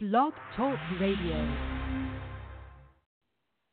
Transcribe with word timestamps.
Blog 0.00 0.32
Talk 0.56 0.78
Radio. 1.00 1.56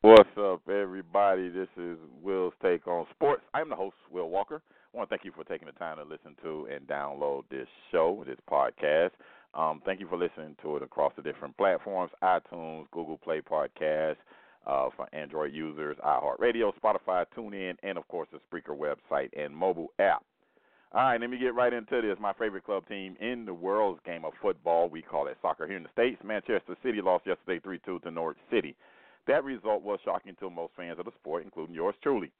What's 0.01 0.27
up, 0.39 0.67
everybody? 0.67 1.49
This 1.49 1.67
is 1.77 1.99
Will's 2.19 2.53
Take 2.63 2.87
on 2.87 3.05
Sports. 3.11 3.43
I'm 3.53 3.69
the 3.69 3.75
host, 3.75 3.95
Will 4.09 4.27
Walker. 4.27 4.59
I 4.91 4.97
want 4.97 5.07
to 5.07 5.15
thank 5.15 5.23
you 5.23 5.31
for 5.35 5.43
taking 5.43 5.67
the 5.67 5.73
time 5.73 5.97
to 5.97 6.03
listen 6.03 6.35
to 6.41 6.67
and 6.73 6.87
download 6.87 7.43
this 7.51 7.67
show, 7.91 8.23
this 8.25 8.39
podcast. 8.49 9.11
Um, 9.53 9.83
thank 9.85 9.99
you 9.99 10.07
for 10.07 10.17
listening 10.17 10.55
to 10.63 10.77
it 10.77 10.81
across 10.81 11.13
the 11.15 11.21
different 11.21 11.55
platforms 11.57 12.11
iTunes, 12.23 12.85
Google 12.89 13.19
Play 13.19 13.41
Podcast, 13.41 14.15
uh, 14.65 14.89
for 14.95 15.07
Android 15.13 15.53
users, 15.53 15.95
iHeartRadio, 16.03 16.71
Spotify, 16.83 17.25
TuneIn, 17.37 17.75
and 17.83 17.99
of 17.99 18.07
course 18.07 18.29
the 18.31 18.39
Spreaker 18.49 18.75
website 18.75 19.29
and 19.37 19.55
mobile 19.55 19.89
app. 19.99 20.25
All 20.95 21.01
right, 21.01 21.19
let 21.19 21.29
me 21.29 21.37
get 21.37 21.53
right 21.53 21.73
into 21.73 22.01
this. 22.01 22.17
My 22.21 22.31
favorite 22.31 22.63
club 22.63 22.87
team 22.87 23.17
in 23.19 23.43
the 23.43 23.53
world's 23.53 23.99
game 24.05 24.23
of 24.23 24.31
football, 24.41 24.87
we 24.87 25.01
call 25.01 25.27
it 25.27 25.35
soccer 25.41 25.67
here 25.67 25.75
in 25.75 25.83
the 25.83 25.89
States. 25.91 26.21
Manchester 26.23 26.77
City 26.81 27.01
lost 27.01 27.27
yesterday 27.27 27.59
3 27.59 27.79
2 27.85 27.99
to 27.99 28.11
Norwich 28.11 28.37
City. 28.49 28.77
That 29.27 29.43
result 29.43 29.81
was 29.81 29.99
shocking 30.05 30.37
to 30.39 30.49
most 30.49 30.71
fans 30.77 30.97
of 30.97 31.03
the 31.03 31.11
sport, 31.19 31.43
including 31.43 31.75
yours 31.75 31.95
truly. 32.01 32.31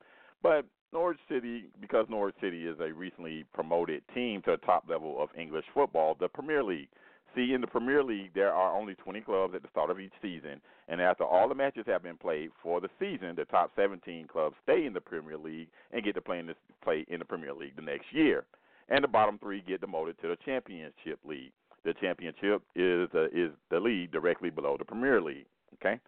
But 0.42 0.64
Norwich 0.94 1.20
City, 1.30 1.66
because 1.82 2.06
Norwich 2.10 2.36
City 2.40 2.66
is 2.66 2.78
a 2.80 2.94
recently 2.94 3.44
promoted 3.54 4.04
team 4.14 4.42
to 4.44 4.52
the 4.52 4.66
top 4.66 4.86
level 4.88 5.22
of 5.22 5.28
English 5.38 5.66
football, 5.74 6.16
the 6.18 6.30
Premier 6.30 6.64
League. 6.64 6.88
See, 7.36 7.54
in 7.54 7.60
the 7.60 7.68
Premier 7.68 8.02
League, 8.02 8.32
there 8.34 8.54
are 8.54 8.74
only 8.74 8.96
20 8.96 9.20
clubs 9.22 9.54
at 9.54 9.62
the 9.62 9.68
start 9.70 9.90
of 9.90 10.00
each 10.00 10.14
season, 10.22 10.62
and 10.88 11.02
after 11.02 11.26
all 11.26 11.50
the 11.50 11.56
matches 11.56 11.84
have 11.86 12.02
been 12.02 12.16
played 12.16 12.52
for 12.64 12.80
the 12.80 12.88
season, 12.98 13.36
the 13.36 13.44
top 13.46 13.72
17 13.76 14.28
clubs 14.28 14.56
stay 14.64 14.86
in 14.86 14.94
the 14.94 15.02
Premier 15.02 15.38
League 15.38 15.68
and 15.92 16.04
get 16.04 16.16
to 16.16 16.22
play 16.22 16.40
in, 16.40 16.48
this, 16.48 16.56
play 16.82 17.06
in 17.10 17.20
the 17.20 17.26
Premier 17.26 17.54
League 17.54 17.76
the 17.76 17.82
next 17.82 18.06
year. 18.14 18.46
And 18.88 19.04
the 19.04 19.10
bottom 19.10 19.38
three 19.38 19.62
get 19.68 19.82
demoted 19.82 20.16
to 20.22 20.30
the 20.30 20.38
Championship 20.46 21.20
League. 21.26 21.52
The 21.84 21.94
Championship 22.00 22.62
is 22.74 23.10
the, 23.12 23.28
is 23.34 23.52
the 23.70 23.80
league 23.80 24.12
directly 24.12 24.50
below 24.50 24.78
the 24.78 24.86
Premier 24.86 25.22
League. 25.22 25.46
Okay, 25.74 26.00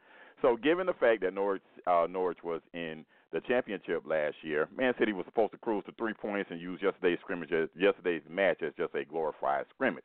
so 0.41 0.55
given 0.55 0.87
the 0.87 0.93
fact 0.93 1.21
that 1.23 1.33
Norwich 1.33 1.61
uh, 1.87 2.07
Norwich 2.09 2.39
was 2.41 2.61
in 2.73 3.03
the 3.33 3.41
championship 3.41 4.03
last 4.05 4.35
year, 4.43 4.69
Man 4.75 4.93
City 4.97 5.11
was 5.11 5.25
supposed 5.25 5.52
to 5.52 5.57
cruise 5.57 5.83
to 5.87 5.91
three 5.97 6.13
points 6.13 6.49
and 6.52 6.61
use 6.61 6.80
yesterday's 6.81 7.19
scrimmage, 7.19 7.52
yesterday's 7.77 8.21
match 8.30 8.61
as 8.65 8.71
just 8.77 8.95
a 8.95 9.03
glorified 9.03 9.65
scrimmage. 9.75 10.03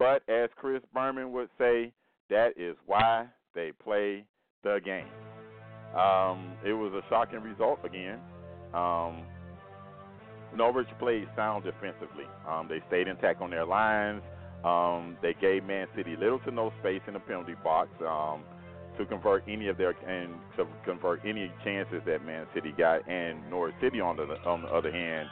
But 0.00 0.22
as 0.30 0.48
Chris 0.56 0.80
Berman 0.94 1.30
would 1.32 1.50
say, 1.58 1.92
that 2.30 2.54
is 2.56 2.74
why 2.86 3.26
they 3.54 3.70
play 3.84 4.24
the 4.64 4.80
game. 4.82 5.04
Um, 5.94 6.54
it 6.64 6.72
was 6.72 6.94
a 6.94 7.02
shocking 7.10 7.42
result 7.42 7.80
again. 7.84 8.18
Um, 8.72 9.24
Norwich 10.56 10.88
played 10.98 11.28
sound 11.36 11.64
defensively. 11.64 12.24
Um, 12.48 12.66
they 12.66 12.80
stayed 12.88 13.08
intact 13.08 13.42
on 13.42 13.50
their 13.50 13.66
lines. 13.66 14.22
Um, 14.64 15.18
they 15.20 15.34
gave 15.38 15.64
Man 15.64 15.86
City 15.94 16.16
little 16.16 16.38
to 16.40 16.50
no 16.50 16.72
space 16.80 17.02
in 17.06 17.12
the 17.12 17.20
penalty 17.20 17.54
box 17.62 17.90
um, 18.00 18.42
to 18.96 19.04
convert 19.04 19.44
any 19.46 19.68
of 19.68 19.76
their 19.76 19.90
and 19.90 20.32
to 20.56 20.66
convert 20.86 21.20
any 21.26 21.52
chances 21.62 22.00
that 22.06 22.24
Man 22.24 22.46
City 22.54 22.72
got. 22.76 23.06
And 23.06 23.50
Norwich 23.50 23.74
City, 23.82 24.00
on 24.00 24.16
the 24.16 24.22
on 24.48 24.62
the 24.62 24.68
other 24.68 24.90
hand, 24.90 25.28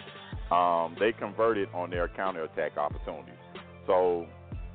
um, 0.53 0.95
they 1.01 1.13
converted 1.13 1.71
on 1.73 1.89
their 1.89 2.09
counterattack 2.09 2.77
opportunities. 2.77 3.35
So 3.87 4.27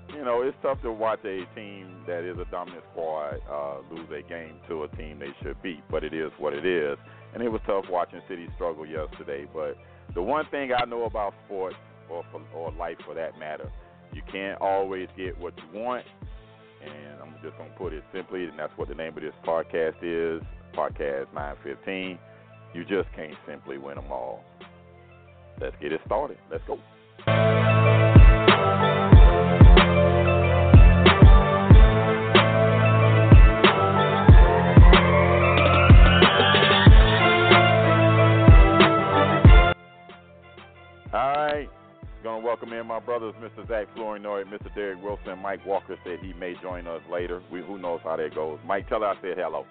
you 0.09 0.23
know, 0.23 0.41
it's 0.41 0.57
tough 0.61 0.81
to 0.81 0.91
watch 0.91 1.19
a 1.25 1.45
team 1.55 2.03
that 2.07 2.23
is 2.23 2.37
a 2.37 2.45
dominant 2.51 2.83
squad 2.91 3.39
uh, 3.49 3.77
lose 3.93 4.07
a 4.09 4.27
game 4.27 4.55
to 4.67 4.83
a 4.83 4.87
team 4.89 5.19
they 5.19 5.33
should 5.41 5.61
beat, 5.61 5.83
but 5.89 6.03
it 6.03 6.13
is 6.13 6.31
what 6.37 6.53
it 6.53 6.65
is. 6.65 6.97
And 7.33 7.41
it 7.41 7.49
was 7.49 7.61
tough 7.65 7.85
watching 7.89 8.21
City 8.27 8.47
struggle 8.55 8.85
yesterday. 8.85 9.47
But 9.51 9.77
the 10.13 10.21
one 10.21 10.45
thing 10.51 10.71
I 10.77 10.85
know 10.85 11.05
about 11.05 11.33
sports, 11.45 11.75
or 12.09 12.23
for, 12.31 12.41
or 12.53 12.71
life 12.73 12.97
for 13.05 13.15
that 13.15 13.39
matter, 13.39 13.71
you 14.13 14.21
can't 14.31 14.59
always 14.61 15.07
get 15.17 15.37
what 15.39 15.53
you 15.57 15.79
want. 15.79 16.05
And 16.83 17.21
I'm 17.21 17.35
just 17.41 17.57
gonna 17.57 17.73
put 17.77 17.93
it 17.93 18.03
simply, 18.13 18.43
and 18.43 18.59
that's 18.59 18.73
what 18.75 18.89
the 18.89 18.95
name 18.95 19.15
of 19.17 19.23
this 19.23 19.33
podcast 19.45 19.95
is, 20.01 20.43
podcast 20.75 21.33
915. 21.33 22.19
You 22.73 22.83
just 22.83 23.07
can't 23.15 23.35
simply 23.47 23.77
win 23.77 23.95
them 23.95 24.11
all. 24.11 24.43
Let's 25.61 25.75
get 25.81 25.91
it 25.91 26.01
started. 26.05 26.37
Let's 26.51 26.63
go. 26.67 27.72
In 42.83 42.87
my 42.87 42.99
brothers, 42.99 43.33
Mr. 43.41 43.65
Zach 43.67 43.87
Flournoy, 43.95 44.43
Mr. 44.43 44.73
Derek 44.75 45.01
Wilson, 45.01 45.39
Mike 45.39 45.65
Walker 45.65 45.97
said 46.03 46.19
he 46.21 46.33
may 46.33 46.53
join 46.61 46.85
us 46.85 47.01
later. 47.09 47.41
We 47.49 47.61
who 47.61 47.79
knows 47.79 48.01
how 48.03 48.17
that 48.17 48.35
goes. 48.35 48.59
Mike, 48.65 48.89
tell 48.89 48.99
her 48.99 49.07
I 49.07 49.15
said 49.21 49.37
hello. 49.37 49.65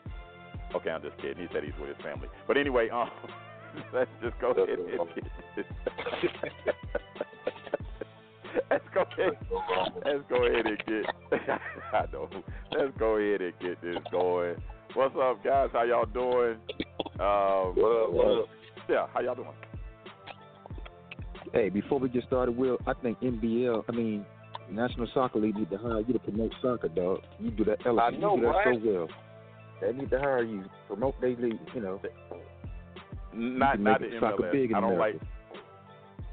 Okay, 0.75 0.91
I'm 0.91 1.03
just 1.03 1.19
kidding. 1.19 1.37
He 1.37 1.47
said 1.53 1.63
he's 1.63 1.75
with 1.79 1.91
his 1.91 1.99
family. 2.03 2.29
But 2.49 2.57
anyway, 2.57 2.89
um, 2.89 3.11
let's 3.95 4.11
just 4.23 4.39
go 4.41 4.53
ahead 4.53 4.79
and 4.79 4.89
get 4.89 5.25
let's 8.71 8.85
go 8.95 9.03
ahead. 9.03 9.37
Let's 10.07 10.25
go 10.31 10.47
ahead 10.47 10.67
and 10.67 10.79
get. 10.87 11.05
I 11.93 12.07
know. 12.13 12.31
Let's 12.73 12.97
go 12.99 13.17
ahead 13.17 13.43
and 13.43 13.53
get 13.61 13.83
this 13.83 13.99
going. 14.11 14.57
What's 14.95 15.15
up, 15.21 15.45
guys? 15.45 15.69
How 15.75 15.85
y'all 15.85 16.07
doing? 16.07 16.57
Um, 17.21 17.75
What 17.77 18.05
up, 18.05 18.11
what 18.13 18.39
up? 18.39 18.49
Yeah, 18.89 19.07
how 19.13 19.21
y'all 19.21 19.35
doing? 19.35 19.49
Hey, 21.53 21.69
before 21.69 21.99
we 21.99 22.09
get 22.09 22.25
started, 22.25 22.57
Will, 22.57 22.79
I 22.87 22.95
think 22.95 23.21
NBL, 23.21 23.85
I 23.87 23.93
mean, 23.93 24.25
National 24.71 25.07
Soccer 25.13 25.39
League 25.39 25.57
need 25.57 25.71
to 25.71 25.77
hire 25.77 26.01
you 26.01 26.15
to 26.15 26.19
promote 26.19 26.53
soccer, 26.63 26.89
dog. 26.89 27.21
You 27.39 27.51
do 27.51 27.65
that, 27.65 27.81
LSU, 27.81 28.01
I 28.01 28.11
know, 28.11 28.37
you 28.37 28.41
do 28.41 28.47
that 28.47 28.53
right? 28.53 28.79
so 28.83 28.91
well. 28.91 29.09
They 29.83 29.93
need 29.93 30.11
to 30.11 30.19
hire 30.19 30.43
you, 30.43 30.65
promote 30.87 31.21
their 31.21 31.37
league, 31.37 31.59
you 31.75 31.81
know. 31.83 32.01
Not 33.35 33.75
can 33.75 33.85
not 33.85 34.01
the 34.01 34.07
MLS. 34.07 34.53
big 34.53 34.73
I 34.73 34.81
don't 34.81 34.95
America. 34.95 35.19
like. 35.19 35.29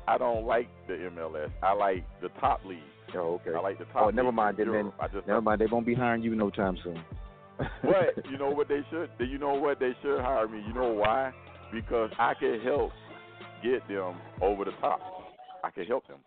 I 0.07 0.17
don't 0.17 0.45
like 0.45 0.67
the 0.87 0.93
MLS. 0.93 1.51
I 1.61 1.73
like 1.73 2.05
the 2.21 2.29
top 2.39 2.65
league. 2.65 2.79
Oh, 3.15 3.39
okay. 3.45 3.51
I 3.55 3.59
like 3.59 3.77
the 3.77 3.85
oh, 3.85 3.93
top. 3.93 4.03
Oh, 4.05 4.09
never 4.09 4.31
mind. 4.31 4.59
in 4.59 4.71
Then, 4.71 4.91
just 5.13 5.27
never 5.27 5.41
mind. 5.41 5.61
They 5.61 5.67
won't 5.67 5.85
be 5.85 5.93
hiring 5.93 6.23
you 6.23 6.35
no 6.35 6.49
time 6.49 6.77
soon. 6.83 7.01
But 7.57 8.25
you 8.31 8.37
know 8.37 8.49
what 8.49 8.67
they 8.67 8.81
should? 8.89 9.09
You 9.19 9.37
know 9.37 9.53
what 9.53 9.79
they 9.79 9.91
should 10.01 10.19
hire 10.19 10.47
me? 10.47 10.63
You 10.67 10.73
know 10.73 10.89
why? 10.89 11.31
Because 11.71 12.09
I 12.17 12.33
can 12.33 12.59
help 12.61 12.91
get 13.63 13.87
them 13.87 14.15
over 14.41 14.65
the 14.65 14.71
top. 14.81 14.99
I 15.63 15.69
can 15.71 15.85
help 15.85 16.07
them. 16.07 16.19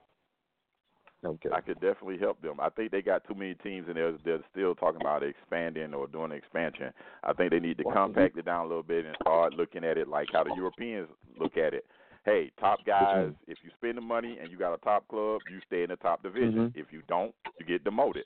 okay. 1.25 1.49
I 1.53 1.61
could 1.61 1.81
definitely 1.81 2.19
help 2.19 2.41
them. 2.43 2.61
I 2.61 2.69
think 2.69 2.91
they 2.91 3.01
got 3.03 3.27
too 3.27 3.35
many 3.35 3.55
teams 3.55 3.87
and 3.89 3.97
they're 3.97 4.15
they're 4.25 4.45
still 4.51 4.75
talking 4.75 5.01
about 5.01 5.23
expanding 5.23 5.95
or 5.95 6.07
doing 6.07 6.33
expansion. 6.33 6.93
I 7.25 7.33
think 7.33 7.51
they 7.51 7.61
need 7.61 7.79
to 7.79 7.85
compact 7.85 8.37
it 8.37 8.45
down 8.45 8.65
a 8.67 8.69
little 8.69 8.83
bit 8.83 9.07
and 9.07 9.17
start 9.21 9.55
looking 9.55 9.85
at 9.85 9.97
it 9.99 10.09
like 10.09 10.29
how 10.33 10.45
the 10.45 10.55
Europeans 10.57 11.09
look 11.39 11.57
at 11.57 11.75
it. 11.75 11.85
Hey, 12.25 12.53
top 12.61 12.79
guys, 12.87 13.31
if 13.49 13.59
you 13.65 13.71
spend 13.77 13.97
the 13.97 14.01
money 14.01 14.39
and 14.41 14.49
you 14.51 14.57
got 14.57 14.73
a 14.75 14.79
top 14.79 15.09
club, 15.09 15.41
you 15.51 15.59
stay 15.67 15.83
in 15.83 15.89
the 15.89 15.97
top 15.97 16.23
division. 16.23 16.71
Mhm. 16.71 16.77
If 16.77 16.93
you 16.93 17.03
don't, 17.09 17.35
you 17.59 17.67
get 17.67 17.83
demoted. 17.83 18.25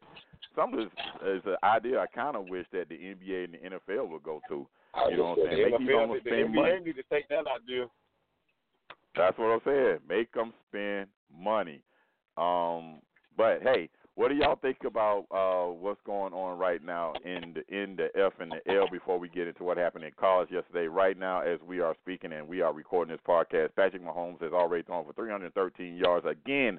Some 0.55 0.75
of 0.75 0.81
this 0.81 0.93
is 1.25 1.43
an 1.47 1.57
idea 1.63 2.01
I 2.01 2.07
kind 2.07 2.37
of 2.37 2.47
wish 2.51 2.67
that 2.73 2.89
the 2.91 2.97
NBA 2.97 3.45
and 3.45 3.55
the 3.55 3.59
NFL 3.79 4.07
would 4.09 4.23
go 4.23 4.43
to. 4.49 4.67
You 5.11 5.17
know 5.17 5.25
what 5.31 5.39
I'm 5.39 5.45
saying? 5.47 5.57
The 5.65 5.71
Make 5.71 5.79
these 5.79 5.89
NFL, 5.89 6.01
almost 6.01 6.25
the 6.25 6.31
spend 6.31 6.49
NBA 6.49 6.55
money. 6.55 6.81
need 6.85 6.97
to 6.97 7.03
take 7.05 7.29
that 7.29 7.47
idea. 7.47 7.87
That's 9.17 9.39
what 9.39 9.47
I'm 9.47 9.61
saying. 9.65 9.99
Make 10.09 10.33
them 10.33 10.53
spend 10.69 11.09
money. 11.33 11.83
Um, 12.37 13.01
but 13.37 13.63
hey, 13.63 13.89
what 14.15 14.29
do 14.29 14.35
y'all 14.35 14.57
think 14.57 14.79
about 14.87 15.27
uh, 15.31 15.73
what's 15.73 16.01
going 16.07 16.33
on 16.33 16.59
right 16.59 16.83
now 16.83 17.13
in 17.25 17.55
the 17.55 17.75
in 17.75 17.97
the 17.97 18.09
F 18.19 18.33
and 18.41 18.51
the 18.51 18.73
L 18.75 18.89
before 18.91 19.19
we 19.19 19.29
get 19.29 19.47
into 19.47 19.63
what 19.65 19.77
happened 19.77 20.05
in 20.05 20.13
college 20.19 20.51
yesterday? 20.51 20.87
Right 20.87 21.19
now, 21.19 21.41
as 21.41 21.61
we 21.67 21.81
are 21.81 21.95
speaking 22.03 22.33
and 22.33 22.49
we 22.49 22.61
are 22.63 22.73
recording 22.73 23.13
this 23.15 23.21
podcast, 23.27 23.75
Patrick 23.77 24.05
Mahomes 24.05 24.41
has 24.43 24.53
already 24.53 24.85
thrown 24.85 25.05
for 25.05 25.13
313 25.13 25.97
yards 25.97 26.27
again 26.27 26.79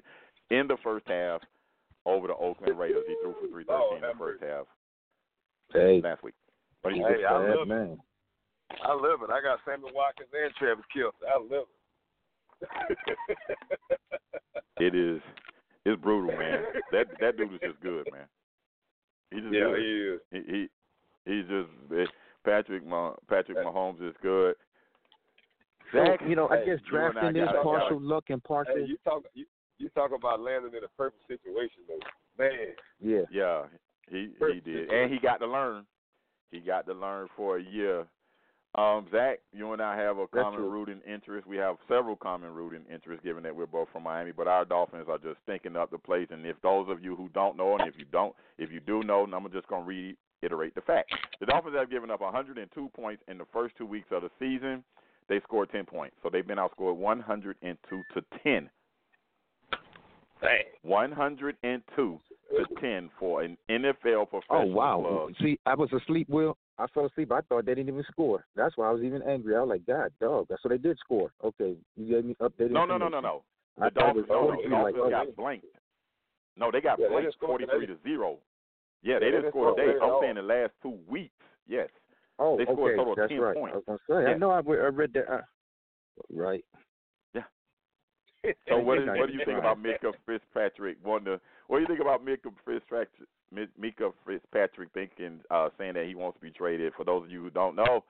in 0.50 0.66
the 0.66 0.76
first 0.82 1.06
half 1.06 1.40
over 2.06 2.26
the 2.26 2.34
Oakland 2.34 2.78
Raiders. 2.78 3.04
He 3.06 3.14
threw 3.22 3.34
for 3.34 3.48
313 3.52 3.96
in 3.96 4.02
the 4.02 4.18
first 4.18 4.42
half 4.42 4.66
hey, 5.72 6.00
last 6.02 6.22
week. 6.22 6.34
But 6.82 6.92
he's 6.92 7.02
he, 7.02 7.14
Hey, 7.14 7.22
a 7.22 7.28
I 7.28 7.38
bad 7.38 7.56
love 7.56 7.62
it. 7.62 7.68
man. 7.68 7.98
I 8.82 8.92
love 8.92 9.22
it. 9.22 9.30
I 9.30 9.40
got 9.40 9.60
Sammy 9.64 9.90
Watkins 9.94 10.28
and 10.32 10.54
Travis 10.58 10.84
Kelce. 10.94 11.22
I 11.26 11.38
love 11.38 11.66
it. 11.70 11.77
it 14.80 14.94
is 14.94 15.20
it's 15.84 16.00
brutal, 16.02 16.36
man. 16.36 16.64
That 16.92 17.06
that 17.20 17.36
dude 17.36 17.52
is 17.54 17.60
just 17.64 17.80
good, 17.80 18.10
man. 18.10 18.26
He 19.30 19.40
just 19.40 19.54
yeah, 19.54 19.64
good. 19.64 19.78
he 19.78 19.86
is. 19.86 20.20
He, 20.30 20.42
he 20.52 20.68
he's 21.24 21.46
just 21.48 21.70
eh, 21.96 22.06
Patrick 22.44 22.84
Mah- 22.86 23.16
Patrick 23.28 23.58
Mahomes 23.58 24.02
is 24.06 24.14
good. 24.22 24.54
So, 25.92 26.04
Zach, 26.04 26.20
you 26.28 26.36
know, 26.36 26.48
I 26.48 26.58
guess 26.58 26.80
you 26.84 26.90
drafting 26.90 27.36
is 27.36 27.48
partial 27.62 28.00
luck 28.00 28.24
and 28.28 28.42
Hey, 28.42 28.48
partial. 28.48 28.86
you 28.86 28.98
talk 29.04 29.24
you, 29.34 29.46
you 29.78 29.88
talk 29.90 30.10
about 30.14 30.40
landing 30.40 30.72
in 30.76 30.84
a 30.84 30.88
perfect 30.96 31.26
situation 31.26 31.82
though. 31.86 32.00
Man, 32.38 32.74
yeah. 33.00 33.22
yeah, 33.30 33.66
he 34.10 34.32
he 34.38 34.60
did, 34.60 34.64
situation. 34.64 34.94
and 34.94 35.12
he 35.12 35.18
got 35.18 35.38
to 35.38 35.46
learn. 35.46 35.86
He 36.50 36.60
got 36.60 36.86
to 36.86 36.94
learn 36.94 37.28
for 37.36 37.58
a 37.58 37.62
year 37.62 38.06
Um, 38.74 39.06
Zach, 39.10 39.38
you 39.52 39.72
and 39.72 39.80
I 39.80 39.96
have 39.96 40.18
a 40.18 40.26
That's 40.32 40.44
common 40.44 40.60
true. 40.60 40.70
rooting 40.70 41.00
interest. 41.10 41.46
We 41.46 41.56
have 41.56 41.76
several 41.88 42.16
common 42.16 42.52
rooting 42.52 42.84
interests, 42.92 43.24
given 43.24 43.42
that 43.44 43.56
we're 43.56 43.66
both 43.66 43.88
from 43.92 44.02
Miami. 44.02 44.32
But 44.32 44.46
our 44.46 44.64
Dolphins 44.64 45.06
are 45.08 45.18
just 45.18 45.38
thinking 45.46 45.74
up 45.74 45.90
the 45.90 45.98
place. 45.98 46.28
And 46.30 46.44
if 46.44 46.60
those 46.62 46.88
of 46.88 47.02
you 47.02 47.16
who 47.16 47.28
don't 47.30 47.56
know, 47.56 47.76
and 47.76 47.88
if 47.88 47.98
you 47.98 48.04
don't, 48.12 48.34
if 48.58 48.70
you 48.70 48.80
do 48.80 49.02
know, 49.02 49.24
and 49.24 49.34
I'm 49.34 49.50
just 49.50 49.68
gonna 49.68 49.84
reiterate 49.84 50.74
the 50.74 50.82
fact: 50.82 51.12
the 51.40 51.46
Dolphins 51.46 51.76
have 51.76 51.90
given 51.90 52.10
up 52.10 52.20
102 52.20 52.90
points 52.94 53.22
in 53.26 53.38
the 53.38 53.46
first 53.52 53.74
two 53.76 53.86
weeks 53.86 54.08
of 54.12 54.22
the 54.22 54.30
season. 54.38 54.84
They 55.28 55.40
scored 55.40 55.70
10 55.70 55.84
points, 55.84 56.16
so 56.22 56.30
they've 56.30 56.46
been 56.46 56.58
outscored 56.58 56.96
102 56.96 58.04
to 58.14 58.24
10. 58.42 58.70
Dang. 60.40 60.62
102 60.82 62.20
to 62.50 62.80
10 62.80 63.10
for 63.18 63.42
an 63.42 63.56
NFL 63.70 64.30
professional. 64.30 64.42
Oh 64.50 64.64
wow! 64.66 65.00
club. 65.00 65.34
See, 65.42 65.58
I 65.66 65.74
was 65.74 65.92
asleep. 65.92 66.28
Will 66.28 66.56
I 66.78 66.86
fell 66.94 67.06
asleep? 67.06 67.32
I 67.32 67.40
thought 67.42 67.66
they 67.66 67.74
didn't 67.74 67.88
even 67.88 68.04
score. 68.10 68.44
That's 68.56 68.76
why 68.76 68.88
I 68.88 68.92
was 68.92 69.02
even 69.02 69.22
angry. 69.22 69.56
I 69.56 69.60
was 69.60 69.68
like, 69.68 69.86
God, 69.86 70.12
dog. 70.20 70.46
That's 70.48 70.62
what 70.64 70.70
they 70.70 70.78
did 70.78 70.98
score. 70.98 71.30
Okay, 71.44 71.76
you 71.96 72.14
gave 72.14 72.24
me 72.24 72.36
updated. 72.40 72.70
No, 72.70 72.84
no, 72.84 72.96
no, 72.96 73.08
no, 73.08 73.20
no. 73.20 73.42
The 73.76 73.82
thought 73.82 73.94
Dolphins, 73.94 74.26
was 74.28 74.30
no, 74.30 74.40
no, 74.40 74.62
the 74.62 74.68
43, 74.68 74.82
like, 74.82 74.94
oh, 74.96 75.10
got 75.10 75.36
blanked. 75.36 75.66
No, 76.56 76.70
they 76.70 76.80
got 76.80 76.98
Yeah, 76.98 77.08
blanked 77.08 77.36
forty-three 77.40 77.86
to 77.86 77.96
zero. 78.02 78.38
Yeah, 79.02 79.18
they 79.18 79.26
they 79.26 79.30
didn't 79.30 79.42
didn't 79.42 79.52
score 79.52 79.76
today. 79.76 79.98
I'm 80.02 80.18
saying 80.20 80.34
the 80.34 80.42
last 80.42 80.72
two 80.82 80.98
weeks. 81.08 81.34
Yes. 81.68 81.88
Oh, 82.38 82.56
They 82.56 82.64
scored 82.64 82.78
a 82.78 82.82
okay, 82.82 82.96
total 82.96 83.12
of 83.12 83.18
that's 83.18 83.30
10 83.30 83.40
right. 83.40 83.56
points. 83.56 83.74
I 83.74 83.76
was 83.76 83.84
gonna 83.86 83.98
say. 84.08 84.24
Yeah. 84.24 84.34
I 84.34 84.38
know. 84.38 84.50
I, 84.50 84.58
I 84.58 84.88
read 84.88 85.12
that. 85.14 85.32
Uh, 85.32 85.40
right. 86.32 86.64
Yeah. 87.34 87.42
So 88.68 88.78
what, 88.78 88.98
is, 88.98 89.08
what 89.08 89.26
do 89.26 89.32
you 89.32 89.44
think 89.44 89.58
about 89.58 89.82
Minkah 89.82 90.12
Fitzpatrick? 90.24 90.98
Wonder 91.04 91.40
what 91.68 91.76
do 91.78 91.82
you 91.82 91.86
think 91.86 92.00
about 92.00 92.24
Minkah 92.26 92.52
Fitzpatrick? 92.66 93.28
Minkah 93.54 94.12
Fitzpatrick 94.26 94.90
thinking, 94.92 95.40
uh, 95.50 95.68
saying 95.78 95.94
that 95.94 96.06
he 96.06 96.14
wants 96.14 96.36
to 96.38 96.42
be 96.42 96.50
traded. 96.50 96.92
For 96.96 97.04
those 97.04 97.24
of 97.24 97.30
you 97.30 97.42
who 97.42 97.50
don't 97.50 97.76
know, 97.76 98.04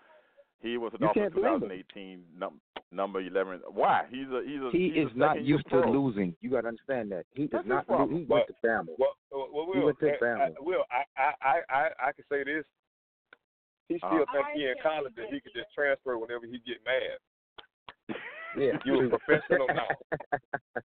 he 0.61 0.77
was 0.77 0.93
a 0.95 0.99
You 0.99 1.07
Dolphins 1.07 1.33
can't 1.33 1.35
blame 1.35 1.55
him. 1.55 1.61
2018 1.95 2.23
num- 2.37 2.61
number 2.91 3.21
11. 3.21 3.61
Why? 3.73 4.07
He's 4.11 4.27
a 4.33 4.43
he's 4.45 4.61
a 4.61 4.71
He 4.73 4.91
he's 4.91 5.07
is 5.07 5.13
a 5.15 5.19
not 5.19 5.43
used 5.45 5.65
to 5.71 5.83
pro. 5.83 5.93
losing. 5.93 6.35
You 6.41 6.51
got 6.51 6.63
to 6.63 6.69
understand 6.69 7.13
that. 7.13 7.27
He 7.35 7.47
That's 7.47 7.65
is 7.65 7.69
not. 7.69 7.85
his 7.85 7.87
problem. 7.87 8.19
He 8.19 8.25
went 8.25 8.47
to 8.49 8.55
family. 8.63 8.95
Well, 8.99 9.15
well, 9.31 9.49
well 9.53 9.67
He 9.75 9.79
went 9.81 10.01
to 10.01 10.11
I, 10.11 10.19
family. 10.19 10.55
I, 10.59 10.63
Will, 10.65 10.85
I, 10.91 11.03
I, 11.23 11.33
I, 11.43 11.57
I, 11.71 11.89
I 12.09 12.13
can 12.13 12.25
say 12.29 12.43
this. 12.43 12.65
He 13.89 13.99
still 13.99 14.09
Uh-huh. 14.11 14.27
think 14.35 14.47
he 14.55 14.67
in 14.67 14.75
college 14.83 15.15
and 15.17 15.29
he 15.33 15.41
could 15.41 15.55
just 15.55 15.73
transfer 15.75 16.19
whenever 16.19 16.47
he 16.47 16.59
get 16.67 16.83
mad. 16.85 17.19
Yeah. 18.59 18.79
You 18.85 19.07
a 19.07 19.19
professional 19.19 19.67
now. 19.69 19.89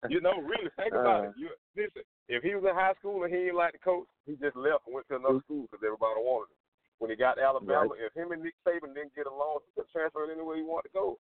You 0.10 0.20
know, 0.22 0.42
really 0.42 0.70
think 0.76 0.94
uh. 0.94 1.00
about 1.00 1.26
Uh. 1.26 1.30
it. 1.30 1.34
You 1.38 1.50
listen. 1.76 2.04
If 2.28 2.44
he 2.44 2.56
was 2.56 2.64
in 2.68 2.76
high 2.76 2.94
school 3.00 3.24
and 3.24 3.34
he 3.34 3.40
didn't 3.48 3.56
like 3.58 3.74
the 3.74 3.80
coach, 3.80 4.08
he 4.26 4.34
just 4.36 4.56
left 4.56 4.86
and 4.88 4.96
went 4.96 5.08
to 5.10 5.16
another 5.16 5.40
mm. 5.40 5.44
school 5.44 5.68
because 5.70 5.84
everybody 5.84 6.20
wanted 6.20 6.52
him. 6.52 6.60
When 7.00 7.10
he 7.12 7.18
got 7.18 7.36
to 7.36 7.44
Alabama, 7.44 7.92
if 8.00 8.14
him 8.14 8.32
and 8.32 8.42
Nick 8.44 8.56
Saban 8.66 8.94
didn't 8.96 9.16
get 9.16 9.28
along, 9.28 9.60
he 9.68 9.72
could 9.76 9.90
transfer 9.92 10.24
anywhere 10.32 10.56
he 10.56 10.64
wanted 10.64 10.90
to 10.90 10.94
go. 10.94 11.20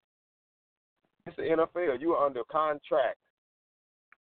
It's 1.25 1.35
the 1.37 1.43
NFL. 1.43 1.99
You 2.01 2.13
are 2.13 2.25
under 2.25 2.43
contract. 2.45 3.17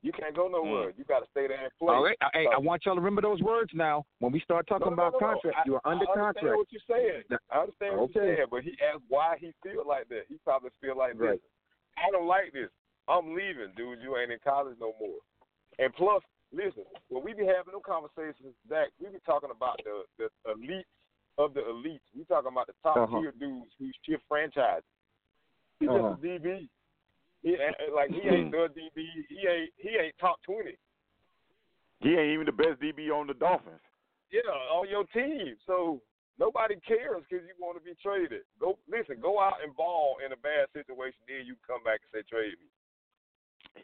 You 0.02 0.12
can't 0.12 0.36
go 0.36 0.48
nowhere. 0.48 0.92
Mm. 0.92 0.98
You 0.98 1.04
got 1.04 1.20
to 1.20 1.26
stay 1.30 1.48
there 1.48 1.58
and 1.64 1.72
play. 1.80 1.94
All 1.94 2.04
right. 2.04 2.16
Hey, 2.32 2.46
I 2.52 2.56
uh, 2.56 2.60
want 2.60 2.84
y'all 2.84 2.94
to 2.94 3.00
remember 3.00 3.22
those 3.22 3.40
words 3.40 3.70
now. 3.74 4.04
When 4.20 4.30
we 4.32 4.40
start 4.40 4.66
talking 4.68 4.86
No, 4.90 4.94
no, 4.94 5.02
about 5.08 5.12
no, 5.20 5.26
no. 5.26 5.32
contract, 5.32 5.56
you 5.66 5.74
are 5.76 5.80
under 5.84 6.04
I 6.06 6.12
understand 6.12 6.34
contract. 6.36 6.56
what 6.56 6.68
you're 6.70 6.88
saying. 6.88 7.22
I 7.50 7.58
understand 7.58 7.96
what 7.96 8.02
Okay. 8.10 8.20
you're 8.20 8.36
saying, 8.36 8.48
but 8.50 8.62
he 8.62 8.76
asked 8.84 9.02
why 9.08 9.36
he 9.40 9.52
feel 9.62 9.82
like 9.86 10.08
that. 10.10 10.24
He 10.28 10.36
probably 10.44 10.70
feel 10.80 10.96
like 10.96 11.14
Right. 11.18 11.40
this. 11.40 11.50
I 11.96 12.10
don't 12.10 12.26
like 12.26 12.52
this. 12.52 12.70
I'm 13.08 13.34
leaving, 13.34 13.72
dude. 13.76 14.00
You 14.02 14.16
ain't 14.16 14.32
in 14.32 14.38
college 14.42 14.76
no 14.80 14.92
more. 15.00 15.20
And 15.78 15.92
plus, 15.94 16.22
listen, 16.52 16.84
when 17.08 17.22
we 17.24 17.32
be 17.34 17.46
having 17.46 17.72
them 17.72 17.82
conversations, 17.86 18.54
Zach, 18.68 18.88
we 19.00 19.10
be 19.10 19.18
talking 19.24 19.50
about 19.54 19.80
the 19.84 20.02
the 20.18 20.28
elites 20.50 20.90
of 21.38 21.54
the 21.54 21.60
elites. 21.60 22.04
We 22.16 22.24
talking 22.24 22.50
about 22.52 22.66
the 22.66 22.74
top 22.82 22.96
Uh-huh. 22.96 23.20
tier 23.20 23.32
dudes 23.38 23.70
who 23.78 23.90
shift 24.04 24.22
franchises. 24.28 24.84
He's 25.80 25.88
Uh-huh. 25.88 26.16
just 26.16 26.24
a 26.24 26.26
DB. 26.26 26.68
He 27.42 27.56
like 27.94 28.10
he 28.10 28.28
ain't 28.28 28.50
the 28.50 28.68
DB. 28.74 29.06
He 29.28 29.46
ain't 29.46 29.72
he 29.76 29.90
ain't 29.90 30.14
top 30.18 30.42
twenty. 30.42 30.76
He 32.00 32.10
ain't 32.10 32.32
even 32.32 32.46
the 32.46 32.52
best 32.52 32.80
DB 32.80 33.10
on 33.10 33.26
the 33.26 33.34
Dolphins. 33.34 33.80
Yeah, 34.30 34.50
on 34.50 34.88
your 34.88 35.04
team. 35.14 35.56
So 35.66 36.00
nobody 36.38 36.76
cares 36.86 37.22
because 37.28 37.44
you 37.46 37.54
want 37.58 37.76
to 37.78 37.84
be 37.84 37.94
traded. 38.02 38.42
Go 38.60 38.78
listen. 38.90 39.16
Go 39.20 39.40
out 39.40 39.62
and 39.64 39.74
ball 39.76 40.16
in 40.24 40.32
a 40.32 40.36
bad 40.40 40.68
situation. 40.72 41.20
Then 41.28 41.46
you 41.46 41.56
come 41.66 41.82
back 41.84 42.00
and 42.04 42.10
say 42.12 42.22
trade 42.28 42.54
me. 42.60 42.68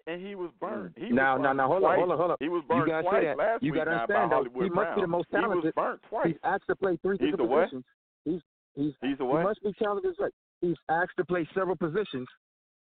And 0.06 0.24
he 0.24 0.34
was 0.34 0.50
burned. 0.60 0.94
He 0.96 1.10
Now, 1.12 1.36
was 1.36 1.42
now, 1.44 1.48
burned 1.52 1.56
now, 1.58 1.68
hold 1.68 1.84
on, 1.84 1.96
hold 1.98 2.10
on, 2.12 2.18
hold 2.18 2.30
on. 2.32 2.36
He 2.40 2.48
was 2.48 2.62
You 2.64 2.68
burned 2.68 2.88
gotta 2.88 3.04
say 3.04 3.10
twice 3.12 3.24
that. 3.28 3.36
last 3.36 3.62
You 3.62 3.72
week 3.72 3.80
gotta 3.80 3.90
now 3.90 3.96
by 3.96 4.02
understand, 4.02 4.30
though. 4.32 4.36
Hollywood 4.36 4.64
He 4.64 4.70
must 4.70 4.76
Brown. 4.88 4.94
be 4.96 5.00
the 5.02 5.12
most 5.12 5.26
He 5.28 5.36
was 5.36 5.42
talented. 5.44 5.74
burnt 5.74 6.00
twice. 6.08 6.26
He's 6.32 6.40
asked 6.44 6.66
to 6.72 6.76
play 6.76 6.94
three 7.04 7.16
He's 7.20 7.28
different 7.28 7.38
the 7.38 7.44
what? 7.52 7.60
positions. 7.68 7.84
He's 8.24 8.42
he's 8.74 8.94
He's 9.04 9.20
a 9.20 9.26
he 9.28 9.42
must 9.44 9.60
be 9.62 9.72
talented. 9.76 10.10
as 10.12 10.16
well. 10.18 10.30
He's 10.64 10.80
asked 10.88 11.16
to 11.18 11.24
play 11.28 11.44
several 11.52 11.76
positions. 11.76 12.28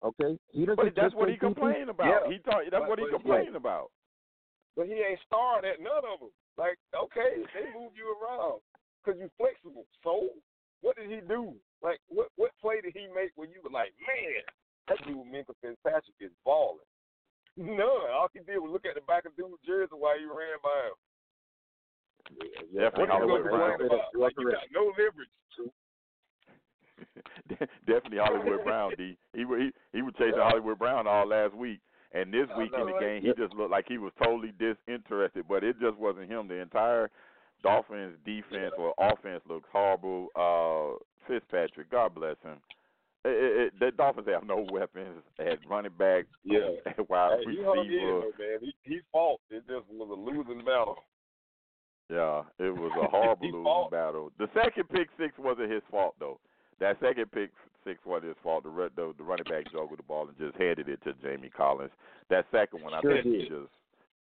Okay, 0.03 0.37
he 0.51 0.65
doesn't 0.67 0.75
But 0.83 0.93
that's 0.95 1.15
what 1.15 1.29
he 1.31 1.37
complained 1.37 1.89
about. 1.89 2.05
Yeah. 2.11 2.29
He 2.29 2.37
thought 2.43 2.61
that's 2.69 2.81
But- 2.83 2.89
what 2.89 2.99
he 2.99 3.05
but- 3.05 3.17
complained 3.23 3.55
about. 3.55 3.89
But 4.75 4.87
he 4.87 4.93
ain't 4.99 5.19
starred 5.25 5.63
at 5.65 5.79
none 5.79 6.03
of 6.05 6.19
them. 6.19 6.29
Like 6.57 6.77
okay, 6.93 7.41
they 7.55 7.71
move 7.73 7.95
you 7.97 8.13
around 8.21 8.61
because 9.03 9.19
you're 9.19 9.33
flexible. 9.37 9.85
So 10.03 10.31
what 10.81 10.95
did 10.95 11.11
he 11.11 11.19
do? 11.27 11.53
Like 11.83 11.99
what 12.07 12.29
what 12.35 12.51
play 12.61 12.79
did 12.81 12.93
he 12.95 13.07
make 13.11 13.31
when 13.35 13.51
you 13.51 13.59
were 13.63 13.69
like, 13.73 13.91
man, 14.07 14.43
that 14.87 14.99
dude 15.05 15.27
Minkah 15.27 15.55
Fitzpatrick 15.61 16.15
is 16.19 16.31
balling. 16.45 16.87
None. 17.57 17.79
All 18.09 18.29
he 18.33 18.39
did 18.39 18.57
was 18.57 18.71
look 18.71 18.85
at 18.85 18.95
the 18.95 19.05
back 19.05 19.25
of 19.25 19.35
dude's 19.35 19.61
jersey 19.65 19.93
while 19.93 20.17
he 20.17 20.25
ran 20.25 20.57
by 20.63 20.89
him. 20.89 20.97
Yeah, 22.71 22.89
Definitely 22.89 23.03
What 23.03 23.11
I 23.11 23.13
you 23.13 23.19
Hollywood 23.19 23.43
gonna 23.43 23.57
Brown. 23.57 23.79
complain 23.79 23.99
about? 23.99 24.15
Like, 24.15 24.33
you 24.39 24.51
got 24.51 24.71
no 24.71 24.93
leverage. 24.97 25.29
Definitely 27.85 28.17
Hollywood 28.17 28.63
Brown. 28.63 28.91
D. 28.97 29.17
He 29.33 29.43
he 29.43 29.71
he 29.91 30.01
was 30.01 30.13
chasing 30.17 30.39
Hollywood 30.39 30.79
Brown 30.79 31.05
all 31.05 31.27
last 31.27 31.53
week, 31.53 31.79
and 32.13 32.33
this 32.33 32.47
week 32.57 32.71
in 32.77 32.85
the 32.87 32.97
game, 32.99 33.21
he 33.21 33.33
just 33.39 33.53
looked 33.53 33.71
like 33.71 33.85
he 33.87 33.97
was 33.97 34.13
totally 34.23 34.53
disinterested. 34.57 35.45
But 35.47 35.63
it 35.63 35.79
just 35.79 35.97
wasn't 35.97 36.31
him. 36.31 36.47
The 36.47 36.55
entire 36.55 37.11
Dolphins 37.63 38.15
defense 38.25 38.73
or 38.77 38.93
offense 38.99 39.41
looks 39.49 39.67
horrible. 39.71 40.27
Uh, 40.35 40.97
Fitzpatrick, 41.27 41.89
God 41.89 42.13
bless 42.13 42.35
him. 42.43 42.57
It, 43.25 43.29
it, 43.29 43.61
it, 43.67 43.73
the 43.79 43.91
Dolphins 43.91 44.27
have 44.27 44.45
no 44.45 44.65
weapons 44.71 45.23
at 45.39 45.57
running 45.69 45.93
back, 45.97 46.25
Yeah. 46.43 46.69
at 46.85 47.09
wide 47.09 47.39
Hey, 47.45 47.53
he 47.53 47.59
receiver. 47.61 47.71
though, 48.01 48.31
man. 48.37 48.57
He 48.61 48.73
he 48.83 48.99
fought. 49.11 49.39
It 49.49 49.63
just 49.67 49.85
was 49.89 50.09
a 50.11 50.19
losing 50.19 50.59
battle. 50.65 50.97
Yeah, 52.09 52.43
it 52.59 52.75
was 52.75 52.91
a 53.01 53.07
horrible 53.11 53.45
losing 53.47 53.63
fought. 53.63 53.91
battle. 53.91 54.31
The 54.37 54.47
second 54.53 54.89
pick 54.89 55.07
six 55.17 55.33
wasn't 55.39 55.71
his 55.71 55.81
fault 55.89 56.15
though. 56.19 56.39
That 56.79 56.97
second 56.99 57.31
pick 57.31 57.51
six 57.85 57.99
wasn't 58.05 58.29
his 58.29 58.37
fault. 58.43 58.63
The 58.65 58.89
the, 58.95 59.13
the 59.17 59.23
running 59.23 59.45
back 59.49 59.71
juggled 59.71 59.99
the 59.99 60.03
ball 60.03 60.27
and 60.27 60.37
just 60.37 60.57
handed 60.61 60.89
it 60.89 60.99
to 61.05 61.13
Jamie 61.23 61.49
Collins. 61.55 61.91
That 62.29 62.45
second 62.51 62.83
one, 62.83 62.93
I 62.93 63.01
Sure 63.01 63.21
think 63.23 63.25
he 63.35 63.41
just 63.47 63.71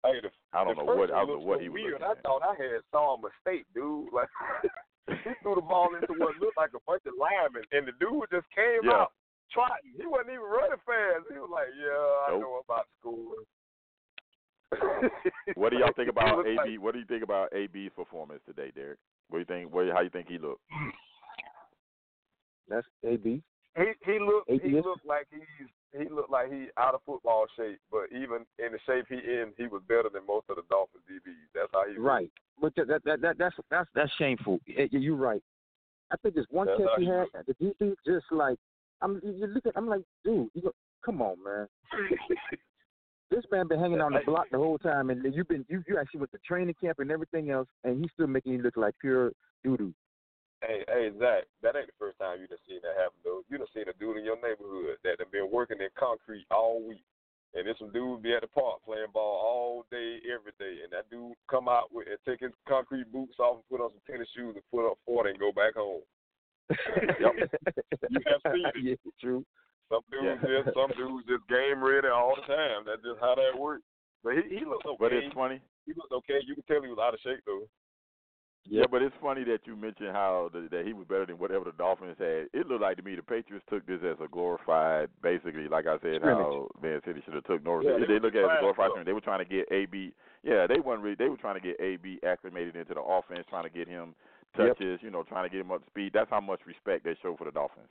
Hey, 0.04 0.20
the, 0.22 0.30
I 0.52 0.64
don't 0.64 0.76
the 0.76 0.84
know 0.84 0.94
what 0.94 1.10
I 1.12 1.24
don't 1.26 1.40
know 1.40 1.46
what 1.46 1.58
so 1.58 1.62
he 1.62 1.68
was 1.68 1.74
weird. 1.82 1.92
looking 1.98 2.06
I 2.06 2.10
at. 2.12 2.22
thought 2.22 2.42
I 2.42 2.54
had 2.54 2.80
saw 2.90 3.16
a 3.16 3.18
mistake, 3.20 3.66
dude. 3.74 4.08
Like 4.14 4.28
he 5.24 5.30
threw 5.42 5.54
the 5.56 5.62
ball 5.64 5.88
into 5.96 6.12
what 6.20 6.36
looked 6.38 6.56
like 6.56 6.70
a 6.76 6.82
bunch 6.86 7.02
of 7.06 7.14
linemen, 7.18 7.64
and 7.72 7.88
the 7.88 7.92
dude 7.98 8.28
just 8.30 8.46
came 8.54 8.84
Yeah. 8.84 9.08
out 9.08 9.12
trotting. 9.50 9.96
He 9.96 10.04
wasn't 10.06 10.30
even 10.36 10.44
running 10.44 10.78
fast. 10.84 11.26
He 11.32 11.38
was 11.40 11.48
like, 11.50 11.72
"Yeah, 11.74 11.96
I 12.28 12.36
Nope. 12.36 12.40
know 12.42 12.60
about 12.62 12.86
school." 13.00 13.32
What 15.54 15.70
do 15.72 15.78
y'all 15.80 15.92
think 15.96 16.10
about 16.10 16.46
AB? 16.46 16.56
like- 16.56 16.80
what 16.80 16.92
do 16.92 17.00
you 17.00 17.06
think 17.06 17.22
about 17.24 17.52
AB's 17.54 17.92
performance 17.96 18.42
today, 18.46 18.70
Derek? 18.74 18.98
What 19.30 19.38
do 19.38 19.40
you 19.40 19.46
think? 19.48 19.72
What, 19.72 19.88
how 19.92 20.02
you 20.02 20.10
think 20.10 20.28
he 20.28 20.36
looked? 20.38 20.60
That's 22.68 22.86
AB. 23.04 23.42
He 23.76 23.84
he 24.04 24.18
looked 24.18 24.50
he 24.50 24.70
looked 24.80 25.06
like 25.06 25.26
he's 25.30 25.68
he 25.96 26.08
looked 26.08 26.30
like 26.30 26.52
he 26.52 26.66
out 26.76 26.94
of 26.94 27.00
football 27.06 27.46
shape, 27.56 27.80
but 27.90 28.04
even 28.12 28.44
in 28.58 28.72
the 28.72 28.78
shape 28.86 29.06
he 29.08 29.16
in, 29.16 29.52
he 29.56 29.66
was 29.66 29.82
better 29.88 30.08
than 30.12 30.26
most 30.26 30.46
of 30.50 30.56
the 30.56 30.62
Dolphins 30.68 31.04
DBs. 31.10 31.48
That's 31.54 31.68
how 31.72 31.86
he 31.86 31.94
looked. 31.94 32.04
Right, 32.04 32.30
but 32.60 32.74
that, 32.76 32.88
that 32.88 33.04
that 33.04 33.20
that 33.22 33.38
that's 33.38 33.56
that's 33.70 33.88
that's 33.94 34.12
shameful. 34.18 34.60
You're 34.66 35.16
right. 35.16 35.42
I 36.10 36.16
think 36.22 36.34
this 36.34 36.46
one 36.50 36.66
That's 36.66 36.80
catch 36.80 36.98
he 36.98 37.04
he 37.04 37.10
had, 37.10 37.26
the 37.46 37.54
DB 37.54 37.94
just 38.06 38.26
like 38.30 38.58
I'm. 39.02 39.20
You 39.22 39.46
look 39.46 39.66
at, 39.66 39.72
I'm 39.76 39.88
like, 39.88 40.02
dude, 40.24 40.48
you 40.54 40.62
go, 40.62 40.72
come 41.04 41.22
on, 41.22 41.36
man. 41.44 41.66
This 43.30 43.44
man 43.52 43.68
been 43.68 43.78
hanging 43.78 44.00
on 44.00 44.14
the 44.14 44.24
block 44.24 44.46
the 44.50 44.56
whole 44.56 44.78
time, 44.78 45.10
and 45.10 45.22
you've 45.34 45.48
been 45.48 45.62
you 45.68 45.84
you 45.86 45.98
actually 46.00 46.20
went 46.20 46.32
to 46.32 46.38
training 46.48 46.74
camp 46.80 46.98
and 46.98 47.10
everything 47.10 47.50
else, 47.50 47.68
and 47.84 48.00
he's 48.00 48.10
still 48.14 48.26
making 48.26 48.52
you 48.52 48.62
look 48.62 48.78
like 48.78 48.94
pure 49.02 49.32
doo 49.62 49.76
doo. 49.76 49.92
Hey, 50.64 50.82
hey, 50.88 51.10
Zach, 51.20 51.44
that 51.62 51.76
ain't 51.76 51.86
the 51.86 51.98
first 52.00 52.18
time 52.18 52.40
you 52.40 52.48
done 52.48 52.58
seen 52.66 52.80
that 52.82 52.98
happen, 52.98 53.20
though. 53.22 53.46
You 53.46 53.58
done 53.58 53.70
seen 53.70 53.86
a 53.86 53.94
dude 53.94 54.16
in 54.16 54.24
your 54.24 54.40
neighborhood 54.42 54.98
that 55.04 55.18
done 55.22 55.30
been 55.30 55.52
working 56.28 56.44
concrete 56.48 56.54
all 56.54 56.86
week. 56.86 57.02
And 57.54 57.66
there's 57.66 57.78
some 57.78 57.90
dude 57.92 58.22
be 58.22 58.34
at 58.34 58.42
the 58.42 58.46
park 58.48 58.84
playing 58.84 59.08
ball 59.12 59.40
all 59.40 59.86
day, 59.90 60.18
every 60.28 60.52
day. 60.58 60.82
And 60.84 60.92
that 60.92 61.08
dude 61.10 61.32
come 61.50 61.66
out 61.68 61.88
with 61.92 62.06
and 62.08 62.18
take 62.28 62.40
his 62.40 62.52
concrete 62.68 63.10
boots 63.10 63.38
off 63.40 63.56
and 63.56 63.68
put 63.70 63.82
on 63.82 63.90
some 63.90 64.04
tennis 64.06 64.28
shoes 64.36 64.52
and 64.54 64.62
put 64.70 64.86
up 64.90 64.98
40 65.06 65.30
and 65.30 65.38
go 65.40 65.50
back 65.52 65.74
home. 65.74 66.02
You 68.10 68.20
have 68.26 68.40
seen 68.52 68.66
it. 68.66 68.74
yeah, 68.82 69.10
true. 69.20 69.44
Some 69.90 70.00
dudes 70.12 70.40
Yeah. 70.44 70.62
just 70.64 70.76
some 70.76 70.92
dudes 70.96 71.24
just 71.26 71.48
game 71.48 71.82
ready 71.82 72.08
all 72.08 72.36
the 72.36 72.44
time. 72.44 72.84
That's 72.84 73.00
just 73.02 73.20
how 73.20 73.34
that 73.34 73.56
works. 73.58 73.82
But 74.22 74.34
he, 74.36 74.60
he 74.60 74.64
looked 74.64 74.84
okay. 74.84 74.96
But 75.00 75.12
it's 75.12 75.32
funny. 75.34 75.60
he 75.86 75.92
looked 75.96 76.12
okay. 76.12 76.40
You 76.44 76.54
can 76.54 76.64
tell 76.68 76.82
he 76.82 76.88
was 76.92 77.00
out 77.00 77.14
of 77.14 77.20
shape 77.24 77.40
though. 77.46 77.64
Yeah, 78.70 78.84
but 78.90 79.02
it's 79.02 79.14
funny 79.22 79.44
that 79.44 79.60
you 79.64 79.76
mentioned 79.76 80.10
how 80.12 80.50
the, 80.52 80.68
that 80.70 80.84
he 80.84 80.92
was 80.92 81.06
better 81.08 81.24
than 81.26 81.38
whatever 81.38 81.64
the 81.64 81.72
Dolphins 81.72 82.16
had. 82.18 82.52
It 82.52 82.66
looked 82.66 82.82
like 82.82 82.96
to 82.98 83.02
me 83.02 83.16
the 83.16 83.22
Patriots 83.22 83.64
took 83.70 83.86
this 83.86 84.00
as 84.04 84.16
a 84.22 84.28
glorified, 84.28 85.08
basically, 85.22 85.68
like 85.68 85.86
I 85.86 85.98
said, 86.02 86.20
how 86.22 86.68
Man 86.82 87.00
City 87.06 87.22
should 87.24 87.34
have 87.34 87.44
took 87.44 87.64
North. 87.64 87.84
Yeah, 87.86 87.98
they, 87.98 88.14
they 88.14 88.20
look 88.20 88.34
at 88.34 88.44
it 88.44 88.50
as 88.52 88.58
a 88.58 88.60
glorified. 88.60 88.88
to. 88.88 88.90
scrimmage. 88.92 89.06
They 89.06 89.12
were 89.12 89.24
trying 89.24 89.44
to 89.44 89.48
get 89.48 89.72
AB. 89.72 90.12
Yeah, 90.42 90.66
they 90.66 90.80
weren't 90.80 91.02
really. 91.02 91.16
They 91.16 91.28
were 91.28 91.36
trying 91.36 91.60
to 91.60 91.64
get 91.66 91.80
AB 91.80 92.20
acclimated 92.26 92.76
into 92.76 92.94
the 92.94 93.00
offense, 93.00 93.46
trying 93.48 93.64
to 93.64 93.70
get 93.70 93.88
him 93.88 94.14
Yep. 94.58 94.76
touches. 94.78 95.00
You 95.02 95.10
know, 95.10 95.22
trying 95.22 95.48
to 95.48 95.50
get 95.50 95.60
him 95.60 95.70
up 95.72 95.84
to 95.84 95.90
speed. 95.90 96.12
That's 96.12 96.30
how 96.30 96.40
much 96.40 96.60
respect 96.66 97.04
they 97.04 97.16
show 97.22 97.36
for 97.36 97.44
the 97.44 97.50
Dolphins. 97.52 97.88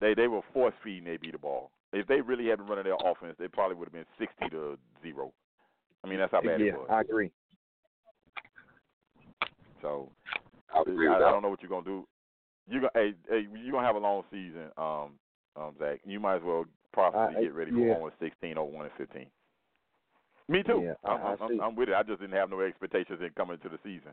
They 0.00 0.14
they 0.14 0.26
were 0.26 0.42
force 0.52 0.74
feeding 0.82 1.06
AB 1.06 1.30
the 1.30 1.38
ball. 1.38 1.70
If 1.92 2.06
they 2.06 2.20
really 2.20 2.48
had 2.48 2.58
been 2.58 2.66
running 2.66 2.84
their 2.84 2.96
offense, 3.04 3.36
they 3.38 3.48
probably 3.48 3.76
would 3.76 3.86
have 3.86 3.92
been 3.92 4.06
sixty 4.18 4.48
to 4.50 4.78
zero. 5.02 5.32
I 6.04 6.08
mean, 6.08 6.18
that's 6.18 6.32
how 6.32 6.40
bad 6.40 6.60
yeah, 6.60 6.72
it 6.72 6.78
was. 6.78 6.88
I 6.90 7.00
agree. 7.02 7.30
So 9.82 10.10
I 10.72 10.78
I, 10.78 11.16
I 11.16 11.30
don't 11.30 11.42
know 11.42 11.50
what 11.50 11.60
you're 11.60 11.68
gonna 11.68 11.84
do. 11.84 12.06
You 12.68 12.80
gonna 12.80 12.90
hey, 12.94 13.14
hey 13.28 13.46
you 13.52 13.72
gonna 13.72 13.86
have 13.86 13.96
a 13.96 13.98
long 13.98 14.22
season, 14.30 14.70
um, 14.78 15.18
um, 15.56 15.74
Zach. 15.78 16.00
You 16.06 16.20
might 16.20 16.36
as 16.36 16.42
well 16.42 16.64
possibly 16.94 17.36
I- 17.36 17.42
get 17.42 17.54
ready 17.54 17.70
for 17.72 17.78
yeah. 17.78 17.98
1 17.98 18.12
16 18.20 18.56
or 18.56 18.70
1 18.70 18.86
and 18.86 18.94
15. 18.96 19.26
Me 20.48 20.62
too. 20.62 20.82
Yeah, 20.84 20.94
I'm, 21.04 21.20
I 21.20 21.44
I'm. 21.44 21.60
I'm 21.60 21.76
with 21.76 21.88
it. 21.88 21.94
I 21.94 22.02
just 22.02 22.20
didn't 22.20 22.36
have 22.36 22.50
no 22.50 22.60
expectations 22.60 23.20
in 23.20 23.30
coming 23.36 23.54
into 23.54 23.68
the 23.68 23.78
season. 23.84 24.12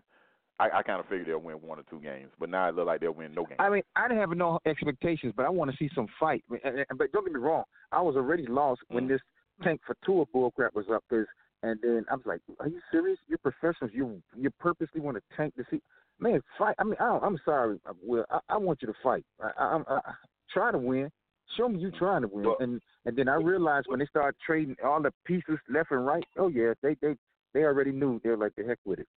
I, 0.60 0.70
I 0.80 0.84
kind 0.84 1.00
of 1.00 1.06
figured 1.08 1.28
they'll 1.28 1.40
win 1.40 1.56
one 1.62 1.80
or 1.80 1.84
two 1.90 2.00
games, 2.02 2.32
but 2.38 2.50
now 2.50 2.68
it 2.68 2.76
looks 2.76 2.88
like 2.88 3.00
they'll 3.00 3.14
win 3.14 3.34
no 3.34 3.46
games. 3.46 3.56
I 3.60 3.70
mean, 3.70 3.82
I 3.96 4.08
didn't 4.10 4.20
have 4.20 4.38
no 4.38 4.60
expectations, 4.66 5.34
but 5.36 5.46
I 5.46 5.50
want 5.50 5.72
to 5.72 5.78
see 5.78 5.90
some 5.96 6.08
fight. 6.20 6.44
But 6.50 7.12
don't 7.14 7.24
get 7.26 7.34
me 7.34 7.40
wrong, 7.40 7.64
I 7.92 8.02
was 8.02 8.16
already 8.18 8.46
lost 8.46 8.82
when 8.90 9.06
Mm. 9.06 9.10
this 9.10 9.22
tank 9.64 9.82
for 9.86 9.96
Tua 10.06 10.26
bullcrap 10.28 10.74
was 10.74 10.86
up. 10.92 11.04
Cause, 11.10 11.26
and 11.63 11.80
then 11.82 12.06
I 12.10 12.16
was 12.16 12.25
like, 12.25 12.42
"Are 12.60 12.68
you 12.68 12.80
serious? 12.92 13.20
You're 13.28 13.38
professionals. 13.39 13.92
You 13.94 14.22
you 14.36 14.50
purposely 14.60 15.01
want 15.01 15.18
to 15.18 15.24
tank 15.36 15.54
the 15.58 15.66
see, 15.70 15.82
man, 16.20 16.42
fight. 16.58 16.75
I 16.80 16.84
mean, 16.84 16.96
I 17.00 17.06
don't, 17.06 17.24
I'm 17.24 17.39
sorry, 17.44 17.80
Will. 18.01 18.25
I, 18.30 18.39
I 18.50 18.58
want 18.58 18.82
you 18.82 18.88
to 18.88 18.94
fight. 19.04 19.25
I, 19.42 19.51
I, 19.58 19.78
I, 19.88 19.96
I 19.98 20.13
try 20.54 20.72
to 20.72 20.78
win. 20.78 21.10
Show 21.58 21.68
me 21.68 21.80
you 21.80 21.92
trying 21.92 22.22
to 22.22 22.28
win. 22.28 22.46
Well- 22.46 22.58
and 22.60 22.82
and 23.06 23.18
then 23.18 23.28
I 23.28 23.36
realized 23.36 23.88
when 23.89 24.00
they 24.00 24.06
started 24.06 24.38
trading 24.46 24.75
all 24.84 25.01
the 25.01 25.12
pieces 25.25 25.58
left 25.70 25.92
and 25.92 26.06
right. 26.06 26.24
Oh 26.38 26.48
yeah, 26.48 26.74
they 26.82 26.96
they 27.01 27.16
they 27.54 27.63
already 27.63 27.92
knew. 27.92 28.20
They're 28.24 28.38
like 28.38 28.54
the 28.56 28.63
heck 28.63 28.80
with 28.86 29.00
it. 29.00 29.08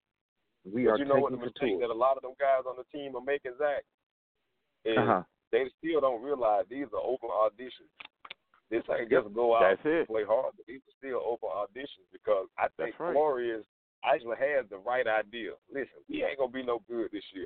We 0.65 0.85
But 0.85 0.91
are 0.91 0.97
you 0.97 1.05
know 1.05 1.15
what 1.15 1.31
the 1.31 1.37
mistake 1.37 1.79
that 1.81 1.89
a 1.89 1.93
lot 1.93 2.17
of 2.17 2.23
them 2.23 2.33
guys 2.39 2.63
on 2.67 2.75
the 2.77 2.97
team 2.97 3.15
are 3.15 3.21
making, 3.21 3.53
Zach? 3.57 3.83
Is 4.85 4.97
Uh 4.97 5.05
huh. 5.05 5.23
they 5.51 5.65
still 5.77 6.01
don't 6.01 6.23
realize 6.23 6.65
these 6.69 6.87
are 6.93 7.03
open 7.03 7.29
auditions. 7.29 7.91
This 8.73 8.83
ain't 8.89 9.09
just 9.09 9.29
go 9.37 9.53
out 9.55 9.61
That's 9.69 9.85
and 9.85 9.93
it. 10.01 10.07
play 10.09 10.25
hard, 10.25 10.57
but 10.57 10.65
these 10.65 10.81
are 10.81 10.97
still 10.97 11.21
open 11.21 11.49
auditions 11.53 12.09
because 12.11 12.49
I 12.57 12.67
think 12.73 12.97
That's 12.97 12.99
right. 12.99 13.13
Flores 13.13 13.65
actually 14.03 14.37
has 14.41 14.65
the 14.73 14.81
right 14.81 15.05
idea. 15.05 15.51
Listen, 15.69 16.01
we 16.09 16.25
ain't 16.25 16.39
gonna 16.41 16.51
be 16.51 16.65
no 16.65 16.81
good 16.89 17.09
this 17.13 17.23
year. 17.33 17.45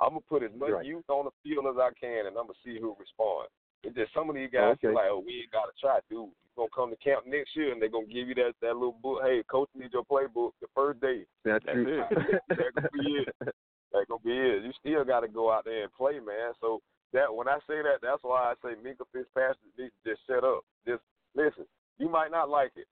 I'm 0.00 0.10
gonna 0.14 0.30
put 0.30 0.42
as 0.46 0.54
much 0.54 0.70
Right. 0.70 0.86
youth 0.86 1.08
on 1.10 1.24
the 1.26 1.34
field 1.42 1.66
as 1.66 1.76
I 1.82 1.90
can, 1.98 2.26
and 2.30 2.38
I'm 2.38 2.46
gonna 2.46 2.62
see 2.64 2.78
who 2.78 2.94
responds. 2.98 3.50
It's 3.82 3.94
just 3.96 4.14
some 4.14 4.30
of 4.30 4.36
these 4.36 4.50
guys 4.50 4.78
Okay. 4.78 4.94
like, 4.94 5.10
oh, 5.10 5.18
we 5.18 5.42
ain't 5.42 5.50
gotta 5.50 5.72
try, 5.80 5.98
dude. 6.08 6.30
You 6.30 6.34
gonna 6.56 6.70
come 6.70 6.90
to 6.90 6.96
camp 6.96 7.26
next 7.26 7.54
year, 7.56 7.72
and 7.72 7.82
they're 7.82 7.88
gonna 7.90 8.06
give 8.06 8.28
you 8.28 8.34
that 8.36 8.54
that 8.60 8.74
little 8.74 8.92
book. 9.02 9.22
Hey, 9.22 9.42
coach 9.50 9.68
needs 9.74 9.92
your 9.92 10.04
playbook 10.04 10.52
the 10.60 10.68
first 10.74 11.00
day. 11.00 11.26
That's, 11.44 11.64
That's 11.66 11.74
true. 11.74 12.02
it. 12.02 12.42
that 12.56 12.74
gonna 12.74 12.88
be 12.92 13.24
it. 13.26 13.34
That 13.90 14.06
gonna 14.06 14.20
be 14.22 14.36
it. 14.36 14.64
You 14.64 14.72
still 14.80 15.02
got 15.02 15.20
to 15.20 15.28
go 15.28 15.50
out 15.50 15.64
there 15.64 15.82
and 15.82 15.92
play, 15.94 16.20
man. 16.20 16.52
So 16.60 16.82
that 17.12 17.32
when 17.34 17.48
I 17.48 17.58
say 17.66 17.80
that, 17.82 18.00
that's 18.02 18.22
why 18.22 18.52
I 18.52 18.54
say 18.62 18.74
Minkah 18.76 19.08
Fitzpatrick 19.12 19.58
needs 19.78 19.92
to 20.04 20.10
just 20.12 20.22
shut 20.26 20.44
up. 20.44 20.64
Just 20.86 21.02
listen. 21.34 21.64
You 21.98 22.08
might 22.08 22.30
not 22.30 22.48
like 22.48 22.72
it. 22.76 22.86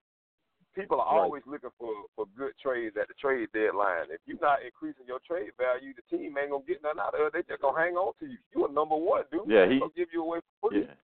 People 0.75 1.01
are 1.01 1.09
Right. 1.17 1.23
always 1.25 1.43
looking 1.47 1.71
for 1.79 1.93
for 2.15 2.27
good 2.37 2.53
trades 2.61 2.97
at 3.01 3.09
the 3.09 3.15
trade 3.15 3.49
deadline. 3.53 4.11
If 4.11 4.21
you're 4.27 4.39
not 4.41 4.61
increasing 4.63 5.07
your 5.07 5.21
trade 5.21 5.53
value, 5.57 5.95
the 5.95 6.03
team 6.15 6.37
ain't 6.37 6.51
gonna 6.51 6.65
get 6.65 6.83
nothing 6.83 7.01
out 7.01 7.15
of 7.15 7.21
it. 7.27 7.33
They 7.33 7.43
just 7.45 7.63
gonna 7.63 7.79
hang 7.81 7.97
on 7.97 8.13
to 8.21 8.27
you. 8.27 8.37
You 8.55 8.67
a 8.67 8.73
number 8.73 8.97
one, 8.97 9.25
dude. 9.33 9.49
Yeah, 9.49 9.65
he- 9.67 9.79
gonna 9.81 9.91
give 9.97 10.13
you 10.13 10.23
away 10.23 10.41
for 10.61 10.71
free. 10.71 10.83
Yeah, 10.85 10.95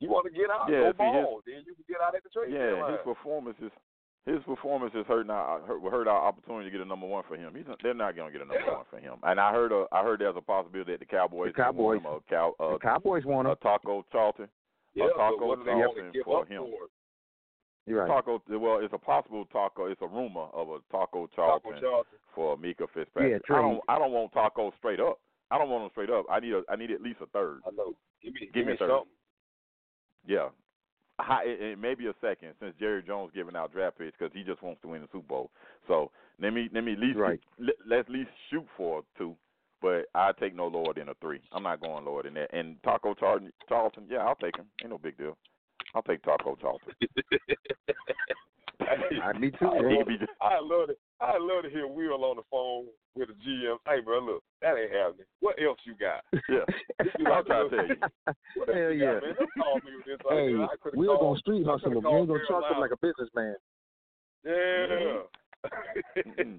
You 0.00 0.08
want 0.10 0.26
to 0.26 0.32
get 0.32 0.50
out, 0.50 0.68
Yeah, 0.68 0.90
go 0.90 0.98
see, 0.98 1.04
his- 1.16 1.24
ball, 1.24 1.40
then 1.46 1.62
you 1.64 1.74
can 1.74 1.84
get 1.88 2.00
out 2.02 2.14
at 2.14 2.22
the 2.24 2.28
trade 2.28 2.52
yeah. 2.52 2.70
deadline. 2.76 2.92
His 2.92 3.02
performance 3.02 3.58
is 3.60 3.72
his 4.26 4.42
performance 4.44 4.92
is 4.94 5.04
hurting 5.06 5.30
our 5.30 5.60
hurt, 5.62 5.80
hurt 5.90 6.06
our 6.08 6.26
opportunity 6.28 6.66
to 6.70 6.70
get 6.70 6.80
a 6.80 6.88
number 6.88 7.06
one 7.06 7.24
for 7.26 7.36
him. 7.36 7.54
He's 7.56 7.64
they're 7.82 7.92
not 7.94 8.14
gonna 8.16 8.30
get 8.30 8.40
a 8.42 8.44
number 8.44 8.62
Yeah. 8.64 8.74
one 8.76 8.84
for 8.90 8.98
him. 8.98 9.14
And 9.24 9.40
I 9.40 9.52
heard 9.52 9.72
a, 9.72 9.86
I 9.92 10.02
heard 10.02 10.20
there's 10.20 10.36
a 10.36 10.40
possibility 10.40 10.92
that 10.92 11.00
the 11.00 11.06
Cowboys 11.06 11.52
The 11.56 11.62
Cowboys. 11.62 12.00
want 12.04 12.16
him, 12.16 12.22
a 12.26 12.30
cow, 12.30 12.54
uh, 12.60 12.72
the 12.74 12.78
Cowboys 12.78 13.24
want 13.24 13.48
a. 13.48 13.56
Taco 13.56 14.04
Charlton. 14.12 14.48
yeah, 14.94 15.06
but 15.16 15.16
Taco 15.22 15.46
what 15.46 15.64
Charlton 15.64 15.78
want 15.78 15.96
to 15.96 16.12
give 16.12 16.24
for 16.24 16.46
him. 16.46 16.62
for? 16.70 16.86
You're 17.86 18.04
right. 18.04 18.08
Taco. 18.08 18.40
Well, 18.48 18.78
it's 18.80 18.94
a 18.94 18.98
possible 18.98 19.44
taco. 19.46 19.86
It's 19.86 20.00
a 20.02 20.06
rumor 20.06 20.46
of 20.54 20.68
a 20.68 20.78
taco 20.92 21.26
Charlton 21.34 21.72
Taco 21.72 21.80
Charlton. 21.80 22.18
for 22.32 22.56
Minkah 22.56 22.86
Fitzpatrick. 22.94 23.42
Yeah, 23.48 23.56
I 23.56 23.60
don't. 23.60 23.80
I 23.88 23.98
don't 23.98 24.12
want 24.12 24.32
taco 24.32 24.72
straight 24.78 25.00
up. 25.00 25.18
I 25.50 25.58
don't 25.58 25.68
want 25.68 25.82
him 25.84 25.90
straight 25.90 26.10
up. 26.10 26.26
I 26.30 26.38
need 26.38 26.52
a. 26.52 26.62
I 26.68 26.76
need 26.76 26.92
at 26.92 27.02
least 27.02 27.18
a 27.20 27.26
third. 27.26 27.58
I 27.66 27.70
know. 27.74 27.94
Give 28.22 28.32
me, 28.34 28.40
Give 28.42 28.52
give 28.54 28.66
me 28.66 28.70
me 28.70 28.74
a 28.74 28.76
third. 28.78 28.90
something. 28.90 29.10
Yeah. 30.26 30.48
High, 31.22 31.44
it, 31.44 31.62
it 31.62 31.78
may 31.78 31.94
be 31.94 32.06
a 32.08 32.14
second 32.20 32.54
since 32.60 32.74
Jerry 32.80 33.02
Jones 33.02 33.30
giving 33.34 33.54
out 33.54 33.72
draft 33.72 33.98
picks 33.98 34.16
because 34.18 34.32
he 34.34 34.42
just 34.42 34.62
wants 34.62 34.82
to 34.82 34.88
win 34.88 35.02
the 35.02 35.08
Super 35.12 35.26
Bowl. 35.28 35.50
So 35.86 36.10
let 36.40 36.52
me 36.52 36.68
let 36.74 36.82
me 36.82 36.92
at 36.94 36.98
least 36.98 37.18
Right. 37.18 37.40
let, 37.58 37.76
let's 37.86 38.08
at 38.08 38.12
least 38.12 38.30
shoot 38.50 38.66
for 38.76 38.98
a 39.00 39.02
two, 39.18 39.36
but 39.80 40.06
I 40.14 40.32
take 40.32 40.54
no 40.54 40.66
lower 40.66 40.92
than 40.94 41.08
a 41.08 41.14
three. 41.20 41.40
I'm 41.52 41.62
not 41.62 41.80
going 41.80 42.04
lower 42.04 42.24
than 42.24 42.34
that. 42.34 42.52
And 42.52 42.82
Taco 42.82 43.14
Charlton, 43.14 43.52
Charlton, 43.68 44.04
yeah, 44.10 44.18
I'll 44.18 44.34
take 44.34 44.56
him. 44.56 44.66
Ain't 44.82 44.90
no 44.90 44.98
big 44.98 45.16
deal. 45.16 45.36
I'll 45.94 46.02
take 46.02 46.22
Taco 46.22 46.56
Charlton. 46.60 46.94
I, 49.22 49.32
me 49.38 49.50
too. 49.50 49.68
I 49.68 49.76
He 49.76 49.82
bro. 49.82 49.98
could 49.98 50.06
be 50.08 50.18
just, 50.18 50.32
I 50.40 50.58
love 50.60 50.90
it. 50.90 50.98
I 51.20 51.38
love 51.38 51.62
to 51.64 51.70
hear 51.70 51.86
Will 51.86 52.24
on 52.24 52.36
the 52.36 52.42
phone 52.50 52.86
with 53.14 53.28
the 53.28 53.34
GM. 53.34 53.76
Hey, 53.86 54.00
bro, 54.00 54.18
look, 54.20 54.42
that 54.60 54.76
ain't 54.76 54.92
happening. 54.92 55.26
What 55.40 55.56
else 55.62 55.78
you 55.84 55.94
got? 55.94 56.24
yeah. 56.48 56.64
You 57.18 57.26
I'm 57.26 57.32
like, 57.32 57.46
trying 57.46 57.70
to 57.70 57.76
tell 57.76 57.86
you. 57.88 57.96
What 58.56 58.68
else 58.68 58.78
Hell 58.78 58.92
you 58.92 59.04
yeah. 59.04 59.14
got, 59.14 59.22
man? 59.22 59.34
Don't 59.38 59.50
call 59.58 59.74
me 59.76 59.90
with 59.96 60.06
this. 60.06 60.18
Hey, 60.28 60.46
idea. 60.48 60.62
I 60.62 60.76
could've 60.82 60.98
we're 60.98 61.16
gonna 61.16 61.38
street 61.38 61.66
hustle 61.66 61.90
him. 61.90 62.02
We 62.02 62.10
ain't 62.10 62.28
gonna 62.28 62.40
called 62.46 62.62
talk 62.62 62.70
to 62.70 62.74
him 62.74 62.80
like 62.80 62.90
a 62.90 63.00
businessman. 63.02 63.56
Yeah. 64.44 65.22
Mm-mm. 66.26 66.58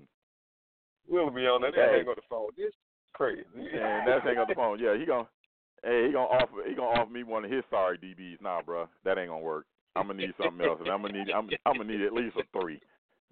we'll 1.08 1.30
be 1.32 1.48
on 1.48 1.62
that. 1.62 1.76
Hey. 1.76 1.82
That 1.82 1.96
ain't 2.00 2.08
on 2.08 2.16
the 2.16 2.28
phone. 2.30 2.50
This 2.58 2.72
crazy. 3.14 3.44
And 3.56 4.08
that 4.08 4.24
thing 4.24 4.38
on 4.38 4.48
the 4.48 4.56
phone. 4.56 4.80
Yeah, 4.80 4.98
he 4.98 5.06
gonna 5.06 5.28
hey, 5.84 6.08
he 6.08 6.14
gonna 6.14 6.28
offer 6.28 6.68
he 6.68 6.76
gonna 6.76 7.00
offer 7.00 7.12
me 7.12 7.24
one 7.24 7.46
of 7.46 7.52
his 7.52 7.64
sorry 7.70 7.98
DBs. 7.98 8.42
Nah, 8.42 8.62
bro, 8.62 8.88
that 9.06 9.18
ain't 9.18 9.30
gonna 9.30 9.44
work. 9.44 9.66
I'm 9.96 10.08
gonna 10.08 10.22
need 10.22 10.34
something 10.42 10.66
else, 10.66 10.80
and 10.80 10.90
I'm 10.90 11.02
gonna 11.02 11.14
need 11.14 11.32
I'm 11.32 11.50
I'm 11.66 11.78
gonna 11.78 11.92
need 11.92 12.02
at 12.02 12.14
least 12.14 12.36
a 12.38 12.60
three. 12.60 12.80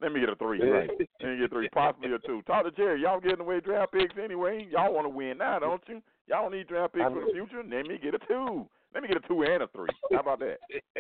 Let 0.02 0.12
me 0.14 0.20
get 0.20 0.30
a 0.30 0.36
three. 0.36 0.60
Right. 0.62 0.90
Let 1.22 1.30
me 1.30 1.38
get 1.38 1.52
three, 1.52 1.70
possibly 1.70 2.12
a 2.12 2.20
two. 2.26 2.42
Talk 2.48 2.66
to 2.66 2.72
Jerry. 2.72 3.02
Y'all 3.02 3.20
getting 3.20 3.42
away 3.42 3.60
draft 3.60 3.94
picks 3.94 4.16
anyway. 4.22 4.68
Y'all 4.72 4.94
want 4.94 5.06
to 5.06 5.10
win 5.10 5.38
now, 5.38 5.60
don't 5.60 5.82
you? 5.88 6.02
Y'all 6.28 6.44
don't 6.44 6.54
need 6.54 6.68
draft 6.68 6.94
picks 6.94 7.06
I 7.06 7.10
for 7.10 7.22
the 7.22 7.32
future. 7.32 7.62
Let 7.64 7.86
me 7.86 8.00
get 8.02 8.16
a 8.16 8.20
two. 8.28 8.66
Let 8.94 9.04
me 9.04 9.08
get 9.08 9.24
a 9.24 9.28
two 9.28 9.44
and 9.44 9.64
a 9.64 9.68
three. 9.68 9.90
How 10.12 10.20
about 10.20 10.40
that? 10.40 10.58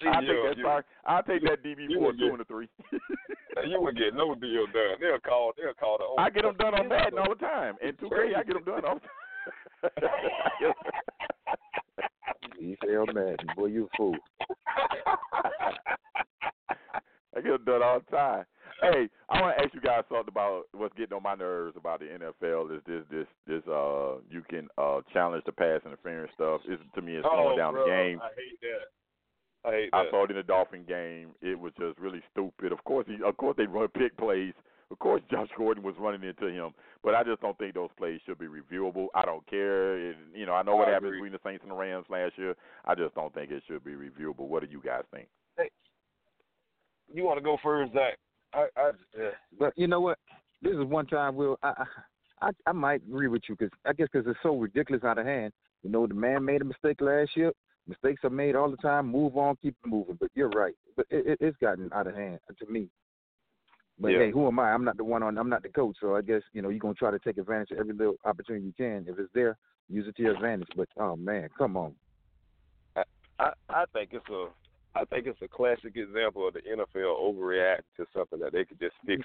See, 0.00 0.08
I'll 0.08 0.20
take 0.20 0.42
that 0.42 0.56
sorry. 0.62 0.84
I'll 1.04 1.22
take 1.22 1.42
that 1.44 1.62
DB 1.62 1.86
for 1.94 2.10
a 2.10 2.16
two 2.16 2.32
and 2.32 2.40
a 2.40 2.44
three. 2.44 2.68
you 3.68 3.80
would 3.80 3.96
get 3.96 4.14
no 4.14 4.34
deal 4.34 4.66
done. 4.66 4.96
They'll 5.00 5.20
call. 5.20 5.52
They'll 5.56 5.74
call 5.74 5.98
the. 5.98 6.20
I 6.20 6.30
get 6.30 6.42
them 6.42 6.56
done 6.56 6.74
on 6.74 6.88
Madden 6.88 7.18
all 7.18 7.28
the 7.28 7.40
time. 7.40 7.76
And 7.84 7.96
2K, 7.98 8.34
I 8.36 8.42
get 8.42 8.54
them 8.54 8.64
done 8.64 8.84
all 8.84 8.94
the 8.94 9.00
time. 9.00 9.19
You 12.60 12.76
feel 12.82 13.06
mad, 13.06 13.40
boy. 13.56 13.66
You 13.66 13.88
a 13.92 13.96
fool. 13.96 14.16
I 17.36 17.40
get 17.40 17.64
done 17.64 17.82
all 17.82 18.00
the 18.00 18.16
time. 18.16 18.44
Hey, 18.82 19.08
I 19.28 19.40
want 19.40 19.56
to 19.56 19.64
ask 19.64 19.74
you 19.74 19.80
guys 19.80 20.04
something 20.08 20.28
about 20.28 20.64
what's 20.72 20.94
getting 20.96 21.16
on 21.16 21.22
my 21.22 21.34
nerves 21.34 21.76
about 21.76 22.00
the 22.00 22.06
NFL. 22.06 22.76
Is 22.76 22.82
this 22.86 23.02
this 23.10 23.26
this 23.46 23.62
uh 23.68 24.16
you 24.30 24.42
can 24.48 24.68
uh 24.78 25.00
challenge 25.12 25.44
the 25.46 25.52
pass 25.52 25.80
interference 25.84 26.32
stuff? 26.34 26.60
Is 26.68 26.78
to 26.94 27.02
me 27.02 27.14
it's 27.16 27.26
slowing 27.26 27.54
oh, 27.54 27.56
down 27.56 27.74
bro, 27.74 27.84
the 27.84 27.90
game. 27.90 28.20
I 28.22 28.28
hate 28.36 28.60
that. 28.62 29.68
I 29.68 29.72
hate 29.72 29.90
I 29.92 30.04
that. 30.04 30.10
saw 30.10 30.24
it 30.24 30.30
in 30.30 30.36
the 30.36 30.42
Dolphin 30.42 30.84
game. 30.86 31.30
It 31.42 31.58
was 31.58 31.72
just 31.78 31.98
really 31.98 32.22
stupid. 32.32 32.72
Of 32.72 32.82
course, 32.84 33.06
he, 33.08 33.18
of 33.24 33.36
course 33.36 33.56
they 33.56 33.66
run 33.66 33.88
pick 33.88 34.16
plays. 34.16 34.54
Of 34.90 34.98
course, 34.98 35.22
Josh 35.30 35.48
Gordon 35.56 35.84
was 35.84 35.94
running 36.00 36.28
into 36.28 36.48
him, 36.48 36.72
but 37.04 37.14
I 37.14 37.22
just 37.22 37.40
don't 37.42 37.56
think 37.58 37.74
those 37.74 37.90
plays 37.96 38.20
should 38.26 38.38
be 38.38 38.46
reviewable. 38.46 38.79
I 39.14 39.24
don't 39.24 39.46
care. 39.48 40.10
It, 40.10 40.16
you 40.34 40.46
know, 40.46 40.52
I 40.52 40.62
know 40.62 40.76
what 40.76 40.88
I 40.88 40.92
happened 40.92 41.12
between 41.12 41.32
the 41.32 41.38
Saints 41.44 41.62
and 41.62 41.70
the 41.70 41.76
Rams 41.76 42.06
last 42.08 42.34
year. 42.36 42.54
I 42.84 42.94
just 42.94 43.14
don't 43.14 43.32
think 43.34 43.50
it 43.50 43.62
should 43.66 43.84
be 43.84 43.92
reviewable. 43.92 44.48
What 44.48 44.64
do 44.64 44.70
you 44.70 44.82
guys 44.84 45.02
think? 45.12 45.28
You 47.12 47.24
want 47.24 47.38
to 47.38 47.44
go 47.44 47.56
first, 47.62 47.92
Zach? 47.92 48.18
I, 48.54 48.66
I, 48.76 48.90
yeah. 49.18 49.30
But 49.58 49.72
you 49.76 49.86
know 49.86 50.00
what? 50.00 50.18
This 50.62 50.72
is 50.72 50.84
one 50.84 51.06
time 51.06 51.34
we'll. 51.34 51.58
I 51.62 51.72
I, 52.40 52.48
I, 52.48 52.50
I 52.66 52.72
might 52.72 53.02
agree 53.02 53.28
with 53.28 53.42
you 53.48 53.56
because 53.58 53.76
I 53.84 53.92
guess 53.92 54.08
because 54.12 54.28
it's 54.28 54.38
so 54.42 54.56
ridiculous 54.56 55.04
out 55.04 55.18
of 55.18 55.26
hand. 55.26 55.52
You 55.82 55.90
know, 55.90 56.06
the 56.06 56.14
man 56.14 56.44
made 56.44 56.62
a 56.62 56.64
mistake 56.64 57.00
last 57.00 57.36
year. 57.36 57.52
Mistakes 57.88 58.22
are 58.24 58.30
made 58.30 58.54
all 58.54 58.70
the 58.70 58.76
time. 58.76 59.10
Move 59.10 59.36
on, 59.36 59.56
keep 59.60 59.74
moving. 59.84 60.16
But 60.20 60.30
you're 60.34 60.50
right. 60.50 60.74
But 60.96 61.06
it, 61.10 61.26
it, 61.26 61.38
it's 61.40 61.56
gotten 61.58 61.90
out 61.92 62.06
of 62.06 62.14
hand 62.14 62.38
to 62.58 62.66
me. 62.70 62.88
But 64.00 64.12
Yeah. 64.12 64.18
hey, 64.20 64.30
who 64.30 64.46
am 64.46 64.58
I? 64.58 64.72
I'm 64.72 64.84
not 64.84 64.96
the 64.96 65.04
one 65.04 65.22
on. 65.22 65.36
I'm 65.36 65.50
not 65.50 65.62
the 65.62 65.68
coach. 65.68 65.96
So 66.00 66.16
I 66.16 66.22
guess 66.22 66.42
you 66.52 66.62
know 66.62 66.70
you're 66.70 66.78
gonna 66.78 66.94
try 66.94 67.10
to 67.10 67.18
take 67.18 67.36
advantage 67.36 67.70
of 67.72 67.78
every 67.78 67.92
little 67.92 68.16
opportunity 68.24 68.64
you 68.64 68.72
can. 68.72 69.06
If 69.06 69.18
it's 69.18 69.32
there, 69.34 69.58
use 69.88 70.08
it 70.08 70.16
to 70.16 70.22
your 70.22 70.34
advantage. 70.34 70.68
But 70.74 70.88
oh 70.96 71.16
man, 71.16 71.50
come 71.56 71.76
on. 71.76 71.94
I, 73.38 73.52
I 73.70 73.84
think 73.92 74.10
it's 74.12 74.28
a 74.28 74.48
I 74.94 75.04
think 75.04 75.26
it's 75.26 75.40
a 75.42 75.48
classic 75.48 75.96
example 75.96 76.48
of 76.48 76.54
the 76.54 76.60
NFL 76.60 77.20
overreacting 77.20 77.84
to 77.96 78.06
something 78.14 78.38
that 78.40 78.52
they 78.52 78.64
could 78.64 78.80
just 78.80 78.96
fix 79.06 79.22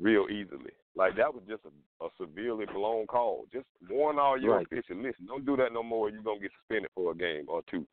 real 0.00 0.26
easily. 0.30 0.72
Like 0.96 1.16
that 1.16 1.32
was 1.32 1.42
just 1.48 1.62
a, 1.64 2.04
a 2.04 2.08
severely 2.20 2.66
blown 2.66 3.06
call. 3.06 3.46
Just 3.52 3.66
warn 3.88 4.18
all 4.18 4.40
your 4.40 4.56
Right. 4.56 4.66
officials. 4.66 4.98
Listen, 5.02 5.26
don't 5.26 5.44
do 5.44 5.56
that 5.56 5.72
no 5.72 5.82
more. 5.82 6.08
You're 6.10 6.22
gonna 6.22 6.40
get 6.40 6.52
suspended 6.60 6.90
for 6.94 7.12
a 7.12 7.16
game 7.16 7.44
or 7.48 7.62
two 7.70 7.86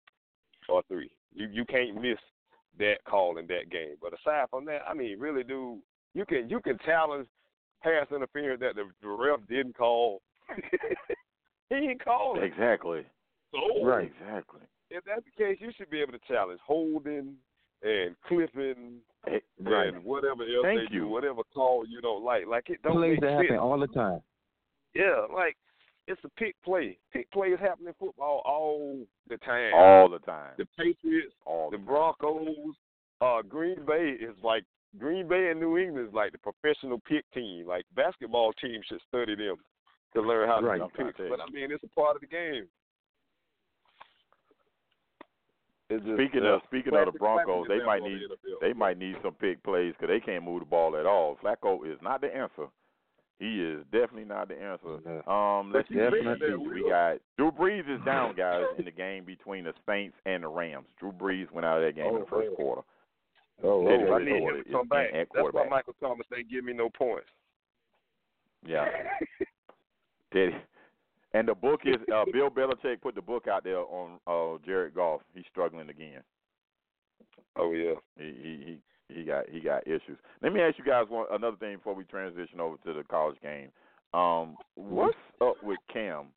or 0.69 0.83
three. 0.87 1.11
You 1.33 1.47
you 1.51 1.65
can't 1.65 2.01
miss 2.01 2.19
that 2.79 3.03
call 3.05 3.37
in 3.37 3.47
that 3.47 3.69
game. 3.69 3.95
But 4.01 4.13
aside 4.13 4.49
from 4.49 4.65
that, 4.65 4.81
I 4.87 4.93
mean, 4.93 5.19
really, 5.19 5.43
dude, 5.43 5.79
you 6.15 6.25
can 6.25 6.49
you 6.49 6.59
can 6.61 6.79
challenge 6.83 7.27
pass 7.83 8.07
interference 8.09 8.59
that 8.61 8.73
the, 8.75 8.85
the 9.03 9.07
ref 9.07 9.39
didn't 9.47 9.77
call. 9.77 10.21
he 11.69 11.75
ain't 11.75 12.03
called 12.03 12.37
it. 12.39 12.43
Exactly. 12.43 13.05
So 13.51 13.83
Right. 13.85 14.11
Exactly. 14.19 14.61
if 14.89 15.03
that's 15.05 15.21
the 15.25 15.43
case, 15.43 15.57
you 15.59 15.71
should 15.77 15.89
be 15.89 16.01
able 16.01 16.13
to 16.13 16.19
challenge 16.27 16.59
holding 16.65 17.35
and 17.83 18.15
clipping 18.27 18.99
Eh, 19.27 19.39
Right. 19.61 19.87
and 19.93 20.03
whatever 20.03 20.43
else 20.43 20.63
Thank 20.63 20.89
they 20.89 20.93
you. 20.95 21.01
do, 21.01 21.07
whatever 21.07 21.41
call 21.53 21.83
you 21.87 21.99
don't 22.01 22.23
like. 22.23 22.45
Like 22.47 22.69
it 22.69 22.81
don't 22.83 22.93
Plays 22.97 23.13
make 23.13 23.21
that 23.21 23.41
happen 23.41 23.57
all 23.57 23.79
the 23.79 23.87
time. 23.87 24.21
Yeah, 24.93 25.25
like 25.33 25.57
it's 26.07 26.21
a 26.23 26.29
pick 26.39 26.55
play. 26.63 26.97
Pick 27.11 27.29
plays 27.31 27.57
happen 27.59 27.87
in 27.87 27.93
football 27.99 28.41
all 28.45 28.99
the 29.27 29.37
time. 29.37 29.73
All 29.73 30.07
the 30.09 30.19
time. 30.19 30.51
the 30.57 30.65
Patriots, 30.77 31.33
All 31.45 31.71
the 31.71 31.77
the. 31.77 31.83
Broncos, 31.83 32.75
uh, 33.21 33.41
Green 33.41 33.83
Bay 33.85 34.11
is 34.19 34.35
like 34.43 34.63
Green 34.99 35.27
Bay 35.27 35.49
and 35.51 35.59
New 35.59 35.77
England 35.77 36.07
is 36.07 36.13
like 36.13 36.31
the 36.31 36.37
professional 36.37 36.99
pick 37.07 37.25
team. 37.33 37.67
Like 37.67 37.85
basketball 37.95 38.53
teams 38.53 38.85
should 38.87 39.01
study 39.07 39.35
them 39.35 39.55
to 40.13 40.21
learn 40.21 40.47
how 40.47 40.59
to 40.61 40.67
I'm 40.69 40.77
do 40.79 40.87
trying 40.95 41.07
to 41.07 41.13
picks. 41.13 41.17
tell 41.17 41.29
But. 41.29 41.39
I 41.41 41.49
mean, 41.51 41.71
it's 41.71 41.83
a 41.83 41.87
part 41.99 42.15
of 42.15 42.21
the 42.21 42.27
game. 42.27 42.65
It's 45.89 46.03
just, 46.03 46.15
Speaking 46.17 46.43
yeah. 46.43 46.55
of 46.55 46.61
speaking 46.65 46.95
of 46.95 47.05
the 47.13 47.19
Broncos, 47.19 47.67
they 47.67 47.83
might 47.85 48.01
need 48.01 48.19
the 48.27 48.37
they 48.59 48.73
might 48.73 48.97
need 48.97 49.15
some 49.21 49.35
big 49.39 49.61
plays 49.61 49.93
because 49.93 50.07
they 50.11 50.19
can't 50.19 50.43
move 50.43 50.61
the 50.61 50.65
ball 50.65 50.95
at 50.97 51.05
all. 51.05 51.37
Flacco 51.43 51.85
is 51.85 51.99
not 52.01 52.21
the 52.21 52.35
answer. 52.35 52.67
He 53.37 53.61
is 53.61 53.83
definitely 53.91 54.23
not 54.25 54.47
the 54.47 54.55
answer. 54.59 54.97
No. 55.05 55.31
Um, 55.31 55.71
let's 55.73 55.87
see. 55.89 55.95
Definitely. 55.95 56.55
We 56.55 56.89
got 56.89 57.17
Drew 57.37 57.51
Brees 57.51 57.81
is 57.93 58.03
down, 58.05 58.33
guys, 58.35 58.63
in 58.79 58.85
the 58.85 58.91
game 58.91 59.25
between 59.25 59.65
the 59.65 59.73
Saints 59.87 60.15
and 60.25 60.41
the 60.43 60.47
Rams. 60.47 60.85
Drew 60.99 61.11
Brees 61.11 61.51
went 61.51 61.65
out 61.65 61.77
of 61.77 61.83
that 61.83 61.95
game 61.95 62.07
in 62.07 62.13
the 62.15 62.19
Oh, 62.21 62.25
first 62.29 62.47
man. 62.47 62.55
quarter. 62.55 62.81
Oh, 63.63 63.87
Teddy 63.87 64.03
I 64.11 64.19
need 64.19 64.43
him 64.43 64.63
to 64.63 64.71
come 64.71 64.87
back. 64.87 65.07
That's 65.13 65.47
why. 65.51 65.67
Michael 65.69 65.95
Thomas 65.99 66.27
ain't 66.37 66.49
give 66.49 66.63
me 66.63 66.73
no 66.73 66.89
points. 66.89 67.27
Yeah, 68.65 68.85
Teddy. 70.33 70.55
And 71.33 71.49
the 71.49 71.53
book 71.53 71.81
is 71.83 71.97
uh, 72.13 72.23
Bill 72.31 72.49
Belichick 72.49 73.01
put 73.01 73.13
the 73.13 73.21
book 73.21 73.45
out 73.45 73.65
there 73.65 73.79
on 73.79 74.19
uh, 74.25 74.57
Jared 74.65 74.95
Goff. 74.95 75.19
He's 75.33 75.43
struggling 75.51 75.89
again. 75.89 76.21
Oh 77.57 77.73
yeah. 77.73 77.95
He 78.17 78.33
he 78.41 78.79
he 79.09 79.13
he 79.13 79.23
got 79.25 79.49
he 79.49 79.59
got 79.59 79.85
issues. 79.85 80.17
Let 80.41 80.53
me 80.53 80.61
ask 80.61 80.77
you 80.77 80.85
guys 80.85 81.07
one 81.09 81.25
another 81.31 81.57
thing 81.57 81.75
before 81.75 81.93
we 81.93 82.05
transition 82.05 82.61
over 82.61 82.77
to 82.85 82.93
the 82.93 83.03
college 83.03 83.35
game. 83.41 83.69
Um, 84.13 84.55
what's 84.75 85.17
up 85.41 85.55
with 85.61 85.77
Cam? 85.91 86.27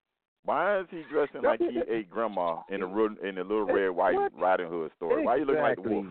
Why 0.44 0.80
is 0.80 0.86
he 0.90 1.02
dressing 1.10 1.42
like 1.42 1.60
he 1.60 1.80
ate 1.88 2.10
grandma 2.10 2.62
in 2.68 2.80
the 2.80 2.86
in 3.22 3.36
the 3.36 3.42
little 3.42 3.66
red 3.66 3.90
white 3.90 4.16
Riding 4.36 4.68
Hood 4.68 4.90
story? 4.96 5.24
Why 5.24 5.36
you 5.36 5.44
looking 5.44 5.62
like 5.62 5.76
the 5.76 5.88
wolf? 5.88 6.06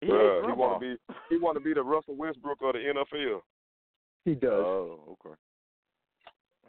He 0.00 0.08
Bruh, 0.08 0.46
he 0.46 0.52
want 0.52 0.80
to 0.80 0.96
be 0.96 0.96
he 1.30 1.38
want 1.38 1.56
to 1.56 1.64
be 1.64 1.72
the 1.74 1.82
Russell 1.82 2.14
Westbrook 2.16 2.58
of 2.62 2.74
the 2.74 2.78
NFL. 2.80 3.40
He 4.24 4.34
does. 4.34 4.50
Oh, 4.50 5.16
okay. 5.26 5.36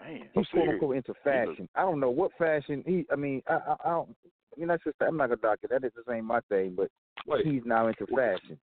Man, 0.02 0.20
He's 0.34 0.34
quote 0.34 0.48
serious. 0.52 0.74
unquote 0.74 0.96
into 0.98 1.14
fashion. 1.24 1.70
I 1.76 1.82
don't 1.82 2.00
know 2.00 2.10
what 2.10 2.32
fashion 2.38 2.84
he. 2.86 3.06
I 3.12 3.16
mean, 3.16 3.42
I, 3.48 3.54
I, 3.54 3.76
I 3.86 3.90
don't. 3.92 4.16
I 4.56 4.60
mean, 4.60 4.68
that's 4.68 4.84
just. 4.84 4.96
I'm 5.02 5.18
not 5.18 5.32
a 5.32 5.36
doctor. 5.38 5.68
That 5.70 5.84
is 5.84 5.92
just 5.96 6.10
ain't 6.10 6.26
my 6.26 6.40
thing. 6.50 6.74
But 6.76 6.90
Wait, 7.28 7.46
he's 7.46 7.62
now 7.66 7.88
into 7.88 8.06
fashion. 8.08 8.58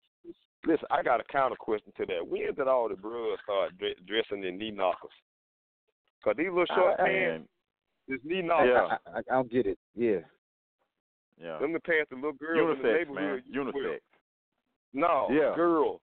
listen, 0.67 0.87
I 0.91 1.03
got 1.03 1.21
a 1.21 1.25
counter 1.25 1.57
question 1.57 1.93
to 1.97 2.07
that. 2.07 2.27
When 2.27 2.55
did 2.55 2.69
all 2.69 2.89
the 2.89 2.95
bros 2.97 3.39
start 3.45 3.77
dre- 3.79 3.97
dressing 4.07 4.45
in 4.45 4.59
knee 4.59 4.71
knockers? 4.71 5.11
Cause 6.23 6.35
these 6.39 6.47
little 6.49 6.67
short 6.67 7.01
I- 7.01 7.03
I- 7.03 7.07
pants, 7.09 7.49
man, 8.09 8.17
is 8.19 8.25
knee 8.25 8.43
knockers. 8.43 8.71
Yeah. 8.73 8.97
I, 9.13 9.17
I, 9.17 9.19
I 9.19 9.35
don't 9.35 9.51
get 9.51 9.67
it. 9.67 9.79
Yeah. 9.97 10.19
yeah. 11.43 11.59
Them 11.59 11.73
the 11.73 11.81
pants 11.81 12.11
the 12.11 12.17
little 12.17 12.33
girls 12.35 12.77
in 12.77 12.83
the 12.83 12.89
Unisex, 12.89 12.99
neighborhood 12.99 13.15
man. 13.15 13.43
used. 13.51 13.75
Unisex. 13.77 13.99
No, 14.95 15.29
Yeah. 15.31 15.55
girl. 15.55 16.01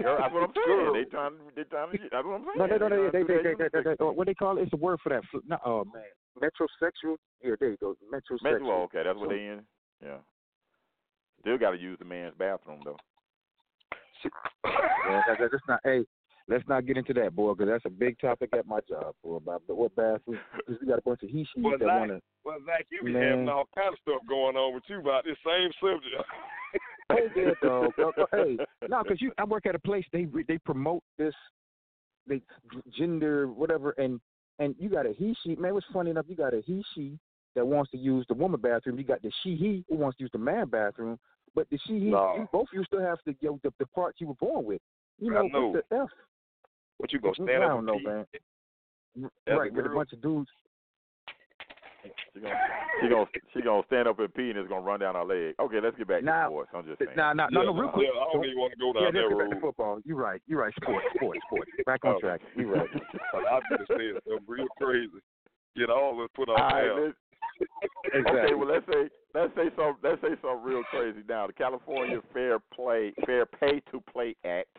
Girl, 0.00 0.18
that's 0.20 0.34
what 0.34 0.42
I'm 0.42 0.52
saying. 0.66 0.92
They 0.92 1.04
trying, 1.10 1.32
they 1.56 1.64
trying 1.64 1.92
to. 1.92 1.98
That's 2.12 2.26
what 2.26 2.34
I'm 2.34 2.44
saying. 2.44 2.58
No, 2.58 2.66
they 2.68 2.78
don't. 2.78 2.90
They, 3.12 3.22
they, 3.22 3.42
they, 3.42 3.54
they, 3.56 3.68
they, 3.72 3.94
they, 3.96 4.04
what 4.04 4.26
they 4.26 4.34
call 4.34 4.58
it? 4.58 4.62
It's 4.62 4.72
a 4.74 4.76
word 4.76 4.98
for 5.02 5.08
that. 5.08 5.22
No, 5.48 5.56
oh 5.64 5.84
man, 5.86 6.04
metrosexual. 6.36 7.16
Yeah, 7.42 7.54
there 7.58 7.70
you 7.70 7.76
go. 7.80 7.96
Metrosexual. 8.12 8.42
Mental, 8.42 8.68
well, 8.68 8.76
oh, 8.78 8.82
okay, 8.82 9.02
that's 9.04 9.18
what 9.18 9.30
they 9.30 9.46
in. 9.46 9.62
Yeah. 10.04 10.18
Still 11.40 11.56
got 11.58 11.70
to 11.70 11.78
use 11.78 11.98
the 11.98 12.04
man's 12.04 12.34
bathroom 12.38 12.80
though. 12.84 12.98
Yeah, 14.64 15.22
that, 15.26 15.38
that, 15.40 15.48
that's 15.50 15.62
not. 15.66 15.80
Hey, 15.84 16.04
let's 16.48 16.68
not 16.68 16.86
get 16.86 16.96
into 16.98 17.14
that, 17.14 17.34
boy, 17.34 17.54
because 17.54 17.68
that's 17.72 17.84
a 17.86 17.90
big 17.90 18.18
topic 18.20 18.50
at 18.52 18.66
my 18.66 18.80
job, 18.88 19.14
boy. 19.24 19.36
About 19.36 19.66
the, 19.66 19.74
what 19.74 19.96
bathroom? 19.96 20.38
Because 20.56 20.80
we 20.80 20.86
got 20.86 20.98
a 20.98 21.02
bunch 21.02 21.22
of 21.22 21.30
he 21.30 21.44
she 21.54 21.60
Well, 21.62 21.72
that 21.78 21.86
Zach- 21.86 21.98
want 21.98 22.10
to. 22.10 22.20
Well, 22.44 22.58
Zach, 22.66 22.86
you 22.92 23.02
be 23.02 23.12
Man. 23.12 23.22
having 23.30 23.48
all 23.48 23.68
kind 23.74 23.88
of 23.88 23.98
stuff 24.02 24.20
going 24.28 24.56
on 24.56 24.74
with 24.74 24.84
you 24.88 25.00
about 25.00 25.24
this 25.24 25.36
same 25.44 25.70
subject. 25.80 26.28
Oh 27.12 27.28
yeah, 27.36 27.50
dog. 27.62 27.92
Hey, 28.32 28.58
no, 28.88 29.02
because 29.02 29.20
you, 29.20 29.32
I 29.38 29.44
work 29.44 29.66
at 29.66 29.74
a 29.74 29.78
place. 29.78 30.04
They 30.12 30.26
they 30.48 30.58
promote 30.58 31.02
this, 31.18 31.34
they 32.26 32.42
gender 32.96 33.48
whatever, 33.48 33.90
and 33.92 34.20
and 34.58 34.74
you 34.78 34.88
got 34.88 35.06
a 35.06 35.12
he 35.12 35.34
she. 35.42 35.56
Man, 35.56 35.74
what's 35.74 35.86
funny 35.92 36.10
enough? 36.10 36.26
You 36.28 36.36
got 36.36 36.54
a 36.54 36.62
he 36.64 36.82
she 36.94 37.18
that 37.54 37.66
wants 37.66 37.90
to 37.90 37.98
use 37.98 38.24
the 38.28 38.34
woman 38.34 38.60
bathroom. 38.60 38.98
You 38.98 39.04
got 39.04 39.22
the 39.22 39.30
she 39.42 39.56
he 39.56 39.84
who 39.88 39.96
wants 39.96 40.18
to 40.18 40.24
use 40.24 40.30
the 40.32 40.38
man 40.38 40.68
bathroom. 40.68 41.18
But 41.54 41.68
the 41.70 41.78
she 41.86 41.94
he, 41.98 42.10
No. 42.10 42.34
you 42.36 42.48
both 42.52 42.68
you 42.72 42.84
still 42.84 43.02
have 43.02 43.18
the 43.26 43.36
yo, 43.40 43.60
the, 43.62 43.72
the 43.78 43.86
part 43.86 44.14
you 44.18 44.28
were 44.28 44.34
born 44.34 44.64
with. 44.64 44.80
You 45.18 45.30
know, 45.30 45.46
know. 45.46 45.68
what's 45.68 45.86
the 45.90 45.96
F? 45.96 46.08
What 46.98 47.12
you 47.12 47.20
gonna 47.20 47.34
I 47.40 47.44
stand 47.44 47.64
up 47.64 47.70
don't 47.70 47.86
know, 47.86 47.98
pee? 47.98 48.06
man. 48.06 48.26
Right, 49.46 49.72
with 49.72 49.84
a 49.84 49.90
bunch 49.90 50.12
of 50.12 50.22
dudes. 50.22 50.48
She 52.34 52.40
gonna 52.40 52.58
she 53.00 53.08
gonna 53.08 53.26
she 53.54 53.60
gonna 53.62 53.82
stand 53.86 54.08
up 54.08 54.18
and 54.18 54.32
pee 54.34 54.50
and 54.50 54.58
it's 54.58 54.68
gonna 54.68 54.82
run 54.84 55.00
down 55.00 55.14
her 55.14 55.24
leg. 55.24 55.54
Okay, 55.60 55.78
let's 55.80 55.96
get 55.96 56.08
back 56.08 56.24
Nah, 56.24 56.44
to 56.44 56.48
sports. 56.50 56.70
I'm 56.74 56.84
just 56.86 56.98
saying. 56.98 57.10
Nah, 57.16 57.32
nah, 57.32 57.46
no, 57.50 57.60
Yeah, 57.62 57.66
no, 57.70 57.74
real 57.78 57.88
quick. 57.90 58.06
Yeah, 58.12 58.20
I 58.20 58.26
don't 58.32 58.44
even 58.44 58.58
want 58.58 58.72
to 58.72 58.78
go 58.78 58.92
down 58.92 59.04
let's 59.04 59.14
that 59.14 59.28
get 59.28 59.38
back 59.38 59.48
to 59.48 59.54
road. 59.54 59.62
football. 59.62 60.00
You're 60.04 60.16
right. 60.16 60.42
You're 60.46 60.60
right. 60.60 60.74
Sports, 60.82 61.06
sports, 61.14 61.40
sports, 61.46 61.70
sports. 61.76 61.86
Back 61.86 62.04
on 62.04 62.16
Oh. 62.16 62.20
track. 62.20 62.40
You're 62.56 62.72
right. 62.74 62.88
I 63.34 63.60
just 63.76 63.86
said 63.88 64.18
something 64.26 64.44
real 64.48 64.66
crazy. 64.80 65.20
Get 65.76 65.90
all 65.90 66.16
this 66.18 66.28
put 66.34 66.48
on 66.48 66.60
All 66.60 66.68
right, 66.68 66.86
down. 66.88 67.02
let's, 67.06 67.16
Exactly. 68.12 68.40
Okay, 68.40 68.54
well 68.54 68.68
let's 68.68 68.86
say 68.90 69.08
let's 69.34 69.54
say 69.54 69.70
some 69.76 69.96
let's 70.02 70.20
say 70.20 70.34
something 70.42 70.62
real 70.64 70.82
crazy 70.90 71.20
now. 71.28 71.46
The 71.46 71.52
California 71.52 72.18
Fair 72.32 72.58
Play 72.74 73.12
Fair 73.26 73.46
Pay 73.46 73.80
to 73.92 74.02
Play 74.12 74.34
Act. 74.44 74.74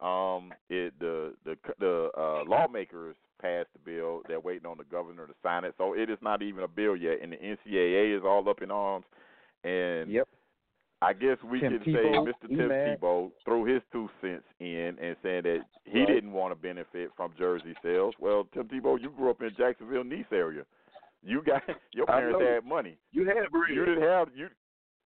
Um, 0.00 0.52
it 0.70 0.94
the 1.00 1.34
the 1.44 1.56
the 1.80 2.10
uh, 2.16 2.44
lawmakers 2.46 3.16
passed 3.42 3.68
the 3.72 3.78
bill. 3.90 4.22
They're 4.28 4.40
waiting 4.40 4.66
on 4.66 4.78
the 4.78 4.84
governor 4.84 5.26
to 5.26 5.34
sign 5.42 5.64
it. 5.64 5.74
So 5.78 5.94
it 5.94 6.08
is 6.10 6.18
not 6.22 6.42
even 6.42 6.62
a 6.64 6.68
bill 6.68 6.96
yet, 6.96 7.18
and 7.22 7.32
the 7.32 7.36
NCAA 7.36 8.16
is 8.16 8.22
all 8.24 8.48
up 8.48 8.62
in 8.62 8.70
arms. 8.70 9.06
And 9.64 10.10
Yep. 10.10 10.28
I 11.00 11.12
guess 11.12 11.36
we 11.44 11.60
Tim 11.60 11.78
can 11.78 11.84
say 11.92 12.02
Mr. 12.02 12.48
Tim 12.48 12.68
mad. 12.68 13.00
Tebow 13.00 13.30
threw 13.44 13.64
his 13.64 13.82
two 13.92 14.08
cents 14.20 14.44
in 14.58 14.96
and 15.00 15.16
saying 15.22 15.42
that 15.44 15.60
he 15.84 16.00
Right. 16.00 16.08
didn't 16.08 16.32
want 16.32 16.50
to 16.52 16.56
benefit 16.56 17.10
from 17.16 17.32
jersey 17.38 17.74
sales. 17.82 18.14
Well, 18.18 18.48
Tim 18.52 18.66
Tebow, 18.68 19.00
you 19.00 19.10
grew 19.10 19.30
up 19.30 19.40
in 19.42 19.54
Jacksonville, 19.56 20.02
Nice 20.02 20.24
area. 20.32 20.64
You 21.22 21.42
got 21.42 21.62
your 21.92 22.06
parents 22.06 22.40
had 22.40 22.64
money. 22.64 22.98
You 23.12 23.24
had 23.26 23.50
bread. 23.50 23.70
You 23.74 23.84
didn't 23.84 24.02
have 24.02 24.28
you. 24.34 24.48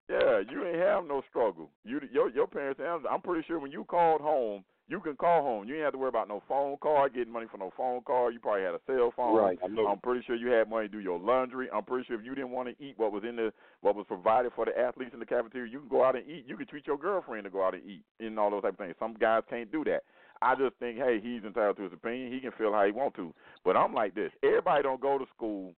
Yeah, 0.08 0.38
you 0.40 0.64
didn't 0.64 0.80
have 0.80 1.04
no 1.06 1.22
struggle. 1.28 1.70
You 1.84 2.00
your 2.10 2.28
your 2.30 2.46
parents. 2.46 2.80
I'm 3.10 3.20
pretty 3.22 3.46
sure 3.46 3.58
when 3.58 3.70
you 3.72 3.84
called 3.84 4.20
home, 4.20 4.64
you 4.88 5.00
can 5.00 5.16
call 5.16 5.42
home. 5.42 5.64
You 5.66 5.74
didn't 5.74 5.84
have 5.84 5.92
to 5.94 5.98
worry 5.98 6.08
about 6.08 6.28
no 6.28 6.42
phone 6.48 6.76
call, 6.78 7.08
getting 7.08 7.32
money 7.32 7.46
for 7.50 7.58
no 7.58 7.72
phone 7.76 8.02
call. 8.02 8.30
You 8.30 8.38
probably 8.40 8.62
had 8.62 8.74
a 8.74 8.80
cell 8.86 9.12
phone. 9.16 9.36
Right, 9.36 9.58
I 9.64 9.68
know. 9.68 9.86
I'm 9.86 9.98
pretty 10.00 10.22
sure 10.26 10.36
you 10.36 10.48
had 10.48 10.68
money 10.68 10.88
to 10.88 10.92
do 10.92 11.00
your 11.00 11.18
laundry. 11.18 11.68
I'm 11.72 11.84
pretty 11.84 12.06
sure 12.06 12.18
if 12.18 12.24
you 12.24 12.34
didn't 12.34 12.50
want 12.50 12.68
to 12.68 12.84
eat 12.84 12.94
what 12.98 13.12
was 13.12 13.22
in 13.26 13.36
the 13.36 13.52
what 13.80 13.94
was 13.94 14.04
provided 14.06 14.52
for 14.54 14.64
the 14.64 14.78
athletes 14.78 15.12
in 15.14 15.20
the 15.20 15.26
cafeteria, 15.26 15.70
you 15.70 15.80
can 15.80 15.88
go 15.88 16.04
out 16.04 16.16
and 16.16 16.28
eat. 16.28 16.44
You 16.46 16.56
can 16.56 16.66
treat 16.66 16.86
your 16.86 16.98
girlfriend 16.98 17.44
to 17.44 17.50
go 17.50 17.64
out 17.64 17.74
and 17.74 17.82
eat 17.84 18.02
and 18.20 18.38
all 18.38 18.50
those 18.50 18.62
type 18.62 18.72
of 18.72 18.78
things. 18.78 18.94
Some 18.98 19.14
guys 19.14 19.42
can't 19.48 19.70
do 19.70 19.84
that. 19.84 20.02
I 20.42 20.56
just 20.56 20.74
think, 20.80 20.98
hey, 20.98 21.20
he's 21.22 21.44
entitled 21.44 21.76
to 21.76 21.84
his 21.84 21.92
opinion. 21.92 22.32
He 22.32 22.40
can 22.40 22.50
feel 22.58 22.72
how 22.72 22.84
he 22.84 22.90
want 22.90 23.14
to. 23.14 23.32
But 23.64 23.76
I'm 23.76 23.94
like 23.94 24.14
this: 24.14 24.32
everybody 24.42 24.82
don't 24.82 25.00
go 25.00 25.16
to 25.18 25.24
school 25.34 25.74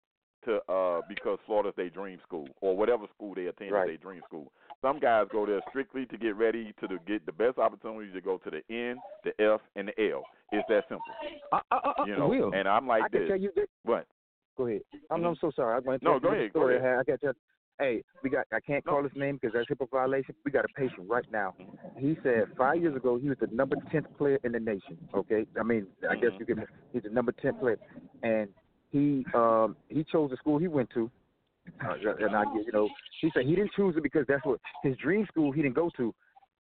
to 0.45 0.57
uh 0.71 1.01
because 1.07 1.39
Florida's 1.45 1.73
their 1.75 1.89
dream 1.89 2.19
school 2.25 2.47
or 2.61 2.75
whatever 2.75 3.05
school 3.15 3.33
they 3.35 3.45
attend 3.47 3.71
Right. 3.71 3.83
is 3.83 3.99
their 3.99 4.11
dream 4.11 4.21
school. 4.27 4.51
Some 4.83 4.99
guys 4.99 5.27
go 5.31 5.45
there 5.45 5.61
strictly 5.69 6.05
to 6.07 6.17
get 6.17 6.35
ready 6.35 6.73
to 6.81 6.87
the, 6.87 6.99
get 7.07 7.25
the 7.25 7.31
best 7.31 7.57
opportunity 7.57 8.11
to 8.11 8.19
go 8.19 8.37
to 8.39 8.49
the 8.51 8.61
N, 8.69 8.97
the 9.23 9.31
F, 9.41 9.61
and 9.77 9.87
the 9.87 10.11
L. 10.11 10.23
It's 10.51 10.67
that 10.67 10.83
simple, 10.89 11.05
I, 11.53 11.61
I, 11.71 11.93
I, 11.97 12.05
you 12.05 12.17
know. 12.17 12.27
Will, 12.27 12.53
And 12.53 12.67
I'm 12.67 12.85
like 12.85 13.03
I 13.03 13.07
this. 13.09 13.29
tell 13.29 13.37
you 13.39 13.51
this. 13.55 13.67
What? 13.85 14.05
Go 14.57 14.67
ahead. 14.67 14.81
I'm. 15.09 15.23
I'm 15.23 15.33
mm-hmm. 15.33 15.33
so 15.39 15.51
sorry. 15.55 15.77
I'm 15.77 15.83
going 15.83 15.99
to 15.99 16.05
No, 16.05 16.19
go 16.19 16.33
ahead, 16.33 16.51
go 16.53 16.67
ahead. 16.67 16.99
I 16.99 17.03
got 17.03 17.21
to. 17.21 17.33
Hey, 17.79 18.03
we 18.23 18.29
got. 18.29 18.45
I 18.51 18.59
can't 18.59 18.83
call 18.83 19.01
his 19.01 19.13
name 19.15 19.39
because 19.41 19.55
that's 19.55 19.67
HIPAA 19.69 19.89
violation. 19.89 20.35
We 20.43 20.51
got 20.51 20.65
a 20.65 20.67
patient 20.75 21.09
right 21.09 21.25
now. 21.31 21.55
He 21.97 22.17
said 22.21 22.43
five 22.57 22.81
years 22.81 22.95
ago 22.95 23.17
he 23.17 23.29
was 23.29 23.37
the 23.39 23.47
number 23.47 23.77
tenth 23.89 24.05
player 24.17 24.37
in 24.43 24.51
the 24.51 24.59
nation. 24.59 24.97
Okay, 25.15 25.47
I 25.57 25.63
mean, 25.63 25.87
I 26.07 26.15
guess 26.15 26.31
Mhm. 26.31 26.39
you 26.41 26.45
can. 26.45 26.65
He's 26.91 27.03
the 27.03 27.09
number 27.09 27.31
ten 27.31 27.55
player, 27.55 27.79
and 28.21 28.49
he 28.91 29.25
um 29.33 29.77
he 29.87 30.03
chose 30.03 30.29
the 30.29 30.37
school 30.37 30.57
he 30.59 30.67
went 30.67 30.89
to. 30.91 31.09
Uh, 31.83 31.95
and 32.19 32.35
I, 32.35 32.43
get, 32.45 32.65
you 32.65 32.71
know, 32.71 32.89
he 33.21 33.31
said 33.33 33.45
he 33.45 33.55
didn't 33.55 33.71
choose 33.75 33.95
it 33.97 34.03
because 34.03 34.25
that's 34.27 34.45
what 34.45 34.59
his 34.83 34.95
dream 34.97 35.25
school 35.27 35.51
he 35.51 35.61
didn't 35.61 35.75
go 35.75 35.89
to. 35.97 36.13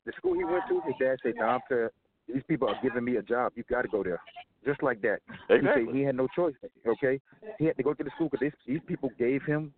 The 0.06 0.12
school 0.16 0.34
he 0.34 0.44
went 0.44 0.64
to, 0.68 0.80
his 0.86 0.94
dad 0.98 1.16
said, 1.22 1.34
"No, 1.36 1.44
I'm 1.44 1.60
fair. 1.68 1.90
these 2.32 2.42
people 2.48 2.68
are 2.68 2.76
giving 2.82 3.04
me 3.04 3.16
a 3.16 3.22
job. 3.22 3.52
You 3.54 3.64
got 3.68 3.82
to 3.82 3.88
go 3.88 4.02
there, 4.02 4.20
just 4.64 4.82
like 4.82 5.00
that. 5.02 5.18
Exactly. 5.48 5.82
He, 5.82 5.86
said 5.86 5.94
he 5.96 6.02
had 6.02 6.16
no 6.16 6.28
choice. 6.34 6.54
Okay, 6.86 7.20
he 7.58 7.66
had 7.66 7.76
to 7.76 7.82
go 7.82 7.94
to 7.94 8.02
the 8.02 8.10
school 8.16 8.28
because 8.30 8.52
these 8.66 8.80
people 8.86 9.10
gave 9.18 9.42
him 9.44 9.72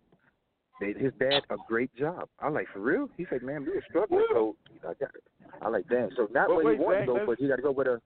they, 0.79 0.93
his 0.93 1.13
dad 1.19 1.43
a 1.49 1.55
great 1.67 1.93
job. 1.95 2.27
I'm 2.39 2.53
like, 2.53 2.67
for 2.73 2.79
real? 2.79 3.07
He 3.17 3.25
said, 3.29 3.43
man, 3.43 3.63
we 3.65 3.71
were 3.71 3.83
struggling, 3.89 4.25
so 4.33 4.55
I 4.83 4.93
got 4.93 5.15
it. 5.15 5.23
I 5.61 5.69
like, 5.69 5.87
damn. 5.89 6.09
So 6.15 6.27
not 6.31 6.49
Well, 6.49 6.57
where 6.57 6.65
wait, 6.65 6.79
he 6.79 6.83
wanted 6.83 6.99
to 7.01 7.05
go, 7.05 7.25
but 7.25 7.39
he 7.39 7.47
got 7.47 7.55
to 7.57 7.61
go 7.61 7.71
with 7.71 7.87
a. 7.87 8.01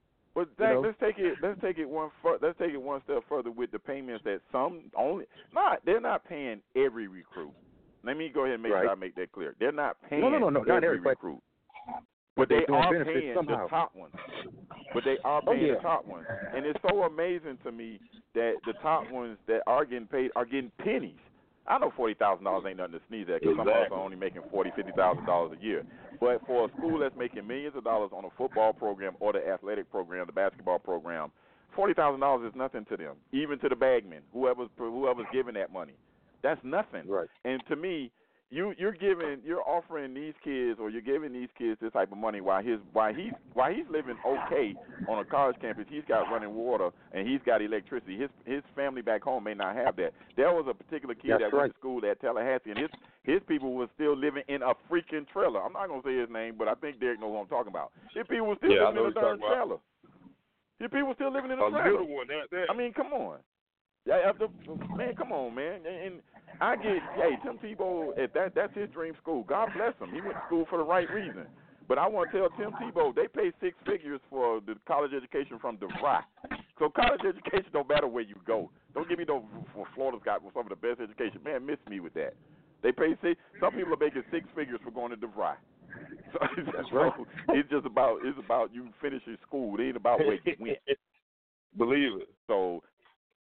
But 0.58 0.64
You 0.70 0.74
know? 0.76 0.82
let's 0.82 1.00
take 1.00 1.18
it. 1.18 1.38
Let's 1.42 1.60
take 1.62 1.78
it 1.78 1.90
one. 1.90 2.10
Fur, 2.22 2.38
let's 2.42 2.58
take 2.60 2.72
it 2.72 2.82
one 2.82 3.02
step 3.04 3.24
further 3.28 3.52
with 3.52 3.72
the 3.72 3.80
payments 3.80 4.24
that 4.24 4.40
some 4.52 4.84
only. 4.98 5.26
Not 5.54 5.80
they're 5.86 6.00
not 6.02 6.24
paying 6.26 6.62
every 6.76 7.08
recruit. 7.08 7.52
Let 8.04 8.16
me 8.18 8.30
go 8.34 8.42
ahead 8.42 8.54
and 8.56 8.64
make 8.64 8.72
Right. 8.72 8.84
sure 8.84 8.92
I 8.92 8.96
make 8.96 9.16
that 9.16 9.32
clear. 9.32 9.56
They're 9.60 9.72
not 9.74 9.98
paying 10.10 10.22
No, 10.22 10.30
no, 10.30 10.40
no, 10.40 10.50
no, 10.50 10.62
not 10.62 10.84
every 10.84 10.98
every, 10.98 11.10
recruit. 11.10 11.42
but 12.36 12.48
But 12.48 12.50
they 12.50 12.66
are 12.74 13.04
paying 13.04 13.34
somehow. 13.36 13.64
the 13.64 13.70
top 13.70 13.94
ones. 13.96 14.14
But 14.94 15.04
they 15.04 15.18
are 15.26 15.42
Oh, 15.46 15.52
paying 15.54 15.68
yeah. 15.68 15.74
the 15.76 15.82
top 15.82 16.06
ones, 16.06 16.26
and 16.56 16.66
it's 16.66 16.80
so 16.90 17.04
amazing 17.04 17.58
to 17.64 17.72
me 17.72 18.00
that 18.34 18.56
the 18.66 18.74
top 18.82 19.10
ones 19.12 19.38
that 19.48 19.62
are 19.68 19.84
getting 19.86 20.08
paid 20.08 20.32
are 20.36 20.46
getting 20.46 20.72
pennies. 20.80 21.20
I 21.70 21.78
know 21.78 21.92
forty 21.96 22.16
thousand 22.16 22.46
dollars 22.46 22.66
ain't 22.68 22.78
nothing 22.78 22.94
to 22.94 23.02
sneeze 23.08 23.28
at 23.34 23.42
because 23.42 23.54
some 23.54 23.62
of 23.62 23.68
us 23.68 23.74
Exactly. 23.78 23.98
are 23.98 24.04
only 24.04 24.18
making 24.18 24.42
forty, 24.52 24.72
fifty 24.76 24.92
thousand 24.94 25.26
dollars 25.26 25.56
a 25.60 25.64
year. 25.64 25.86
But 26.20 26.46
for 26.46 26.66
a 26.66 26.72
school 26.78 27.00
that's 27.00 27.16
making 27.16 27.46
millions 27.48 27.76
of 27.76 27.84
dollars 27.84 28.10
on 28.14 28.26
a 28.26 28.30
football 28.38 28.74
program 28.74 29.14
or 29.20 29.34
the 29.34 29.48
athletic 29.48 29.90
program, 29.92 30.26
the 30.26 30.34
basketball 30.34 30.80
program, 30.80 31.32
forty 31.76 31.94
thousand 31.94 32.22
dollars 32.22 32.50
is 32.50 32.58
nothing 32.58 32.86
to 32.86 32.98
them. 32.98 33.16
Even 33.32 33.60
to 33.60 33.70
the 33.70 33.76
bagman, 33.76 34.24
whoever's 34.34 34.70
whoever's 34.78 35.28
giving 35.32 35.54
that 35.54 35.72
money, 35.72 35.94
that's 36.42 36.60
nothing. 36.64 37.08
Right. 37.08 37.28
And 37.46 37.62
to 37.70 37.76
me, 37.76 38.12
you 38.52 38.74
you're 38.78 38.94
giving 38.94 39.40
you're 39.46 39.62
offering 39.68 40.14
these 40.14 40.34
kids 40.44 40.80
or 40.82 40.90
you're 40.90 41.02
giving 41.02 41.32
these 41.32 41.50
kids 41.58 41.80
this 41.82 41.94
type 41.94 42.12
of 42.12 42.18
money 42.18 42.42
while 42.42 42.64
his 42.64 42.80
while 42.94 43.14
he's 43.14 43.32
while 43.54 43.72
he's 43.72 43.86
living 43.92 44.18
okay 44.26 44.74
on 45.08 45.20
a 45.20 45.26
college 45.26 45.56
campus, 45.62 45.86
he's 45.90 46.04
got 46.08 46.22
running 46.32 46.54
water 46.56 46.90
and 47.14 47.28
he's 47.28 47.40
got 47.46 47.62
electricity. 47.62 48.18
His 48.18 48.30
his 48.46 48.64
family 48.76 49.02
back 49.02 49.22
home 49.24 49.44
may 49.44 49.54
not 49.54 49.76
have 49.76 49.96
that. 49.98 50.14
There 50.36 50.52
was 50.52 50.66
a 50.70 50.74
particular 50.74 51.14
kid 51.14 51.32
That's 51.32 51.44
that 51.44 51.54
went 51.56 51.74
to 51.74 51.78
school 51.80 52.02
at 52.10 52.20
Tallahassee 52.22 52.72
and 52.72 52.80
his 52.80 52.90
his 53.24 53.42
people 53.48 53.74
were 53.74 53.88
still 53.94 54.18
living 54.18 54.44
in 54.48 54.64
a 54.64 54.74
freaking 54.90 55.28
trailer. 55.32 55.62
I'm 55.64 55.74
not 55.74 55.88
gonna 55.88 56.02
say 56.04 56.18
his 56.18 56.30
name, 56.30 56.56
but 56.58 56.68
I 56.68 56.74
think 56.76 57.00
Derek 57.00 57.20
knows 57.20 57.32
what 57.34 57.42
I'm 57.42 57.48
talking 57.48 57.72
about. 57.72 57.92
His 58.16 58.26
people 58.28 58.48
were 58.48 58.56
still 58.58 58.72
Yeah, 58.72 58.90
living 58.90 59.04
in 59.06 59.12
a 59.12 59.14
darn 59.14 59.40
what 59.40 59.48
you're 59.48 59.56
trailer. 59.56 59.78
His 60.80 60.90
people 60.90 61.08
were 61.10 61.16
still 61.16 61.32
living 61.32 61.52
in 61.52 61.60
a 61.60 61.66
A 61.66 61.70
trailer. 61.72 62.04
one. 62.04 62.28
That, 62.28 62.50
that. 62.52 62.66
I 62.72 62.74
mean, 62.76 62.94
come 62.94 63.14
on. 63.14 63.40
Yeah, 64.06 64.18
after, 64.26 64.48
man, 64.96 65.16
come 65.16 65.32
on, 65.32 65.54
man. 65.56 65.82
And, 65.86 66.22
I 66.62 66.76
get, 66.76 67.00
hey, 67.16 67.38
Tim 67.44 67.58
Tebow, 67.60 68.12
if 68.18 68.34
that 68.34 68.54
that's 68.54 68.76
his 68.76 68.90
dream 68.90 69.14
school. 69.22 69.44
God 69.44 69.70
bless 69.78 69.94
him. 70.00 70.14
He 70.14 70.20
went 70.20 70.34
to 70.34 70.44
school 70.48 70.66
for 70.70 70.78
the 70.78 70.84
right 70.84 71.10
reason. 71.10 71.46
But 71.88 71.98
I 71.98 72.08
want 72.08 72.32
to 72.32 72.38
tell 72.38 72.50
Tim 72.58 72.72
Tebow, 72.72 73.16
they 73.16 73.28
pay 73.28 73.52
six 73.62 73.78
figures 73.86 74.20
for 74.30 74.60
the 74.60 74.76
college 74.86 75.12
education 75.16 75.58
from 75.60 75.78
DeVry. 75.78 76.22
So 76.78 76.90
college 76.90 77.22
education 77.28 77.72
don't 77.72 77.88
matter 77.88 78.08
where 78.08 78.24
you 78.24 78.36
go. 78.46 78.70
Don't 78.94 79.08
give 79.08 79.20
me 79.20 79.26
no 79.28 79.46
for 79.74 79.86
Florida's 79.96 80.22
got 80.24 80.42
some 80.54 80.64
of 80.64 80.70
the 80.70 80.76
best 80.76 81.02
education. 81.02 81.42
Man, 81.44 81.66
miss 81.66 81.78
me 81.90 82.00
with 82.00 82.14
that. 82.14 82.34
They 82.84 82.92
pay 82.92 83.16
six. 83.22 83.40
Some 83.60 83.74
people 83.74 83.94
are 83.94 83.98
making 83.98 84.24
six 84.32 84.46
figures 84.56 84.80
for 84.84 84.92
going 84.92 85.12
to 85.12 85.18
DeVry. 85.18 85.56
So, 86.32 86.40
That's 86.78 86.88
right. 86.94 87.12
so 87.18 87.26
it's 87.56 87.68
just 87.72 87.88
about 87.88 88.20
it's 88.24 88.38
about 88.38 88.72
you 88.72 88.90
finishing 89.02 89.36
school. 89.48 89.80
It 89.80 89.84
ain't 89.86 89.98
about 89.98 90.20
where 90.20 90.36
you 90.36 90.54
went. 90.60 90.78
Believe 91.78 92.22
it. 92.22 92.30
So, 92.46 92.84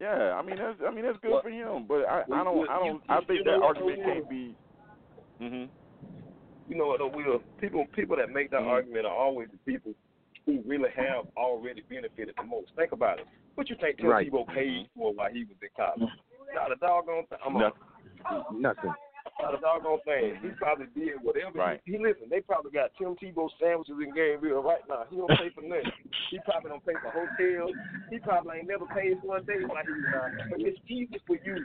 yeah, 0.00 0.34
I 0.38 0.42
mean 0.42 0.56
that's 0.56 0.78
I 0.86 0.90
mean 0.92 1.04
that's 1.04 1.18
good 1.22 1.30
Well, 1.32 1.42
for 1.42 1.50
him, 1.50 1.86
but 1.88 2.04
I, 2.08 2.22
I 2.32 2.44
don't 2.44 2.68
I 2.68 2.78
don't 2.78 3.02
I 3.08 3.18
you 3.20 3.26
think 3.26 3.44
that 3.44 3.62
argument 3.62 4.02
can't 4.04 4.28
be. 4.28 4.54
Mhm. 5.40 5.68
You 6.68 6.76
know 6.76 6.86
what? 6.88 6.98
though, 6.98 7.08
Will 7.08 7.40
people 7.60 7.84
people 7.94 8.16
that 8.16 8.30
make 8.30 8.50
that 8.50 8.60
Mhm. 8.62 8.66
argument 8.68 9.06
are 9.06 9.14
always 9.16 9.48
the 9.50 9.58
people 9.70 9.92
who 10.44 10.62
really 10.66 10.90
have 10.96 11.26
already 11.36 11.82
benefited 11.88 12.34
the 12.36 12.44
most. 12.44 12.70
Think 12.76 12.92
about 12.92 13.18
it. 13.18 13.26
What 13.56 13.68
you 13.68 13.76
think 13.80 13.98
Tim 13.98 14.06
Right. 14.06 14.30
Tebow 14.30 14.46
paid 14.46 14.88
for 14.96 15.12
while 15.12 15.30
he 15.32 15.44
was 15.44 15.56
in 15.60 15.68
college? 15.76 16.10
Not 16.54 16.72
a 16.72 16.76
doggone 16.76 17.26
thing. 17.26 17.38
I'm 17.44 17.54
No. 17.54 17.72
a, 18.26 18.52
Nothing. 18.52 18.94
Not 19.40 19.54
a 19.54 19.60
doggone 19.60 20.00
thing. 20.04 20.38
He 20.42 20.48
probably 20.56 20.86
did 20.94 21.20
whatever. 21.22 21.58
Right. 21.58 21.80
He, 21.84 21.92
he 21.92 21.98
listen. 21.98 22.28
They 22.30 22.40
probably 22.40 22.72
got 22.72 22.90
Tim 22.96 23.16
Tebow 23.20 23.48
sandwiches 23.60 23.96
in 24.00 24.14
Gainesville 24.14 24.62
right 24.62 24.80
now. 24.88 25.04
He 25.10 25.16
don't 25.16 25.28
pay 25.36 25.50
for 25.54 25.62
nothing. 25.62 25.92
He 26.30 26.38
probably 26.44 26.70
don't 26.70 26.84
pay 26.86 26.96
for 27.02 27.12
hotels. 27.12 27.72
He 28.10 28.18
probably 28.18 28.58
ain't 28.64 28.68
never 28.68 28.86
paid 28.86 29.20
for 29.20 29.36
a 29.38 29.42
day 29.42 29.60
while 29.66 29.84
he 29.84 29.92
was 29.92 30.14
out. 30.16 30.30
But 30.50 30.60
it's 30.60 30.80
easy 30.88 31.20
for 31.26 31.36
you 31.44 31.60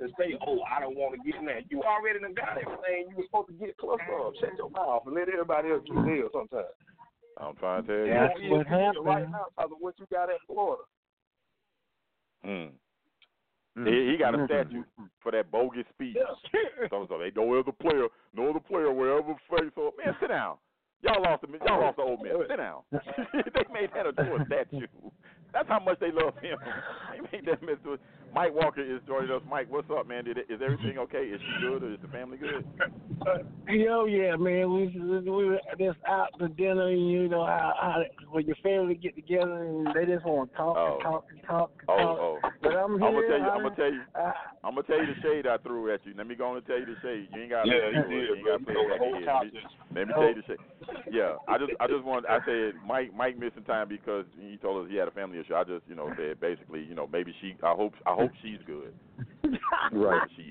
to 0.00 0.08
say, 0.18 0.36
"Oh, 0.46 0.60
I 0.64 0.80
don't 0.80 0.96
want 0.96 1.14
to 1.16 1.20
get 1.24 1.38
in 1.40 1.46
there." 1.46 1.60
You 1.68 1.82
already 1.82 2.20
done 2.20 2.34
got 2.34 2.56
everything 2.56 3.12
you 3.12 3.16
were 3.20 3.28
supposed 3.28 3.48
to 3.52 3.56
get 3.60 3.76
plus 3.78 4.00
some. 4.08 4.32
Shut 4.40 4.56
your 4.56 4.70
mouth 4.70 5.04
and 5.06 5.14
let 5.14 5.28
everybody 5.28 5.70
else 5.70 5.84
get 5.86 6.04
there 6.04 6.28
sometimes. 6.32 6.72
I'm 7.36 7.54
trying 7.56 7.82
to 7.82 7.88
tell 7.88 8.06
you. 8.06 8.14
That's 8.14 8.34
what 8.48 8.68
don't 8.68 9.04
Right 9.04 9.26
happened. 9.26 9.32
now, 9.32 9.46
because 9.56 9.70
of 9.72 9.78
what 9.80 9.94
you 9.98 10.06
got 10.10 10.30
at 10.30 10.40
Florida. 10.46 10.82
Mm. 12.46 12.70
Mm. 13.76 13.88
He, 13.88 14.12
he 14.12 14.16
got 14.16 14.38
a 14.38 14.44
statue 14.46 14.84
for 15.20 15.32
that 15.32 15.50
bogus 15.50 15.84
speech. 15.94 16.16
Yeah. 16.16 16.60
So, 16.90 17.06
so 17.08 17.18
they 17.18 17.32
no 17.34 17.58
other 17.58 17.72
player, 17.72 18.06
no 18.34 18.50
other 18.50 18.60
player 18.60 18.92
will 18.92 19.18
ever 19.18 19.34
face. 19.48 19.70
So 19.74 19.94
man, 19.96 20.14
sit 20.20 20.28
down. 20.28 20.56
Y'all 21.02 21.22
lost 21.22 21.42
the 21.42 21.48
y'all 21.66 21.80
lost 21.80 21.96
the 21.96 22.02
old 22.02 22.22
man. 22.22 22.32
Sit 22.48 22.56
down. 22.56 22.82
they 22.92 23.64
made 23.72 23.90
that 23.94 24.06
into 24.06 24.34
a 24.34 24.44
statue. 24.46 24.86
That's 25.52 25.68
how 25.68 25.80
much 25.80 25.98
they 26.00 26.10
love 26.10 26.34
him. 26.42 26.58
They 27.12 27.38
made 27.38 27.46
that 27.46 27.62
into. 27.62 27.98
Mike 28.34 28.52
Walker 28.54 28.82
is 28.82 29.00
joining 29.06 29.30
us. 29.30 29.42
Mike, 29.48 29.66
what's 29.70 29.88
up, 29.96 30.08
man? 30.08 30.24
Did 30.24 30.38
it, 30.38 30.46
is 30.48 30.60
everything 30.62 30.98
okay? 30.98 31.24
Is 31.24 31.40
she 31.40 31.60
good? 31.66 31.82
Or 31.84 31.92
is 31.92 31.98
the 32.02 32.08
family 32.08 32.36
good? 32.36 32.64
Yo, 33.68 34.06
yeah, 34.06 34.34
man. 34.36 34.72
We 34.74 34.92
we 34.98 35.44
were 35.46 35.60
just 35.78 35.98
out 36.08 36.28
to 36.40 36.48
dinner, 36.48 36.88
and 36.88 37.10
you 37.10 37.28
know 37.28 37.46
how, 37.46 37.72
how 37.80 38.02
when 38.32 38.44
your 38.46 38.56
family 38.62 38.94
get 38.96 39.14
together 39.14 39.62
and 39.64 39.86
they 39.94 40.04
just 40.12 40.26
want 40.26 40.50
to 40.50 40.56
talk 40.56 40.76
Oh. 40.76 40.94
and 40.94 41.02
talk 41.02 41.24
and 41.30 41.42
talk. 41.44 41.70
And 41.88 41.90
Oh, 41.90 41.96
talk. 41.96 42.18
oh. 42.20 42.38
But 42.62 42.72
I'm 42.76 42.98
here. 42.98 43.06
I'm 43.08 43.14
gonna 43.14 43.26
tell 43.28 43.38
you. 43.38 43.44
I'm 43.44 43.58
I- 43.58 43.62
gonna 43.62 43.76
tell 43.76 43.92
you. 43.92 44.00
I, 44.16 44.32
I'm 44.64 44.74
gonna 44.74 44.86
tell 44.86 44.98
you 44.98 45.14
the 45.14 45.20
shade 45.22 45.46
I 45.46 45.56
threw 45.58 45.92
at 45.94 46.04
you. 46.04 46.14
Let 46.16 46.26
me 46.26 46.34
go 46.34 46.48
on 46.48 46.56
and 46.56 46.66
tell 46.66 46.78
you 46.78 46.86
the 46.86 46.96
shade. 47.02 47.28
You 47.34 47.42
ain't 47.42 47.50
got 47.50 47.66
Yeah, 47.66 47.74
to 47.74 47.86
you 47.92 48.16
You 48.16 48.26
did, 48.26 48.38
ain't 48.38 48.46
got 48.46 48.58
to 48.58 48.64
bro. 48.64 48.74
play 48.74 48.82
You 48.82 48.88
know, 48.88 48.94
the 48.94 48.98
whole 48.98 49.12
Let 49.12 49.44
me- 49.44 49.60
Let 49.94 50.08
me 50.08 50.14
tell 50.14 50.28
you 50.28 50.34
the 50.34 50.42
shade. 50.48 50.58
Yeah, 51.12 51.36
I 51.48 51.58
just 51.58 51.72
I 51.80 51.86
just 51.86 52.02
wanted 52.04 52.28
I 52.28 52.38
said 52.44 52.74
Mike 52.84 53.14
Mike 53.14 53.38
missing 53.38 53.62
time 53.64 53.88
because 53.88 54.24
he 54.38 54.56
told 54.58 54.84
us 54.84 54.90
he 54.90 54.96
had 54.96 55.08
a 55.08 55.12
family 55.12 55.38
issue. 55.38 55.54
I 55.54 55.64
just 55.64 55.84
you 55.88 55.94
know 55.94 56.12
said 56.16 56.40
basically 56.40 56.82
you 56.82 56.94
know 56.94 57.08
maybe 57.10 57.32
she 57.40 57.54
I 57.62 57.72
hope 57.72 57.94
I 58.06 58.14
hope 58.14 58.23
she's 58.42 58.58
good. 58.66 58.94
Right. 59.92 60.22
She 60.36 60.42
is. 60.42 60.50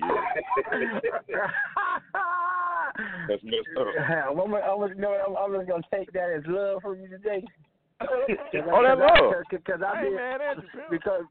That's 3.28 3.42
messed 3.42 3.76
up. 3.78 3.86
I'm, 4.30 4.38
I'm, 4.38 4.50
gonna, 4.50 4.88
you 4.88 5.00
know, 5.00 5.10
what, 5.10 5.40
I'm, 5.42 5.52
I'm 5.54 5.60
just 5.60 5.68
gonna 5.68 5.82
take 5.92 6.12
that 6.12 6.30
as 6.30 6.42
love 6.46 6.82
from 6.82 7.00
you 7.00 7.08
today. 7.08 7.44
Oh, 8.00 8.82
that 8.82 8.98
love. 8.98 9.34
Because 9.50 9.80
I 9.82 9.98
I've 9.98 10.04
ain't 10.04 10.08
been 10.08 10.16
mad 10.16 10.40
at 10.40 10.56
you, 10.56 10.68
Pimp. 10.74 10.90
because 10.90 11.22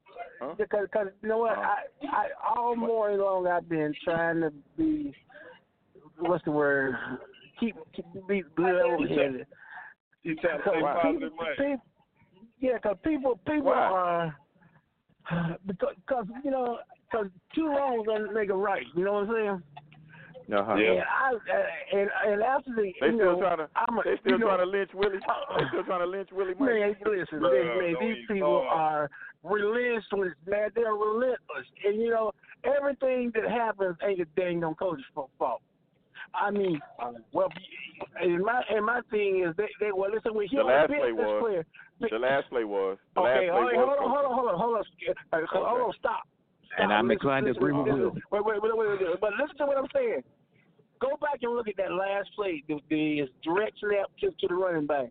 Huh? 0.42 0.56
because 0.58 0.88
cause, 0.92 1.08
you 1.22 1.30
know 1.30 1.38
what 1.38 1.56
Huh? 1.56 1.76
I 2.02 2.08
I 2.08 2.28
all 2.56 2.76
morning 2.76 3.20
long 3.20 3.48
I've 3.48 3.68
been 3.70 3.94
trying 4.04 4.42
to 4.42 4.52
be 4.78 5.14
what's 6.20 6.44
the 6.46 6.52
word 6.52 6.96
keep 7.60 7.76
keep 7.96 8.06
be 8.28 8.44
level 8.58 9.06
headed. 9.08 9.46
You 10.24 10.36
trying 10.38 10.60
to 10.60 10.64
say 10.66 10.82
positive. 10.82 11.80
Yeah, 12.60 12.74
because 12.76 12.98
people 13.04 13.40
people 13.46 13.66
Why? 13.66 13.76
are 13.76 14.36
because 15.66 15.96
cause, 16.08 16.26
you 16.44 16.52
know 16.52 16.80
because 17.10 17.28
two 17.56 17.68
wrongs 17.68 18.06
don't 18.06 18.34
make 18.34 18.50
a 18.50 18.56
right. 18.56 18.86
You 18.96 19.06
know 19.06 19.14
what 19.14 19.30
I'm 19.30 19.36
saying? 19.36 19.64
Uh-huh. 20.52 20.76
Yeah. 20.76 20.92
And 20.92 21.00
I 21.00 21.32
uh, 21.34 22.00
and 22.00 22.10
and 22.28 22.44
after 22.44 22.72
the 22.76 22.92
They 23.00 23.08
you 23.08 23.16
still 23.16 23.34
know, 23.34 23.40
trying 23.40 23.58
to 23.58 23.70
I'm 23.76 23.98
a, 23.98 24.02
they 24.04 24.18
still 24.20 24.34
you 24.34 24.40
know, 24.40 24.48
trying 24.48 24.60
to 24.60 24.66
lynch 24.66 24.90
Willie. 24.94 25.20
They 25.58 25.64
still 25.70 25.84
trying 25.84 26.02
to 26.02 26.08
lynch 26.08 26.30
Willie 26.32 26.54
Mike. 26.60 26.70
Man, 26.70 26.96
listen, 27.06 27.40
Bruh, 27.40 27.78
man, 27.80 27.94
man, 27.94 27.96
these 28.02 28.18
people 28.28 28.66
start. 28.68 28.80
are 28.80 29.10
relentless, 29.44 30.34
man. 30.46 30.70
They're 30.76 30.94
relentless, 30.94 31.68
and 31.86 32.02
you 32.02 32.10
know 32.10 32.32
everything 32.64 33.32
that 33.36 33.50
happens 33.50 33.96
ain't 34.06 34.20
a 34.20 34.26
dang 34.36 34.64
on 34.64 34.76
coach's 34.76 35.06
fault. 35.14 35.62
I 36.34 36.52
mean, 36.52 36.80
well, 37.32 37.50
and 38.22 38.42
my 38.44 38.62
and 38.70 38.86
my 38.86 39.02
thing 39.12 39.44
is 39.48 39.56
they 39.58 39.68
they 39.80 39.92
well 39.92 40.12
listen 40.12 40.34
when 40.34 40.48
he 40.48 40.58
The 40.58 40.64
last 40.64 40.90
picked 40.90 41.02
play 41.02 41.12
was- 41.12 41.42
player. 41.42 41.66
The 42.12 42.20
last 42.20 42.50
play 42.50 42.64
was 42.66 42.98
the 43.16 43.22
okay, 43.22 43.30
last 43.30 43.40
play 43.40 43.78
right, 43.78 43.78
was 43.78 43.98
hold 44.02 44.02
on, 44.02 44.10
hold 44.10 44.26
on, 44.26 44.34
hold 44.34 44.50
on, 44.50 44.58
hold 44.60 44.76
on, 44.76 44.84
uh, 44.84 45.46
hold 45.54 45.68
Okay. 45.78 45.84
on, 45.88 45.94
stop. 46.00 46.24
And 46.80 46.92
I'm 46.92 47.12
inclined 47.12 47.46
to 47.46 47.52
agree 47.52 47.72
with 47.72 47.86
listen. 47.86 48.02
Will. 48.02 48.12
Wait, 48.32 48.44
wait, 48.46 48.62
wait, 48.64 48.76
wait, 48.76 49.00
wait, 49.00 49.22
but 49.22 49.32
listen 49.40 49.56
to 49.58 49.66
what 49.68 49.78
I'm 49.78 49.88
saying. 49.94 50.24
Go 51.00 51.16
back 51.22 51.40
and 51.44 51.54
look 51.54 51.68
at 51.68 51.78
that 51.78 51.92
last 51.94 52.30
play, 52.36 52.64
the, 52.68 52.80
the 52.90 53.30
direct 53.44 53.78
snap 53.80 54.10
to, 54.22 54.32
to 54.32 54.48
the 54.48 54.56
running 54.56 54.88
back. 54.88 55.10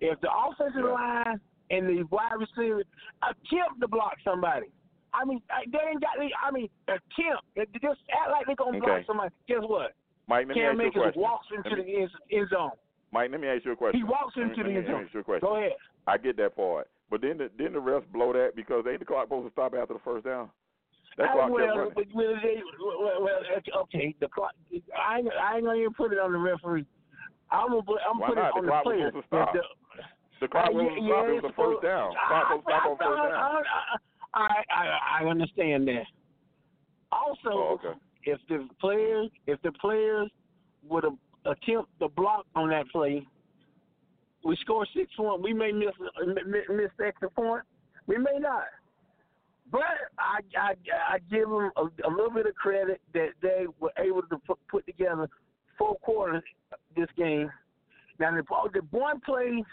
If 0.00 0.20
the 0.20 0.28
offensive 0.30 0.84
Yeah. 0.84 0.92
line 0.94 1.40
and 1.70 1.88
the 1.88 2.02
wide 2.10 2.38
receiver 2.38 2.84
attempt 3.22 3.80
to 3.80 3.88
block 3.88 4.14
somebody, 4.24 4.66
I 5.12 5.24
mean, 5.26 5.42
they 5.70 5.78
ain't 5.90 6.00
got. 6.00 6.16
I 6.16 6.50
mean, 6.50 6.68
attempt. 6.88 7.44
Just 7.82 8.00
act 8.14 8.30
like 8.30 8.46
they're 8.46 8.56
gonna 8.56 8.78
block 8.80 9.02
somebody. 9.06 9.34
Guess 9.48 9.62
what? 9.66 9.92
Mike, 10.32 10.48
let 10.48 10.56
me 10.56 10.62
Cam 10.64 10.80
ask 10.80 10.80
you 10.80 10.88
a 10.88 11.04
question. 11.04 11.20
walks 11.22 11.46
into 11.52 11.68
Let 11.76 11.84
the 11.84 11.92
end, 12.00 12.10
end 12.32 12.48
zone. 12.48 12.70
Mike, 13.12 13.28
let 13.30 13.40
me 13.40 13.48
ask 13.48 13.64
you 13.68 13.72
a 13.72 13.76
question. 13.76 14.00
He 14.00 14.04
walks 14.04 14.32
me- 14.36 14.42
into 14.48 14.56
let 14.56 14.64
the 14.64 14.70
me 14.72 14.76
end 14.80 14.86
zone. 14.88 15.04
ask 15.04 15.12
you 15.12 15.20
a 15.20 15.24
question. 15.24 15.44
Go 15.48 15.56
ahead. 15.60 15.72
I 16.08 16.16
get 16.16 16.36
that 16.38 16.56
part. 16.56 16.88
But 17.10 17.20
then 17.20 17.36
the 17.36 17.50
then 17.60 17.74
the 17.76 17.78
refs 17.84 18.08
blow 18.10 18.32
that 18.32 18.56
because 18.56 18.84
ain't 18.88 19.00
the 19.00 19.04
clock 19.04 19.26
supposed 19.28 19.44
to 19.46 19.52
stop 19.52 19.74
after 19.76 19.92
the 19.92 20.00
first 20.00 20.24
down? 20.24 20.48
That 21.20 21.28
I, 21.28 21.32
clock 21.36 21.52
kept 21.52 21.52
well, 21.52 21.76
running. 21.92 22.08
well, 22.16 22.34
well, 22.80 23.18
well, 23.20 23.82
okay, 23.84 24.14
the 24.18 24.28
clock. 24.32 24.52
I 24.96 25.18
ain't, 25.20 25.28
I 25.28 25.56
ain't 25.60 25.64
gonna 25.68 25.76
even 25.76 25.92
put 25.92 26.12
it 26.14 26.18
on 26.18 26.32
the 26.32 26.38
referee. 26.40 26.86
I'm 27.52 27.68
gonna 27.68 27.82
put, 27.84 28.00
I'm 28.08 28.16
Why 28.18 28.28
put 28.32 28.38
not? 28.40 28.48
it 28.48 28.52
The 28.56 28.60
on 28.60 28.64
clock 28.72 28.84
the 28.84 28.88
was 28.88 28.96
player. 28.96 29.08
supposed 29.12 29.24
to 29.24 29.28
stop. 29.28 29.52
The- 29.52 30.40
The 30.40 30.48
clock 30.48 30.68
uh, 30.68 30.72
was 30.72 30.88
yeah, 30.88 31.12
stop. 31.12 31.28
It 31.28 31.36
was 31.36 31.44
a 31.44 31.52
first 31.52 31.82
down. 31.84 32.08
Clock 32.16 32.48
was 32.48 32.62
stop 32.64 32.86
on 32.88 32.96
first 32.96 33.22
down. 33.28 33.62
I, 34.32 34.40
I, 34.40 34.64
I, 34.72 34.84
I 35.20 35.28
understand 35.28 35.86
that. 35.92 36.08
Also, 37.12 37.52
Oh, 37.52 37.76
okay. 37.76 37.92
If 38.24 38.38
the 38.48 38.68
players 38.80 39.30
if 39.46 39.60
the 39.62 39.72
players 39.72 40.30
would 40.88 41.04
attempt 41.44 41.90
the 42.00 42.08
block 42.08 42.46
on 42.54 42.68
that 42.70 42.88
play, 42.90 43.26
we 44.44 44.56
score 44.56 44.86
six 44.94 45.10
points. 45.16 45.42
We 45.42 45.52
may 45.52 45.72
miss 45.72 45.90
miss, 46.26 46.64
miss 46.68 46.90
the 46.98 47.06
extra 47.06 47.30
point. 47.30 47.62
We 48.06 48.18
may 48.18 48.38
not. 48.38 48.64
But 49.70 49.82
I 50.18 50.40
I, 50.58 50.74
I 51.14 51.18
give 51.30 51.48
them 51.48 51.70
a, 51.76 51.82
a 51.82 52.10
little 52.10 52.30
bit 52.30 52.46
of 52.46 52.54
credit 52.54 53.00
that 53.14 53.30
they 53.40 53.66
were 53.80 53.92
able 53.98 54.22
to 54.22 54.38
put, 54.46 54.58
put 54.68 54.86
together 54.86 55.28
four 55.78 55.96
quarters 55.96 56.42
this 56.96 57.08
game. 57.16 57.50
Now 58.18 58.30
the 58.36 58.42
the 58.72 58.80
one 58.90 59.20
play 59.20 59.64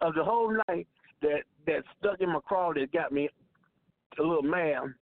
of 0.00 0.14
the 0.14 0.24
whole 0.24 0.56
night 0.68 0.86
that 1.22 1.42
that 1.66 1.82
stuck 1.98 2.20
in 2.20 2.30
my 2.30 2.40
craw 2.40 2.72
that 2.74 2.92
got 2.92 3.12
me 3.12 3.28
a 4.18 4.22
little 4.22 4.42
mad 4.42 4.94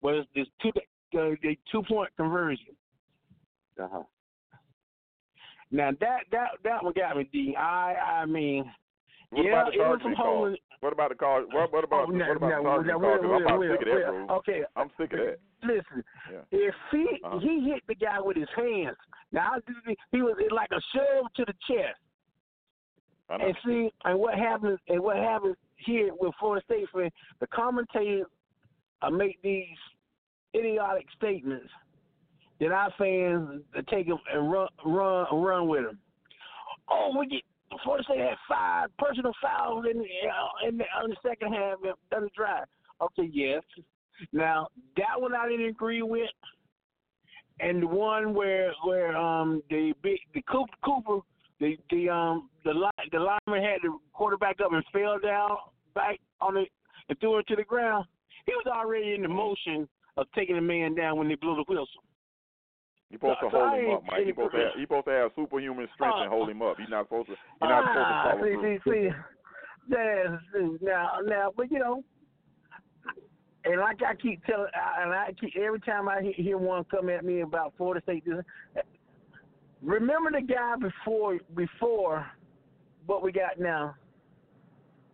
was 0.00 0.26
this 0.34 0.46
two 0.62 0.70
the, 1.14 1.36
the 1.42 1.56
two 1.72 1.82
point 1.82 2.10
conversion. 2.16 2.74
Uh-huh. 3.82 4.02
Now 5.70 5.90
that 6.00 6.20
that 6.30 6.48
that 6.62 6.84
one 6.84 6.92
got 6.94 7.16
me. 7.16 7.28
D. 7.32 7.56
I 7.58 7.94
I 8.22 8.26
mean, 8.26 8.70
What 9.30 9.44
yeah, 9.44 9.62
about 9.62 9.72
the 9.72 10.04
some 10.04 10.14
call? 10.14 10.24
holding. 10.36 10.56
What 10.80 10.92
about 10.92 11.08
the 11.08 11.14
call? 11.16 11.40
What, 11.50 11.72
what 11.72 11.84
about 11.84 12.08
Oh, 12.08 12.12
no, 12.12 12.26
what 12.28 12.36
about 12.36 12.62
no, 12.64 12.82
the 12.82 12.88
no, 12.88 12.98
call? 13.00 13.48
I'm 13.48 13.70
sick 13.70 13.80
of 13.80 13.86
that. 13.86 14.32
Okay, 14.34 14.60
I'm 14.76 14.90
sick 14.98 15.12
of 15.14 15.18
that. 15.18 15.38
listen. 15.62 16.04
Yeah. 16.30 16.38
If 16.52 16.74
he 16.92 17.06
Uh-huh. 17.24 17.38
he 17.38 17.60
hit 17.70 17.82
the 17.88 17.94
guy 17.94 18.20
with 18.20 18.36
his 18.36 18.48
hands, 18.54 18.96
now 19.32 19.52
he 20.12 20.20
was 20.22 20.36
like 20.52 20.70
a 20.72 20.80
shove 20.94 21.32
to 21.36 21.44
the 21.46 21.54
chest. 21.66 21.98
I 23.30 23.38
know. 23.38 23.46
And 23.46 23.56
see, 23.64 23.90
and 24.04 24.18
what 24.18 24.34
happens, 24.34 24.78
and 24.88 25.00
what 25.00 25.16
happens 25.16 25.56
here 25.76 26.10
with 26.20 26.34
Florida 26.38 26.62
State 26.66 26.86
fans, 26.92 27.10
the 27.40 27.46
commentators 27.46 28.26
uh, 29.00 29.08
make 29.10 29.40
these 29.42 29.66
idiotic 30.54 31.06
statements 31.16 31.70
that 32.60 32.72
our 32.72 32.92
fans 32.98 33.62
take 33.90 34.08
them 34.08 34.18
and 34.32 34.50
run, 34.50 34.68
run, 34.84 35.26
run 35.32 35.68
with 35.68 35.84
them. 35.84 35.98
Oh, 36.88 37.14
we 37.18 37.26
get 37.26 37.42
Florida 37.82 38.04
State 38.04 38.18
had 38.18 38.36
five 38.48 38.88
personal 38.98 39.32
fouls 39.42 39.86
in 39.90 40.00
uh, 40.00 40.68
in 40.68 40.78
the, 40.78 40.84
in 41.04 41.10
the 41.10 41.16
second 41.26 41.52
half 41.52 41.78
of 41.84 41.96
the 42.10 42.30
drive. 42.36 42.66
Okay, 43.00 43.28
yes. 43.32 43.62
Now 44.32 44.68
that 44.96 45.20
one 45.20 45.34
I 45.34 45.48
didn't 45.48 45.66
agree 45.66 46.02
with, 46.02 46.30
and 47.60 47.82
the 47.82 47.86
one 47.86 48.34
where 48.34 48.72
where 48.84 49.16
um 49.16 49.62
the 49.70 49.92
big 50.02 50.18
the 50.34 50.42
Cooper, 50.42 50.72
Cooper 50.84 51.20
the 51.58 51.76
the 51.90 52.08
um 52.08 52.48
the 52.64 52.72
the 53.10 53.18
lineman 53.18 53.64
had 53.64 53.80
the 53.82 53.96
quarterback 54.12 54.56
up 54.64 54.72
and 54.72 54.84
fell 54.92 55.18
down 55.18 55.56
back 55.94 56.20
on 56.40 56.56
it 56.56 56.68
and 57.08 57.18
threw 57.18 57.38
it 57.38 57.46
to 57.48 57.56
the 57.56 57.64
ground. 57.64 58.06
He 58.46 58.52
was 58.52 58.66
already 58.66 59.14
in 59.14 59.22
the 59.22 59.28
motion 59.28 59.88
of 60.16 60.26
taking 60.34 60.56
a 60.56 60.62
man 60.62 60.94
down 60.94 61.18
when 61.18 61.28
they 61.28 61.34
blew 61.34 61.56
the 61.56 61.64
whistle. 61.68 61.86
You're 63.10 63.18
supposed 63.18 63.40
to 63.42 63.48
hold 63.48 63.68
I 63.70 63.78
him 63.78 63.94
up, 63.94 64.02
Mike. 64.06 64.20
You're 64.24 64.34
supposed 64.34 64.52
to 64.52 64.58
have, 64.58 64.72
you're 64.76 64.86
supposed 64.86 65.06
to 65.06 65.12
have 65.12 65.30
superhuman 65.36 65.88
strength 65.94 66.16
and 66.18 66.26
Uh, 66.26 66.30
hold 66.30 66.50
him 66.50 66.62
up. 66.62 66.76
You're 66.78 66.88
not 66.88 67.06
supposed 67.06 67.28
to. 67.28 67.36
You're 67.60 67.70
not 67.70 67.82
supposed 67.84 67.96
to 67.96 68.14
ah, 68.14 68.30
follow 68.30 68.44
see, 68.44 68.78
through. 68.78 68.78
see, 68.84 69.08
see, 69.08 69.14
Yes, 69.86 70.78
now, 70.80 71.10
now, 71.24 71.52
but 71.54 71.70
you 71.70 71.78
know, 71.78 72.02
and 73.64 73.80
like 73.80 74.02
I 74.02 74.14
keep 74.14 74.44
telling, 74.46 74.70
and 75.00 75.12
I 75.12 75.32
keep 75.38 75.54
every 75.56 75.80
time 75.80 76.08
I 76.08 76.22
hear- 76.22 76.32
hear 76.32 76.58
one 76.58 76.84
come 76.84 77.10
at 77.10 77.24
me 77.24 77.42
about 77.42 77.74
Florida 77.76 78.02
State, 78.02 78.24
remember 79.82 80.30
the 80.30 80.40
guy 80.40 80.76
before 80.76 81.38
before 81.54 82.26
what 83.06 83.22
we 83.22 83.30
got 83.30 83.60
now. 83.60 83.94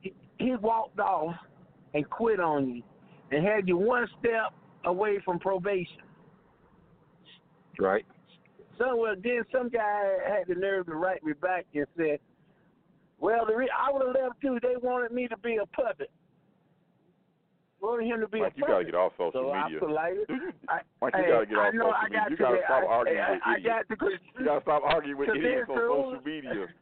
He, 0.00 0.14
he 0.38 0.54
walked 0.56 1.00
off 1.00 1.34
and 1.94 2.08
quit 2.08 2.38
on 2.38 2.68
you, 2.68 2.82
and 3.32 3.44
had 3.44 3.66
you 3.66 3.76
one 3.76 4.06
step 4.20 4.52
away 4.84 5.18
from 5.24 5.38
probation. 5.38 6.02
Right. 7.78 8.04
So 8.78 8.96
well, 8.96 9.14
then 9.22 9.42
some 9.52 9.68
guy 9.68 10.04
had 10.26 10.46
the 10.48 10.54
nerve 10.54 10.86
to 10.86 10.94
write 10.94 11.22
me 11.24 11.32
back 11.34 11.66
and 11.74 11.86
said, 11.96 12.18
"Well, 13.18 13.44
the 13.46 13.54
re- 13.54 13.70
I 13.76 13.92
would 13.92 14.06
have 14.06 14.14
left 14.14 14.40
too. 14.40 14.58
They 14.62 14.76
wanted 14.82 15.12
me 15.12 15.28
to 15.28 15.36
be 15.38 15.56
a 15.56 15.66
puppet. 15.66 16.10
Wanted 17.80 18.06
him 18.06 18.20
to 18.20 18.28
be 18.28 18.40
Mike, 18.40 18.52
a 18.56 18.58
you 18.60 18.66
gotta 18.66 18.84
get 18.84 18.94
off 18.94 19.12
social 19.16 19.32
so 19.48 19.54
media. 19.54 19.76
I 19.76 19.80
politely, 19.80 20.24
Do 20.28 20.34
you- 20.34 20.52
I, 20.68 20.80
Mike, 21.00 21.14
you 21.16 21.22
hey, 21.24 21.30
gotta 21.30 21.46
get 21.46 21.56
off 21.58 21.74
know 21.74 21.80
social 21.80 21.94
I 21.96 22.04
media. 22.04 22.20
got 22.20 22.30
You 22.30 22.36
gotta 22.36 22.60
stop 22.66 22.82
I, 22.82 22.86
arguing 22.86 23.20
I, 23.20 23.30
with 23.32 23.40
I 23.46 23.52
idiots. 23.56 23.68
got 23.88 23.88
to. 23.88 24.10
You 24.38 24.44
gotta 24.44 24.60
stop 24.62 24.82
arguing 24.84 25.18
with 25.18 25.28
idiots 25.30 25.70
on 25.70 25.76
social 25.76 26.20
media. 26.24 26.66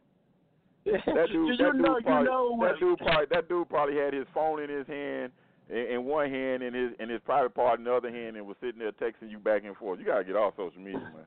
That 0.85 1.27
dude, 1.31 1.59
that 1.59 1.73
dude 1.73 1.75
know, 1.81 1.99
probably, 2.01 2.13
you 2.13 2.23
know 2.23 2.57
that 2.65 2.79
dude 2.79 2.97
probably, 2.97 3.25
that 3.31 3.47
dude 3.49 3.69
probably 3.69 3.95
had 3.97 4.13
his 4.13 4.25
phone 4.33 4.61
in 4.63 4.69
his 4.69 4.87
hand, 4.87 5.31
in, 5.69 5.77
in 5.77 6.05
one 6.05 6.29
hand, 6.29 6.63
and 6.63 6.75
his 6.75 6.91
and 6.99 7.09
his 7.09 7.21
private 7.25 7.53
part 7.53 7.79
in 7.79 7.85
the 7.85 7.93
other 7.93 8.11
hand, 8.11 8.35
and 8.37 8.45
was 8.45 8.57
sitting 8.61 8.79
there 8.79 8.91
texting 8.93 9.29
you 9.29 9.39
back 9.39 9.63
and 9.65 9.75
forth. 9.77 9.99
You 9.99 10.05
gotta 10.05 10.23
get 10.23 10.35
off 10.35 10.53
social 10.57 10.81
media, 10.81 10.99
man. 10.99 11.25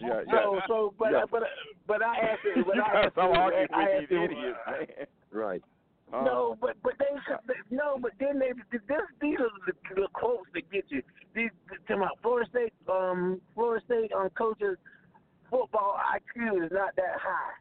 Yeah, 0.00 0.22
yeah. 0.26 0.42
So, 0.42 0.60
so, 0.68 0.94
but, 0.98 1.10
Yeah. 1.10 1.24
but, 1.30 1.42
but 1.88 2.00
I 2.02 2.16
asked 2.18 2.40
it. 2.44 2.64
But 2.66 2.76
you 2.76 2.82
I 2.82 2.86
gotta 2.86 2.98
asked 3.06 3.12
stop 3.14 3.34
arguing 3.34 3.62
with 3.62 3.70
asked 3.72 4.08
these 4.10 4.18
it- 4.18 4.30
idiots, 4.30 4.58
man. 4.66 5.06
Right. 5.32 5.62
Huh? 6.12 6.22
No, 6.22 6.56
but 6.60 6.76
but 6.84 6.92
they 7.00 7.06
no, 7.74 7.98
but 8.00 8.12
then 8.20 8.38
they 8.38 8.52
this 8.70 9.00
these 9.20 9.38
are 9.40 9.50
the, 9.66 9.72
the 10.02 10.06
quotes 10.12 10.46
that 10.54 10.70
get 10.70 10.84
you. 10.88 11.02
These 11.34 11.50
to 11.88 11.96
my 11.96 12.08
Florida 12.22 12.48
State 12.50 12.72
um 12.88 13.40
Florida 13.54 13.84
State 13.86 14.12
um 14.12 14.30
coaches 14.30 14.78
football 15.50 15.96
IQ 16.14 16.64
is 16.64 16.70
not 16.72 16.94
that 16.96 17.18
high. 17.20 17.54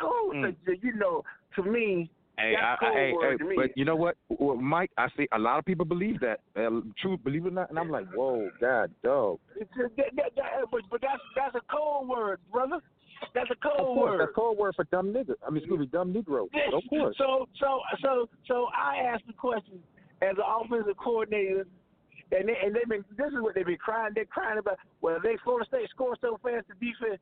Cool, 0.00 0.32
Mm. 0.34 0.56
so, 0.64 0.72
you 0.82 0.94
know, 0.96 1.22
to 1.56 1.62
me, 1.62 2.10
Hey, 2.38 2.54
I, 2.56 2.72
I, 2.72 2.76
cold 2.80 2.94
hey, 2.94 3.12
hey, 3.38 3.56
but 3.56 3.76
you 3.76 3.84
know 3.84 3.96
what, 3.96 4.16
well, 4.28 4.56
Mike? 4.56 4.90
I 4.96 5.08
see 5.16 5.28
a 5.32 5.38
lot 5.38 5.58
of 5.58 5.64
people 5.64 5.84
believe 5.84 6.20
that. 6.20 6.40
Uh, 6.56 6.80
true, 7.00 7.18
believe 7.18 7.44
it 7.44 7.48
or 7.48 7.52
not, 7.52 7.70
and 7.70 7.78
I'm 7.78 7.90
like, 7.90 8.06
whoa, 8.14 8.48
God, 8.60 8.90
dog. 9.02 9.38
a, 9.60 9.64
but 10.70 10.80
but 10.90 11.00
that's 11.02 11.20
that's 11.36 11.54
a 11.54 11.60
cold 11.70 12.08
word, 12.08 12.38
brother. 12.50 12.80
That's 13.34 13.50
a 13.50 13.52
Of 13.52 13.60
cold 13.60 13.98
course, 13.98 14.10
word. 14.12 14.20
that's 14.20 14.34
code 14.34 14.56
word 14.56 14.74
for 14.74 14.84
dumb 14.84 15.12
nigga. 15.12 15.34
I 15.46 15.50
mean, 15.50 15.58
excuse 15.58 15.80
me, 15.80 15.86
dumb 15.86 16.12
negro. 16.14 16.48
Of 16.72 16.82
course. 16.88 17.14
So 17.18 17.46
so 17.58 17.80
so 18.02 18.28
so 18.48 18.68
I 18.74 18.96
asked 19.12 19.26
the 19.26 19.34
question 19.34 19.78
as 20.22 20.36
an 20.38 20.44
offensive 20.46 20.96
coordinator, 20.96 21.66
and 22.32 22.48
they, 22.48 22.56
and 22.64 22.74
they've 22.74 22.88
been 22.88 23.04
this 23.18 23.28
is 23.28 23.40
what 23.42 23.54
they've 23.54 23.66
been 23.66 23.76
crying. 23.76 24.12
They're 24.14 24.24
crying 24.24 24.58
about. 24.58 24.78
Well, 25.02 25.18
they 25.22 25.36
Florida 25.44 25.66
State 25.68 25.90
score 25.90 26.16
so 26.20 26.38
fast, 26.42 26.66
the 26.68 26.74
defense 26.74 27.20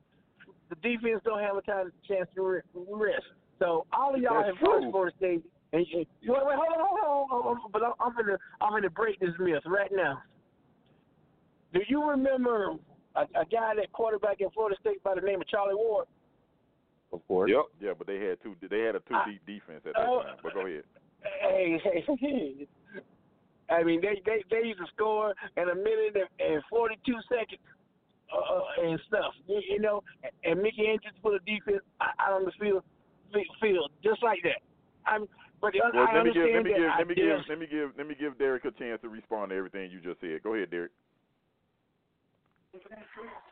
the 0.69 0.75
defense 0.75 1.21
don't 1.25 1.41
have 1.41 1.57
a 1.57 1.61
time 1.61 1.91
chance 2.07 2.29
to 2.35 2.41
re- 2.41 2.61
rest. 2.73 3.25
So 3.59 3.85
all 3.93 4.15
of 4.15 4.21
y'all 4.21 4.41
That's 4.41 4.55
have 4.57 4.67
watched 4.67 4.81
true. 4.83 4.91
Florida 4.91 5.15
State. 5.17 5.43
And, 5.71 5.85
and 5.93 6.05
wait, 6.25 6.41
wait, 6.45 6.57
hold 6.57 6.73
on, 6.73 6.79
hold 6.79 6.99
on, 6.99 7.27
hold 7.29 7.31
on, 7.31 7.43
hold 7.43 7.57
on. 7.65 7.71
But 7.71 7.83
I'm, 7.83 7.93
I'm 7.99 8.15
gonna 8.15 8.37
I'm 8.61 8.71
gonna 8.71 8.89
break 8.89 9.19
this 9.19 9.35
myth 9.39 9.61
right 9.67 9.91
now. 9.93 10.23
Do 11.73 11.81
you 11.87 12.03
remember 12.09 12.71
a, 13.15 13.21
a 13.21 13.45
guy 13.51 13.75
that 13.75 13.91
quarterback 13.91 14.41
in 14.41 14.49
Florida 14.49 14.75
State 14.79 15.03
by 15.03 15.13
the 15.13 15.21
name 15.21 15.41
of 15.41 15.47
Charlie 15.47 15.75
Ward? 15.75 16.07
Of 17.13 17.27
course. 17.27 17.51
Yep. 17.53 17.65
Yeah, 17.81 17.91
but 17.97 18.07
they 18.07 18.17
had 18.19 18.41
two. 18.41 18.55
They 18.67 18.79
had 18.81 18.95
a 18.95 18.99
two 19.01 19.13
I- 19.13 19.25
deep 19.29 19.45
defense 19.45 19.81
at 19.85 19.93
that 19.93 20.07
Oh. 20.07 20.23
time. 20.23 20.37
But 20.41 20.53
go 20.53 20.65
ahead. 20.65 20.83
Hey, 21.41 21.77
hey, 21.83 22.05
I 23.69 23.83
mean, 23.83 24.01
they 24.01 24.21
they 24.25 24.43
they 24.49 24.67
used 24.67 24.79
to 24.79 24.87
score 24.95 25.35
in 25.57 25.69
a 25.69 25.75
minute 25.75 26.15
and, 26.15 26.53
and 26.53 26.63
forty 26.69 26.97
two 27.05 27.17
seconds 27.29 27.61
uh, 28.33 28.37
uh, 28.37 28.87
and 28.89 28.99
stuff. 29.07 29.33
You, 29.47 29.61
you 29.69 29.79
know, 29.79 30.01
and 30.43 30.61
Mickey 30.61 30.87
Andrews 30.87 31.13
put 31.21 31.35
a 31.35 31.39
defense 31.39 31.83
out 32.01 32.15
out 32.19 32.33
on 32.33 32.45
the 32.45 32.51
field, 32.59 32.81
fi- 32.81 32.98
field 33.61 33.91
just 34.03 34.23
like 34.23 34.39
that. 34.43 34.61
I'm, 35.05 35.27
but 35.61 35.73
Well, 35.75 36.07
I 36.07 36.15
let 36.15 36.25
me 36.25 36.33
give, 36.33 36.43
understand 36.43 36.55
let 36.55 36.63
me 36.63 36.71
give, 36.71 36.83
that. 36.83 36.97
let 36.99 37.07
me 37.07 37.15
give, 37.15 37.39
let 37.49 37.59
me 37.59 37.67
give, 37.67 37.89
let 37.97 38.07
me 38.07 38.15
give 38.19 38.37
Derek 38.37 38.65
a 38.65 38.71
chance 38.71 39.01
to 39.01 39.09
respond 39.09 39.49
to 39.51 39.55
everything 39.55 39.91
you 39.91 39.99
just 39.99 40.21
said. 40.21 40.41
Go 40.43 40.55
ahead, 40.55 40.71
Derek. 40.71 40.91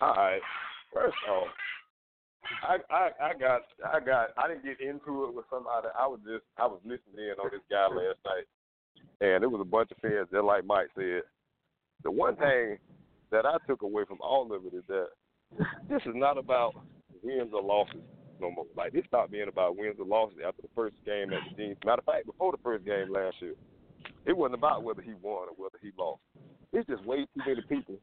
All 0.01 0.13
right. 0.13 0.41
First 0.93 1.17
off, 1.29 1.47
I 2.63 2.77
I 2.93 3.09
I 3.21 3.33
got 3.33 3.61
I 3.83 3.99
got 3.99 4.29
I 4.37 4.47
didn't 4.47 4.63
get 4.63 4.79
into 4.79 5.25
it 5.25 5.33
with 5.35 5.45
somebody. 5.49 5.87
I 5.99 6.07
was 6.07 6.19
just 6.25 6.45
I 6.57 6.65
was 6.65 6.79
listening 6.83 7.27
in 7.27 7.35
on 7.43 7.49
this 7.51 7.61
guy 7.69 7.87
last 7.87 8.19
night, 8.23 8.47
and 9.19 9.43
it 9.43 9.47
was 9.47 9.61
a 9.61 9.65
bunch 9.65 9.91
of 9.91 9.97
fans. 9.97 10.27
Just 10.31 10.43
like 10.43 10.65
Mike 10.65 10.87
said, 10.95 11.23
the 12.03 12.11
one 12.11 12.35
thing 12.37 12.77
that 13.31 13.45
I 13.45 13.57
took 13.67 13.81
away 13.81 14.03
from 14.07 14.19
all 14.21 14.53
of 14.53 14.65
it 14.65 14.73
is 14.73 14.83
that 14.87 15.07
this 15.89 16.01
is 16.05 16.15
not 16.15 16.37
about 16.37 16.73
wins 17.21 17.51
or 17.53 17.61
losses 17.61 18.01
no 18.39 18.51
more. 18.51 18.65
Like 18.75 18.93
this 18.93 19.05
stopped 19.07 19.31
being 19.31 19.47
about 19.47 19.77
wins 19.77 19.95
or 19.99 20.05
losses 20.05 20.37
after 20.45 20.61
the 20.61 20.69
first 20.75 20.95
game 21.05 21.31
at 21.33 21.39
the 21.49 21.55
Dean. 21.55 21.75
Matter 21.85 21.99
of 21.99 22.05
fact, 22.05 22.25
before 22.25 22.51
the 22.51 22.63
first 22.63 22.85
game 22.85 23.11
last 23.11 23.35
year, 23.39 23.53
it 24.25 24.35
wasn't 24.35 24.55
about 24.55 24.83
whether 24.83 25.01
he 25.01 25.13
won 25.21 25.47
or 25.49 25.55
whether 25.55 25.77
he 25.81 25.91
lost. 25.97 26.21
It's 26.73 26.87
just 26.87 27.05
way 27.05 27.25
too 27.33 27.41
many 27.45 27.61
people 27.61 27.95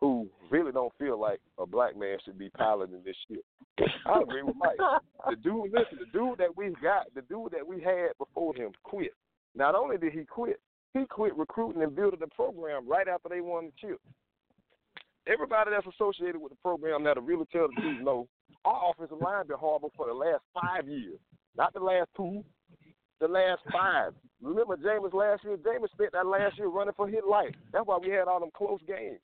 who 0.00 0.28
really 0.50 0.72
don't 0.72 0.92
feel 0.98 1.18
like 1.18 1.40
a 1.58 1.66
black 1.66 1.96
man 1.96 2.18
should 2.24 2.38
be 2.38 2.50
piloting 2.50 3.02
this 3.04 3.16
shit. 3.28 3.44
I 4.06 4.20
agree 4.20 4.42
with 4.42 4.56
Mike. 4.56 4.76
The 5.26 5.36
dude, 5.36 5.72
listen, 5.72 5.98
the 5.98 6.18
dude 6.18 6.36
that 6.36 6.54
we 6.54 6.74
got, 6.82 7.06
the 7.14 7.22
dude 7.22 7.52
that 7.52 7.66
we 7.66 7.80
had 7.80 8.10
before 8.18 8.54
him 8.54 8.72
quit. 8.82 9.12
Not 9.54 9.74
only 9.74 9.96
did 9.96 10.12
he 10.12 10.24
quit, 10.24 10.60
he 10.92 11.06
quit 11.06 11.34
recruiting 11.34 11.82
and 11.82 11.96
building 11.96 12.20
the 12.20 12.26
program 12.26 12.86
right 12.86 13.08
after 13.08 13.30
they 13.30 13.40
won 13.40 13.66
the 13.66 13.72
chip. 13.80 13.98
Everybody 15.26 15.70
that's 15.70 15.86
associated 15.86 16.38
with 16.38 16.52
the 16.52 16.58
program 16.58 17.04
that'll 17.04 17.22
really 17.22 17.46
tell 17.50 17.68
the 17.68 17.80
truth 17.80 18.02
know 18.02 18.28
our 18.64 18.90
offensive 18.90 19.18
line 19.20 19.46
been 19.46 19.56
horrible 19.58 19.92
for 19.96 20.06
the 20.06 20.14
last 20.14 20.42
five 20.54 20.88
years. 20.88 21.18
not 21.56 21.72
the 21.72 21.80
last 21.80 22.08
two, 22.16 22.44
the 23.20 23.28
last 23.28 23.60
five. 23.72 24.12
Remember 24.42 24.76
Jameis 24.76 25.12
last 25.12 25.44
year? 25.44 25.56
Jameis 25.56 25.90
spent 25.92 26.12
that 26.12 26.26
last 26.26 26.58
year 26.58 26.68
running 26.68 26.94
for 26.96 27.08
his 27.08 27.22
life. 27.28 27.54
That's 27.72 27.86
why 27.86 27.98
we 27.98 28.10
had 28.10 28.28
all 28.28 28.40
them 28.40 28.50
close 28.54 28.80
games. 28.86 29.20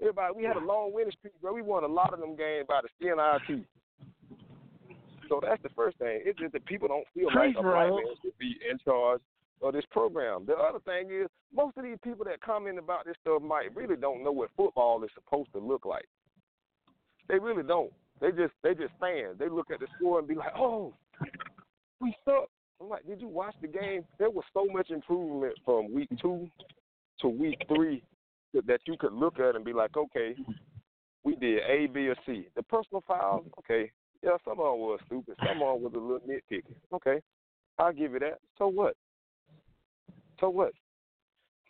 Everybody, 0.00 0.34
we 0.36 0.44
had 0.44 0.56
a 0.56 0.64
long 0.64 0.92
winning 0.92 1.12
streak, 1.18 1.32
bro. 1.40 1.54
We 1.54 1.62
won 1.62 1.84
a 1.84 1.88
lot 1.88 2.12
of 2.12 2.20
them 2.20 2.36
games 2.36 2.66
by 2.68 2.80
the 2.82 2.88
skin 2.98 3.12
of 3.12 3.18
our 3.18 3.40
teeth. 3.46 3.64
So 5.28 5.40
that's 5.42 5.62
the 5.62 5.70
first 5.70 5.98
thing. 5.98 6.20
It's 6.24 6.38
just 6.38 6.52
that 6.52 6.64
people 6.66 6.88
don't 6.88 7.06
feel 7.14 7.26
like 7.26 7.56
a 7.58 7.62
black 7.62 7.90
man 7.90 8.14
should 8.22 8.38
be 8.38 8.56
in 8.70 8.78
charge 8.84 9.20
of 9.62 9.72
this 9.72 9.84
program. 9.90 10.44
The 10.46 10.54
other 10.54 10.78
thing 10.80 11.10
is, 11.10 11.28
most 11.52 11.76
of 11.76 11.84
these 11.84 11.96
people 12.04 12.24
that 12.26 12.40
comment 12.42 12.78
about 12.78 13.06
this 13.06 13.16
stuff 13.22 13.42
might 13.42 13.74
really 13.74 13.96
don't 13.96 14.22
know 14.22 14.32
what 14.32 14.50
football 14.56 15.02
is 15.02 15.10
supposed 15.14 15.52
to 15.52 15.58
look 15.58 15.86
like. 15.86 16.06
They 17.28 17.38
really 17.38 17.62
don't. 17.62 17.92
They 18.20 18.30
just 18.30 18.52
they 18.62 18.74
just 18.74 18.94
fans. 19.00 19.38
They 19.38 19.48
look 19.48 19.70
at 19.70 19.80
the 19.80 19.86
score 19.96 20.18
and 20.18 20.28
be 20.28 20.34
like, 20.34 20.52
"Oh, 20.56 20.94
we 22.00 22.14
suck." 22.24 22.48
I'm 22.80 22.88
like, 22.88 23.06
"Did 23.06 23.20
you 23.20 23.28
watch 23.28 23.54
the 23.60 23.68
game? 23.68 24.04
There 24.18 24.30
was 24.30 24.44
so 24.52 24.66
much 24.66 24.90
improvement 24.90 25.54
from 25.64 25.92
week 25.92 26.08
two 26.20 26.48
to 27.20 27.28
week 27.28 27.58
three 27.68 28.02
that- 28.52 28.80
you 28.86 28.96
could 28.98 29.12
look 29.12 29.38
at 29.38 29.56
and 29.56 29.64
be 29.64 29.72
like, 29.72 29.96
okay, 29.96 30.34
we 31.24 31.34
did 31.36 31.60
A, 31.60 31.86
B, 31.86 32.08
or 32.08 32.16
C. 32.24 32.48
The 32.54 32.62
personal 32.62 33.02
fouls, 33.02 33.46
okay, 33.58 33.90
yeah, 34.22 34.36
some 34.44 34.60
of 34.60 34.72
them 34.72 34.80
was 34.80 35.00
stupid. 35.06 35.36
Some 35.46 35.62
of 35.62 35.74
them 35.74 35.82
was 35.82 35.92
a 35.94 35.98
little 35.98 36.20
nitpicky. 36.20 36.74
Okay, 36.92 37.20
I'll 37.78 37.92
give 37.92 38.12
you 38.12 38.18
that. 38.20 38.38
So 38.56 38.68
what? 38.68 38.96
So 40.40 40.48
what? 40.50 40.72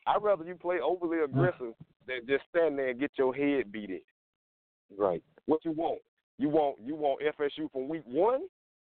I'd 0.07 0.23
rather 0.23 0.45
you 0.45 0.55
play 0.55 0.79
overly 0.81 1.21
aggressive 1.21 1.75
than 2.07 2.27
just 2.29 2.45
stand 2.51 2.79
there 2.79 2.91
and 2.91 3.01
get 3.01 3.11
your 3.19 3.35
head 3.35 3.73
beat 3.73 3.91
in. 3.91 4.01
Right. 4.97 5.23
What 5.47 5.65
you 5.65 5.73
want? 5.73 6.01
You 6.39 6.49
want 6.49 6.77
you 6.85 6.95
want 6.95 7.23
FSU 7.23 7.71
from 7.73 7.89
week 7.89 8.03
one, 8.05 8.43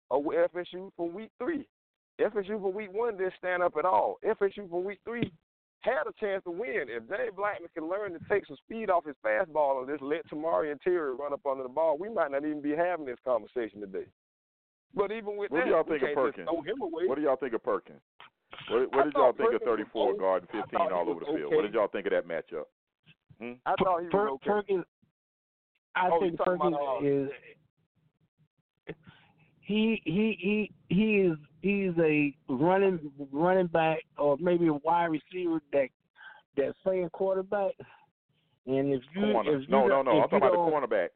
or 0.09 0.21
FSU 0.21 0.91
from 0.95 1.13
week 1.13 1.31
three? 1.37 1.67
FSU 2.19 2.61
from 2.61 2.73
week 2.73 2.91
one 2.91 3.17
didn't 3.17 3.33
stand 3.37 3.61
up 3.61 3.73
at 3.77 3.85
all. 3.85 4.17
FSU 4.25 4.69
from 4.69 4.83
week 4.83 4.99
three 5.05 5.31
had 5.81 6.07
a 6.07 6.13
chance 6.19 6.43
to 6.43 6.51
win. 6.51 6.87
If 6.89 7.07
Jay 7.07 7.29
Blackman 7.35 7.69
can 7.73 7.87
learn 7.87 8.13
to 8.13 8.19
take 8.27 8.45
some 8.47 8.57
speed 8.65 8.89
off 8.89 9.05
his 9.05 9.15
fastball 9.23 9.79
and 9.79 9.87
just 9.87 10.01
let 10.01 10.27
Tamorrion 10.27 10.81
Terry 10.81 11.13
run 11.13 11.33
up 11.33 11.45
under 11.45 11.63
the 11.63 11.69
ball, 11.69 11.97
we 11.97 12.09
might 12.09 12.31
not 12.31 12.43
even 12.43 12.61
be 12.61 12.75
having 12.75 13.05
this 13.05 13.19
conversation 13.23 13.79
today. 13.79 14.07
But 14.95 15.11
even 15.11 15.37
with 15.37 15.51
What 15.51 15.59
that, 15.59 15.65
do 15.65 15.71
y'all 15.71 15.83
think 15.83 16.01
of 16.01 16.07
can't 16.07 16.15
just 16.15 16.25
Perkins? 16.25 16.49
throw 16.49 16.61
him 16.61 16.81
away. 16.81 17.05
What 17.05 17.15
do 17.15 17.21
y'all 17.21 17.35
think 17.35 17.53
of 17.53 17.63
Perkins? 17.63 18.01
What, 18.69 18.95
what 18.95 19.03
did 19.05 19.13
y'all 19.13 19.33
think 19.33 19.53
of 19.53 19.61
Perkins 19.61 19.87
was 19.93 20.09
34 20.09 20.09
okay. 20.09 20.19
guard 20.19 20.47
I 20.51 20.61
15 20.61 20.79
all 20.91 21.01
over 21.01 21.13
was 21.13 21.23
the 21.27 21.37
field? 21.37 21.53
What 21.53 21.61
did 21.61 21.73
y'all 21.73 21.87
think 21.87 22.07
of 22.07 22.11
that 22.11 22.27
matchup? 22.27 22.65
Hmm? 23.39 23.53
I 23.65 23.75
thought 23.77 23.99
he 24.01 24.07
was 24.07 24.11
Per- 24.11 24.29
okay. 24.29 24.49
Perkins, 24.49 24.85
I 25.97 26.09
Oh, 26.11 26.19
think 26.19 26.33
you 26.33 26.37
Perkins 26.37 26.75
about, 26.75 27.03
uh, 27.03 27.05
is 27.05 27.29
he 29.61 30.01
he 30.05 30.37
he 30.39 30.71
he 30.95 31.15
is 31.21 31.37
he's 31.61 31.91
a 31.99 32.33
running 32.49 33.11
running 33.31 33.67
back 33.67 33.99
or 34.17 34.37
maybe 34.39 34.67
a 34.67 34.73
wide 34.73 35.07
receiver 35.07 35.61
that 35.73 35.89
that's 36.55 36.73
playing 36.83 37.09
quarterback. 37.09 37.73
And 38.65 38.93
if 38.93 39.01
you 39.15 39.31
Corner. 39.31 39.55
if 39.55 39.61
you 39.63 39.67
No, 39.69 39.87
no, 39.87 40.01
no. 40.01 40.11
I'm 40.11 40.17
if 40.25 40.31
you 40.31 40.39
talking 40.39 40.49
about 40.49 40.51
the 40.51 40.57
cornerback. 40.57 41.09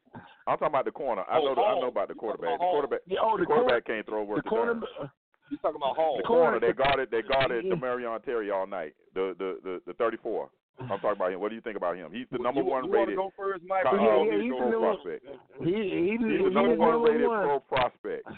I'm 0.46 0.56
talking 0.58 0.66
about 0.68 0.84
the 0.86 0.90
corner. 0.90 1.22
I 1.30 1.38
Oh, 1.38 1.44
know. 1.44 1.54
The, 1.54 1.60
I 1.60 1.80
know 1.80 1.88
about 1.88 2.08
the 2.08 2.14
quarterback. 2.14 2.52
The 2.58 2.64
quarterback. 2.64 3.00
Yeah, 3.06 3.18
oh, 3.22 3.36
the 3.36 3.42
the 3.42 3.46
quarterback 3.46 3.84
corner- 3.84 4.02
can't 4.02 4.06
throw 4.06 4.22
worth 4.24 4.44
the 4.44 4.50
the 4.50 4.56
darn. 4.56 4.80
quarterback 4.80 5.10
You 5.50 5.56
talking 5.58 5.76
about 5.76 5.96
Hall? 5.96 6.16
The 6.16 6.22
The 6.22 6.26
corner. 6.28 6.50
corner- 6.52 6.60
They 6.66 6.72
guarded. 6.72 7.10
They 7.10 7.22
guarded 7.22 7.64
Yeah. 7.66 7.74
Tamorrion 7.74 8.24
Terry 8.24 8.50
all 8.50 8.66
night. 8.66 8.94
The 9.14 9.34
the 9.38 9.58
the, 9.62 9.82
the 9.86 9.92
34. 9.94 10.48
I'm 10.90 10.98
talking 11.00 11.10
about 11.12 11.32
him. 11.32 11.40
What 11.40 11.48
do 11.50 11.54
you 11.54 11.60
think 11.60 11.76
about 11.76 11.96
him? 11.96 12.10
He's 12.12 12.26
the 12.30 12.38
number 12.38 12.60
you, 12.60 12.66
one 12.66 12.84
you 12.86 12.92
rated 12.92 13.16
go 13.16 13.30
first, 13.36 13.62
Mike? 13.66 13.84
Yeah, 13.84 13.98
uh, 13.98 14.22
yeah, 14.24 14.42
he's 14.42 14.50
pro 14.52 14.58
the 14.64 14.70
number- 14.70 14.94
prospect. 14.94 15.26
he 15.60 15.64
he 15.64 16.10
He's 16.10 16.20
the 16.20 16.44
he's 16.44 16.54
number 16.54 16.74
one 16.76 17.02
rated 17.02 17.26
one. 17.28 17.42
pro 17.44 17.60
prospect. 17.60 18.28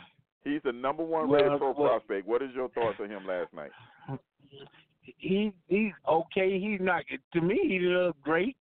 He's 0.45 0.61
the 0.65 0.73
number 0.73 1.03
one 1.05 1.29
Well, 1.29 1.43
rated 1.43 1.59
pro 1.59 1.73
well- 1.73 1.89
prospect. 1.89 2.27
What 2.27 2.43
is 2.43 2.51
your 2.55 2.69
thoughts 2.71 2.99
on 3.01 3.09
him 3.11 3.27
last 3.27 3.53
night? 3.55 3.71
He 5.19 5.53
he's 5.69 5.93
okay. 6.09 6.59
He's 6.59 6.81
not 6.81 7.03
to 7.33 7.41
me. 7.41 7.59
He 7.63 7.79
looked 7.81 8.21
great. 8.23 8.57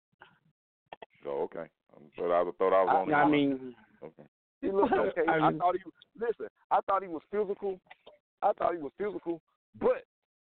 Oh, 1.27 1.42
okay. 1.45 1.66
I 1.95 1.99
thought 2.18 2.33
I 2.33 2.42
was, 2.42 2.55
thought 2.59 2.73
I 2.73 2.83
I, 2.85 2.97
on. 3.01 3.14
I 3.14 3.29
mean, 3.29 3.75
okay. 4.03 4.23
He 4.61 4.71
looked 4.71 4.92
okay. 4.92 5.23
I 5.29 5.38
I, 5.49 5.53
thought 5.53 5.77
he 5.77 5.83
listen. 6.18 6.47
I 6.71 6.81
thought 6.87 7.03
he 7.03 7.09
was 7.09 7.23
physical. 7.31 7.79
I 8.42 8.53
thought 8.55 8.75
he 8.75 8.83
was 8.83 8.90
physical, 8.99 9.40
but 9.81 10.03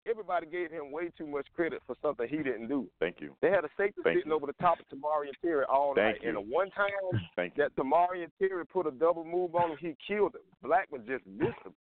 everybody 0.10 0.46
gave 0.46 0.72
him 0.72 0.92
way 0.92 1.10
too 1.18 1.28
much 1.28 1.48
credit 1.56 1.82
for 1.88 1.96
something 2.02 2.28
he 2.28 2.38
didn't 2.38 2.68
do. 2.68 2.88
Thank 3.00 3.22
you. 3.22 3.36
They 3.42 3.50
had 3.50 3.64
a 3.66 3.70
safety 3.78 4.02
Thank 4.04 4.18
sitting 4.20 4.32
you. 4.32 4.36
over 4.36 4.46
the 4.48 4.54
top 4.54 4.80
of 4.80 4.86
Tamorrion 4.90 5.34
Terry 5.42 5.66
all 5.70 5.94
Thank 5.96 6.18
night. 6.18 6.24
you. 6.24 6.30
And 6.30 6.38
the 6.38 6.42
one 6.54 6.70
time 6.72 6.90
Thank 7.36 7.56
that 7.56 7.76
Tamorrion 7.76 8.30
Terry 8.40 8.66
put 8.66 8.88
a 8.88 8.92
double 8.92 9.24
move 9.26 9.56
on 9.56 9.72
him, 9.72 9.78
he 9.80 9.96
killed 10.08 10.36
him. 10.36 10.42
Blackman 10.62 11.04
just 11.08 11.26
missed 11.26 11.60
him. 11.66 11.74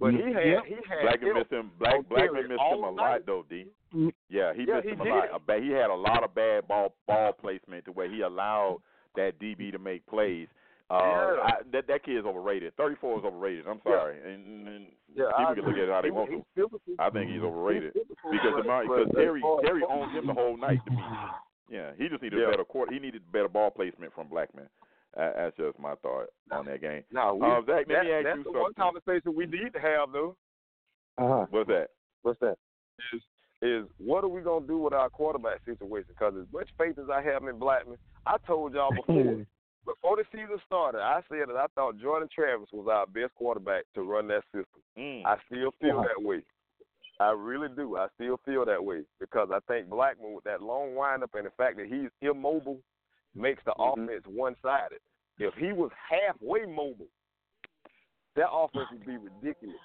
But 0.00 0.14
he 0.14 0.22
had 0.32 0.46
Yep. 0.46 0.64
he 0.66 0.74
had 0.88 1.02
Blackman 1.02 1.34
missed 1.34 1.50
him. 1.52 1.70
Black 1.78 2.08
Blackman 2.08 2.48
missed 2.48 2.60
him 2.62 2.84
a 2.84 2.92
night. 2.92 2.94
lot 2.94 3.26
though, 3.26 3.44
D. 3.50 3.66
Mm. 3.92 4.12
Yeah, 4.28 4.52
he 4.54 4.64
Yeah, 4.66 4.74
missed 4.76 4.86
he 4.86 4.92
him 4.94 5.00
a 5.00 5.04
did. 5.04 5.10
lot. 5.10 5.28
A 5.34 5.38
ba- 5.40 5.60
He 5.60 5.70
had 5.70 5.90
a 5.90 5.94
lot 5.94 6.22
of 6.22 6.34
bad 6.34 6.68
ball 6.68 6.94
ball 7.08 7.32
placement 7.32 7.84
to 7.86 7.92
where 7.92 8.08
he 8.08 8.20
allowed 8.20 8.78
that 9.16 9.40
DB 9.40 9.72
to 9.72 9.78
make 9.80 10.06
plays. 10.06 10.46
Uh, 10.90 10.94
Yeah. 10.98 11.40
I, 11.44 11.52
that 11.72 11.86
that 11.86 12.04
kid 12.04 12.16
is 12.18 12.24
overrated. 12.24 12.72
Thirty 12.76 12.96
four 13.00 13.18
is 13.18 13.24
overrated. 13.24 13.66
I'm 13.68 13.80
Yeah. 13.84 13.92
sorry, 13.92 14.16
and, 14.22 14.68
and 14.68 14.86
Yeah, 15.14 15.26
people 15.36 15.46
I 15.46 15.54
can 15.54 15.64
look 15.64 15.74
at 15.74 15.80
it 15.84 15.88
how 15.90 16.00
they 16.00 16.08
He- 16.08 16.12
want 16.12 16.30
to. 16.30 16.96
I 16.98 17.10
think 17.10 17.30
he's 17.30 17.42
overrated 17.42 17.92
He's 17.94 18.02
physical, 18.04 18.30
because 18.30 18.52
but- 18.52 18.56
the 18.56 18.82
because 18.88 19.08
but 19.12 19.16
Terry 19.20 19.40
as 19.40 19.42
far 19.42 19.58
as- 19.60 19.66
Terry 19.66 19.82
owned 19.88 20.12
him 20.12 20.26
the 20.26 20.34
whole 20.34 20.56
night 20.56 20.80
to 20.86 20.90
me. 20.90 21.02
Yeah, 21.70 21.92
he 21.98 22.08
just 22.08 22.22
needed 22.22 22.38
Yeah. 22.40 22.46
a 22.46 22.50
better 22.52 22.64
court. 22.64 22.90
He 22.90 22.98
needed 22.98 23.30
better 23.30 23.46
ball 23.48 23.70
placement 23.70 24.14
from 24.14 24.28
Blackman. 24.28 24.70
Uh, 25.14 25.32
that's 25.36 25.56
just 25.58 25.78
my 25.78 25.94
thought 25.96 26.28
on 26.50 26.64
that 26.64 26.80
game. 26.80 27.04
No, 27.12 27.34
we, 27.34 27.46
Uh, 27.46 27.60
Zach, 27.66 27.68
let 27.68 27.88
that, 27.88 28.04
me 28.06 28.12
ask 28.12 28.24
that's 28.24 28.38
you 28.38 28.44
the 28.44 28.58
one 28.58 28.72
conversation 28.72 29.34
we 29.36 29.44
need 29.44 29.74
to 29.74 29.78
have 29.78 30.10
though. 30.12 30.34
Uh 31.18 31.28
huh. 31.28 31.46
What's 31.50 31.68
that? 31.68 31.88
What's 32.22 32.40
that? 32.40 32.56
is 33.12 33.20
is 33.60 33.84
what 33.98 34.24
are 34.24 34.28
we 34.28 34.40
gonna 34.40 34.66
do 34.66 34.78
with 34.78 34.94
our 34.94 35.10
quarterback 35.10 35.62
situation? 35.66 36.08
Because 36.08 36.34
as 36.40 36.50
much 36.54 36.70
faith 36.78 36.96
as 36.98 37.10
I 37.10 37.20
have 37.20 37.44
in 37.44 37.58
Blackman, 37.58 37.98
I 38.24 38.36
told 38.46 38.72
y'all 38.72 38.90
before 38.96 39.44
before 39.88 40.16
the 40.16 40.24
season 40.30 40.58
started, 40.66 41.00
I 41.00 41.20
said 41.28 41.48
that 41.48 41.56
I 41.56 41.66
thought 41.74 41.98
Jordan 41.98 42.28
Travis 42.32 42.68
was 42.72 42.86
our 42.90 43.06
best 43.06 43.34
quarterback 43.34 43.84
to 43.94 44.02
run 44.02 44.28
that 44.28 44.44
system. 44.52 44.82
Mm. 44.96 45.24
I 45.24 45.36
still 45.46 45.72
feel 45.80 45.96
Wow. 45.96 46.02
that 46.04 46.22
way. 46.22 46.42
I 47.20 47.30
really 47.32 47.68
do. 47.74 47.96
I 47.96 48.06
still 48.14 48.36
feel 48.44 48.64
that 48.66 48.84
way 48.84 49.02
because 49.18 49.50
I 49.50 49.58
think 49.66 49.88
Blackman 49.88 50.34
with 50.34 50.44
that 50.44 50.62
long 50.62 50.94
windup 50.94 51.34
and 51.34 51.46
the 51.46 51.50
fact 51.50 51.76
that 51.78 51.86
he's 51.86 52.10
immobile 52.20 52.80
makes 53.34 53.62
the 53.64 53.72
Mhm. 53.72 53.92
offense 54.06 54.26
one 54.26 54.54
sided. 54.62 55.00
If 55.38 55.54
he 55.54 55.72
was 55.72 55.90
halfway 55.92 56.66
mobile, 56.66 57.08
that 58.34 58.50
offense 58.50 58.88
would 58.92 59.04
be 59.06 59.16
ridiculous. 59.16 59.80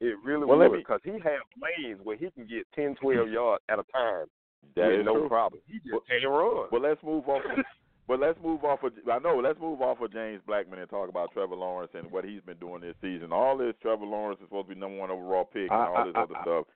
It 0.00 0.18
really 0.24 0.46
Well, 0.46 0.58
would 0.58 0.72
because 0.72 1.00
he 1.02 1.18
has 1.18 1.40
lanes 1.60 2.00
where 2.02 2.16
he 2.16 2.30
can 2.30 2.46
get 2.46 2.70
10, 2.72 2.94
12 2.96 3.28
yards 3.30 3.62
at 3.68 3.78
a 3.78 3.82
time 3.84 4.30
That 4.76 4.88
with 4.88 5.00
is 5.00 5.04
no 5.06 5.14
true. 5.20 5.28
problem. 5.28 5.62
He 5.66 5.78
just 5.80 5.92
Well- 5.92 6.00
can't 6.02 6.24
run. 6.24 6.68
But 6.70 6.80
let's 6.82 7.02
move 7.02 7.28
off. 7.28 7.42
but 8.08 8.20
let's 8.20 8.38
move 8.42 8.64
off 8.64 8.82
of. 8.82 8.92
I 9.10 9.18
know. 9.18 9.38
Let's 9.42 9.58
move 9.60 9.80
off 9.82 10.00
of 10.00 10.12
James 10.12 10.40
Blackman 10.46 10.78
and 10.78 10.88
talk 10.90 11.08
about 11.08 11.32
Trevor 11.32 11.56
Lawrence 11.56 11.90
and 11.94 12.10
what 12.10 12.24
he's 12.24 12.40
been 12.42 12.58
doing 12.58 12.80
this 12.80 12.94
season. 13.00 13.32
All 13.32 13.56
this 13.56 13.74
Trevor 13.82 14.06
Lawrence 14.06 14.38
is 14.40 14.46
supposed 14.46 14.68
to 14.68 14.74
be 14.74 14.80
number 14.80 14.98
one 14.98 15.10
overall 15.10 15.44
pick 15.44 15.70
and 15.70 15.72
I- 15.72 15.86
all 15.86 16.04
this 16.06 16.14
I- 16.16 16.22
other 16.22 16.36
I- 16.36 16.42
stuff. 16.42 16.66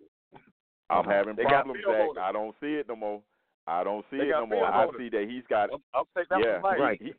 I'm 0.90 1.04
having 1.04 1.36
They 1.36 1.44
problems, 1.44 1.84
Zach. 1.86 2.18
I 2.20 2.32
don't 2.32 2.54
see 2.60 2.74
it 2.74 2.88
no 2.88 2.96
more. 2.96 3.22
I 3.66 3.84
don't 3.84 4.04
see 4.10 4.16
They 4.18 4.24
it 4.24 4.30
no 4.30 4.46
more. 4.46 4.64
I 4.64 4.88
see 4.98 5.08
that 5.10 5.26
he's 5.28 5.44
got. 5.48 5.70
I'll, 5.70 5.80
I'll 5.94 6.08
take 6.16 6.28
that 6.30 6.40
yeah, 6.40 6.58
right. 6.58 6.80
Right. 6.80 7.00
He, 7.00 7.12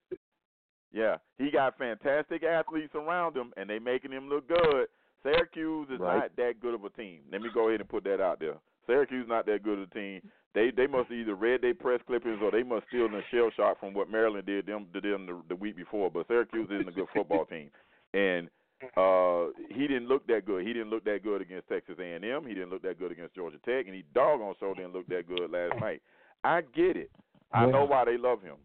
yeah, 0.91 1.17
he 1.37 1.49
got 1.51 1.77
fantastic 1.77 2.43
athletes 2.43 2.93
around 2.95 3.37
him, 3.37 3.53
and 3.55 3.69
they 3.69 3.79
making 3.79 4.11
him 4.11 4.27
look 4.27 4.45
good. 4.49 4.87
Syracuse 5.23 5.87
is 5.89 5.99
Right. 5.99 6.17
not 6.17 6.35
that 6.35 6.59
good 6.59 6.73
of 6.73 6.83
a 6.83 6.89
team. 6.89 7.21
Let 7.31 7.41
me 7.41 7.49
go 7.53 7.69
ahead 7.69 7.79
and 7.79 7.87
put 7.87 8.03
that 8.03 8.19
out 8.19 8.39
there. 8.39 8.55
Syracuse 8.87 9.23
is 9.23 9.29
not 9.29 9.45
that 9.45 9.63
good 9.63 9.79
of 9.79 9.89
a 9.89 9.93
team. 9.93 10.21
They 10.53 10.71
they 10.75 10.87
must 10.87 11.11
either 11.11 11.35
read 11.35 11.61
their 11.61 11.73
press 11.73 12.01
clippings 12.05 12.39
or 12.41 12.51
they 12.51 12.63
must 12.63 12.87
steal 12.87 13.07
the 13.07 13.21
shell 13.31 13.49
shock 13.55 13.79
from 13.79 13.93
what 13.93 14.09
Maryland 14.09 14.45
did 14.45 14.65
them 14.65 14.87
to 14.93 15.01
them 15.01 15.25
the, 15.25 15.41
the 15.49 15.55
week 15.55 15.77
before. 15.77 16.11
But 16.11 16.27
Syracuse 16.27 16.69
isn't 16.69 16.89
a 16.89 16.91
good 16.91 17.07
football 17.13 17.45
team, 17.45 17.69
and 18.13 18.49
uh 18.97 19.53
he 19.69 19.87
didn't 19.87 20.07
look 20.07 20.25
that 20.27 20.45
good. 20.45 20.65
He 20.65 20.73
didn't 20.73 20.89
look 20.89 21.05
that 21.05 21.23
good 21.23 21.41
against 21.41 21.69
Texas 21.69 21.95
A&M. 21.99 22.45
He 22.45 22.53
didn't 22.53 22.69
look 22.69 22.81
that 22.81 22.99
good 22.99 23.11
against 23.11 23.35
Georgia 23.35 23.57
Tech, 23.65 23.85
and 23.85 23.95
he 23.95 24.03
doggone 24.13 24.55
sure 24.59 24.75
didn't 24.75 24.93
look 24.93 25.07
that 25.07 25.27
good 25.27 25.49
last 25.49 25.79
night. 25.79 26.01
I 26.43 26.61
get 26.61 26.97
it. 26.97 27.11
I 27.53 27.65
know 27.65 27.85
why 27.85 28.05
they 28.05 28.17
love 28.17 28.41
him. 28.41 28.55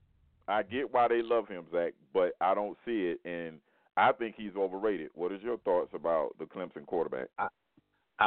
I 0.48 0.62
get 0.62 0.92
why 0.92 1.08
they 1.08 1.22
love 1.22 1.48
him, 1.48 1.64
Zach, 1.72 1.92
but 2.14 2.32
I 2.40 2.54
don't 2.54 2.76
see 2.84 3.14
it, 3.14 3.20
and 3.24 3.58
I 3.96 4.12
think 4.12 4.36
he's 4.36 4.54
overrated. 4.56 5.10
What 5.14 5.32
is 5.32 5.42
your 5.42 5.58
thoughts 5.58 5.90
about 5.92 6.30
the 6.38 6.44
Clemson 6.44 6.86
quarterback? 6.86 7.28
I 7.38 7.48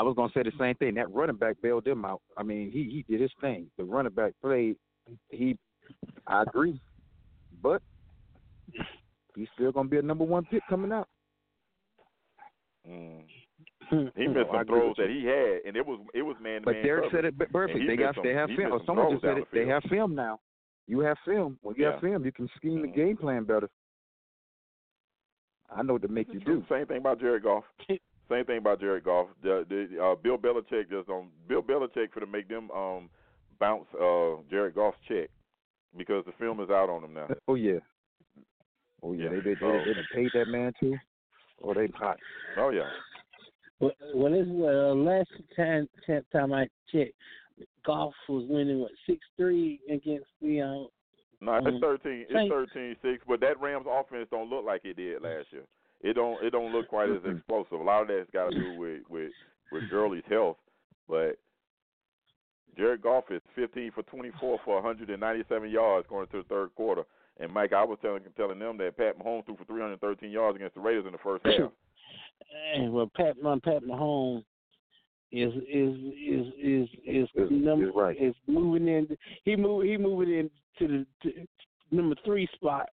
was 0.03 0.15
gonna 0.15 0.31
say 0.33 0.43
the 0.43 0.51
same 0.59 0.75
thing. 0.75 0.93
That 0.95 1.11
running 1.11 1.35
back 1.35 1.55
bailed 1.61 1.85
them 1.85 2.05
out. 2.05 2.21
I 2.37 2.43
mean, 2.43 2.71
he 2.71 2.83
he 2.83 3.05
did 3.11 3.21
his 3.21 3.31
thing. 3.41 3.69
The 3.77 3.83
running 3.83 4.13
back 4.13 4.33
played. 4.41 4.75
He, 5.29 5.57
I 6.27 6.43
agree, 6.43 6.79
but 7.63 7.81
he's 9.35 9.47
still 9.55 9.71
gonna 9.71 9.89
be 9.89 9.97
a 9.97 10.01
number 10.01 10.23
one 10.23 10.45
pick 10.45 10.61
coming 10.69 10.91
out. 10.91 11.07
Mm. 12.87 13.23
He 14.15 14.27
missed 14.27 14.49
I 14.51 14.57
some 14.59 14.67
throws 14.67 14.95
that 14.97 15.09
he 15.09 15.25
had, 15.25 15.65
and 15.67 15.75
it 15.75 15.83
was 15.85 15.99
it 16.13 16.21
was 16.21 16.35
man 16.39 16.61
to 16.61 16.65
But 16.65 16.75
man. 16.75 16.83
Derek 16.83 17.11
said 17.11 17.25
it 17.25 17.37
b- 17.39 17.45
perfect. 17.51 17.79
They 17.87 17.95
got 17.95 18.15
missed 18.15 18.23
they 18.23 18.33
have 18.33 18.49
film. 18.55 18.71
Or 18.71 18.81
someone 18.85 19.11
just 19.11 19.23
said 19.23 19.39
it. 19.39 19.47
the 19.51 19.59
They 19.61 19.65
have 19.67 19.81
film 19.89 20.13
now. 20.13 20.39
You 20.87 20.99
have 20.99 21.17
film. 21.25 21.57
When 21.63 21.75
you 21.75 21.85
Yeah. 21.85 21.93
have 21.93 22.01
film, 22.01 22.23
you 22.23 22.31
can 22.31 22.47
scheme 22.55 22.83
the 22.83 22.87
Mhm. 22.87 22.95
game 22.95 23.17
plan 23.17 23.45
better. 23.45 23.67
I 25.75 25.81
know 25.81 25.93
what 25.93 26.03
to 26.03 26.07
make 26.07 26.31
you 26.31 26.39
do. 26.39 26.63
Same 26.69 26.85
thing 26.85 26.97
about 26.97 27.19
Jared 27.19 27.41
Goff. 27.43 27.63
Same 28.29 28.45
thing 28.45 28.57
about 28.59 28.79
Jared 28.79 29.03
Goff. 29.03 29.27
The, 29.41 29.65
the 29.67 30.01
uh, 30.03 30.15
Bill 30.15 30.37
Belichick 30.37 30.89
just 30.89 31.07
don't. 31.07 31.29
Bill 31.47 31.63
Belichick 31.63 32.11
for 32.13 32.19
to 32.19 32.27
make 32.27 32.47
them 32.47 32.69
um 32.71 33.09
bounce 33.59 33.87
uh 33.99 34.35
Jared 34.49 34.75
Goff's 34.75 34.97
check 35.07 35.29
because 35.97 36.23
the 36.25 36.31
film 36.39 36.59
is 36.59 36.69
out 36.69 36.89
on 36.89 37.03
him 37.03 37.13
now. 37.13 37.27
Oh 37.47 37.55
yeah. 37.55 37.79
Oh 39.01 39.13
yeah. 39.13 39.25
Yeah. 39.25 39.29
They 39.31 39.39
they 39.39 39.53
they, 39.55 39.65
Oh. 39.65 39.81
they 39.85 40.15
paid 40.15 40.29
that 40.35 40.47
man 40.47 40.73
too. 40.79 40.95
Oh 41.63 41.73
they 41.73 41.87
hot. 41.95 42.17
Oh 42.57 42.69
yeah. 42.69 42.89
Well, 43.79 43.91
well 44.13 44.31
this 44.31 44.47
uh, 44.47 44.93
last 44.93 45.29
time 45.55 45.87
time 46.05 46.23
time 46.31 46.53
I 46.53 46.67
checked, 46.91 47.13
Goff 47.85 48.13
was 48.27 48.45
winning 48.47 48.79
what 48.79 48.91
six 49.07 49.19
three 49.37 49.79
against 49.89 50.27
the 50.41 50.61
uh, 50.61 50.65
No, 51.41 51.55
it's 51.55 51.65
Um, 51.67 51.79
thirteen. 51.81 52.21
It's 52.29 52.33
Saints. 52.33 52.53
thirteen 52.53 52.95
six, 53.01 53.23
but 53.27 53.39
that 53.39 53.59
Rams 53.59 53.87
offense 53.89 54.27
don't 54.29 54.49
look 54.49 54.65
like 54.65 54.85
it 54.85 54.97
did 54.97 55.21
last 55.23 55.47
year. 55.51 55.63
It 56.01 56.13
don't. 56.13 56.43
It 56.43 56.51
don't 56.51 56.71
look 56.71 56.87
quite 56.87 57.09
as 57.09 57.17
explosive. 57.25 57.79
A 57.79 57.83
lot 57.83 58.01
of 58.03 58.07
that's 58.07 58.29
got 58.31 58.51
to 58.51 58.57
do 58.59 58.79
with 58.79 59.01
with 59.09 59.31
with 59.71 59.89
Gurley's 59.89 60.23
health, 60.29 60.57
but 61.07 61.37
Jared 62.77 63.01
Goff 63.01 63.25
is 63.31 63.41
fifteen 63.55 63.91
for 63.91 64.03
twenty 64.03 64.31
four 64.39 64.59
for 64.63 64.75
one 64.75 64.83
hundred 64.83 65.09
and 65.09 65.19
ninety 65.19 65.43
seven 65.49 65.69
yards 65.69 66.07
going 66.09 66.23
into 66.25 66.37
the 66.37 66.47
third 66.47 66.73
quarter. 66.75 67.03
And 67.41 67.53
Mike, 67.53 67.73
I 67.73 67.83
was 67.83 67.97
telling 68.01 68.21
telling 68.37 68.59
them 68.59 68.77
that 68.77 68.97
Pat 68.97 69.19
Mahomes 69.19 69.45
threw 69.45 69.57
for 69.57 69.65
three 69.65 69.81
hundred 69.81 69.99
thirteen 69.99 70.31
yards 70.31 70.55
against 70.55 70.75
the 70.75 70.81
Raiders 70.81 71.05
in 71.05 71.11
the 71.11 71.17
first 71.19 71.45
half. 71.45 71.71
and 72.75 72.93
well 72.93 73.11
Pat 73.15 73.41
my 73.41 73.57
Pat 73.59 73.83
Mahomes 73.83 74.43
is 75.31 75.53
is 75.69 75.95
is 76.15 76.47
is 76.57 76.89
is 77.05 77.29
Is- 77.35 77.51
number 77.51 77.89
is 77.89 77.95
right. 77.95 78.17
is 78.21 78.33
moving 78.47 78.87
in 78.87 79.17
he 79.43 79.55
move 79.55 79.83
he 79.83 79.97
moving 79.97 80.33
in 80.33 80.49
to 80.79 80.87
the 80.87 81.05
to 81.29 81.45
number 81.91 82.15
three 82.25 82.47
spot 82.55 82.87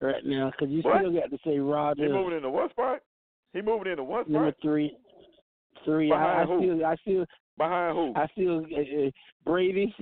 right 0.00 0.24
now 0.24 0.50
because 0.50 0.68
you 0.70 0.82
What? 0.82 0.98
still 0.98 1.12
got 1.12 1.30
to 1.30 1.38
say 1.44 1.52
He 1.52 1.58
Rodgers 1.58 2.12
moving 2.12 2.36
into 2.36 2.50
what 2.50 2.70
spot? 2.70 3.00
He 3.52 3.60
moving 3.62 3.90
into 3.90 4.04
what 4.04 4.28
number 4.28 4.50
spot? 4.50 4.62
three 4.62 4.96
three 5.84 6.12
I, 6.12 6.14
I 6.14 6.44
Behind 6.44 6.48
who? 6.48 6.58
still 6.58 6.86
I 6.86 6.96
still 6.96 7.26
Behind 7.58 7.96
who? 7.96 8.12
I 8.16 8.26
still 8.32 8.58
uh, 8.58 9.06
uh, 9.06 9.10
Brady 9.44 9.94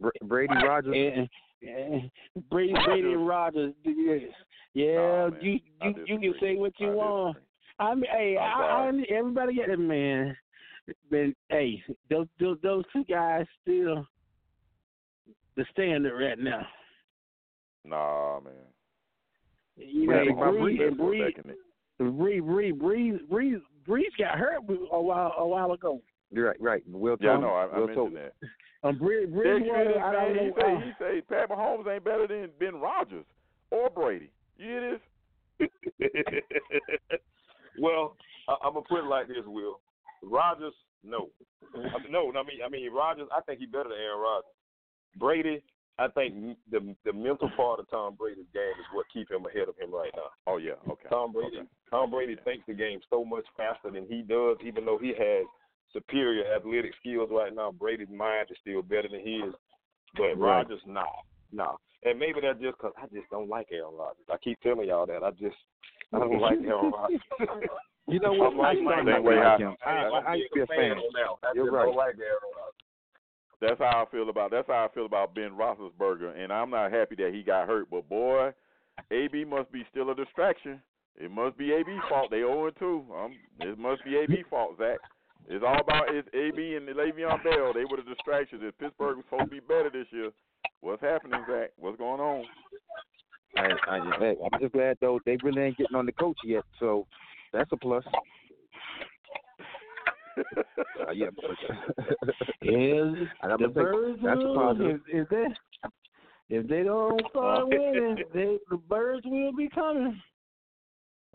Bra- 0.00 0.10
Brady 0.22 0.54
Rodgers. 0.54 0.94
and, 0.96 1.28
and 1.68 2.10
Brady 2.50 2.74
Brady 2.84 3.12
and 3.12 3.26
Rodgers 3.26 3.74
yeah 3.84 4.14
yeah 4.74 5.28
Nah, 5.28 5.36
you 5.40 5.58
you 5.82 5.94
you 6.06 6.18
can 6.18 6.34
say 6.40 6.56
what 6.56 6.72
you 6.78 6.90
I 6.90 6.94
want. 6.94 7.36
I 7.78 7.94
mean, 7.94 8.04
hey, 8.10 8.36
I'm 8.38 8.60
I, 8.60 8.88
I, 8.88 9.16
everybody 9.16 9.54
get 9.54 9.70
it, 9.70 9.78
man. 9.78 10.36
But 11.10 11.30
hey, 11.48 11.82
those 12.08 12.26
those 12.38 12.58
those 12.62 12.84
two 12.92 13.04
guys 13.04 13.46
still 13.62 14.06
the 15.56 15.64
standard 15.72 16.18
right 16.18 16.38
now. 16.38 16.66
Nah, 17.84 18.40
man. 18.40 18.52
You 19.80 20.08
Well, 20.08 20.18
know, 20.18 20.24
think 20.24 20.38
Brees, 20.38 20.78
Brees. 20.78 20.88
and 20.88 20.98
Brees, 20.98 21.34
Back 21.34 21.44
in 21.44 21.50
it. 21.50 21.58
Brees, 22.00 22.40
Brees, 22.42 22.72
Brees, 22.78 23.18
Brees, 23.28 23.60
Brees 23.88 24.18
got 24.18 24.38
hurt 24.38 24.58
a 24.92 25.00
while 25.00 25.34
a 25.38 25.46
while 25.46 25.72
ago. 25.72 26.00
You're 26.30 26.48
right, 26.48 26.60
right. 26.60 26.82
Will 26.88 27.16
Yeah, 27.20 27.30
I 27.30 27.32
Thomas. 27.34 27.42
know. 27.42 27.54
I, 27.54 27.64
I 27.64 27.78
Will 27.78 27.86
mentioned 27.86 28.14
Thomas. 28.14 28.32
that. 28.40 28.48
Um, 28.82 28.96
Brees, 28.96 29.30
There 29.30 29.60
Brees, 29.60 29.66
you 29.66 29.72
was, 29.72 29.86
is, 29.94 30.02
I 30.02 30.12
don't 30.12 30.34
man. 30.34 30.44
He 30.44 30.46
know. 30.48 30.54
say 30.56 30.72
uh, 30.72 30.80
he 30.80 30.92
say 30.98 31.20
Pat 31.28 31.50
Mahomes 31.50 31.86
ain't 31.94 32.02
better 32.02 32.26
than 32.26 32.48
Ben 32.58 32.80
Rodgers 32.80 33.26
or 33.70 33.90
Brady. 33.90 34.30
You 34.56 34.66
hear 34.66 34.98
this? 35.60 35.68
well, 37.78 38.16
I, 38.48 38.54
I'm 38.64 38.72
gonna 38.72 38.86
put 38.88 39.00
it 39.04 39.08
like 39.08 39.28
this, 39.28 39.44
Will. 39.46 39.80
Rodgers, 40.22 40.72
no. 41.04 41.28
I 41.74 42.02
mean, 42.02 42.10
no, 42.12 42.30
I 42.30 42.42
mean, 42.42 42.60
I 42.64 42.68
mean 42.70 42.90
Rodgers. 42.92 43.28
I 43.36 43.42
think 43.42 43.60
he's 43.60 43.68
better 43.68 43.90
than 43.90 43.98
Aaron 43.98 44.20
Rodgers. 44.20 44.50
Brady, 45.16 45.62
I 46.00 46.08
think 46.08 46.56
the 46.70 46.96
the 47.04 47.12
mental 47.12 47.50
part 47.56 47.78
of 47.78 47.90
Tom 47.90 48.14
Brady's 48.18 48.48
game 48.54 48.74
is 48.80 48.86
what 48.94 49.04
keep 49.12 49.30
him 49.30 49.44
ahead 49.44 49.68
of 49.68 49.76
him 49.76 49.92
right 49.94 50.10
now. 50.16 50.30
Oh 50.46 50.56
yeah, 50.56 50.80
okay. 50.88 51.08
Tom 51.10 51.32
Brady, 51.32 51.58
Okay. 51.58 51.68
Tom 51.90 52.10
Brady 52.10 52.36
thinks 52.44 52.64
the 52.66 52.72
game 52.74 53.00
so 53.10 53.24
much 53.24 53.44
faster 53.56 53.90
than 53.90 54.06
he 54.08 54.22
does, 54.22 54.56
even 54.64 54.84
though 54.86 54.98
he 54.98 55.08
has 55.08 55.44
superior 55.92 56.44
athletic 56.56 56.92
skills 57.00 57.28
right 57.30 57.54
now. 57.54 57.70
Brady's 57.70 58.08
mind 58.08 58.48
is 58.50 58.56
still 58.62 58.80
better 58.82 59.08
than 59.08 59.20
his, 59.20 59.52
but 60.16 60.34
Right. 60.38 60.64
Rodgers, 60.64 60.80
nah, 60.86 61.04
nah. 61.52 61.74
And 62.02 62.18
maybe 62.18 62.40
that's 62.40 62.58
just 62.60 62.78
because 62.78 62.94
I 62.96 63.06
just 63.12 63.28
don't 63.30 63.50
like 63.50 63.68
Aaron 63.70 63.92
Rodgers. 63.94 64.24
I 64.32 64.38
keep 64.38 64.58
telling 64.62 64.88
y'all 64.88 65.04
that. 65.06 65.22
I 65.22 65.30
just 65.32 65.56
I 66.14 66.18
don't 66.18 66.40
like 66.40 66.58
Aaron 66.64 66.92
Rodgers. 66.92 67.20
You 68.08 68.18
know 68.20 68.32
what? 68.32 68.52
I'm 68.52 68.58
like 68.58 68.78
I 68.78 68.82
started 68.82 69.04
Mike. 69.04 69.04
not 69.04 69.20
to 69.20 69.36
like 69.36 69.58
Same 69.60 69.66
him. 69.68 69.76
I, 69.84 69.90
I, 69.92 70.18
I 70.32 70.34
used 70.34 70.50
to 70.50 70.54
be 70.54 70.60
a 70.62 70.66
fan. 70.66 70.96
now. 71.14 71.36
I 71.44 71.52
You're 71.54 71.66
just 71.66 71.74
right. 71.74 71.84
don't 71.84 71.96
like 71.96 72.16
Aaron 72.18 72.50
Rodgers. 72.56 72.89
That's 73.60 73.78
how 73.78 74.06
I 74.06 74.10
feel 74.10 74.30
about 74.30 74.50
that's 74.50 74.68
how 74.68 74.88
I 74.90 74.94
feel 74.94 75.06
about 75.06 75.34
Ben 75.34 75.50
Roethlisberger, 75.50 76.38
and 76.38 76.52
I'm 76.52 76.70
not 76.70 76.92
happy 76.92 77.14
that 77.16 77.32
he 77.34 77.42
got 77.42 77.68
hurt. 77.68 77.90
But 77.90 78.08
boy, 78.08 78.52
AB 79.10 79.44
must 79.44 79.70
be 79.70 79.84
still 79.90 80.10
a 80.10 80.14
distraction. 80.14 80.80
It 81.16 81.30
must 81.30 81.58
be 81.58 81.74
AB's 81.74 82.08
fault. 82.08 82.30
They 82.30 82.38
0 82.38 82.70
2. 82.78 83.04
Um, 83.14 83.32
it 83.60 83.78
must 83.78 84.02
be 84.04 84.16
AB 84.16 84.44
fault, 84.48 84.76
Zach. 84.78 84.98
It's 85.48 85.64
all 85.66 85.80
about 85.80 86.14
it's 86.14 86.28
AB 86.32 86.76
and 86.76 86.88
Le'Veon 86.88 87.42
Bell. 87.42 87.72
They 87.74 87.84
were 87.84 87.96
the 87.96 88.14
distractions. 88.14 88.62
If 88.64 88.78
Pittsburgh 88.78 89.16
was 89.16 89.24
supposed 89.28 89.50
to 89.50 89.50
be 89.50 89.60
better 89.60 89.90
this 89.92 90.06
year, 90.10 90.30
what's 90.80 91.02
happening, 91.02 91.44
Zach? 91.50 91.72
What's 91.76 91.98
going 91.98 92.20
on? 92.20 92.44
I, 93.56 93.68
I, 93.88 93.96
I'm 93.96 94.60
just 94.60 94.72
glad 94.72 94.96
though 95.00 95.18
they 95.26 95.36
really 95.42 95.62
ain't 95.62 95.76
getting 95.76 95.96
on 95.96 96.06
the 96.06 96.12
coach 96.12 96.38
yet, 96.44 96.62
so 96.78 97.06
that's 97.52 97.70
a 97.72 97.76
plus. 97.76 98.04
Uh, 101.08 101.12
yeah, 101.12 101.26
is 102.62 103.28
I 103.42 103.48
gotta 103.48 103.68
the 103.68 103.72
think 103.72 103.74
birds 103.74 104.20
that's 104.22 104.40
a 104.40 104.44
will, 104.46 104.54
positive. 104.54 105.00
if, 105.08 105.22
if 105.22 105.28
they 105.28 106.56
if 106.56 106.66
they 106.68 106.82
don't 106.82 107.20
start 107.30 107.68
winning, 107.68 108.16
they 108.34 108.58
the 108.70 108.76
birds 108.76 109.24
will 109.24 109.52
be 109.56 109.68
coming. 109.68 110.20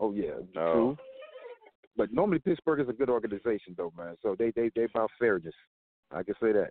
oh 0.00 0.12
yeah, 0.12 0.32
No. 0.54 0.72
true. 0.72 0.96
But 1.96 2.12
normally 2.12 2.38
Pittsburgh 2.38 2.80
is 2.80 2.88
a 2.88 2.92
good 2.92 3.08
organization 3.08 3.74
though, 3.76 3.92
man. 3.96 4.16
So 4.22 4.36
they 4.38 4.50
they 4.54 4.70
they 4.76 4.84
about 4.84 5.10
fairness. 5.18 5.54
I 6.12 6.22
can 6.22 6.34
say 6.40 6.52
that. 6.52 6.70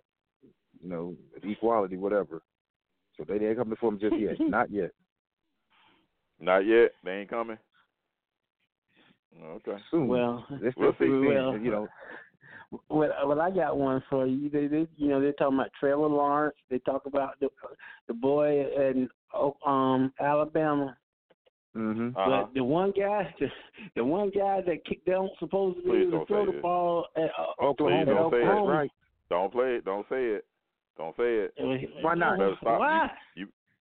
You 0.82 0.88
know, 0.88 1.14
equality, 1.42 1.96
whatever. 1.96 2.42
So 3.16 3.24
they 3.26 3.44
ain't 3.44 3.56
coming 3.58 3.76
for 3.80 3.90
them 3.90 3.98
just 4.00 4.18
yet. 4.18 4.36
Not 4.40 4.70
yet. 4.70 4.90
Not 6.38 6.66
yet. 6.66 6.92
They 7.02 7.12
ain't 7.12 7.30
coming. 7.30 7.58
Okay. 9.42 9.76
Soon. 9.90 10.06
Well, 10.08 10.46
They're 10.48 10.72
we'll 10.76 10.94
still 10.94 11.06
see. 11.06 11.26
Well, 11.26 11.58
you 11.58 11.70
know. 11.70 11.88
Well, 12.88 13.10
well, 13.26 13.40
I 13.40 13.50
got 13.50 13.76
one 13.76 14.02
for 14.10 14.26
you. 14.26 14.50
They, 14.50 14.66
they, 14.66 14.86
you 14.96 15.08
know, 15.08 15.20
they're 15.20 15.32
talking 15.32 15.58
about 15.58 15.70
Trevor 15.78 16.06
Lawrence. 16.06 16.56
They 16.70 16.78
talk 16.80 17.06
about 17.06 17.38
the 17.40 17.48
the 18.08 18.14
boy 18.14 18.66
in 18.76 19.08
oh, 19.34 19.56
um 19.64 20.12
Alabama. 20.20 20.96
Mhm. 21.76 22.16
Uh-huh. 22.16 22.42
But 22.42 22.54
the 22.54 22.64
one 22.64 22.92
guy, 22.98 23.34
the, 23.40 23.46
the 23.96 24.04
one 24.04 24.30
guy 24.30 24.62
that 24.62 24.84
kick, 24.84 25.04
don't 25.04 25.30
supposed 25.38 25.78
to 25.78 25.82
be 25.82 25.98
able 25.98 26.20
to 26.20 26.26
throw 26.26 26.46
the 26.46 26.52
this. 26.52 26.62
ball 26.62 27.06
at 27.16 27.30
uh, 27.38 27.64
Oklahoma. 27.64 28.04
Please 28.04 28.14
don't 28.14 28.32
say 28.32 28.38
it. 28.38 28.70
Right. 28.70 28.90
Don't 29.28 29.52
play 29.52 29.74
it. 29.74 29.84
Don't 29.84 30.06
say 30.08 30.24
it. 30.24 30.44
Don't 30.96 31.16
say 31.16 31.46
it. 31.46 31.54
Why 32.00 32.14
not? 32.14 32.38
Better 32.38 32.54
stop. 32.60 32.80
Why? 32.80 33.10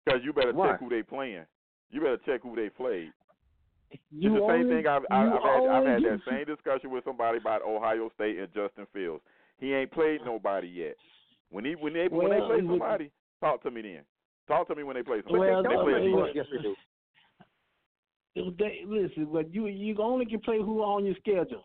Because 0.05 0.21
you 0.25 0.33
better 0.33 0.53
Why? 0.53 0.73
check 0.73 0.81
who 0.81 0.89
they 0.89 1.03
playing. 1.03 1.45
You 1.91 2.01
better 2.01 2.19
check 2.27 2.43
who 2.43 2.57
they 2.57 2.69
played. 2.69 3.13
You 4.11 4.33
it's 4.37 4.41
the 4.41 4.47
same 4.49 4.67
only- 4.67 4.75
thing. 4.77 4.87
I've, 4.87 5.03
I've, 5.11 5.33
I've 5.33 5.43
had. 5.43 5.69
I've 5.71 5.87
had 5.87 6.03
that 6.03 6.21
same 6.29 6.45
discussion 6.45 6.91
with 6.91 7.05
somebody 7.05 7.39
about 7.39 7.63
Ohio 7.63 8.11
State 8.15 8.39
and 8.39 8.49
Justin 8.53 8.87
Fields. 8.93 9.23
He 9.59 9.73
ain't 9.75 9.91
played 9.93 10.21
nobody 10.25 10.69
yet. 10.69 10.97
When 11.51 11.65
he 11.65 11.75
when 11.77 11.93
they 11.93 12.09
when 12.09 12.31
they 12.31 12.41
play 12.41 12.59
somebody, 12.59 13.11
talk 13.41 13.63
to 13.63 13.71
me 13.71 13.83
then. 13.83 14.01
Talk 14.49 14.69
to 14.69 14.75
me 14.75 14.83
when 14.83 14.97
they 14.97 15.03
play 15.03 15.23
somebody. 15.27 15.51
Well, 15.51 15.63
they 15.63 15.69
no, 15.75 15.83
play 15.85 15.93
was- 16.11 16.31
Yes, 16.35 16.47
they 16.51 16.63
do. 16.63 16.75
They, 18.59 18.83
listen, 18.87 19.29
but 19.33 19.55
you 19.55 19.67
you 19.69 19.95
only 20.01 20.27
can 20.27 20.41
play 20.41 20.59
who 20.59 20.83
on 20.83 21.05
your 21.05 21.15
schedule. 21.17 21.65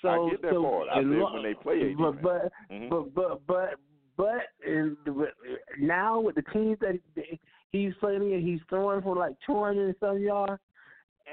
So 0.00 0.08
I 0.08 0.30
get 0.30 0.42
that 0.42 0.52
so, 0.52 0.62
part. 0.62 0.88
I 0.94 1.00
and 1.00 1.12
said 1.12 1.32
when 1.34 1.42
they 1.42 1.54
play 1.54 1.94
but 1.98 2.22
but 2.22 2.52
Mhm. 2.70 2.88
but 2.88 3.14
but 3.14 3.46
but 3.46 3.74
but 4.16 4.42
the, 4.64 5.26
now 5.80 6.20
with 6.20 6.36
the 6.36 6.42
teams 6.52 6.78
that 6.80 6.98
he's 7.70 7.92
playing 8.00 8.30
in, 8.32 8.40
he's 8.40 8.60
throwing 8.68 9.02
for 9.02 9.16
like 9.16 9.32
two 9.44 9.58
hundred 9.62 9.86
and 9.88 9.96
some 9.98 10.20
yards, 10.20 10.62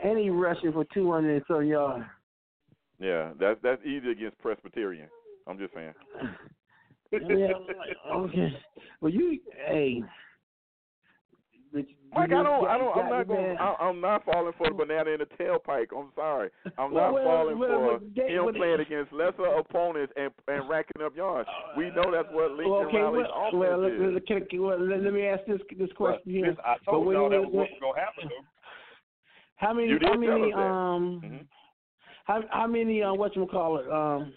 and 0.04 0.18
he 0.18 0.30
rushing 0.30 0.72
for 0.72 0.86
two 0.94 1.12
hundred 1.12 1.36
and 1.36 1.44
some 1.48 1.66
yards. 1.66 2.06
Yeah, 3.00 3.32
that's 3.40 3.60
that's 3.62 3.84
easy 3.86 4.12
against 4.12 4.38
Presbyterian. 4.40 5.08
I'm 5.48 5.58
just 5.58 5.74
saying. 5.74 5.94
yeah, 7.12 7.48
okay. 8.16 8.58
Well, 9.02 9.12
you 9.12 9.40
hey. 9.68 10.02
Mike, 11.74 12.32
I 12.32 12.42
don't, 12.42 12.66
I 12.66 12.78
don't, 12.78 12.98
I'm 12.98 13.10
not 13.12 13.28
the 13.28 13.34
going. 13.34 13.58
I, 13.60 13.76
I'm 13.82 14.00
not 14.02 14.24
falling 14.26 14.54
for 14.58 14.70
the 14.70 14.74
banana 14.74 15.12
in 15.12 15.20
the 15.20 15.26
tailpipe. 15.26 15.88
I'm 15.96 16.10
sorry. 16.16 16.50
I'm 16.78 16.94
not 16.94 17.14
well, 17.14 17.24
falling 17.26 17.60
well, 17.60 17.70
for 17.70 18.00
but 18.00 18.16
they- 18.16 18.34
him 18.34 18.46
but 18.46 18.54
they- 18.54 18.60
playing 18.60 18.80
against 18.80 19.12
lesser 19.14 19.46
opponents 19.46 20.14
and 20.16 20.32
and 20.48 20.68
racking 20.70 21.04
up 21.04 21.16
yards. 21.16 21.48
We 21.76 21.92
uh, 21.92 21.94
know 21.94 22.12
that's 22.12 22.30
what 22.32 22.52
Lincoln 22.52 22.72
Well, 22.72 22.88
okay, 22.88 22.98
Riley's 22.98 23.26
well, 23.30 23.48
offense 23.48 23.54
well, 23.60 23.82
let, 23.84 23.92
is. 23.92 24.14
let, 24.14 24.26
can, 24.28 24.46
can- 24.50 24.66
let, 24.66 25.04
let 25.04 25.14
me 25.14 25.28
ask 25.28 25.46
this 25.46 25.60
this 25.78 25.92
question 25.96 26.32
here. 26.32 26.48
Listen, 26.48 26.64
I 26.66 26.78
told 26.86 27.06
when 27.06 27.16
y'all 27.18 27.26
you- 27.32 27.42
that 27.42 27.42
was 27.42 27.54
what 27.54 27.68
was 27.70 27.80
gonna 27.82 28.00
happen. 28.00 28.32
Though. 29.60 29.68
How 29.68 29.74
many? 29.74 29.92
How 30.02 30.14
many? 30.18 30.54
us 30.54 30.58
that. 30.58 30.62
Um, 30.62 31.22
Mhm. 31.24 31.48
how 32.26 32.44
how 32.50 32.68
many? 32.68 33.02
Uh, 33.04 33.14
what 33.14 33.36
you 33.36 33.46
call 33.48 33.78
it? 33.78 33.90
Um, 33.92 34.34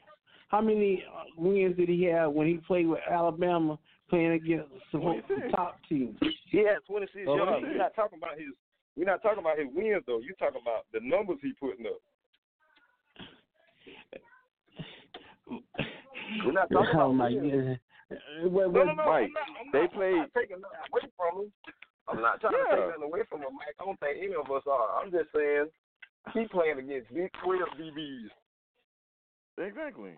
how 0.48 0.60
many 0.60 1.04
uh, 1.04 1.24
wins 1.36 1.76
did 1.76 1.88
he 1.88 2.04
have 2.04 2.32
when 2.32 2.46
he 2.46 2.56
played 2.58 2.86
with 2.86 3.00
Alabama, 3.08 3.78
playing 4.08 4.32
against 4.32 4.70
some 4.90 5.02
top 5.50 5.78
teams? 5.88 6.18
He 6.46 6.58
had 6.58 6.78
26 6.86 7.24
Oh, 7.28 7.36
yards. 7.36 7.62
We're 7.62 7.76
not 7.76 7.94
talking 7.94 8.18
about 8.18 8.38
his. 8.38 8.48
We're 8.96 9.04
not 9.06 9.22
talking 9.22 9.38
about 9.40 9.58
his 9.58 9.68
wins 9.72 10.02
though. 10.06 10.20
You're 10.20 10.34
talking 10.36 10.60
about 10.60 10.86
the 10.92 11.00
numbers 11.02 11.38
he 11.42 11.52
putting 11.60 11.86
up. 11.86 12.00
We're 16.44 16.52
not 16.52 16.70
talking 16.70 16.88
oh 16.94 17.10
about 17.10 17.12
my 17.14 17.28
wins. 17.30 17.40
goodness. 17.42 17.78
Uh, 18.10 18.48
Well, 18.48 18.70
No, 18.72 18.84
no, 18.84 18.92
no. 18.94 19.04
Mike, 19.06 19.06
I'm 19.06 19.32
not, 19.32 19.42
I'm 19.60 19.72
they 19.72 19.80
not, 19.82 19.92
played- 19.92 20.12
I'm 20.14 20.18
not 20.18 20.30
taking 20.34 20.56
away 20.56 21.10
from 21.16 21.42
him. 21.42 21.52
I'm 22.10 22.20
not 22.20 22.40
trying 22.40 22.52
to 22.54 22.64
take 22.70 22.86
nothing 22.88 23.02
away 23.04 23.20
from 23.28 23.40
him, 23.40 23.54
Mike. 23.54 23.74
I 23.80 23.84
don't 23.84 23.98
think 24.00 24.18
any 24.18 24.34
of 24.34 24.50
us 24.50 24.62
are. 24.70 25.00
I'm 25.02 25.10
just 25.10 25.30
saying 25.34 25.66
he 26.34 26.46
playing 26.48 26.78
against 26.78 27.12
Big 27.14 27.30
12 27.44 27.60
DBs. 27.80 28.28
Exactly. 29.66 30.12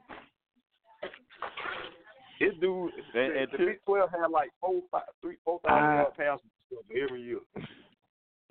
This 2.41 2.53
dude, 2.61 2.91
And- 3.15 3.33
the, 3.35 3.39
and 3.41 3.49
the 3.53 3.59
Big 3.59 3.85
12 3.85 4.11
had 4.11 4.31
like 4.31 4.51
four, 4.61 4.81
five, 4.91 5.03
three, 5.21 5.37
four 5.45 5.61
thousand 5.67 5.85
Uh, 5.85 5.95
yard 6.03 6.15
passes 6.17 6.47
every 7.03 7.23
year. 7.23 7.39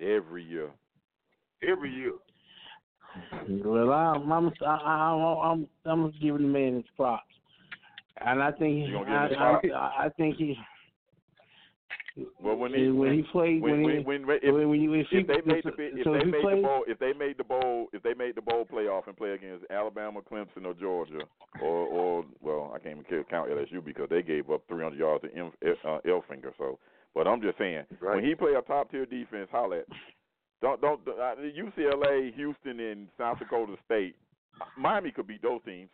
Every 0.00 0.44
year. 0.44 0.70
Every 1.62 1.90
year. 1.90 2.12
well, 3.48 3.92
I'm 3.92 4.32
I'm 4.32 4.52
I, 4.62 4.74
I, 4.74 5.50
I'm 5.52 5.68
I'm 5.84 6.10
giving 6.22 6.42
the 6.42 6.48
man 6.48 6.76
his 6.76 6.84
props, 6.96 7.22
and 8.24 8.42
I 8.42 8.50
think 8.52 8.88
You 8.88 8.98
I, 8.98 9.26
I. 9.28 9.60
I, 9.68 10.04
I 10.06 10.08
think 10.16 10.36
he 10.36 10.56
Well, 12.42 12.56
when 12.56 12.74
he 12.74 12.88
when 12.88 13.14
he 13.14 13.22
played 13.32 13.62
when 13.62 13.82
when, 13.82 13.82
when, 13.82 13.96
he 13.96 14.04
when 14.04 14.38
if, 14.42 14.54
when, 14.54 14.68
when 14.68 14.80
you 14.80 14.92
if, 14.94 15.06
if 15.10 15.26
they 15.26 15.34
he, 15.34 15.48
made 15.50 15.64
the 15.64 15.72
if 15.78 16.04
so 16.04 16.12
they 16.12 16.24
made 16.24 16.42
played, 16.42 16.58
the 16.58 16.62
bowl 16.62 16.84
if 16.86 16.98
they 16.98 17.12
made 17.14 17.38
the 17.38 17.44
bowl 17.44 17.86
if 17.92 18.02
they 18.02 18.14
made 18.14 18.34
the 18.34 18.42
bowl 18.42 18.66
playoff 18.70 19.06
and 19.06 19.16
play 19.16 19.30
against 19.30 19.64
Alabama, 19.70 20.20
Clemson, 20.20 20.66
or 20.66 20.74
Georgia, 20.74 21.20
or 21.62 21.86
or 21.86 22.24
well, 22.42 22.72
I 22.74 22.78
can't 22.78 22.98
even 23.08 23.24
count 23.24 23.50
LSU 23.50 23.82
because 23.84 24.08
they 24.10 24.22
gave 24.22 24.50
up 24.50 24.62
300 24.68 24.98
yards 24.98 25.24
to 25.24 25.34
M, 25.34 25.52
uh, 25.64 25.98
Ehlinger. 26.06 26.52
So, 26.58 26.78
but 27.14 27.26
I'm 27.26 27.40
just 27.40 27.56
saying 27.56 27.84
Right. 28.00 28.16
when 28.16 28.24
he 28.24 28.34
play 28.34 28.52
a 28.54 28.62
top 28.62 28.90
tier 28.90 29.06
defense, 29.06 29.48
holla 29.50 29.78
at 29.78 29.86
don't 30.60 30.80
don't 30.80 31.00
uh, 31.08 31.34
UCLA, 31.36 32.34
Houston, 32.34 32.78
and 32.78 33.08
South 33.16 33.38
Dakota 33.38 33.74
State. 33.86 34.16
Miami 34.76 35.10
could 35.10 35.26
beat 35.26 35.42
those 35.42 35.60
teams. 35.64 35.88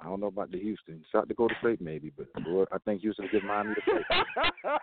I 0.00 0.04
don't 0.04 0.20
know 0.20 0.26
about 0.26 0.50
the 0.50 0.58
Houston, 0.58 1.04
South 1.12 1.28
Dakota 1.28 1.54
State 1.60 1.80
maybe, 1.80 2.12
but 2.16 2.32
boy, 2.44 2.64
I 2.72 2.78
think 2.78 3.02
Houston 3.02 3.24
will 3.24 3.32
give 3.32 3.46
Miami 3.46 3.74
the 3.74 3.82
play. 3.82 4.74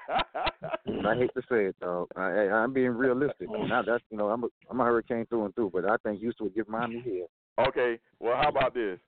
I 1.06 1.16
hate 1.16 1.34
to 1.36 1.42
say 1.50 1.66
it, 1.66 1.76
though. 1.80 2.08
I, 2.16 2.22
I, 2.22 2.54
I'm 2.64 2.74
being 2.74 2.92
realistic. 2.92 3.50
Now 3.50 3.82
that's 3.82 4.04
you 4.10 4.18
know 4.18 4.30
I'm 4.30 4.44
a 4.44 4.48
I'm 4.70 4.80
a 4.80 4.86
hurricane 4.86 5.26
through 5.28 5.46
and 5.46 5.56
through, 5.56 5.72
but 5.74 5.86
I 5.86 5.98
think 6.04 6.20
Houston 6.20 6.46
would 6.46 6.56
give 6.56 6.70
Miami 6.70 7.02
here. 7.02 7.26
Okay, 7.68 8.00
well, 8.20 8.38
how 8.42 8.50
about 8.50 8.74
this? 8.74 9.00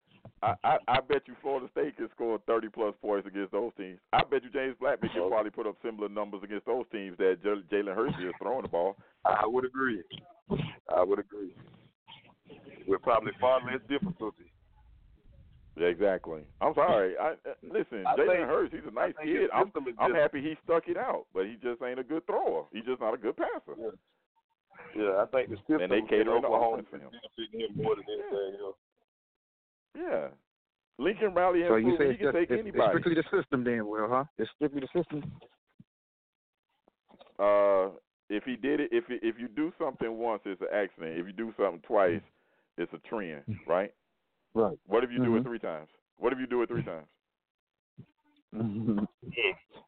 I, 0.42 0.54
I 0.64 0.78
I 0.88 1.00
bet 1.02 1.24
you 1.26 1.36
Florida 1.42 1.68
State 1.72 1.96
can 1.98 2.10
score 2.14 2.40
30 2.48 2.70
plus 2.70 2.94
points 3.02 3.28
against 3.28 3.52
those 3.52 3.72
teams. 3.78 4.00
I 4.12 4.24
bet 4.30 4.44
you 4.44 4.50
James 4.50 4.76
Blackman 4.80 5.12
can 5.12 5.22
oh. 5.22 5.30
probably 5.30 5.52
put 5.52 5.68
up 5.68 5.76
similar 5.84 6.10
numbers 6.10 6.42
against 6.44 6.66
those 6.66 6.86
teams 6.92 7.18
that 7.18 7.38
J- 7.44 7.64
Jalen 7.72 7.96
Hurts 7.96 8.16
is 8.20 8.34
throwing 8.42 8.64
the 8.64 8.68
ball. 8.68 8.98
I 9.26 9.46
would 9.46 9.66
agree. 9.66 10.02
I 10.96 11.04
would 11.04 11.20
agree. 11.20 11.56
With 12.88 13.02
probably 13.02 13.32
far 13.40 13.60
less 13.66 13.82
difficulty. 13.90 14.52
Exactly. 15.76 16.42
I'm 16.62 16.74
sorry. 16.76 17.18
I 17.18 17.32
uh, 17.32 17.54
listen. 17.64 18.06
I 18.06 18.14
Jalen 18.16 18.28
think- 18.28 18.48
Hurts, 18.48 18.74
he's 18.74 18.84
a 18.88 18.94
nice 18.94 19.14
kid. 19.24 19.50
I'm 19.54 19.72
I'm 20.00 20.14
happy 20.14 20.42
he 20.42 20.56
stuck 20.64 20.88
it 20.88 20.98
out, 20.98 21.26
but 21.34 21.46
he 21.46 21.56
just 21.64 21.82
ain't 21.82 22.00
a 22.00 22.04
good 22.04 22.26
thrower. 22.28 22.66
He's 22.72 22.86
just 22.86 23.02
not 23.02 23.14
a 23.14 23.18
good 23.18 23.36
passer. 23.36 23.76
Yeah. 23.80 23.90
Yeah, 24.96 25.24
I 25.24 25.26
think 25.32 25.50
the 25.50 25.58
system 25.66 25.82
And 25.82 25.92
they 25.92 26.02
cater 26.02 26.26
the 26.26 26.32
Oklahoma 26.32 26.84
for 26.90 26.98
him. 26.98 27.10
is 27.38 27.48
him 27.52 27.84
more 27.84 27.96
than 27.96 28.06
anything 28.08 28.60
else. 28.62 28.76
Yeah. 29.98 30.28
Lincoln 31.00 31.34
Riley 31.34 31.62
has 31.62 31.70
So 31.70 31.76
you 31.78 31.98
say 31.98 32.12
he 32.12 32.18
can 32.18 32.26
just, 32.28 32.36
take 32.36 32.52
it's, 32.52 32.60
it's 32.60 32.62
anybody. 32.62 32.90
strictly 33.00 33.16
the 33.16 33.24
system 33.42 33.64
then, 33.64 33.88
Will, 33.88 34.08
huh? 34.08 34.26
It's 34.38 34.52
strictly 34.56 34.82
the 34.82 34.88
system. 34.94 35.24
uh, 37.40 37.90
if 38.30 38.44
he 38.44 38.56
did 38.56 38.80
it, 38.80 38.90
if 38.92 39.10
it, 39.10 39.20
if 39.24 39.36
you 39.40 39.48
do 39.48 39.74
something 39.80 40.18
once, 40.20 40.42
it's 40.46 40.62
an 40.62 40.68
accident. 40.74 41.18
If 41.20 41.26
you 41.26 41.34
do 41.34 41.54
something 41.58 41.82
twice, 41.88 42.22
it's 42.78 42.92
a 42.94 43.00
trend, 43.10 43.42
right? 43.68 43.92
Right. 44.56 44.78
What 44.88 45.04
if 45.04 45.12
you 45.12 45.18
do 45.24 45.36
it 45.36 45.40
Mhm. 45.42 45.44
three 45.44 45.60
times? 45.60 45.90
What 46.18 46.32
if 46.34 46.40
you 46.40 46.48
do 46.48 46.62
it 46.62 46.68
three 46.68 46.84
times? 46.84 47.08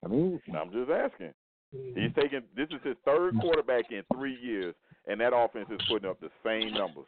I 0.03 0.07
mean, 0.07 0.41
I'm 0.55 0.71
just 0.71 0.89
asking. 0.89 1.33
He's 1.71 2.13
taking 2.15 2.41
this 2.55 2.69
is 2.69 2.81
his 2.83 2.95
third 3.05 3.35
quarterback 3.39 3.91
in 3.91 4.03
three 4.13 4.35
years, 4.35 4.73
and 5.07 5.19
that 5.21 5.35
offense 5.35 5.69
is 5.69 5.79
putting 5.89 6.09
up 6.09 6.19
the 6.19 6.31
same 6.43 6.73
numbers. 6.73 7.05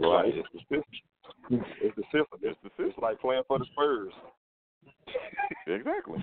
Right. 0.00 0.34
It's 0.34 0.48
the 0.52 0.58
system. 0.60 1.64
It's 1.80 1.96
the 1.96 2.02
system. 2.04 2.38
It's 2.42 2.60
the 2.62 2.66
It's 2.68 2.76
system. 2.76 3.02
like 3.02 3.20
playing 3.20 3.44
for 3.48 3.58
the 3.58 3.64
Spurs. 3.66 4.12
Exactly. 5.66 6.22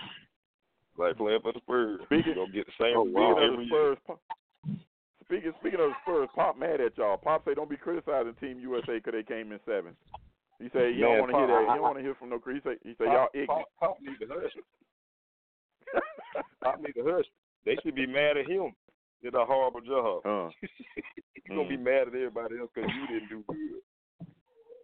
Like 0.98 1.18
playing 1.18 1.42
for 1.42 1.54
the 1.54 1.60
Spurs. 1.62 2.02
Speaking- 2.06 2.36
You're 2.36 2.46
gonna 2.46 2.52
get 2.54 2.66
the 2.68 2.74
same 2.80 2.98
Oh, 2.98 3.06
Speaking 3.06 3.22
result 3.22 3.32
of 3.32 3.38
the 3.48 3.54
every. 3.54 3.68
Spurs, 3.68 3.98
speaking 5.32 5.54
speaking 5.60 5.80
of 5.80 5.90
the 5.90 5.96
Spurs, 6.04 6.30
Pop 6.36 6.60
mad 6.60 6.82
at 6.82 6.98
y'all. 6.98 7.18
Pop 7.18 7.46
say 7.46 7.54
don't 7.54 7.70
be 7.70 7.78
criticizing 7.78 8.34
Team 8.40 8.60
USA 8.60 9.00
because 9.00 9.14
they 9.14 9.24
came 9.24 9.52
in 9.52 9.60
seventh. 9.66 9.96
He 10.60 10.68
say 10.76 10.94
he 10.94 11.00
Man, 11.02 11.18
don't 11.18 11.20
want 11.20 11.32
to 11.32 11.38
hear 11.38 11.48
that. 11.48 11.64
He 11.64 11.70
I- 11.70 11.76
don't 11.76 11.82
want 11.82 11.98
to 11.98 12.04
hear 12.04 12.16
from 12.16 12.30
no 12.30 12.40
critic. 12.40 12.64
He 12.64 12.70
say 12.70 12.78
he 12.84 12.94
say 13.00 13.06
y'all 13.06 13.28
Pop, 13.28 13.36
ignorant. 13.36 13.68
Pop, 13.80 13.98
Pop 13.98 13.98
need 14.02 14.20
to 14.20 14.28
hush. 14.28 14.56
Pop 16.64 16.80
need 16.82 16.94
to 16.94 17.04
hush. 17.08 17.26
They 17.66 17.78
should 17.84 17.96
be 17.96 18.06
mad 18.08 18.38
at 18.38 18.50
him. 18.50 18.72
Did 19.24 19.36
a 19.36 19.46
horrible 19.46 19.82
job. 19.82 20.22
Uh, 20.26 20.50
He's 21.34 21.44
gonna 21.48 21.70
be 21.70 21.78
mad 21.78 22.08
at 22.08 22.16
everybody 22.16 22.58
else 22.60 22.70
because 22.74 22.90
you 22.96 23.08
didn't 23.08 23.30
do 23.30 23.44
good. 23.48 24.28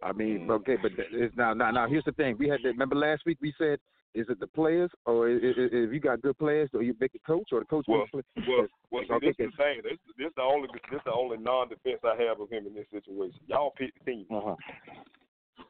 I 0.02 0.12
mean, 0.12 0.48
okay, 0.48 0.76
but 0.80 0.92
it's 0.96 1.36
now, 1.36 1.54
now, 1.54 1.72
now. 1.72 1.88
Here's 1.88 2.04
the 2.04 2.12
thing. 2.12 2.36
We 2.38 2.48
had 2.48 2.62
to 2.62 2.68
remember 2.68 2.94
last 2.94 3.22
week. 3.26 3.38
We 3.40 3.52
said, 3.58 3.80
is 4.14 4.26
it 4.28 4.40
the 4.40 4.46
players, 4.46 4.90
or 5.06 5.28
is, 5.28 5.42
is, 5.42 5.70
if 5.72 5.92
you 5.92 6.00
got 6.00 6.22
good 6.22 6.38
players, 6.38 6.70
or 6.74 6.82
you 6.82 6.94
make 7.00 7.12
the 7.12 7.18
coach, 7.26 7.48
or 7.52 7.60
the 7.60 7.66
coach 7.66 7.84
Well, 7.88 8.06
makes 8.14 8.26
the 8.34 8.42
play? 8.42 8.54
Well, 8.56 8.66
well, 8.90 9.20
see, 9.20 9.26
this 9.26 9.36
is 9.38 9.52
the 9.56 9.62
thing. 9.62 9.80
This, 9.84 9.98
this 10.16 10.32
the 10.36 10.42
only 10.42 10.68
this 10.90 11.00
the 11.04 11.12
only 11.12 11.36
non-defense 11.38 12.00
I 12.04 12.20
have 12.22 12.40
of 12.40 12.50
him 12.50 12.66
in 12.66 12.74
this 12.74 12.86
situation. 12.90 13.38
Y'all 13.46 13.72
pick 13.76 13.92
the 14.04 14.10
team. 14.10 14.26
Uh-huh. 14.30 14.56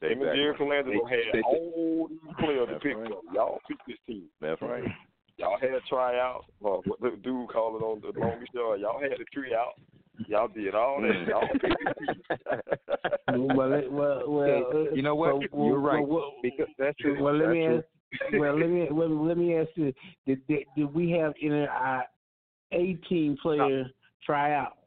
Him 0.01 0.23
and 0.23 0.37
Jerry 0.37 0.55
Colangelo 0.55 1.09
had 1.09 1.19
they- 1.33 1.43
all 1.43 2.09
these 2.09 2.19
players 2.39 2.69
to 2.69 2.79
pick 2.79 2.97
right. 2.97 3.09
from. 3.09 3.35
Y'all 3.35 3.59
pick 3.69 3.79
this 3.87 3.97
team. 4.07 4.25
That's 4.41 4.61
right. 4.63 4.85
Y'all 5.39 5.59
had 5.61 5.71
tryouts. 5.89 6.47
Uh, 6.65 6.79
what 6.85 7.01
the 7.01 7.17
dude 7.23 7.49
called 7.49 7.81
it 7.81 7.85
on 7.85 8.01
the 8.01 8.19
longest 8.19 8.53
yard. 8.55 8.81
Y'all 8.81 9.01
had 9.01 9.13
the 9.13 9.25
tree 9.33 9.55
out. 9.55 9.75
Y'all 10.27 10.49
did 10.49 10.75
all 10.75 11.01
that. 11.01 11.11
Mm. 11.13 11.29
Y'all 11.29 11.49
picked 11.49 11.63
this 11.63 12.17
team. 13.35 13.47
well, 13.57 13.83
well, 13.89 14.23
well, 14.27 14.87
you 14.93 15.03
know 15.03 15.15
what? 15.15 15.41
so, 15.53 15.65
You're 15.65 15.79
right. 15.79 16.07
Well, 16.07 16.33
Because 16.43 16.67
that's 16.79 16.97
true. 16.99 17.23
well, 17.23 17.35
let 17.35 17.47
that's 17.47 17.55
me 17.55 17.67
true. 17.67 17.77
ask. 17.79 17.87
Well, 18.39 18.59
let 18.59 18.71
me 18.71 18.89
well, 18.91 19.27
let 19.27 19.37
me 19.37 19.57
ask 19.57 19.69
you: 19.75 19.93
Did 20.27 20.47
did, 20.47 20.65
did 20.77 20.95
we 20.95 21.11
have 21.11 21.35
any 21.43 21.67
our 21.67 22.05
A 22.73 22.95
team 23.09 23.37
player 23.43 23.91
try 24.25 24.55
out? 24.55 24.79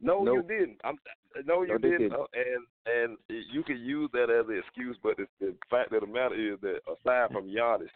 No, 0.00 0.24
you 0.24 0.42
didn't. 0.42 0.80
I'm, 0.84 0.96
no, 1.44 1.62
you 1.62 1.68
No, 1.68 1.78
didn't. 1.78 1.98
didn't. 1.98 2.12
Uh, 2.12 2.24
And 2.34 2.66
and 2.86 3.18
you 3.52 3.62
can 3.64 3.78
use 3.78 4.08
that 4.12 4.30
as 4.30 4.46
an 4.48 4.56
excuse, 4.58 4.96
but 5.02 5.16
the, 5.16 5.26
the 5.40 5.54
fact 5.68 5.92
of 5.92 6.00
the 6.02 6.06
matter 6.06 6.34
is 6.36 6.60
that 6.60 6.80
aside 6.86 7.32
from 7.32 7.48
Giannis, 7.48 7.88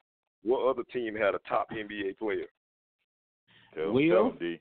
what 0.43 0.69
other 0.69 0.83
team 0.93 1.15
had 1.15 1.35
a 1.35 1.39
top 1.49 1.71
NBA 1.71 2.19
player? 2.19 2.47
Tell, 3.75 3.93
Will? 3.93 4.11
tell 4.11 4.27
him, 4.31 4.37
D. 4.41 4.61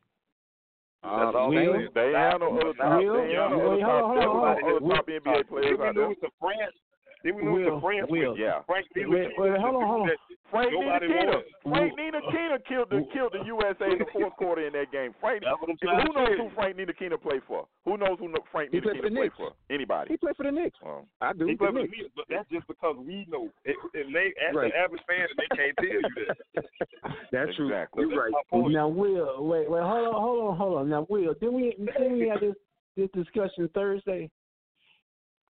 That's 1.03 1.33
Uh, 1.33 1.37
all 1.37 1.49
Will? 1.49 1.73
they 1.73 1.79
They 1.79 1.83
did. 1.83 1.97
ain't 1.97 2.15
had 2.15 2.37
no 2.37 2.53
other 2.59 2.73
top, 2.77 3.01
they 3.01 3.33
had 3.33 3.49
no 3.49 3.71
other 3.71 3.81
top, 3.81 4.03
on, 4.03 4.15
there 4.15 4.29
hold 4.29 4.37
was 4.37 4.57
on, 4.57 4.61
no 4.61 4.69
other 4.69 4.85
Will? 4.85 4.95
top 4.95 5.07
NBA 5.07 5.47
players 5.49 5.77
Then 5.79 5.87
out 5.87 5.95
we 5.95 5.99
there. 6.01 6.07
lose 6.09 6.17
to 6.21 6.29
France. 6.39 6.75
Then 7.23 7.35
we 7.35 7.43
lose 7.43 7.65
Will, 7.65 7.75
to 7.75 7.81
France. 7.81 8.07
Will. 8.09 8.37
Yeah. 8.37 8.61
Frank 8.65 8.87
Ntilikina 8.95 9.09
Wait, 9.09 9.29
wait, 9.37 9.59
hold 9.61 9.75
on, 9.77 9.87
hold 9.87 10.09
on. 10.09 10.15
Frank 10.49 10.73
Nobody 10.73 11.07
Ntilikina. 11.07 11.37
won. 11.63 11.73
Frank 11.73 11.93
Ntilikina 11.99 12.57
killed 12.67 12.89
the 12.89 13.05
killed 13.13 13.31
the 13.33 13.45
USA 13.45 13.85
in 13.91 13.99
the 13.99 14.05
fourth 14.13 14.33
quarter 14.35 14.65
in 14.67 14.73
that 14.73 14.91
game. 14.91 15.13
Frank, 15.21 15.43
That's 15.45 15.55
what 15.61 15.69
I'm 15.69 15.77
who 16.07 16.13
knows 16.13 16.27
who 16.37 16.43
you. 16.43 16.51
Frank 16.55 16.77
Ntilikina 16.77 17.21
played 17.21 17.41
for? 17.47 17.67
Who 17.85 17.97
knows 17.97 18.17
who 18.19 18.33
Frank 18.51 18.71
He 18.71 18.81
played 18.81 18.97
for 18.97 19.01
played 19.09 19.13
Knicks. 19.13 19.37
for? 19.37 19.51
Anybody? 19.69 20.11
He 20.11 20.17
played 20.17 20.35
for 20.35 20.43
the 20.43 20.51
Knicks. 20.51 20.77
Um, 20.85 21.03
I 21.21 21.33
do. 21.33 21.45
He 21.47 21.55
played 21.55 21.71
for 21.71 21.81
the 21.81 21.87
Knicks. 21.87 21.97
Knicks, 21.97 22.09
but 22.15 22.25
that's 22.29 22.49
just 22.49 22.67
because 22.67 22.95
we 22.99 23.25
know. 23.29 23.49
It, 23.65 23.75
and 23.93 24.13
they, 24.13 24.33
as 24.41 24.55
Right. 24.55 24.71
the 24.73 24.77
average 24.77 25.01
fan, 25.07 25.27
they 25.37 25.47
can't 25.55 25.75
tell 25.77 25.87
you 25.87 26.01
that. 26.01 26.65
That's 27.31 27.55
true. 27.55 27.67
Exactly. 27.67 28.05
You're 28.09 28.23
right. 28.23 28.33
Now, 28.51 28.87
Will, 28.89 29.45
wait, 29.45 29.69
wait, 29.69 29.81
hold 29.83 30.07
on, 30.07 30.13
hold 30.21 30.49
on, 30.51 30.57
hold 30.57 30.77
on. 30.79 30.89
Now, 30.89 31.05
Will, 31.09 31.33
didn't 31.35 31.53
we 31.53 31.75
didn't 31.97 32.17
we 32.19 32.27
have 32.27 32.41
this 32.41 32.55
this 32.97 33.09
discussion 33.13 33.69
Thursday? 33.73 34.29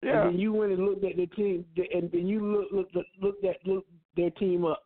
Yeah. 0.04 0.24
And 0.24 0.34
then 0.34 0.40
you 0.40 0.54
went 0.54 0.72
and 0.72 0.86
looked 0.86 1.04
at 1.04 1.16
the 1.16 1.28
team, 1.28 1.66
and 1.94 2.12
then 2.12 2.28
you 2.28 2.68
looked 2.72 2.96
looked 2.96 3.08
looked 3.22 3.46
at 3.46 3.58
looked 3.66 3.90
their 4.16 4.32
team 4.32 4.66
up, 4.66 4.84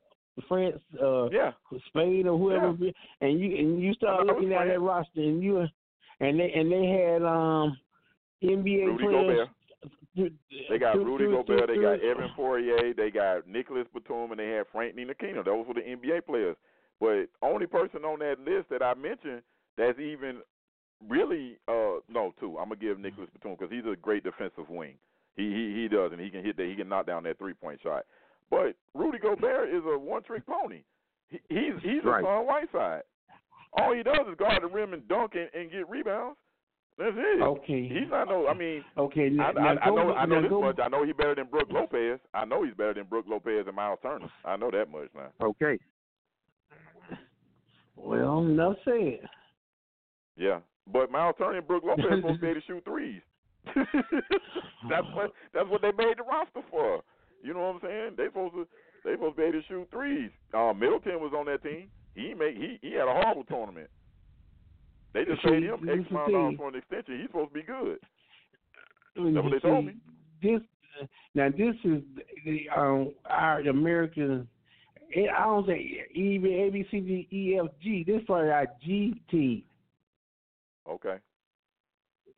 France, 0.47 0.81
uh, 1.01 1.29
Yeah. 1.29 1.53
Spain, 1.87 2.27
or 2.27 2.37
whoever, 2.37 2.75
and 3.21 3.39
you 3.39 3.57
and 3.57 3.81
you 3.81 3.93
started 3.93 4.27
looking 4.27 4.53
at 4.53 4.67
that 4.67 4.81
roster, 4.81 5.21
and 5.21 5.41
you 5.41 5.65
and 6.19 6.39
they 6.39 6.51
and 6.51 6.71
they 6.71 6.85
had 6.85 7.23
um 7.23 7.77
NBA 8.43 8.85
Rudy 8.85 9.03
players. 9.03 9.47
Gobert. 9.47 9.49
They 10.69 10.77
got 10.77 10.97
Rudy 10.97 11.25
Gobert, 11.25 11.67
they 11.67 11.75
got 11.75 11.99
Evan 11.99 12.29
Fournier, 12.35 12.93
they 12.93 13.11
got 13.11 13.47
Nicolas 13.47 13.85
Batum, 13.93 14.31
and 14.31 14.39
they 14.39 14.47
had 14.47 14.65
Frank 14.71 14.95
Ntilikina. 14.95 15.43
Those 15.43 15.67
were 15.67 15.73
the 15.73 15.81
NBA 15.81 16.25
players. 16.25 16.55
But 17.01 17.25
only 17.41 17.67
person 17.67 18.05
on 18.05 18.19
that 18.19 18.39
list 18.39 18.69
that 18.69 18.81
I 18.81 18.93
mentioned 18.93 19.41
that's 19.77 19.99
even 19.99 20.37
really 21.07 21.57
uh 21.67 21.99
no 22.09 22.33
two. 22.39 22.57
I'm 22.57 22.69
gonna 22.69 22.75
give 22.79 22.99
Nicolas 22.99 23.29
Batum 23.33 23.55
because 23.59 23.71
he's 23.71 23.85
a 23.91 23.95
great 23.95 24.23
defensive 24.23 24.69
wing. 24.69 24.95
He 25.35 25.43
he 25.51 25.81
he 25.81 25.87
does, 25.87 26.11
and 26.11 26.21
he 26.21 26.29
can 26.29 26.43
hit 26.43 26.57
that. 26.57 26.65
He 26.67 26.75
can 26.75 26.89
knock 26.89 27.07
down 27.07 27.23
that 27.23 27.37
three 27.37 27.53
point 27.53 27.79
shot. 27.81 28.05
But 28.49 28.75
Rudy 28.93 29.17
Gobert 29.19 29.69
is 29.69 29.83
a 29.85 29.97
one 29.97 30.23
trick 30.23 30.45
pony. 30.45 30.81
He, 31.29 31.39
he's 31.49 31.73
he's 31.81 32.03
Right. 32.03 32.23
a 32.23 32.25
Son 32.25 32.45
Whiteside. 32.45 33.01
All 33.73 33.93
he 33.93 34.03
does 34.03 34.19
is 34.29 34.35
guard 34.37 34.63
the 34.63 34.67
rim 34.67 34.93
and 34.93 35.05
dunk 35.07 35.33
and, 35.35 35.49
and 35.53 35.69
get 35.71 35.89
rebounds. 35.89 36.37
That's 36.97 37.11
it. 37.17 37.41
Okay. 37.41 37.89
He's 37.89 38.09
not 38.09 38.29
no. 38.29 38.47
I 38.47 38.53
mean, 38.53 38.81
Okay. 38.97 39.25
I, 39.25 39.29
Now, 39.29 39.47
I, 39.47 39.51
now 39.51 39.81
I 39.81 39.89
go, 39.89 39.95
know. 39.95 40.13
I 40.13 40.25
know 40.25 40.41
this 40.41 40.49
go, 40.49 40.61
much. 40.61 40.79
I 40.81 40.87
know 40.87 41.03
he's 41.03 41.15
better 41.15 41.35
than 41.35 41.47
Brooke 41.47 41.67
Lopez. 41.69 42.19
I 42.33 42.45
know 42.45 42.63
he's 42.63 42.73
better 42.73 42.93
than 42.93 43.03
Brooke 43.03 43.25
Lopez 43.27 43.65
and 43.67 43.75
Miles 43.75 43.99
Turner. 44.01 44.29
I 44.45 44.55
know 44.55 44.71
that 44.71 44.89
much 44.89 45.09
now. 45.13 45.27
Okay. 45.45 45.77
Well, 47.97 48.39
enough 48.39 48.75
said. 48.85 49.19
Yeah, 50.37 50.59
but 50.91 51.11
Miles 51.11 51.35
Turner 51.37 51.57
and 51.57 51.67
Brooke 51.67 51.83
Lopez 51.83 52.05
supposed 52.17 52.35
to 52.35 52.41
be 52.41 52.47
able 52.47 52.61
to 52.61 52.67
shoot 52.67 52.83
threes. 52.85 53.21
that's 54.89 55.07
what 55.13 55.31
that's 55.53 55.69
what 55.69 55.81
they 55.81 55.91
made 55.91 56.17
the 56.17 56.23
roster 56.23 56.61
for. 56.69 57.01
You 57.41 57.53
know 57.53 57.61
what 57.61 57.75
I'm 57.75 57.79
saying? 57.81 58.11
They 58.17 58.25
supposed 58.25 58.53
to 58.53 58.67
they 59.03 59.13
supposed 59.13 59.35
to 59.35 59.41
be 59.41 59.47
able 59.47 59.61
to 59.61 59.67
shoot 59.67 59.87
threes. 59.91 60.31
Uh, 60.53 60.73
Middleton 60.73 61.19
was 61.19 61.33
on 61.35 61.45
that 61.47 61.63
team. 61.63 61.89
He 62.13 62.33
made 62.33 62.55
he 62.57 62.79
he 62.81 62.93
had 62.93 63.07
a 63.07 63.13
horrible 63.13 63.43
tournament. 63.43 63.89
They 65.13 65.25
just 65.25 65.43
paid 65.43 65.63
him 65.63 65.87
X 65.89 66.09
amount 66.09 66.27
of 66.27 66.33
dollars 66.33 66.55
for 66.57 66.67
an 66.69 66.75
extension. 66.75 67.19
He's 67.19 67.27
supposed 67.27 67.49
to 67.49 67.53
be 67.53 67.63
good. 67.63 67.97
That's 69.15 69.43
what 69.43 69.51
they 69.51 69.59
told 69.59 69.85
me. 69.85 69.93
This 70.41 70.61
now 71.33 71.49
this 71.49 71.75
is 71.83 72.01
the 72.45 72.69
um 72.75 73.13
our 73.25 73.61
American. 73.61 74.47
I 75.15 75.43
don't 75.43 75.65
say 75.65 76.05
even 76.13 76.51
A 76.51 76.69
B 76.69 76.85
C 76.91 76.99
D 76.99 77.27
E 77.31 77.59
F 77.63 77.71
G. 77.81 78.03
This 78.05 78.21
is 78.21 78.29
our 78.29 78.67
G 78.83 79.21
team. 79.31 79.63
Okay, 80.89 81.17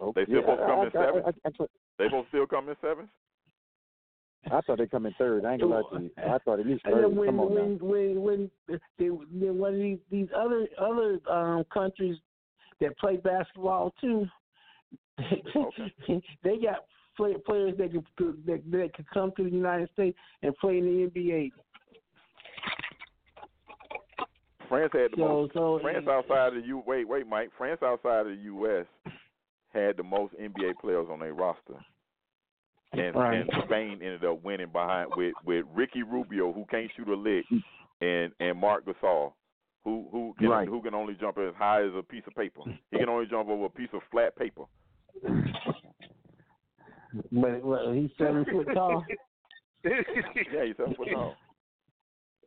okay. 0.01 0.25
They 0.25 0.31
still 0.31 0.41
supposed 0.41 0.59
to 0.61 0.65
come 0.67 0.79
in 0.79 0.85
I, 0.85 0.99
I, 0.99 1.05
seven? 1.05 1.23
I, 1.25 1.29
I, 1.29 1.67
they 1.97 2.05
supposed 2.05 2.25
to 2.25 2.29
still 2.29 2.47
come 2.47 2.69
in 2.69 2.75
seventh. 2.81 3.09
I, 4.49 4.57
I 4.57 4.61
thought 4.61 4.77
they 4.77 4.87
come 4.87 5.05
in 5.05 5.13
third. 5.17 5.45
I 5.45 5.53
ain't 5.53 5.61
gonna 5.61 5.75
lie 5.75 5.97
to 5.97 6.03
you. 6.03 6.11
I 6.17 6.37
thought 6.39 6.59
at 6.59 6.65
least 6.65 6.85
And 6.85 6.93
third. 6.93 7.03
then 7.03 7.15
when 7.15 7.27
Come 7.29 7.39
on 7.39 7.53
when 7.53 7.77
now. 7.77 7.85
when 7.85 8.21
when 8.21 8.51
they, 8.67 8.77
then 8.99 9.57
one 9.57 9.79
these 9.79 9.99
these 10.09 10.27
other 10.35 10.67
other 10.79 11.19
um 11.29 11.65
countries 11.73 12.17
that 12.79 12.97
play 12.97 13.17
basketball 13.17 13.93
too, 13.99 14.25
they 15.17 16.57
got 16.57 16.85
play, 17.17 17.33
players 17.45 17.73
that 17.77 17.91
can 17.91 18.03
that, 18.45 18.61
that 18.71 18.93
can 18.93 19.05
come 19.13 19.31
to 19.35 19.43
the 19.43 19.49
United 19.49 19.89
States 19.93 20.17
and 20.43 20.55
play 20.57 20.77
in 20.77 20.85
the 20.85 21.19
NBA. 21.19 21.51
France 24.70 24.91
had 24.93 25.11
the 25.11 25.18
So 25.18 25.28
most. 25.28 25.53
so 25.53 25.80
France 25.82 26.07
outside 26.07 26.47
of 26.49 26.61
the 26.61 26.68
U. 26.68 26.84
Wait, 26.86 27.07
wait, 27.07 27.28
Mike. 27.28 27.49
France 27.57 27.80
outside 27.84 28.22
of 28.22 28.28
the 28.28 28.43
U.S. 28.43 28.86
had 29.74 29.97
the 29.97 30.03
most 30.03 30.34
NBA 30.39 30.80
players 30.82 31.07
on 31.11 31.20
their 31.20 31.34
roster, 31.34 31.76
and, 32.93 33.15
Right. 33.15 33.41
and 33.41 33.49
Spain 33.65 33.93
ended 34.01 34.26
up 34.26 34.43
winning 34.43 34.70
behind 34.72 35.09
with 35.15 35.34
with 35.45 35.65
Ricky 35.74 36.03
Rubio, 36.03 36.51
who 36.53 36.65
can't 36.70 36.89
shoot 36.95 37.07
a 37.07 37.15
lick, 37.15 37.45
and 38.01 38.32
and 38.39 38.57
Marc 38.59 38.86
Gasol, 38.86 39.34
who 39.84 40.07
who 40.11 40.34
can 40.39 40.49
Right. 40.49 40.68
who 40.68 40.82
can 40.82 40.93
only 40.95 41.15
jump 41.15 41.38
as 41.38 41.53
high 41.55 41.84
as 41.84 41.93
a 41.97 42.03
piece 42.03 42.24
of 42.28 42.36
paper. 42.36 42.61
He 42.91 42.97
can 42.97 43.09
only 43.09 43.26
jump 43.28 43.49
over 43.49 43.65
a 43.65 43.70
piece 43.70 43.89
of 43.93 44.01
flat 44.11 44.36
paper. 44.36 44.63
But 47.32 47.63
well, 47.63 47.91
he's 47.93 48.09
seven 48.18 48.45
foot 48.45 48.68
tall. 48.74 49.05
Yeah, 49.84 50.65
he's 50.65 50.76
seven 50.76 50.95
foot 50.95 51.07
tall. 51.13 51.36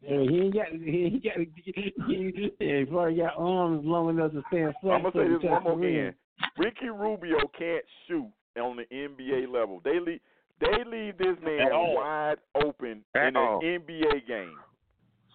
And 0.09 0.31
he 0.31 0.37
ain't 0.41 0.55
got 0.55 0.67
he 0.73 1.05
ain't 1.05 1.25
got 1.25 1.35
he, 1.37 2.53
he 2.59 2.85
probably 2.87 3.17
got 3.17 3.35
arms 3.37 3.85
long 3.85 4.11
enough 4.11 4.33
to 4.33 4.43
stand 4.49 4.75
flat. 4.81 4.95
I'm 4.95 5.03
gonna 5.03 5.15
say 5.15 5.29
this 5.29 5.43
one 5.51 5.63
more 5.63 5.79
again. 5.79 6.15
Ricky 6.57 6.89
Rubio 6.89 7.37
can't 7.59 7.85
shoot 8.09 8.27
on 8.61 8.77
the 8.77 8.85
NBA 8.95 9.53
level. 9.53 9.81
They 9.85 10.01
leave 10.01 10.21
they 10.61 10.85
leave 10.87 11.19
this 11.19 11.37
man 11.45 11.61
At 11.67 11.73
all. 11.73 11.97
wide 11.97 12.37
open 12.63 13.03
At 13.15 13.29
in 13.29 13.37
all. 13.37 13.61
an 13.63 13.81
NBA 13.81 14.27
game. 14.27 14.57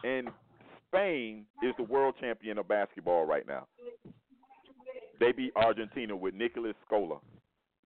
And 0.04 0.30
Spain 0.88 1.46
is 1.64 1.74
the 1.78 1.84
world 1.84 2.16
champion 2.20 2.58
of 2.58 2.68
basketball 2.68 3.26
right 3.26 3.48
now. 3.48 3.68
They 5.20 5.32
beat 5.32 5.52
Argentina 5.56 6.16
with 6.16 6.34
Nicolas 6.34 6.76
Scola. 6.90 7.20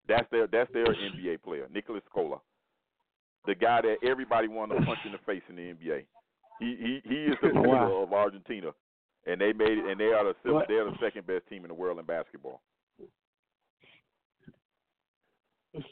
That's 0.08 0.28
their 0.32 0.48
that's 0.48 0.72
their 0.74 0.86
NBA 0.86 1.44
player, 1.44 1.68
Nicolas 1.74 2.04
Scola. 2.14 2.40
The 3.46 3.56
guy 3.56 3.82
that 3.82 3.98
everybody 4.08 4.48
wanted 4.48 4.80
to 4.80 4.86
punch 4.86 5.00
in 5.06 5.12
the 5.12 5.18
face 5.26 5.44
in 5.50 5.56
the 5.56 5.62
NBA. 5.62 6.04
He 6.60 6.76
he 6.76 7.02
he 7.10 7.16
is 7.26 7.36
the 7.42 7.48
leader 7.56 7.62
Wow. 7.68 8.04
of 8.04 8.14
Argentina. 8.14 8.72
And 9.28 9.40
they 9.40 9.54
made 9.54 9.78
it 9.78 9.86
and 9.86 10.00
they 10.00 10.06
are 10.14 10.24
the 10.44 10.54
What? 10.54 10.68
they 10.68 10.76
are 10.76 10.86
the 10.90 10.98
second 11.02 11.28
best 11.28 11.48
team 11.48 11.64
in 11.64 11.68
the 11.70 11.74
world 11.74 12.00
in 12.00 12.06
basketball. 12.06 12.62
But 15.74 15.84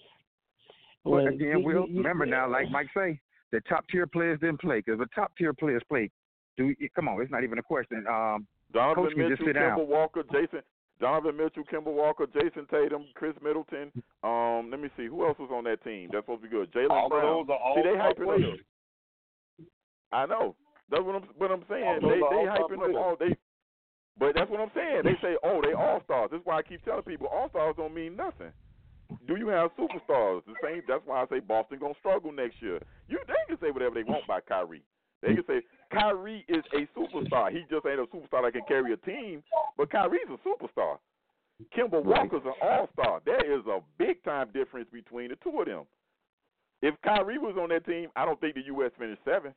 Well, 1.03 1.27
again, 1.27 1.59
you- 1.59 1.65
Will, 1.65 1.87
you- 1.87 1.97
remember 1.97 2.25
now, 2.25 2.47
like 2.49 2.69
Mike 2.69 2.89
say, 2.93 3.19
the 3.51 3.61
top 3.61 3.87
tier 3.89 4.07
players 4.07 4.39
didn't 4.39 4.59
play 4.59 4.79
because 4.79 4.99
the 4.99 5.07
top 5.15 5.31
tier 5.37 5.53
players 5.53 5.81
play. 5.87 6.09
Do 6.57 6.73
come 6.95 7.07
on, 7.07 7.21
it's 7.21 7.31
not 7.31 7.43
even 7.43 7.59
a 7.59 7.63
question. 7.63 8.05
Um, 8.07 8.47
Donovan 8.73 9.05
Coach 9.05 9.15
Mitchell, 9.15 9.45
sit 9.45 9.53
down. 9.53 9.77
Kemba 9.79 9.85
Walker, 9.87 10.23
Jason 10.31 10.61
Donovan 10.99 11.37
Mitchell, 11.37 11.63
Kemba 11.71 11.93
Walker, 11.93 12.25
Jayson 12.27 12.65
Tatum, 12.69 13.05
Khris 13.15 13.35
Middleton. 13.41 13.91
Um, 14.23 14.69
let 14.71 14.79
me 14.81 14.89
see 14.97 15.05
who 15.05 15.25
else 15.25 15.37
was 15.37 15.51
on 15.53 15.63
that 15.65 15.83
team. 15.83 16.09
That's 16.11 16.23
supposed 16.25 16.41
to 16.41 16.49
be 16.49 16.55
good. 16.55 16.71
Jalen 16.73 16.89
All 16.89 17.07
Brown. 17.09 17.45
those 17.45 17.49
are 17.51 17.59
all 17.59 17.75
See, 17.75 17.83
they 17.83 17.95
hyping 17.95 18.25
players. 18.25 18.59
I 20.11 20.25
know. 20.25 20.55
That's 20.89 21.03
what 21.03 21.15
I'm. 21.15 21.23
What 21.37 21.51
I'm 21.51 21.63
saying. 21.69 21.99
They 22.01 22.19
they 22.19 22.45
hyping 22.47 22.89
up 22.89 22.95
all 22.95 23.15
they. 23.19 23.35
But 24.19 24.33
that's 24.35 24.49
what 24.49 24.59
I'm 24.59 24.71
saying. 24.73 25.01
They 25.03 25.15
say, 25.21 25.37
oh, 25.43 25.61
they 25.61 25.73
all 25.73 26.01
stars. 26.05 26.29
That's 26.31 26.45
why 26.45 26.57
I 26.57 26.63
keep 26.63 26.83
telling 26.83 27.03
people, 27.03 27.27
all 27.27 27.49
stars 27.49 27.75
don't 27.77 27.93
mean 27.93 28.15
nothing. 28.15 28.51
Do 29.27 29.37
you 29.37 29.47
have 29.49 29.71
superstars? 29.77 30.41
The 30.45 30.53
same. 30.63 30.81
That's 30.87 31.03
why 31.05 31.21
I 31.21 31.27
say 31.27 31.39
Boston 31.39 31.79
gonna 31.79 31.93
struggle 31.99 32.31
next 32.31 32.61
year. 32.61 32.81
You 33.07 33.19
they 33.27 33.33
can 33.47 33.59
say 33.61 33.71
whatever 33.71 33.95
they 33.95 34.03
want 34.03 34.27
by 34.27 34.39
Kyrie. 34.41 34.83
They 35.21 35.33
can 35.33 35.43
say 35.47 35.61
Kyrie 35.91 36.45
is 36.47 36.63
a 36.73 36.87
superstar. 36.97 37.51
He 37.51 37.61
just 37.69 37.85
ain't 37.85 37.99
a 37.99 38.05
superstar 38.05 38.43
that 38.43 38.53
can 38.53 38.63
carry 38.67 38.93
a 38.93 38.97
team. 38.97 39.43
But 39.77 39.91
Kyrie's 39.91 40.27
a 40.29 40.37
superstar. 40.47 40.97
Kemba 41.75 42.03
Walker's 42.03 42.43
an 42.45 42.53
all 42.61 42.89
star. 42.93 43.21
There 43.25 43.59
is 43.59 43.65
a 43.65 43.79
big 43.97 44.23
time 44.23 44.49
difference 44.53 44.89
between 44.91 45.29
the 45.29 45.37
two 45.37 45.59
of 45.59 45.65
them. 45.65 45.85
If 46.81 46.95
Kyrie 47.03 47.39
was 47.39 47.55
on 47.59 47.69
that 47.69 47.85
team, 47.85 48.09
I 48.15 48.25
don't 48.25 48.39
think 48.39 48.55
the 48.55 48.65
U.S. 48.67 48.91
finished 48.99 49.21
seventh. 49.25 49.55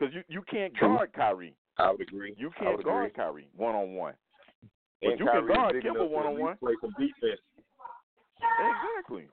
Because 0.00 0.14
you, 0.14 0.22
you 0.28 0.42
can't 0.50 0.72
guard 0.78 1.12
Kyrie. 1.12 1.54
I 1.76 1.90
would 1.90 2.00
agree. 2.00 2.34
You 2.38 2.50
can't 2.58 2.82
guard 2.82 3.10
agree. 3.10 3.22
Kyrie 3.22 3.48
one 3.56 3.74
on 3.74 3.94
one. 3.94 4.14
But 5.02 5.18
you 5.18 5.26
can 5.26 5.26
Kyrie 5.26 5.42
is 5.42 5.56
guard 5.56 5.76
enough 5.76 5.94
to 5.94 6.02
at 6.02 6.10
one-on-one. 6.10 6.56
Play 6.56 6.72
some 6.80 6.90
defense. 6.98 7.40
Exactly. 8.40 9.26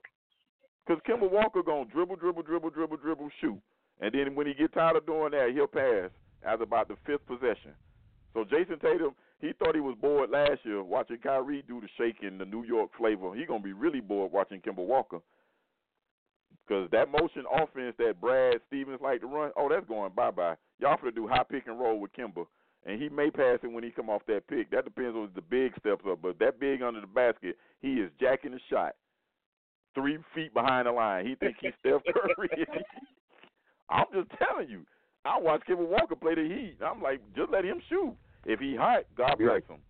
Because 0.85 1.01
Kemba 1.07 1.29
Walker 1.29 1.63
gonna 1.63 1.85
dribble, 1.85 2.17
dribble, 2.17 2.43
dribble, 2.43 2.69
dribble, 2.69 2.97
dribble, 2.97 3.29
shoot, 3.41 3.59
and 4.01 4.13
then 4.13 4.35
when 4.35 4.47
he 4.47 4.53
get 4.53 4.73
tired 4.73 4.95
of 4.95 5.05
doing 5.05 5.31
that, 5.31 5.51
he'll 5.53 5.67
pass 5.67 6.09
as 6.43 6.59
about 6.61 6.87
the 6.87 6.95
fifth 7.05 7.25
possession. 7.27 7.71
So 8.33 8.43
Jayson 8.43 8.79
Tatum, 8.79 9.15
he 9.39 9.51
thought 9.53 9.75
he 9.75 9.81
was 9.81 9.97
bored 9.99 10.29
last 10.29 10.59
year 10.63 10.83
watching 10.83 11.17
Kyrie 11.17 11.63
do 11.67 11.81
the 11.81 11.87
shaking, 11.97 12.37
the 12.37 12.45
New 12.45 12.63
York 12.63 12.91
flavor. 12.97 13.33
He 13.35 13.45
gonna 13.45 13.63
be 13.63 13.73
really 13.73 14.01
bored 14.01 14.31
watching 14.31 14.61
Kemba 14.61 14.85
Walker. 14.85 15.19
Because 16.67 16.89
that 16.91 17.09
motion 17.09 17.45
offense 17.51 17.95
that 17.97 18.19
Brad 18.19 18.55
Stevens 18.67 18.99
like 19.01 19.21
to 19.21 19.27
run, 19.27 19.51
oh, 19.55 19.69
that's 19.69 19.87
going 19.87 20.11
bye 20.15 20.31
bye. 20.31 20.55
Y'all 20.79 20.97
finna 20.97 21.15
do 21.15 21.27
high 21.27 21.43
pick 21.49 21.67
and 21.67 21.79
roll 21.79 21.99
with 21.99 22.11
Kemba, 22.13 22.45
and 22.85 23.01
he 23.01 23.07
may 23.09 23.31
pass 23.31 23.59
it 23.63 23.71
when 23.71 23.83
he 23.83 23.91
come 23.91 24.09
off 24.09 24.21
that 24.27 24.47
pick. 24.47 24.69
That 24.71 24.83
depends 24.83 25.15
on 25.15 25.25
if 25.25 25.33
the 25.33 25.41
big 25.41 25.71
steps 25.79 26.03
up, 26.09 26.19
but 26.21 26.39
that 26.39 26.59
big 26.59 26.81
under 26.81 27.01
the 27.01 27.07
basket, 27.07 27.57
he 27.79 27.93
is 27.93 28.11
jacking 28.19 28.51
the 28.51 28.59
shot 28.69 28.95
three 29.97 30.19
feet 30.35 30.53
behind 30.53 30.85
the 30.85 30.91
line. 30.91 31.25
He 31.25 31.35
thinks 31.35 31.57
he's 31.59 31.71
Steph 31.79 32.01
Curry. 32.13 32.49
I'm 33.89 34.05
just 34.13 34.29
telling 34.37 34.69
you. 34.69 34.85
I 35.25 35.39
watched 35.39 35.65
Kevin 35.65 35.89
Walker 35.89 36.15
play 36.15 36.35
the 36.35 36.43
Heat. 36.43 36.77
I'm 36.85 37.01
like, 37.01 37.19
just 37.35 37.51
let 37.51 37.65
him 37.65 37.81
shoot. 37.89 38.15
If 38.45 38.59
he 38.59 38.75
hot, 38.75 39.03
God 39.17 39.37
bless 39.39 39.63
him. 39.67 39.81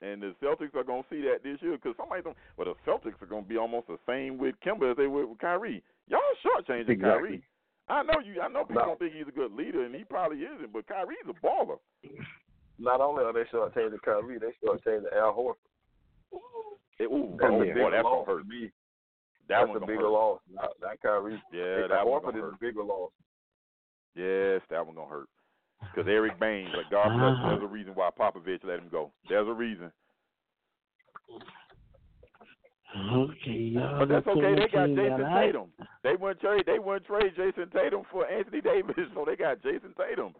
And 0.00 0.22
the 0.22 0.34
Celtics 0.42 0.74
are 0.76 0.84
gonna 0.84 1.02
see 1.10 1.22
that 1.22 1.42
this 1.42 1.58
year 1.60 1.72
because 1.76 1.96
somebody 1.96 2.22
don't. 2.22 2.36
Well, 2.56 2.72
the 2.72 2.90
Celtics 2.90 3.20
are 3.20 3.26
gonna 3.26 3.42
be 3.42 3.56
almost 3.56 3.88
the 3.88 3.98
same 4.06 4.38
with 4.38 4.54
Kemba 4.64 4.92
as 4.92 4.96
they 4.96 5.08
were 5.08 5.26
with 5.26 5.38
Kyrie. 5.38 5.82
Y'all 6.06 6.20
shortchanging 6.44 6.88
Exactly. 6.90 7.00
Kyrie. 7.00 7.42
I 7.88 8.02
know 8.02 8.20
you. 8.24 8.40
I 8.40 8.48
know 8.48 8.64
people 8.64 8.82
No. 8.82 8.88
don't 8.94 8.98
think 8.98 9.14
he's 9.14 9.26
a 9.26 9.32
good 9.32 9.52
leader, 9.52 9.84
and 9.84 9.94
he 9.94 10.04
probably 10.04 10.38
isn't. 10.42 10.72
But 10.72 10.86
Kyrie's 10.86 11.26
a 11.28 11.32
baller. 11.44 11.78
Not 12.78 13.00
only 13.00 13.24
are 13.24 13.32
they 13.32 13.42
shortchanging 13.44 14.00
Kyrie, 14.04 14.38
they 14.38 14.52
shortchanging 14.64 15.12
Al 15.16 15.34
Horford. 15.34 15.56
It, 17.00 17.04
ooh, 17.04 17.36
That's 17.40 17.50
oh, 17.52 17.56
a 17.62 17.64
boy, 17.64 17.66
bigger 17.74 17.90
that's 17.90 18.04
loss 18.04 18.26
hurt. 18.26 18.42
to 18.42 18.48
me. 18.48 18.70
That 19.48 19.66
That's 19.66 19.76
a 19.76 19.80
bigger 19.86 20.00
hurt. 20.02 20.10
loss. 20.12 20.40
Not, 20.52 20.70
not 20.80 21.00
Kyrie. 21.00 21.42
Yeah, 21.52 21.62
Hey, 21.82 21.86
that 21.88 22.04
Horford 22.04 22.22
gonna 22.34 22.38
is 22.38 22.42
hurt. 22.44 22.54
a 22.54 22.58
bigger 22.60 22.82
loss. 22.84 23.10
Yes, 24.14 24.60
that 24.70 24.84
one 24.86 24.94
gonna 24.96 25.08
hurt. 25.08 25.28
Because 25.80 26.08
Eric 26.08 26.38
Baines, 26.40 26.70
like 26.76 26.90
God 26.90 27.08
bless 27.16 27.38
him, 27.38 27.48
there's 27.48 27.62
a 27.62 27.66
reason 27.66 27.94
why 27.94 28.10
Popovich 28.18 28.64
let 28.64 28.78
him 28.78 28.88
go. 28.90 29.12
There's 29.28 29.48
a 29.48 29.52
reason. 29.52 29.92
Okay, 32.96 33.50
y'all. 33.50 33.98
But 34.00 34.08
that's 34.08 34.26
okay. 34.26 34.54
They 34.54 34.68
got 34.72 34.88
Jayson 34.88 35.34
Tatum. 35.34 35.68
They 36.02 36.16
wouldn't 36.16 36.40
trade. 36.40 36.64
They 36.66 36.78
wouldn't 36.78 37.06
trade 37.06 37.32
Jayson 37.36 37.70
Tatum 37.70 38.02
for 38.10 38.26
Anthony 38.26 38.60
Davis, 38.60 38.94
so 39.14 39.24
they 39.26 39.36
got 39.36 39.62
Jayson 39.62 39.94
Tatum. 39.96 40.34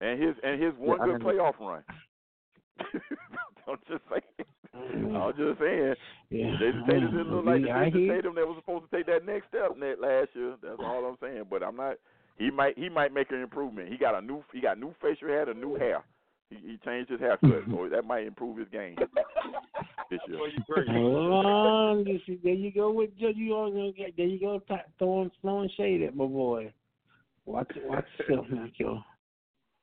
And 0.00 0.22
his 0.22 0.34
and 0.42 0.62
his 0.62 0.74
one 0.76 1.00
I 1.00 1.06
good 1.06 1.22
playoff 1.22 1.58
run. 1.58 1.82
I'm 3.68 3.78
just 3.88 4.02
saying. 4.10 4.46
I'm 4.74 5.32
just 5.36 5.58
saying. 5.58 5.94
Yeah. 6.30 6.56
Jayson 6.60 6.86
Tatum 6.86 7.10
didn't 7.16 7.34
look 7.34 7.46
like 7.46 7.62
the 7.62 7.68
Jayson 7.68 8.08
Tatum 8.08 8.34
that 8.34 8.46
was 8.46 8.56
supposed 8.60 8.90
to 8.90 8.96
take 8.96 9.06
that 9.06 9.24
next 9.24 9.48
step 9.48 9.70
last 9.78 10.28
year. 10.34 10.56
That's 10.62 10.80
all 10.80 11.06
I'm 11.06 11.16
saying. 11.20 11.44
But 11.48 11.62
I'm 11.62 11.76
not. 11.76 11.96
He 12.38 12.50
might. 12.50 12.78
He 12.78 12.88
might 12.88 13.12
make 13.12 13.30
an 13.30 13.42
improvement. 13.42 13.88
He 13.90 13.96
got 13.98 14.16
a 14.16 14.20
new. 14.20 14.42
He 14.52 14.60
got 14.60 14.78
new 14.78 14.94
facial 15.00 15.28
hair, 15.28 15.48
a 15.48 15.54
new 15.54 15.74
hair. 15.76 16.02
He, 16.50 16.56
he 16.56 16.78
changed 16.84 17.10
his 17.10 17.20
haircut, 17.20 17.50
mm-hmm. 17.50 17.74
so 17.74 17.88
that 17.88 18.04
might 18.04 18.26
improve 18.26 18.58
his 18.58 18.68
game 18.68 18.96
this 20.10 20.20
year. 20.28 20.38
Well, 20.38 20.50
you 20.50 20.62
bring 20.68 20.86
Hold 20.88 21.46
on, 21.46 22.06
you 22.06 22.20
see, 22.26 22.38
there 22.42 22.52
you 22.52 22.72
go 22.72 22.90
with 22.90 23.10
you. 23.16 23.28
you 23.28 23.48
go, 23.50 23.92
There 24.16 24.26
you 24.26 24.40
go, 24.40 24.60
t- 24.68 24.74
throwing 24.98 25.30
throwing 25.40 25.70
shade 25.76 26.02
at 26.02 26.14
my 26.14 26.26
boy. 26.26 26.72
Watch 27.46 27.70
watch 27.84 28.04
yourself 28.18 28.46
now, 28.50 28.66
Joe. 28.78 29.00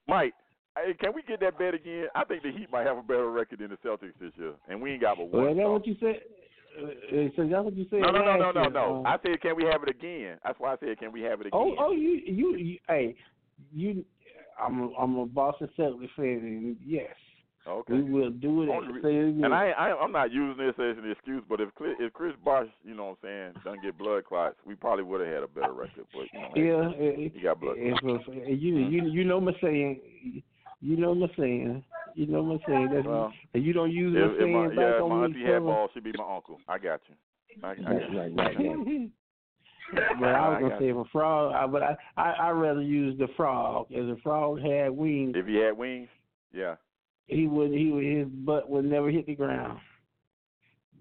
Mike, 0.07 0.33
hey, 0.75 0.93
can 0.99 1.13
we 1.13 1.21
get 1.23 1.39
that 1.41 1.57
bet 1.57 1.73
again? 1.73 2.07
I 2.15 2.23
think 2.23 2.43
the 2.43 2.51
Heat 2.51 2.71
might 2.71 2.85
have 2.85 2.97
a 2.97 3.03
better 3.03 3.29
record 3.31 3.59
than 3.59 3.69
the 3.69 3.77
Celtics 3.77 4.13
this 4.19 4.31
year, 4.37 4.53
and 4.69 4.81
we 4.81 4.91
ain't 4.91 5.01
got 5.01 5.17
but 5.17 5.27
one. 5.31 5.49
is 5.49 5.57
that 5.57 5.63
so- 5.63 5.71
what 5.71 5.87
you 5.87 5.95
said? 5.99 6.21
Uh, 6.79 6.85
uh, 6.87 7.27
so 7.35 7.47
that's 7.47 7.65
what 7.65 7.75
you 7.75 7.85
said. 7.89 7.99
no, 8.01 8.11
no, 8.11 8.23
no, 8.23 8.37
no, 8.37 8.51
no, 8.51 8.69
no. 8.69 8.95
Um, 8.97 9.05
I 9.05 9.17
said, 9.23 9.41
can 9.41 9.55
we 9.55 9.65
have 9.65 9.83
it 9.83 9.89
again? 9.89 10.37
That's 10.43 10.59
why 10.59 10.73
I 10.73 10.77
said, 10.79 10.97
can 10.97 11.11
we 11.11 11.21
have 11.21 11.41
it 11.41 11.47
again? 11.47 11.59
Oh, 11.59 11.75
oh, 11.79 11.91
you, 11.91 12.21
you, 12.25 12.55
you, 12.55 12.77
hey, 12.87 13.15
you. 13.73 14.05
I'm, 14.61 14.81
a, 14.81 14.93
I'm 14.95 15.17
a 15.17 15.25
Boston 15.25 15.69
Celtics 15.77 16.09
fan, 16.17 16.41
and 16.43 16.77
yes, 16.85 17.15
okay. 17.65 17.93
we 17.93 18.03
will 18.03 18.29
do 18.29 18.63
it. 18.63 18.69
Only 18.69 18.93
re- 18.93 19.01
Say 19.01 19.15
it 19.15 19.29
again. 19.29 19.45
And 19.45 19.53
I, 19.53 19.69
I, 19.69 19.97
I'm 19.97 20.11
not 20.11 20.33
using 20.33 20.65
this 20.65 20.75
as 20.75 20.97
an 20.97 21.09
excuse, 21.09 21.43
but 21.47 21.61
if 21.61 21.73
Chris, 21.75 21.95
if 21.99 22.11
Chris 22.11 22.33
Bosh, 22.43 22.67
you 22.83 22.93
know 22.93 23.05
what 23.05 23.29
I'm 23.29 23.53
saying, 23.53 23.63
doesn't 23.63 23.83
get 23.83 23.97
blood 23.97 24.25
clots, 24.25 24.55
we 24.65 24.75
probably 24.75 25.05
would 25.05 25.21
have 25.21 25.33
had 25.33 25.43
a 25.43 25.47
better 25.47 25.71
record. 25.71 26.05
But 26.13 26.25
you 26.33 26.41
know, 26.41 26.49
hey, 26.55 26.61
yeah, 26.61 27.23
it, 27.25 27.31
he 27.35 27.41
got 27.41 27.61
blood 27.61 27.77
clots. 28.01 28.23
if, 28.27 28.61
you 28.61 28.77
you 28.79 29.05
you 29.05 29.23
know 29.23 29.39
my 29.39 29.53
saying, 29.61 30.01
you 30.81 30.97
know 30.97 31.13
my 31.13 31.27
saying, 31.37 31.83
you 32.15 32.27
know 32.27 32.43
my 32.43 32.57
saying. 32.67 32.89
That's 32.93 33.05
Well, 33.05 33.33
and 33.53 33.63
you 33.63 33.73
don't 33.73 33.91
use 33.91 34.15
If, 34.17 34.31
if 34.33 34.39
saying 34.39 34.53
my, 34.53 34.67
back 34.67 34.77
yeah, 34.77 34.95
if 34.97 35.03
on 35.03 35.09
my 35.09 35.25
auntie 35.25 35.43
had 35.43 35.59
balls, 35.63 35.91
she'd 35.93 36.03
be 36.03 36.11
my 36.17 36.35
uncle. 36.35 36.59
I 36.67 36.77
got 36.77 37.01
you. 37.07 37.15
I, 37.63 37.67
I 37.67 37.71
Right, 37.71 37.85
got 37.85 38.11
you. 38.11 38.19
right, 38.19 38.35
right, 38.35 38.57
right. 38.57 39.11
but 40.19 40.27
I 40.29 40.49
was 40.49 40.57
I 40.57 40.61
gonna 40.61 40.79
say 40.79 40.89
if 40.89 40.95
a 40.95 41.05
frog, 41.11 41.53
I, 41.53 41.67
but 41.67 41.81
I 41.83 41.97
I 42.15 42.31
I 42.31 42.49
rather 42.51 42.81
use 42.81 43.17
the 43.17 43.27
frog. 43.35 43.87
If 43.89 44.15
the 44.15 44.21
frog 44.21 44.61
had 44.61 44.91
wings, 44.91 45.33
If 45.35 45.47
he 45.47 45.55
had 45.55 45.77
wings, 45.77 46.09
yeah. 46.53 46.75
he 47.25 47.47
would 47.47 47.71
he 47.71 47.91
would 47.91 48.05
his 48.05 48.27
butt 48.27 48.69
would 48.69 48.85
never 48.85 49.09
hit 49.09 49.25
the 49.25 49.35
ground. 49.35 49.79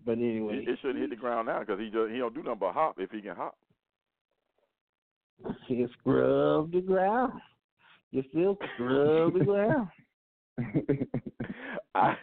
But 0.06 0.12
anyway, 0.18 0.62
It, 0.62 0.68
it 0.70 0.78
shouldn't 0.80 1.00
hit 1.00 1.10
the 1.10 1.16
ground 1.16 1.48
now 1.48 1.60
because 1.60 1.78
he 1.78 1.90
just 1.90 2.10
he 2.10 2.18
don't 2.18 2.34
do 2.34 2.42
nothing 2.42 2.60
but 2.60 2.72
hop 2.72 2.96
if 2.98 3.10
he 3.10 3.20
can 3.20 3.36
hop. 3.36 3.56
he 5.66 5.86
scrub 6.00 6.72
the 6.72 6.80
ground. 6.80 7.32
You 8.10 8.22
still 8.30 8.56
scrub 8.74 9.34
the 9.38 9.44
ground. 9.44 9.88
All 11.94 12.14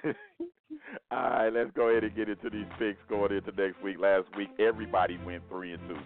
right, 1.11 1.49
let's 1.49 1.71
go 1.75 1.89
ahead 1.89 2.03
and 2.03 2.15
get 2.15 2.29
into 2.29 2.49
these 2.49 2.65
picks 2.79 2.99
going 3.09 3.31
into 3.33 3.51
next 3.51 3.81
week. 3.83 3.97
Last 3.99 4.25
week, 4.37 4.49
everybody 4.59 5.17
went 5.25 5.43
three 5.49 5.73
and 5.73 5.81
two. 5.87 5.97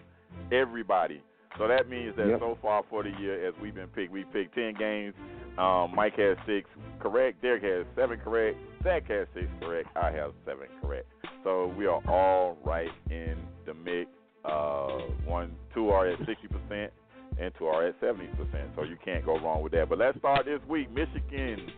Everybody. 0.55 1.21
So 1.57 1.67
that 1.67 1.89
means 1.89 2.15
that 2.17 2.27
Yep. 2.27 2.39
so 2.39 2.57
far 2.61 2.83
for 2.89 3.03
the 3.03 3.09
year, 3.19 3.47
as 3.47 3.53
we've 3.61 3.73
been 3.75 3.87
picked, 3.89 4.11
we 4.11 4.23
picked 4.25 4.55
ten 4.55 4.73
games. 4.75 5.15
Um, 5.57 5.93
Mike 5.95 6.15
has 6.17 6.37
six 6.45 6.69
correct. 6.99 7.41
Derek 7.41 7.63
has 7.63 7.85
seven 7.95 8.19
correct. 8.19 8.57
Zach 8.83 9.07
has 9.07 9.27
six 9.33 9.47
correct. 9.59 9.89
I 9.97 10.11
have 10.11 10.31
seven 10.45 10.67
correct. 10.81 11.07
So 11.43 11.73
we 11.77 11.85
are 11.87 12.01
all 12.07 12.57
right 12.63 12.91
in 13.09 13.35
the 13.65 13.73
mix. 13.73 14.09
Uh, 14.45 14.99
one, 15.25 15.51
two 15.73 15.89
are 15.89 16.07
at 16.07 16.17
sixty 16.25 16.47
percent, 16.47 16.93
and 17.39 17.53
two 17.57 17.67
are 17.67 17.87
at 17.87 17.95
seventy 17.99 18.27
percent. 18.27 18.69
So 18.75 18.83
you 18.83 18.97
can't 19.03 19.25
go 19.25 19.39
wrong 19.39 19.61
with 19.61 19.71
that. 19.73 19.89
But 19.89 19.99
let's 19.99 20.17
start 20.17 20.45
this 20.45 20.59
week. 20.67 20.91
Michigan 20.91 21.71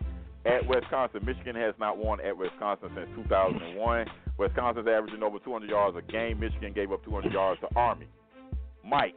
at 0.44 0.66
Wisconsin. 0.66 1.24
Michigan 1.24 1.56
has 1.56 1.74
not 1.78 1.96
won 1.96 2.20
at 2.20 2.36
Wisconsin 2.36 2.90
since 2.94 3.08
2001. 3.16 4.06
Wisconsin's 4.38 4.88
averaging 4.88 5.22
over 5.22 5.38
200 5.38 5.70
yards 5.70 5.96
a 5.96 6.02
game. 6.12 6.40
Michigan 6.40 6.72
gave 6.72 6.90
up 6.90 7.04
200 7.04 7.32
yards 7.32 7.60
to 7.60 7.68
Army. 7.76 8.06
Mike, 8.84 9.14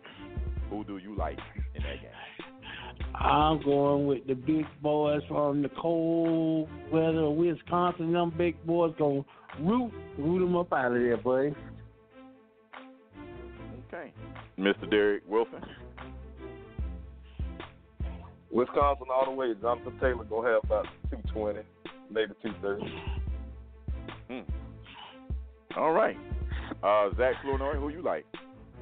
who 0.70 0.84
do 0.84 0.98
you 0.98 1.16
like 1.16 1.40
in 1.74 1.82
that 1.84 2.02
game? 2.02 2.12
I'm 3.16 3.64
going 3.64 4.08
with 4.08 4.28
the 4.28 4.36
big 4.36 4.66
boys 4.82 5.22
from 5.28 5.62
the 5.62 5.70
cold 5.70 6.70
weather 6.92 7.24
of 7.24 7.34
Wisconsin. 7.36 8.12
Them 8.14 8.34
big 8.38 8.64
boys 8.66 8.94
gonna 8.98 9.24
root 9.60 9.92
root 10.18 10.40
them 10.40 10.56
up 10.56 10.72
out 10.74 10.92
of 10.92 11.02
there, 11.02 11.18
buddy. 11.18 11.56
Okay. 13.88 14.14
Mr. 14.60 14.90
Derek 14.90 15.24
Wilson. 15.28 15.62
Wisconsin 18.56 19.08
all 19.14 19.26
the 19.26 19.32
way. 19.32 19.54
Jonathan 19.62 20.00
Taylor 20.00 20.24
gonna 20.24 20.48
have 20.48 20.64
about 20.64 20.88
two 21.12 21.18
twenty, 21.34 21.60
maybe 22.10 22.32
two 22.42 22.54
thirty. 22.62 22.86
Hmm. 24.30 24.40
All 25.78 25.92
right. 25.92 26.18
Uh, 26.82 27.10
Zach 27.18 27.36
Flournoy, 27.44 27.76
who 27.76 27.90
you 27.90 28.02
like? 28.02 28.26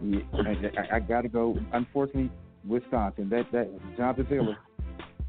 Yeah, 0.02 0.20
I, 0.34 0.94
I, 0.94 0.96
I 0.98 1.00
got 1.00 1.22
to 1.22 1.28
go. 1.28 1.58
Unfortunately, 1.74 2.30
Wisconsin. 2.68 3.30
That 3.30 3.52
that 3.52 3.98
Jonathan 3.98 4.28
Taylor. 4.28 4.58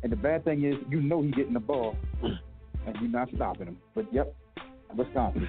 And 0.03 0.13
the 0.13 0.17
bad 0.17 0.45
thing 0.45 0.65
is, 0.65 0.75
you 0.91 1.01
know 1.01 1.23
he's 1.23 1.35
getting 1.35 1.55
the 1.55 1.61
ball, 1.61 1.97
and 2.23 2.97
you're 3.01 3.11
not 3.11 3.29
stopping 3.35 3.69
him. 3.69 3.79
But 3.95 4.13
yep, 4.13 4.35
Wisconsin. 4.95 5.49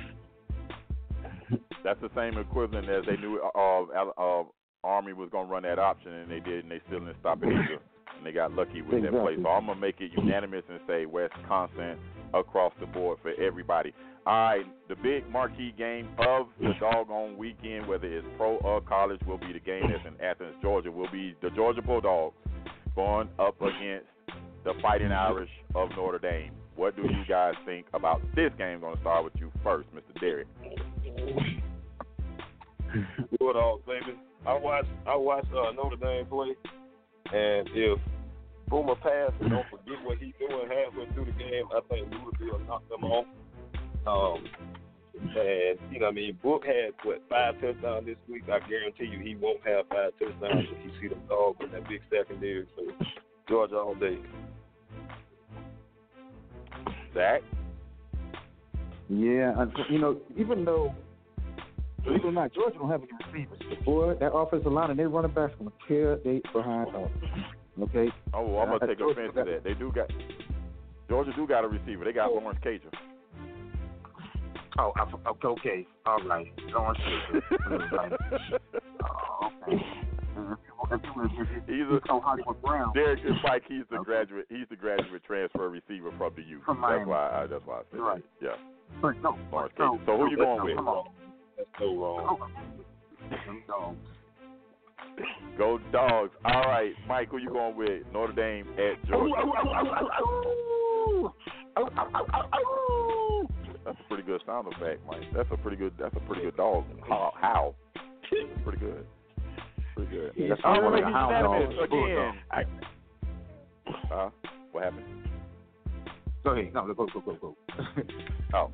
That's 1.84 2.00
the 2.00 2.10
same 2.16 2.38
equivalent 2.38 2.90
as 2.90 3.04
they 3.06 3.18
knew 3.18 3.42
uh, 3.54 3.84
uh, 4.18 4.44
Army 4.86 5.12
was 5.12 5.30
going 5.30 5.48
to 5.48 5.52
run 5.52 5.64
that 5.64 5.78
option, 5.78 6.14
and 6.14 6.32
they 6.32 6.40
did, 6.40 6.64
and 6.64 6.72
they 6.72 6.80
still 6.88 7.00
didn't 7.00 7.18
stop 7.20 7.44
it 7.44 7.48
either. 7.48 7.82
And 8.18 8.26
they 8.26 8.32
got 8.32 8.54
lucky 8.54 8.82
with 8.82 9.04
that 9.04 9.12
play. 9.12 9.36
So 9.42 9.50
I'm 9.50 9.66
going 9.66 9.78
to 9.78 9.82
make 9.82 10.00
it 10.00 10.12
unanimous 10.16 10.64
and 10.70 10.80
say 10.88 11.06
Wisconsin 11.06 11.98
across 12.34 12.74
the 12.80 12.86
board 12.86 13.20
for 13.22 13.32
everybody. 13.42 13.94
All 14.26 14.34
right, 14.34 14.66
the 14.90 14.96
big 14.96 15.30
marquee 15.30 15.74
game 15.78 16.10
of 16.18 16.48
the 16.60 16.72
doggone 16.80 17.38
weekend, 17.38 17.88
whether 17.88 18.08
it's 18.08 18.26
pro 18.38 18.58
or 18.58 18.82
college, 18.82 19.22
will 19.28 19.38
be 19.38 19.54
the 19.54 19.60
game 19.60 19.84
that's 19.92 20.04
in 20.06 20.20
Athens, 20.26 20.56
Georgia. 20.64 20.92
Will 20.92 21.12
be 21.12 21.36
the 21.44 21.52
Georgia 21.52 21.84
Bulldogs 21.84 22.36
going 22.96 23.30
up 23.38 23.62
against 23.62 24.08
the 24.64 24.74
Fighting 24.82 25.12
Irish 25.12 25.52
of 25.76 25.90
Notre 25.96 26.18
Dame. 26.18 26.52
What 26.76 26.96
do 26.96 27.04
you 27.04 27.24
guys 27.30 27.54
think 27.66 27.86
about 27.94 28.22
this 28.36 28.52
game? 28.58 28.80
going 28.80 28.96
to 28.96 29.02
start 29.02 29.24
with 29.24 29.34
you 29.38 29.52
first, 29.64 29.88
Mr. 29.96 30.20
Derek. 30.20 30.48
Bulldogs, 33.40 33.84
baby. 33.86 34.18
I 34.46 34.54
watched 34.54 34.90
I 35.08 35.16
watched 35.16 35.54
uh, 35.54 35.72
Notre 35.72 35.98
Dame 35.98 36.26
play, 36.26 36.56
and 37.34 37.70
if 37.74 38.00
Boomer 38.68 38.96
pass 38.96 39.32
and 39.40 39.50
don't 39.50 39.66
forget 39.70 40.04
what 40.04 40.18
he's 40.18 40.34
doing 40.40 40.68
halfway 40.70 41.12
through 41.14 41.26
the 41.26 41.32
game, 41.32 41.66
I 41.76 41.80
think 41.90 42.12
Louisville 42.12 42.62
knocked 42.68 42.90
them 42.90 43.04
off. 43.04 43.26
Um, 44.08 44.44
and 45.20 45.80
you 45.92 46.00
know, 46.00 46.08
I 46.08 46.12
mean, 46.12 46.38
Book 46.44 46.66
had 46.66 46.94
what 47.04 47.22
five 47.30 47.60
touchdowns 47.62 48.06
this 48.06 48.18
week. 48.30 48.44
I 48.44 48.60
guarantee 48.68 49.06
you, 49.06 49.20
he 49.20 49.36
won't 49.36 49.66
have 49.66 49.88
five 49.88 50.12
touchdowns 50.20 50.68
if 50.72 50.86
you 50.86 50.92
see 51.02 51.08
them 51.08 51.22
dogs 51.30 51.58
with 51.60 51.72
that 51.72 51.88
big 51.88 52.02
secondary. 52.12 52.68
So 52.76 52.84
Georgia 53.48 53.78
all 53.78 53.96
day. 53.96 54.18
Zach? 57.14 57.42
Yeah, 59.08 59.66
you 59.90 60.00
know, 60.00 60.18
even 60.36 60.66
though 60.66 60.94
believe 62.06 62.24
it 62.24 62.28
or 62.28 62.32
not, 62.32 62.54
Georgia 62.54 62.78
don't 62.78 62.90
have 62.90 63.02
any 63.02 63.12
receivers. 63.46 63.84
Boy, 63.84 64.14
that 64.20 64.32
offensive 64.34 64.72
line 64.72 64.92
and 64.92 65.00
they 65.00 65.06
running 65.06 65.32
backs 65.32 65.54
gonna 65.60 65.72
tear 65.88 66.18
they 66.24 66.42
behind 66.54 66.96
up. 66.96 67.12
Okay, 67.82 68.10
Oh, 68.34 68.58
I'm 68.60 68.70
Uh, 68.72 68.78
gonna 68.78 68.88
take 68.88 69.00
Georgia 69.00 69.22
offense 69.22 69.36
to 69.36 69.52
that. 69.52 69.64
They 69.64 69.74
do 69.74 69.92
got 69.92 70.10
Georgia 71.10 71.34
do 71.36 71.46
got 71.48 71.66
a 71.66 71.68
receiver. 71.68 72.06
They 72.06 72.14
got 72.14 72.32
Lawrence 72.34 72.60
Cager. 72.64 72.92
Oh, 74.78 74.92
I, 74.98 75.30
okay, 75.30 75.48
okay, 75.48 75.88
all 76.06 76.20
right. 76.24 76.48
Lawrence 76.74 77.00
Taylor. 77.32 77.42
oh, 79.04 79.50
okay. 79.68 79.84
If 80.92 81.02
you 81.04 81.14
was- 81.16 81.32
if 81.38 81.68
you- 81.68 81.86
He's 81.86 82.02
a 82.10 82.20
Hollywood 82.20 82.62
Brown. 82.62 82.94
Derek 82.94 83.20
is 83.24 83.32
like 83.44 83.64
he's 83.68 83.86
the 83.90 83.96
Okay. 83.98 84.04
graduate. 84.06 84.46
He's 84.50 84.68
the 84.70 84.76
graduate 84.76 85.24
transfer 85.24 85.70
receiver 85.70 86.12
from 86.18 86.34
the 86.36 86.44
U. 86.44 86.60
From 86.66 86.82
that's 86.82 86.92
Miami. 86.92 87.06
why. 87.06 87.42
I, 87.44 87.48
that's 87.48 87.66
why 87.66 87.76
I 87.80 87.82
said 87.92 88.00
Right. 88.00 88.24
that. 88.42 88.46
Yeah. 88.46 88.56
But 89.02 89.22
no, 89.24 89.38
Lawrence 89.52 89.74
no, 89.80 89.94
Cager. 89.98 90.06
So 90.06 90.18
who 90.18 90.24
no, 90.26 90.30
you 90.32 90.38
going 90.38 90.76
no, 90.76 91.04
with? 91.06 91.35
That's 91.58 91.70
so 91.80 91.96
wrong. 91.96 92.52
Them 93.30 93.64
dogs. 93.68 93.98
Go 95.58 95.80
dogs. 95.92 96.32
All 96.44 96.62
right, 96.62 96.94
Mike. 97.08 97.30
Who 97.30 97.38
you 97.38 97.50
going 97.50 97.76
with? 97.78 98.04
Notre 98.14 98.34
Dame 98.34 98.68
at 98.78 99.08
Georgia. 99.08 99.34
That's 103.86 104.00
a 104.00 104.04
pretty 104.08 104.24
good 104.24 104.42
sound 104.46 104.68
effect, 104.68 105.02
Mike. 105.08 105.22
That's 105.34 105.50
a 105.52 105.58
pretty 105.58 105.78
good. 105.78 105.94
That's 106.00 106.16
a 106.16 106.20
pretty 106.22 106.44
good 106.44 106.58
dog. 106.58 106.86
How? 107.08 107.34
How? 107.40 107.76
Pretty 108.64 108.80
good. 108.80 109.06
Pretty 109.96 110.12
good. 110.12 110.32
Yeah, 110.36 110.56
right, 110.66 110.92
like 110.92 111.04
a 111.04 111.12
hound 111.12 111.36
unanimous 111.36 111.90
dog. 111.90 112.10
again. 112.10 112.36
Uh, 114.12 114.30
what 114.72 114.84
happened? 114.84 115.06
Go 116.44 116.52
ahead. 116.52 116.74
No, 116.74 116.94
go, 116.94 117.06
go, 117.08 117.22
go, 117.22 117.34
go. 117.42 117.56
Oh, 118.54 118.72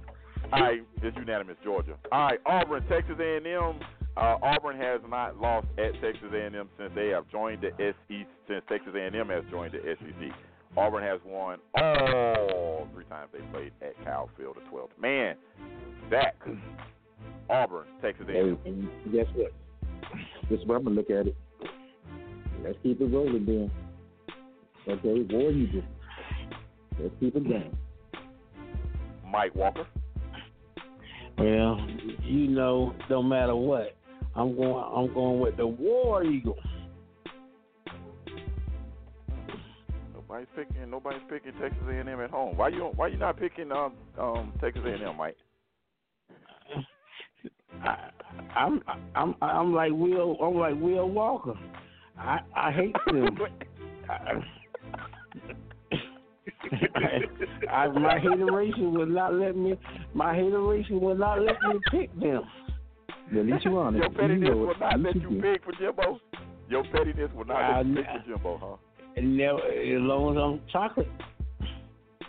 right. 0.52 0.82
It's 1.02 1.18
unanimous, 1.18 1.58
Georgia. 1.64 1.96
All 2.12 2.28
right, 2.28 2.40
Auburn, 2.46 2.84
Texas 2.90 3.16
A&M. 3.20 3.80
Uh, 4.18 4.36
Auburn 4.42 4.78
has 4.78 5.00
not 5.10 5.40
lost 5.40 5.68
at 5.78 5.94
Texas 6.02 6.30
A&M 6.34 6.68
since 6.78 6.92
they 6.96 7.08
have 7.10 7.30
joined 7.30 7.62
the 7.62 7.72
SEC. 7.78 8.28
Since 8.48 8.64
Texas 8.68 8.94
A&M 8.96 9.30
has 9.30 9.44
joined 9.50 9.74
the 9.74 9.80
SEC, 9.80 10.32
Auburn 10.76 11.04
has 11.04 11.20
won 11.26 11.60
all 11.76 12.88
three 12.94 13.06
times 13.06 13.30
they 13.32 13.40
played 13.54 13.72
at 13.82 13.94
Kyle 14.04 14.30
Field 14.38 14.58
the 14.58 14.70
12th. 14.70 14.90
Man, 15.00 15.36
Zach, 16.10 16.36
Auburn, 17.50 17.86
Texas 18.02 18.26
A&M. 18.30 18.58
Hey, 18.64 18.70
and 18.70 19.14
guess 19.14 19.28
what? 19.36 19.52
This 20.50 20.60
is 20.60 20.66
where 20.66 20.78
I'm 20.78 20.84
gonna 20.84 20.96
look 20.98 21.10
at 21.10 21.28
it. 21.28 21.36
Let's 22.64 22.78
keep 22.84 23.00
it 23.00 23.06
rolling, 23.06 23.46
then. 23.46 23.72
Okay, 24.88 25.34
War 25.34 25.52
Eagle. 25.52 25.84
Let's 27.00 27.14
keep 27.20 27.36
it 27.36 27.44
going. 27.48 27.78
Mike 29.26 29.56
Walker. 29.56 29.88
Well, 31.42 31.80
you 32.22 32.48
know, 32.50 32.94
no 33.10 33.24
matter 33.24 33.56
what, 33.56 33.96
I'm 34.36 34.56
going. 34.56 34.84
I'm 34.96 35.12
going 35.12 35.40
with 35.40 35.58
the 35.58 35.66
War 35.66 36.24
Eagle. 36.24 36.56
Nobody's 40.14 40.48
picking. 40.56 40.92
Nobody's 40.92 41.22
picking 41.28 41.54
Texas 41.60 41.82
A&M 41.90 42.08
at 42.08 42.30
home. 42.30 42.56
Why 42.58 42.68
you? 42.68 42.92
Why 42.96 43.08
you 43.08 43.18
not 43.18 43.40
picking 43.40 43.72
um, 43.72 43.94
um 44.20 44.54
Texas 44.62 44.84
A&M, 44.86 45.18
Mike? 45.18 45.36
I, 47.84 48.12
I'm 48.56 48.84
I'm 49.16 49.34
I'm 49.42 49.74
like 49.74 49.94
Will. 49.94 50.38
I'm 50.40 50.56
like 50.56 50.76
Will 50.80 51.10
Walker. 51.10 51.56
I 52.20 52.42
I 52.56 52.72
hate 52.72 52.96
them. 53.08 53.40
I, 54.10 54.34
I, 57.72 57.88
my 57.88 58.20
hateration 58.20 58.94
will 58.94 59.06
not 59.06 59.34
let 59.34 59.56
me. 59.56 59.76
My 60.14 60.34
hateration 60.34 61.02
will 61.02 61.16
not 61.16 61.42
let 61.42 61.56
me 61.62 61.80
pick 61.90 62.20
them. 62.20 62.44
At 63.38 63.46
least 63.46 63.66
you 63.66 63.78
honest. 63.78 64.04
Your 64.04 64.10
pettiness 64.12 64.50
you 64.50 64.56
know 64.56 64.58
will 64.58 64.80
not 64.80 65.00
let 65.00 65.16
you 65.16 65.42
pick 65.42 65.64
for 65.64 65.72
Jimbo. 65.74 66.20
Your 66.70 66.84
pettiness 66.86 67.32
will 67.36 67.46
not 67.46 67.86
let 67.86 67.86
you 67.86 67.96
pick 67.96 68.06
for 68.06 68.24
Jimbo, 68.28 68.58
huh? 68.58 68.78
And 69.18 69.38
never, 69.38 69.60
as 69.60 70.02
long 70.02 70.38
as 70.38 70.42
I'm 70.42 70.72
chocolate. 70.72 71.10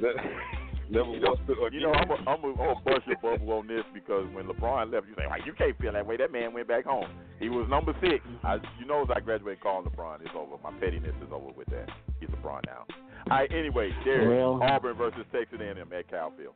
That, 0.93 1.05
never 1.05 1.11
once 1.27 1.41
put 1.47 1.73
You 1.73 1.81
know, 1.81 1.93
I'm 1.93 2.09
gonna 2.09 2.23
I'm 2.29 2.45
a, 2.45 2.63
I'm 2.63 2.77
a 2.77 2.81
bust 2.85 3.07
your 3.07 3.17
bubble 3.23 3.53
on 3.53 3.67
this 3.67 3.85
because 3.95 4.27
when 4.35 4.47
LeBron 4.47 4.93
left, 4.93 5.07
you 5.09 5.15
say, 5.17 5.27
"Like 5.27 5.47
you 5.47 5.53
can't 5.53 5.77
feel 5.79 5.93
that 5.93 6.07
way." 6.07 6.17
That 6.17 6.33
man 6.33 6.53
went 6.53 6.69
back 6.69 6.85
home. 6.85 7.09
He 7.41 7.49
was 7.49 7.67
number 7.69 7.95
six. 8.01 8.25
I, 8.45 8.57
you 8.79 8.87
know, 8.87 9.03
as 9.03 9.09
I 9.15 9.21
graduated 9.21 9.61
calling 9.63 9.89
LeBron, 9.89 10.21
it's 10.21 10.31
over. 10.37 10.57
My 10.63 10.73
pettiness 10.79 11.15
is 11.25 11.33
over 11.33 11.53
with 11.57 11.69
that. 11.69 11.89
He's 12.21 12.29
LeBron 12.31 12.67
now. 12.67 12.85
All 13.31 13.39
right. 13.39 13.51
Anyway, 13.53 13.91
Derek, 14.05 14.29
Well- 14.29 14.61
Auburn 14.63 14.97
versus 14.97 15.25
Texas 15.33 15.59
A&M 15.61 15.79
at 15.93 16.11
Kyle 16.11 16.33
Field. 16.37 16.55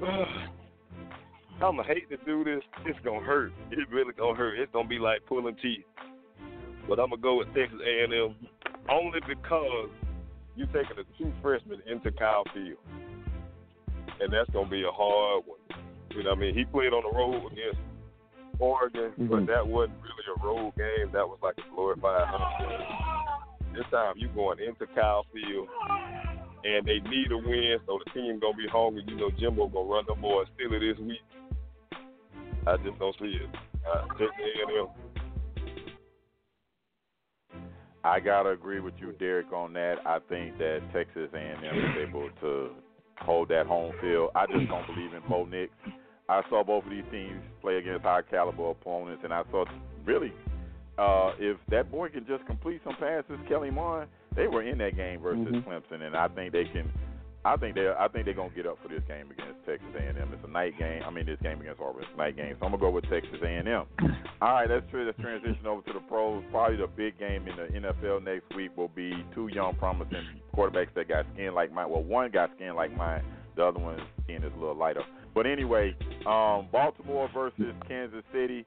I'm 1.62 1.76
gonna 1.76 1.84
hate 1.84 2.08
to 2.10 2.18
do 2.26 2.44
this. 2.44 2.62
It's 2.84 2.98
gonna 3.02 3.24
hurt. 3.24 3.52
It 3.70 3.88
really 3.90 4.12
gonna 4.12 4.36
hurt. 4.36 4.58
It's 4.58 4.70
gonna 4.72 4.88
be 4.88 4.98
like 4.98 5.24
pulling 5.26 5.56
teeth. 5.62 5.84
But 6.88 7.00
I'm 7.00 7.10
gonna 7.10 7.22
go 7.22 7.38
with 7.38 7.48
Texas 7.54 7.80
A&M 7.84 8.34
only 8.90 9.20
because 9.26 9.88
you're 10.54 10.66
taking 10.68 10.96
the 10.96 11.04
two 11.18 11.32
freshmen 11.42 11.80
into 11.90 12.10
Kyle 12.12 12.44
Field, 12.54 12.78
and 14.20 14.32
that's 14.32 14.50
gonna 14.50 14.68
be 14.68 14.82
a 14.82 14.90
hard 14.90 15.44
one. 15.46 15.58
You 16.10 16.22
know, 16.22 16.30
what 16.30 16.38
I 16.38 16.40
mean, 16.40 16.54
he 16.54 16.64
played 16.64 16.92
on 16.92 17.02
the 17.02 17.16
road 17.16 17.52
against 17.52 17.80
Oregon, 18.58 19.12
but 19.28 19.40
Mhm. 19.40 19.46
that 19.46 19.66
wasn't 19.66 19.98
really 20.02 20.26
a 20.34 20.44
road 20.44 20.74
game. 20.76 21.10
That 21.12 21.28
was 21.28 21.38
like 21.42 21.58
a 21.58 21.74
glorified 21.74 22.26
home 22.28 22.68
game. 22.68 23.74
This 23.74 23.86
time 23.90 24.14
you're 24.16 24.30
going 24.30 24.58
into 24.60 24.86
Kyle 24.88 25.24
Field, 25.34 25.68
and 26.64 26.86
they 26.86 27.00
need 27.00 27.30
a 27.32 27.36
win, 27.36 27.78
so 27.86 27.98
the 28.04 28.10
team 28.12 28.38
gonna 28.38 28.56
be 28.56 28.66
hungry. 28.66 29.04
You 29.06 29.16
know, 29.16 29.30
Jimbo 29.30 29.68
gonna 29.68 29.86
run 29.86 30.04
the 30.06 30.14
ball 30.14 30.44
still 30.54 30.72
it 30.72 30.80
this 30.80 30.98
week. 30.98 31.22
I 32.66 32.76
just 32.78 32.98
don't 32.98 33.16
see 33.18 33.36
it. 33.36 33.50
Uh, 33.86 34.06
Texas 34.16 34.30
A&M. 34.40 34.88
I 38.02 38.20
gotta 38.20 38.50
agree 38.50 38.80
with 38.80 38.94
you, 39.00 39.12
Derek, 39.12 39.52
on 39.52 39.72
that. 39.74 39.96
I 40.06 40.20
think 40.20 40.56
that 40.58 40.80
Texas 40.92 41.28
A&M 41.34 41.62
is 41.64 42.08
able 42.08 42.30
to 42.40 42.70
hold 43.20 43.48
that 43.48 43.66
home 43.66 43.92
field. 44.00 44.30
I 44.34 44.46
just 44.46 44.68
don't 44.68 44.86
believe 44.86 45.12
in 45.14 45.22
Bo 45.28 45.44
Nix. 45.44 45.72
I 46.28 46.42
saw 46.50 46.64
both 46.64 46.84
of 46.84 46.90
these 46.90 47.04
teams 47.10 47.40
play 47.60 47.76
against 47.76 48.02
high 48.02 48.22
caliber 48.22 48.70
opponents, 48.70 49.22
and 49.24 49.32
I 49.32 49.42
saw 49.50 49.64
really 50.04 50.32
uh, 50.98 51.32
if 51.38 51.58
that 51.68 51.90
boy 51.90 52.08
can 52.08 52.26
just 52.26 52.46
complete 52.46 52.80
some 52.82 52.96
passes, 52.96 53.38
Kellen 53.48 53.74
Mond, 53.74 54.08
they 54.34 54.46
were 54.46 54.62
in 54.62 54.78
that 54.78 54.96
game 54.96 55.20
versus 55.20 55.46
Mhm. 55.46 55.62
Clemson, 55.64 56.02
and 56.02 56.16
I 56.16 56.26
think 56.28 56.52
they 56.52 56.64
can. 56.64 56.90
I 57.46 57.56
think 57.56 57.76
they 57.76 57.86
I 57.86 58.08
think 58.08 58.24
they're 58.24 58.34
gonna 58.34 58.50
get 58.50 58.66
up 58.66 58.78
for 58.82 58.88
this 58.88 59.02
game 59.06 59.30
against 59.30 59.64
Texas 59.64 59.86
A&M. 59.94 60.16
It's 60.32 60.42
a 60.44 60.50
night 60.50 60.76
game. 60.80 61.02
I 61.06 61.10
mean, 61.10 61.26
this 61.26 61.38
game 61.40 61.60
against 61.60 61.80
Auburn 61.80 62.02
is 62.02 62.08
a 62.12 62.18
night 62.18 62.36
game, 62.36 62.56
so 62.58 62.66
I'm 62.66 62.72
gonna 62.72 62.80
go 62.80 62.90
with 62.90 63.08
Texas 63.08 63.38
A&M. 63.40 63.66
All 64.42 64.52
right, 64.52 64.68
let's, 64.68 64.84
tra- 64.90 65.04
let's 65.06 65.18
transition 65.20 65.64
over 65.64 65.80
to 65.82 65.92
the 65.92 66.00
pros. 66.00 66.42
Probably 66.50 66.76
the 66.76 66.88
big 66.88 67.16
game 67.20 67.46
in 67.46 67.54
the 67.54 67.88
NFL 67.88 68.24
next 68.24 68.52
week 68.56 68.76
will 68.76 68.88
be 68.88 69.12
two 69.32 69.46
young 69.46 69.76
promising 69.76 70.26
quarterbacks 70.56 70.92
that 70.96 71.06
got 71.06 71.24
skin 71.34 71.54
like 71.54 71.72
mine. 71.72 71.88
Well, 71.88 72.02
one 72.02 72.32
got 72.32 72.50
skin 72.56 72.74
like 72.74 72.94
mine. 72.96 73.22
The 73.54 73.64
other 73.64 73.78
one's 73.78 74.02
skin 74.24 74.42
is 74.42 74.52
a 74.52 74.58
little 74.58 74.74
lighter. 74.74 75.02
But 75.32 75.46
anyway, 75.46 75.94
um, 76.26 76.66
Baltimore 76.72 77.30
versus 77.32 77.74
Kansas 77.86 78.24
City. 78.32 78.66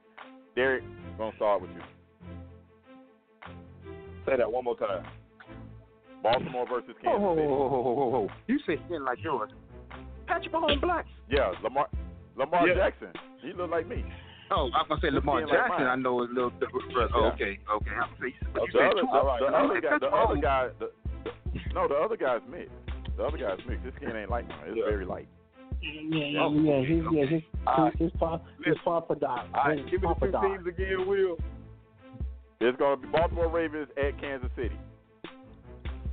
Derek, 0.55 0.84
gonna 1.17 1.36
start 1.36 1.61
with 1.61 1.71
you. 1.71 1.82
Say 4.25 4.38
that 4.38 4.49
one 4.49 4.63
more 4.63 4.77
time. 4.77 5.05
Baltimore 6.24 6.65
versus 6.67 6.91
Oh, 6.91 7.01
Kansas 7.03 7.30
City. 7.36 7.47
ho, 7.47 7.59
ho, 7.59 7.70
ho, 7.70 7.95
ho, 7.95 8.11
ho. 8.11 8.30
You 8.47 8.59
say 8.67 8.78
skin 8.86 9.03
like 9.05 9.20
yours. 9.24 9.51
Patrick 10.28 10.53
Mahomes 10.53 10.82
black. 10.82 11.05
Yeah, 11.30 11.51
Lamar 11.63 11.88
Lamar 12.36 12.67
Yeah. 12.67 12.76
Jackson. 12.76 13.09
He 13.41 13.53
look 13.53 13.70
like 13.72 13.88
me. 13.88 14.03
Oh, 14.51 14.70
I'm 14.76 14.88
gonna 14.88 15.01
say 15.01 15.11
Lamar 15.11 15.41
Skin 15.41 15.49
like 15.49 15.67
Jackson. 15.70 15.88
I 15.88 15.95
know 15.95 16.20
a 16.22 16.26
little 16.28 16.49
different. 16.51 17.11
Oh, 17.15 17.32
okay, 17.34 17.59
okay. 17.72 17.91
I'm 17.91 18.09
gonna 18.20 18.32
say, 18.32 18.36
but 18.53 18.63
The 18.74 18.80
other, 18.80 19.01
two. 19.01 19.07
the, 19.07 19.49
the 19.49 19.57
other 19.57 19.82
guy, 19.82 19.97
the 19.99 20.07
other 20.07 20.36
guy, 20.41 20.67
the, 20.80 20.91
the, 21.24 21.32
no, 21.74 21.88
the 21.88 21.95
other 21.95 22.17
guy's 22.17 22.41
mixed. 22.49 22.72
The 23.17 23.24
other 23.26 23.38
guy's 23.38 23.59
mixed. 23.67 23.86
His 23.86 23.93
skin 23.95 24.15
ain't 24.15 24.30
like 24.30 24.47
mine. 24.47 24.59
It's 24.67 24.78
Yeah. 24.78 24.86
very 24.89 25.05
light. 25.05 25.28
Yeah, 25.82 26.26
yeah, 26.26 26.39
oh. 26.43 26.51
yeah. 26.53 26.82
His, 26.82 27.03
yeah, 27.13 27.26
his, 27.26 27.41
All 27.67 27.84
right. 27.86 27.93
his, 27.97 28.11
his, 28.11 28.20
pop, 28.20 28.45
his 28.65 28.76
papa 28.84 29.15
died. 29.15 29.47
All 29.53 29.63
right, 29.70 29.78
give 29.89 30.01
me 30.01 30.07
the 30.20 30.26
two 30.28 30.32
teams 30.41 30.67
again, 30.67 31.07
Will. 31.07 31.38
It's 32.59 32.78
gonna 32.78 32.97
be 32.97 33.07
Baltimore 33.07 33.47
Ravens 33.49 33.88
at 33.97 34.20
Kansas 34.20 34.49
City. 34.55 34.76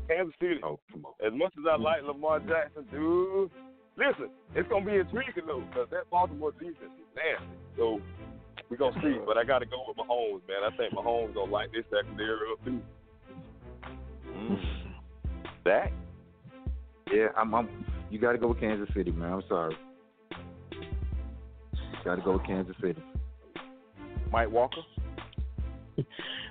Kansas 0.08 0.34
City. 0.40 0.60
Oh, 0.62 0.78
come 0.92 1.06
on. 1.06 1.14
As 1.24 1.32
much 1.32 1.52
as 1.58 1.64
I 1.70 1.76
like 1.76 2.02
Lamar 2.02 2.40
Jackson, 2.40 2.86
dude, 2.90 3.50
listen, 3.96 4.30
it's 4.54 4.68
gonna 4.68 4.84
be 4.84 4.96
intriguing 4.96 5.46
though, 5.46 5.62
because 5.68 5.88
that 5.90 6.08
Baltimore 6.10 6.52
defense 6.52 6.94
is 6.96 7.10
nasty. 7.14 7.56
So 7.76 8.00
we're 8.70 8.76
gonna 8.76 9.00
see. 9.02 9.18
But 9.24 9.38
I 9.38 9.44
got 9.44 9.60
to 9.60 9.66
go 9.66 9.84
with 9.86 9.96
Mahomes, 9.96 10.42
man. 10.48 10.64
I 10.64 10.76
think 10.76 10.94
Mahomes 10.94 11.34
gonna 11.34 11.50
light 11.50 11.70
this 11.72 11.84
secondary 11.90 12.52
up 12.52 12.64
too. 12.64 12.80
Mm. 14.32 14.58
That 15.64 15.92
Yeah, 17.12 17.28
I'm. 17.36 17.54
I'm 17.54 17.68
you 18.10 18.20
got 18.20 18.32
to 18.32 18.38
go 18.38 18.48
with 18.48 18.60
Kansas 18.60 18.88
City, 18.94 19.10
man. 19.10 19.32
I'm 19.32 19.42
sorry. 19.48 19.76
Got 22.04 22.16
to 22.16 22.22
go 22.22 22.34
with 22.34 22.46
Kansas 22.46 22.76
City. 22.80 23.02
Mike 24.30 24.50
Walker. 24.50 24.82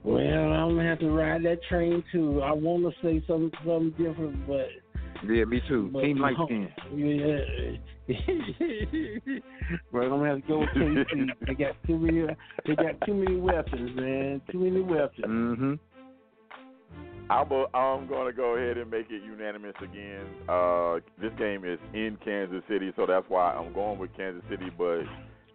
Well, 0.06 0.54
I'm 0.54 0.76
gonna 0.76 0.88
have 0.88 1.00
to 1.00 1.10
ride 1.10 1.44
that 1.44 1.64
train 1.68 2.04
too. 2.12 2.42
I 2.44 2.52
want 2.52 2.84
to 2.84 2.92
say 3.02 3.24
something, 3.28 3.52
something 3.66 3.90
different, 3.98 4.46
but 4.48 4.68
Yeah, 5.28 5.46
me 5.46 5.62
too. 5.68 5.90
but 5.92 6.02
Team 6.02 6.20
light 6.20 6.36
Mahomes- 6.38 6.72
skin. 6.88 7.80
Yeah. 8.08 8.20
well, 9.92 10.04
I'm 10.04 10.10
gonna 10.10 10.30
have 10.30 10.42
to 10.42 10.48
go 10.48 10.60
with 10.60 10.70
KC. 10.76 11.28
They 11.48 11.54
got 11.56 11.76
too 11.88 11.98
many. 11.98 12.26
They 12.68 12.76
got 12.76 13.02
too 13.06 13.16
many 13.16 13.38
weapons, 13.38 13.96
man. 13.96 14.42
Too 14.52 14.60
many 14.60 14.82
weapons. 14.82 15.26
Mm-hmm. 15.26 15.74
I'm, 17.28 17.52
a, 17.52 17.66
I'm 17.76 18.06
going 18.08 18.28
to 18.32 18.34
go 18.38 18.56
ahead 18.56 18.78
and 18.78 18.92
make 18.92 19.08
it 19.10 19.24
unanimous 19.24 19.74
again. 19.82 20.28
Uh, 20.48 20.98
this 21.20 21.32
game 21.40 21.66
is 21.66 21.80
in 21.96 22.20
Kansas 22.24 22.62
City, 22.70 22.94
so 22.96 23.08
that's 23.08 23.26
why 23.28 23.52
I'm 23.54 23.74
going 23.74 23.98
with 23.98 24.16
Kansas 24.16 24.44
City. 24.48 24.70
But 24.78 25.00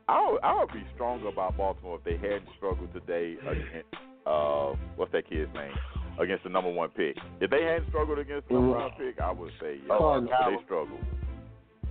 I 0.08 0.28
would, 0.32 0.40
I 0.42 0.58
would 0.58 0.72
be 0.72 0.82
stronger 0.96 1.28
about 1.28 1.56
Baltimore 1.56 1.98
if 1.98 2.02
they 2.04 2.16
hadn't 2.16 2.48
struggled 2.56 2.92
today 2.92 3.36
against 3.48 3.86
uh, 4.26 4.74
what's 4.96 5.12
that 5.12 5.28
kid's 5.28 5.52
name 5.54 5.72
against 6.18 6.44
the 6.44 6.50
number 6.50 6.70
one 6.70 6.90
pick. 6.90 7.16
If 7.40 7.50
they 7.50 7.62
hadn't 7.64 7.88
struggled 7.88 8.18
against 8.18 8.48
the 8.48 8.54
number 8.54 8.76
one 8.78 8.90
pick, 8.98 9.20
I 9.20 9.30
would 9.32 9.52
say 9.60 9.78
yeah, 9.86 9.96
Oh, 9.98 10.20
they 10.20 10.64
struggled. 10.64 11.00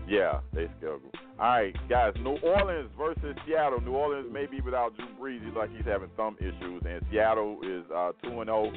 Yeah, 0.08 0.40
they 0.54 0.68
struggled. 0.80 1.14
All 1.40 1.48
right, 1.50 1.76
guys. 1.88 2.14
New 2.20 2.38
Orleans 2.44 2.90
versus 2.98 3.36
Seattle. 3.46 3.80
New 3.82 3.92
Orleans 3.94 4.28
may 4.32 4.46
be 4.48 4.60
without 4.60 4.96
Drew 4.98 5.06
Brees. 5.22 5.44
He's 5.46 5.54
like 5.56 5.70
he's 5.76 5.86
having 5.86 6.10
thumb 6.18 6.36
issues, 6.40 6.82
and 6.88 7.02
Seattle 7.12 7.60
is 7.64 7.84
uh, 7.96 8.12
two 8.24 8.42
and 8.42 8.48
zero 8.48 8.72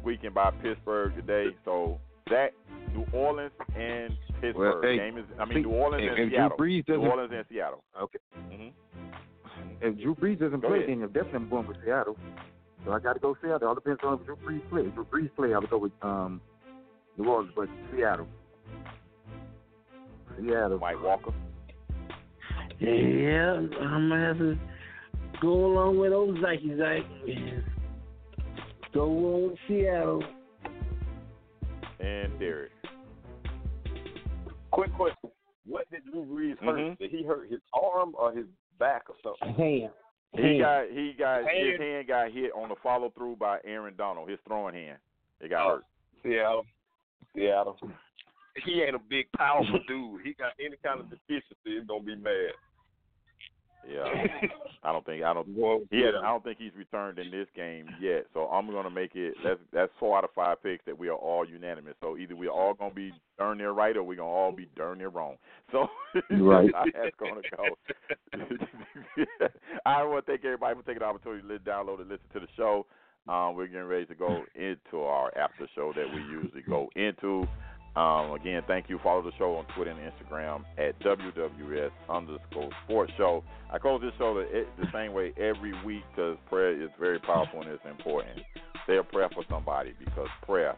squeaking 0.00 0.32
by 0.32 0.50
Pittsburgh 0.62 1.14
today. 1.14 1.54
So 1.66 1.98
that 2.30 2.52
New 2.94 3.04
Orleans 3.12 3.52
and 3.76 4.14
Pittsburgh 4.40 4.56
Well, 4.56 4.82
hey, 4.82 4.96
game 4.96 5.18
is. 5.18 5.24
I 5.38 5.44
mean, 5.44 5.58
see, 5.58 5.62
New 5.62 5.70
Orleans 5.76 6.04
if- 6.04 6.18
and 6.18 6.20
if 6.20 6.28
Drew 6.30 6.38
Seattle. 6.38 6.56
Brees 6.58 6.88
New 6.88 6.94
doesn't- 6.96 7.10
Orleans 7.10 7.32
and 7.34 7.44
Seattle. 7.50 7.84
Okay. 8.02 8.18
hmm 8.50 8.68
If 9.82 9.98
Drew 10.00 10.14
Brees 10.14 10.38
doesn't 10.40 10.60
Go 10.60 10.68
play, 10.68 10.78
ahead. 10.78 10.88
then 10.90 11.02
I'm 11.02 11.12
definitely 11.12 11.48
going 11.50 11.66
with 11.66 11.76
Seattle. 11.84 12.16
So 12.84 12.92
I 12.92 12.98
got 13.00 13.14
to 13.14 13.18
go 13.18 13.36
Seattle. 13.42 13.56
It 13.56 13.64
all 13.64 13.74
depends 13.74 14.00
on 14.04 14.20
if 14.20 14.26
Drew 14.26 14.36
Brees 14.36 14.68
play. 14.70 14.82
If 14.82 14.94
Drew 14.94 15.04
Brees 15.04 15.30
play, 15.36 15.54
I 15.54 15.58
would 15.58 15.70
go 15.70 15.78
with 15.78 15.92
um, 16.02 16.40
New 17.16 17.28
Orleans, 17.28 17.52
but 17.56 17.68
Seattle. 17.94 18.26
Seattle. 20.40 20.78
Mike 20.78 21.02
Walker. 21.02 21.32
Yeah, 22.80 23.54
I'm 23.54 24.08
gonna 24.08 24.26
have 24.28 24.38
to 24.38 24.58
go 25.40 25.66
along 25.66 25.98
with 25.98 26.12
old 26.12 26.36
Zyke 26.38 26.64
Zyke. 26.64 27.64
Go 28.94 29.02
on 29.04 29.50
with 29.50 29.58
Seattle. 29.66 30.22
and 32.00 32.38
Derek. 32.38 32.70
Quick 34.70 34.94
question: 34.94 35.30
What 35.66 35.90
did 35.90 36.04
Drew 36.04 36.24
Brees 36.24 36.58
hurt? 36.64 36.78
Mhm. 36.78 36.98
Did 36.98 37.10
he 37.10 37.24
hurt 37.24 37.50
his 37.50 37.60
arm 37.74 38.14
or 38.16 38.32
his 38.32 38.46
back 38.78 39.06
or 39.10 39.16
something? 39.24 39.54
Hand. 39.56 39.92
He 40.36 40.58
got 40.58 40.88
he 40.90 41.14
got 41.18 41.38
his 41.40 41.48
Hand. 41.78 41.82
hand 41.82 42.06
got 42.08 42.30
hit 42.30 42.52
on 42.54 42.68
the 42.68 42.76
follow 42.82 43.10
through 43.10 43.36
by 43.36 43.58
Aaron 43.64 43.94
Donald. 43.96 44.28
His 44.28 44.38
throwing 44.46 44.74
hand. 44.74 44.98
It 45.40 45.48
got 45.48 45.66
Oh. 45.66 45.70
hurt. 45.76 45.84
Seattle. 46.22 46.66
Seattle. 47.34 47.76
he 48.64 48.82
ain't 48.82 48.94
a 48.96 48.98
big 48.98 49.30
powerful 49.36 49.78
dude. 49.88 50.20
He 50.24 50.34
got 50.34 50.52
any 50.60 50.76
kind 50.84 51.00
of 51.00 51.08
deficiency, 51.10 51.54
he's 51.64 51.84
gonna 51.86 52.02
be 52.02 52.16
mad. 52.16 52.52
Yeah, 53.88 54.04
I 54.84 54.92
don't 54.92 55.04
think 55.06 55.22
I 55.22 55.32
don't. 55.32 55.48
Well, 55.56 55.80
He 55.90 56.00
had, 56.02 56.14
I 56.14 56.28
don't 56.28 56.44
think 56.44 56.58
he's 56.58 56.74
returned 56.76 57.18
in 57.18 57.30
this 57.30 57.46
game 57.56 57.88
yet. 58.00 58.26
So 58.34 58.46
I'm 58.46 58.70
gonna 58.70 58.90
make 58.90 59.14
it. 59.14 59.34
That's 59.42 59.60
that's 59.72 59.92
four 59.98 60.18
out 60.18 60.24
of 60.24 60.30
five 60.34 60.62
picks 60.62 60.84
that 60.84 60.98
we 60.98 61.08
are 61.08 61.14
all 61.14 61.48
unanimous. 61.48 61.94
So 62.00 62.16
either 62.18 62.36
we're 62.36 62.50
all 62.50 62.74
gonna 62.74 62.94
be 62.94 63.12
darn 63.38 63.58
near 63.58 63.70
right, 63.70 63.96
or 63.96 64.02
we're 64.02 64.16
gonna 64.16 64.28
all 64.28 64.52
be 64.52 64.68
darn 64.76 64.98
near 64.98 65.08
wrong. 65.08 65.36
So 65.72 65.86
Right. 66.30 66.70
that's 66.94 67.16
gonna 67.18 67.42
go. 67.56 67.64
I 69.84 70.02
want 70.02 70.24
to 70.24 70.32
thank 70.32 70.44
everybody 70.44 70.74
for 70.76 70.82
taking 70.82 71.00
the 71.00 71.04
opportunity 71.04 71.46
to 71.46 71.58
download 71.58 72.00
and 72.00 72.08
listen 72.08 72.26
to 72.32 72.40
the 72.40 72.46
show. 72.56 72.86
Um, 73.28 73.54
we're 73.54 73.66
getting 73.66 73.84
ready 73.84 74.06
to 74.06 74.14
go 74.14 74.44
into 74.54 75.02
our 75.02 75.36
after 75.36 75.68
show 75.74 75.92
that 75.94 76.06
we 76.14 76.22
usually 76.22 76.62
go 76.62 76.88
into. 76.96 77.46
Um, 77.98 78.30
again, 78.30 78.62
thank 78.68 78.88
you. 78.88 79.00
Follow 79.02 79.22
the 79.22 79.32
show 79.38 79.56
on 79.56 79.64
Twitter 79.74 79.90
and 79.90 79.98
Instagram 79.98 80.62
at 80.78 80.96
WWS 81.00 81.90
underscore 82.08 82.70
sports 82.84 83.12
show. 83.16 83.42
I 83.72 83.78
close 83.78 84.00
this 84.00 84.12
show 84.18 84.34
the, 84.34 84.66
the 84.78 84.86
same 84.92 85.12
way 85.12 85.32
every 85.36 85.72
week 85.84 86.04
because 86.14 86.36
prayer 86.48 86.80
is 86.80 86.90
very 87.00 87.18
powerful 87.18 87.60
and 87.60 87.70
it's 87.70 87.82
important. 87.84 88.38
Say 88.86 88.98
a 88.98 89.02
prayer 89.02 89.28
for 89.34 89.42
somebody 89.50 89.94
because 89.98 90.28
prayer 90.46 90.76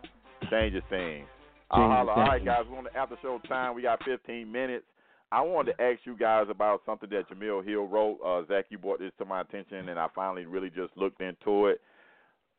changes 0.51 0.83
things. 0.89 1.27
I'll 1.71 1.91
Changes 1.91 1.95
holler. 1.95 2.12
All 2.12 2.25
right, 2.25 2.43
guys, 2.43 2.64
we're 2.71 2.79
on 2.79 2.85
the 2.85 2.97
after 2.97 3.16
show 3.21 3.39
time. 3.47 3.75
We 3.75 3.83
got 3.83 4.03
15 4.03 4.51
minutes. 4.51 4.87
I 5.31 5.43
wanted 5.43 5.77
to 5.77 5.83
ask 5.83 6.01
you 6.05 6.16
guys 6.16 6.47
about 6.49 6.81
something 6.87 7.11
that 7.11 7.29
Jemele 7.29 7.68
Hill 7.68 7.87
wrote. 7.87 8.18
Uh, 8.25 8.47
Zach, 8.49 8.64
you 8.71 8.79
brought 8.79 8.99
this 8.99 9.12
to 9.18 9.27
my 9.27 9.43
attention, 9.43 9.91
and 9.91 9.99
I 9.99 10.07
finally 10.14 10.47
really 10.47 10.71
just 10.71 10.97
looked 10.97 11.21
into 11.21 11.66
it. 11.66 11.83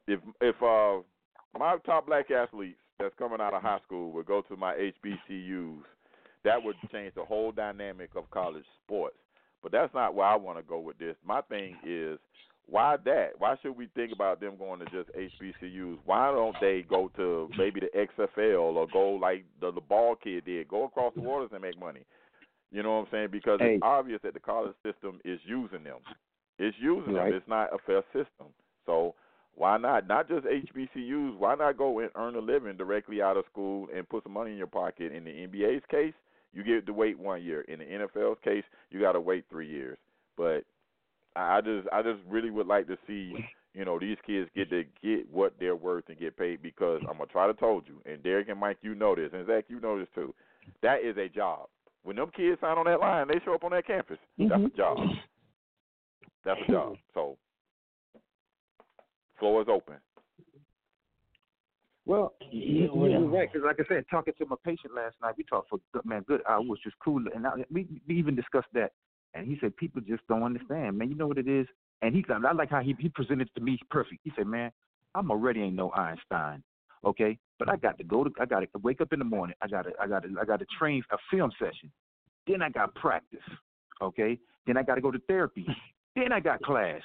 If 0.07 0.19
if 0.39 0.55
uh, 0.61 1.01
my 1.57 1.77
top 1.83 2.05
black 2.05 2.29
athletes 2.29 2.77
that's 3.01 3.15
coming 3.17 3.41
out 3.41 3.53
of 3.53 3.61
high 3.61 3.79
school 3.85 4.11
would 4.11 4.25
go 4.25 4.41
to 4.41 4.55
my 4.55 4.73
HBCUs, 4.75 5.81
that 6.43 6.63
would 6.63 6.75
change 6.91 7.13
the 7.15 7.25
whole 7.25 7.51
dynamic 7.51 8.09
of 8.15 8.29
college 8.31 8.65
sports. 8.83 9.15
But 9.61 9.71
that's 9.71 9.93
not 9.93 10.15
where 10.15 10.25
I 10.27 10.35
want 10.35 10.57
to 10.57 10.63
go 10.63 10.79
with 10.79 10.97
this. 10.97 11.15
My 11.23 11.41
thing 11.41 11.75
is, 11.85 12.17
why 12.67 12.97
that? 13.05 13.31
Why 13.37 13.55
should 13.61 13.75
we 13.77 13.87
think 13.95 14.11
about 14.13 14.39
them 14.39 14.55
going 14.57 14.79
to 14.79 14.85
just 14.85 15.09
HBCUs? 15.15 15.97
Why 16.05 16.31
don't 16.31 16.55
they 16.61 16.85
go 16.89 17.11
to 17.17 17.49
maybe 17.57 17.79
the 17.81 18.07
XFL 18.17 18.75
or 18.75 18.87
go 18.91 19.11
like 19.11 19.43
the, 19.59 19.71
the 19.71 19.81
ball 19.81 20.15
kid 20.15 20.45
did, 20.45 20.67
go 20.67 20.85
across 20.85 21.13
the 21.13 21.21
waters 21.21 21.49
and 21.53 21.61
make 21.61 21.79
money? 21.79 22.05
You 22.71 22.81
know 22.81 22.93
what 22.93 22.99
I'm 23.01 23.07
saying? 23.11 23.27
Because 23.31 23.59
Hey. 23.59 23.75
it's 23.75 23.83
obvious 23.83 24.21
that 24.23 24.33
the 24.33 24.39
college 24.39 24.75
system 24.83 25.19
is 25.25 25.39
using 25.45 25.83
them. 25.83 25.99
It's 26.57 26.77
using 26.79 27.13
Right. 27.13 27.29
them. 27.29 27.33
It's 27.33 27.47
not 27.47 27.73
a 27.73 27.77
fair 27.85 28.03
system. 28.13 28.47
So 28.85 29.15
why 29.55 29.77
not? 29.77 30.07
Not 30.07 30.27
just 30.27 30.45
HBCUs. 30.45 31.37
Why 31.37 31.55
not 31.55 31.77
go 31.77 31.99
and 31.99 32.09
earn 32.15 32.35
a 32.35 32.39
living 32.39 32.77
directly 32.77 33.21
out 33.21 33.37
of 33.37 33.45
school 33.51 33.87
and 33.95 34.07
put 34.07 34.23
some 34.23 34.33
money 34.33 34.51
in 34.51 34.57
your 34.57 34.67
pocket? 34.67 35.11
In 35.11 35.23
the 35.23 35.31
NBA's 35.31 35.83
case, 35.89 36.13
you 36.53 36.63
get 36.63 36.85
to 36.85 36.93
wait 36.93 37.19
one 37.19 37.43
year. 37.43 37.61
In 37.61 37.79
the 37.79 37.85
NFL's 37.85 38.39
case, 38.43 38.63
you 38.89 38.99
got 38.99 39.13
to 39.13 39.21
wait 39.21 39.45
three 39.49 39.69
years. 39.69 39.97
But 40.37 40.63
I 41.35 41.57
I 41.57 41.61
just, 41.61 41.87
I 41.91 42.01
just 42.01 42.19
really 42.27 42.49
would 42.49 42.67
like 42.67 42.87
to 42.87 42.97
see, 43.07 43.35
you 43.73 43.85
know, 43.85 43.99
these 43.99 44.17
kids 44.25 44.49
get 44.55 44.69
to 44.69 44.83
get 45.03 45.31
what 45.31 45.53
they're 45.59 45.75
worth 45.75 46.05
and 46.09 46.19
get 46.19 46.37
paid 46.37 46.61
because 46.61 47.01
I'm 47.09 47.17
gonna 47.17 47.27
try 47.27 47.47
to 47.47 47.53
told 47.53 47.87
you, 47.87 48.01
and 48.11 48.23
Derek 48.23 48.49
and 48.49 48.59
Mike, 48.59 48.77
you 48.81 48.95
know 48.95 49.15
this, 49.15 49.31
and 49.33 49.45
Zach, 49.47 49.65
you 49.67 49.79
know 49.79 49.99
this 49.99 50.09
too. 50.15 50.33
That 50.81 51.03
is 51.03 51.17
a 51.17 51.29
job. 51.29 51.67
When 52.03 52.15
them 52.15 52.31
kids 52.35 52.59
sign 52.61 52.77
on 52.77 52.85
that 52.85 52.99
line, 52.99 53.27
they 53.27 53.39
show 53.45 53.53
up 53.53 53.63
on 53.63 53.71
that 53.71 53.85
campus. 53.85 54.17
That's 54.37 54.51
a 54.51 54.55
mm-hmm. 54.55 54.75
job. 54.75 54.97
That's 56.43 56.59
a 56.67 56.71
job. 56.71 56.95
So, 57.13 57.37
floor 59.41 59.61
is 59.61 59.67
open. 59.69 59.95
Well, 62.05 62.33
you, 62.51 62.89
you- 62.93 63.07
you're 63.09 63.27
right. 63.27 63.49
Because 63.51 63.65
like 63.65 63.77
I 63.79 63.83
said, 63.93 64.05
talking 64.09 64.33
to 64.37 64.45
my 64.45 64.55
patient 64.63 64.93
last 64.95 65.15
night, 65.21 65.33
we 65.37 65.43
talked 65.43 65.69
for 65.69 65.79
man, 66.05 66.23
good 66.27 66.41
hours, 66.47 66.79
just 66.83 66.95
cool. 67.03 67.23
And 67.33 67.45
I, 67.45 67.51
we, 67.71 67.87
we 68.07 68.15
even 68.17 68.35
discussed 68.35 68.67
that. 68.73 68.91
And 69.33 69.47
he 69.47 69.57
said 69.61 69.75
people 69.77 70.01
just 70.01 70.25
don't 70.27 70.43
understand, 70.43 70.97
man. 70.97 71.09
You 71.09 71.15
know 71.15 71.27
what 71.27 71.37
it 71.37 71.47
is? 71.47 71.65
And 72.01 72.13
he, 72.15 72.23
I 72.29 72.51
like 72.53 72.69
how 72.69 72.81
he 72.81 72.95
he 72.99 73.09
presented 73.09 73.47
it 73.47 73.55
to 73.55 73.61
me 73.61 73.79
perfect. 73.89 74.21
He 74.23 74.31
said, 74.35 74.47
man, 74.47 74.71
I'm 75.15 75.31
already 75.31 75.61
ain't 75.61 75.75
no 75.75 75.91
Einstein, 75.91 76.63
okay? 77.05 77.37
But 77.59 77.69
I 77.69 77.77
got 77.77 77.97
to 77.99 78.03
go 78.03 78.23
to, 78.23 78.31
I 78.39 78.45
got 78.45 78.59
to 78.61 78.67
wake 78.81 79.01
up 79.01 79.13
in 79.13 79.19
the 79.19 79.25
morning. 79.25 79.55
I 79.61 79.67
got 79.67 79.83
to, 79.83 79.91
I 80.01 80.07
got 80.07 80.23
to, 80.23 80.29
I 80.41 80.45
got 80.45 80.59
to 80.59 80.65
train 80.77 81.03
a 81.11 81.17
film 81.29 81.51
session. 81.59 81.91
Then 82.47 82.61
I 82.61 82.69
got 82.69 82.93
practice, 82.95 83.39
okay? 84.01 84.37
Then 84.65 84.77
I 84.77 84.83
got 84.83 84.95
to 84.95 85.01
go 85.01 85.11
to 85.11 85.19
therapy. 85.27 85.65
Then 86.15 86.31
I 86.33 86.39
got 86.41 86.61
class. 86.61 87.01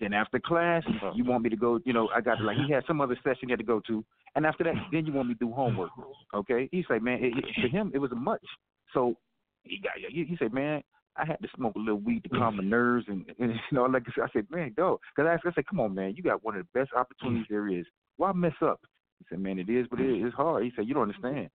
Then 0.00 0.12
after 0.12 0.40
class, 0.40 0.82
you 1.14 1.24
want 1.24 1.44
me 1.44 1.50
to 1.50 1.56
go, 1.56 1.78
you 1.84 1.92
know, 1.92 2.08
I 2.14 2.20
got 2.20 2.36
to, 2.36 2.44
like, 2.44 2.56
he 2.66 2.72
had 2.72 2.84
some 2.86 3.00
other 3.00 3.16
session 3.22 3.48
he 3.48 3.50
had 3.50 3.60
to 3.60 3.64
go 3.64 3.80
to. 3.86 4.04
And 4.34 4.44
after 4.44 4.64
that, 4.64 4.74
then 4.90 5.06
you 5.06 5.12
want 5.12 5.28
me 5.28 5.34
to 5.34 5.40
do 5.40 5.52
homework, 5.52 5.90
okay? 6.34 6.68
He 6.72 6.84
said, 6.88 7.02
man, 7.02 7.22
it, 7.22 7.32
it, 7.36 7.44
for 7.62 7.68
him, 7.68 7.92
it 7.94 7.98
was 7.98 8.10
a 8.10 8.16
much. 8.16 8.44
So 8.92 9.14
he 9.62 9.78
got, 9.78 9.92
he, 10.10 10.24
he 10.24 10.36
said, 10.36 10.52
man, 10.52 10.82
I 11.16 11.24
had 11.24 11.40
to 11.42 11.48
smoke 11.56 11.76
a 11.76 11.78
little 11.78 12.00
weed 12.00 12.24
to 12.24 12.28
calm 12.28 12.56
my 12.56 12.64
nerves, 12.64 13.06
and, 13.08 13.24
and 13.38 13.52
you 13.52 13.58
know, 13.70 13.84
like 13.84 14.02
I 14.08 14.12
said, 14.14 14.24
I 14.24 14.32
said, 14.32 14.46
man, 14.50 14.74
dog, 14.76 14.98
because 15.14 15.28
I, 15.28 15.48
I 15.48 15.52
said, 15.54 15.66
come 15.66 15.78
on, 15.78 15.94
man, 15.94 16.14
you 16.16 16.24
got 16.24 16.44
one 16.44 16.56
of 16.56 16.66
the 16.66 16.78
best 16.78 16.90
opportunities 16.92 17.46
there 17.48 17.68
is. 17.68 17.86
Why 18.16 18.32
mess 18.32 18.52
up? 18.60 18.80
He 19.20 19.26
said, 19.30 19.38
man, 19.38 19.60
it 19.60 19.68
is, 19.68 19.86
but 19.88 20.00
it 20.00 20.10
is. 20.10 20.26
It's 20.26 20.34
hard. 20.34 20.64
He 20.64 20.72
said, 20.74 20.88
you 20.88 20.94
don't 20.94 21.04
understand. 21.04 21.48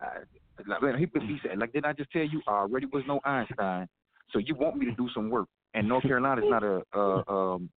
I, 0.00 0.06
like, 0.66 0.96
he, 0.96 1.06
he 1.20 1.38
said, 1.46 1.58
like, 1.58 1.72
didn't 1.72 1.86
I 1.86 1.92
just 1.92 2.10
tell 2.10 2.22
you 2.22 2.42
I 2.48 2.52
already 2.52 2.86
was 2.86 3.04
no 3.06 3.20
Einstein? 3.24 3.88
So 4.32 4.38
you 4.40 4.54
want 4.56 4.76
me 4.76 4.86
to 4.86 4.92
do 4.92 5.08
some 5.14 5.30
work? 5.30 5.48
And 5.74 5.88
North 5.88 6.02
Carolina's 6.02 6.44
not 6.48 6.62
a, 6.62 6.82
uh, 6.94 7.22
um, 7.28 7.70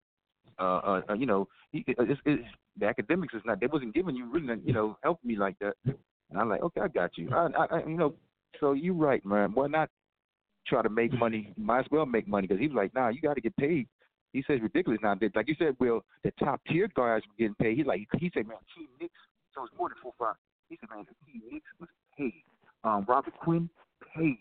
uh, 0.60 0.64
uh, 0.64 1.02
uh, 1.10 1.14
you 1.14 1.26
know, 1.26 1.48
he- 1.72 1.86
it's, 1.88 2.20
it's, 2.26 2.44
the 2.80 2.86
academics 2.86 3.34
is 3.34 3.42
not. 3.46 3.60
They 3.60 3.68
wasn't 3.68 3.94
giving 3.94 4.16
you 4.16 4.30
really, 4.32 4.60
you 4.64 4.74
know, 4.74 4.98
helping 5.04 5.28
me 5.30 5.38
like 5.38 5.58
that. 5.60 5.74
And 5.86 6.40
I'm 6.40 6.50
like, 6.50 6.62
okay, 6.62 6.82
I 6.82 6.88
got 6.88 7.18
you. 7.18 7.30
I, 7.34 7.48
I, 7.72 7.80
you 7.88 7.98
know, 7.98 8.14
so 8.60 8.74
you 8.74 8.94
right, 8.94 9.24
man. 9.26 9.52
Why 9.54 9.68
not 9.68 9.90
try 10.68 10.82
to 10.82 10.90
make 10.90 11.14
money? 11.18 11.54
Might 11.58 11.82
as 11.82 11.86
well 11.92 12.06
make 12.06 12.28
money 12.28 12.48
because 12.48 12.60
he 12.62 12.68
was 12.68 12.76
like, 12.76 12.94
nah, 12.94 13.10
you 13.10 13.22
got 13.22 13.36
to 13.36 13.42
get 13.42 13.56
paid. 13.58 13.88
He 14.34 14.44
says 14.46 14.60
ridiculous 14.62 15.00
now. 15.02 15.16
Like 15.36 15.48
you 15.48 15.56
said, 15.58 15.76
Will, 15.80 16.04
the 16.24 16.32
top 16.40 16.62
tier 16.68 16.90
guys 16.96 17.22
were 17.28 17.36
getting 17.38 17.56
paid. 17.56 17.78
He's 17.78 17.88
like, 17.88 18.08
he 18.20 18.30
said, 18.34 18.48
man, 18.48 18.58
T. 18.76 18.86
Nix, 19.00 19.14
so 19.56 19.64
it's 19.64 19.74
more 19.78 19.90
than 19.90 19.98
four 20.04 20.14
five. 20.20 20.36
He 20.70 20.78
said, 20.80 20.90
man, 20.94 21.06
T. 21.26 21.42
Nix 21.52 21.66
was 21.80 21.90
paid. 22.18 22.44
Um, 22.84 23.06
Robert 23.08 23.34
Quinn 23.40 23.70
paid. 24.16 24.38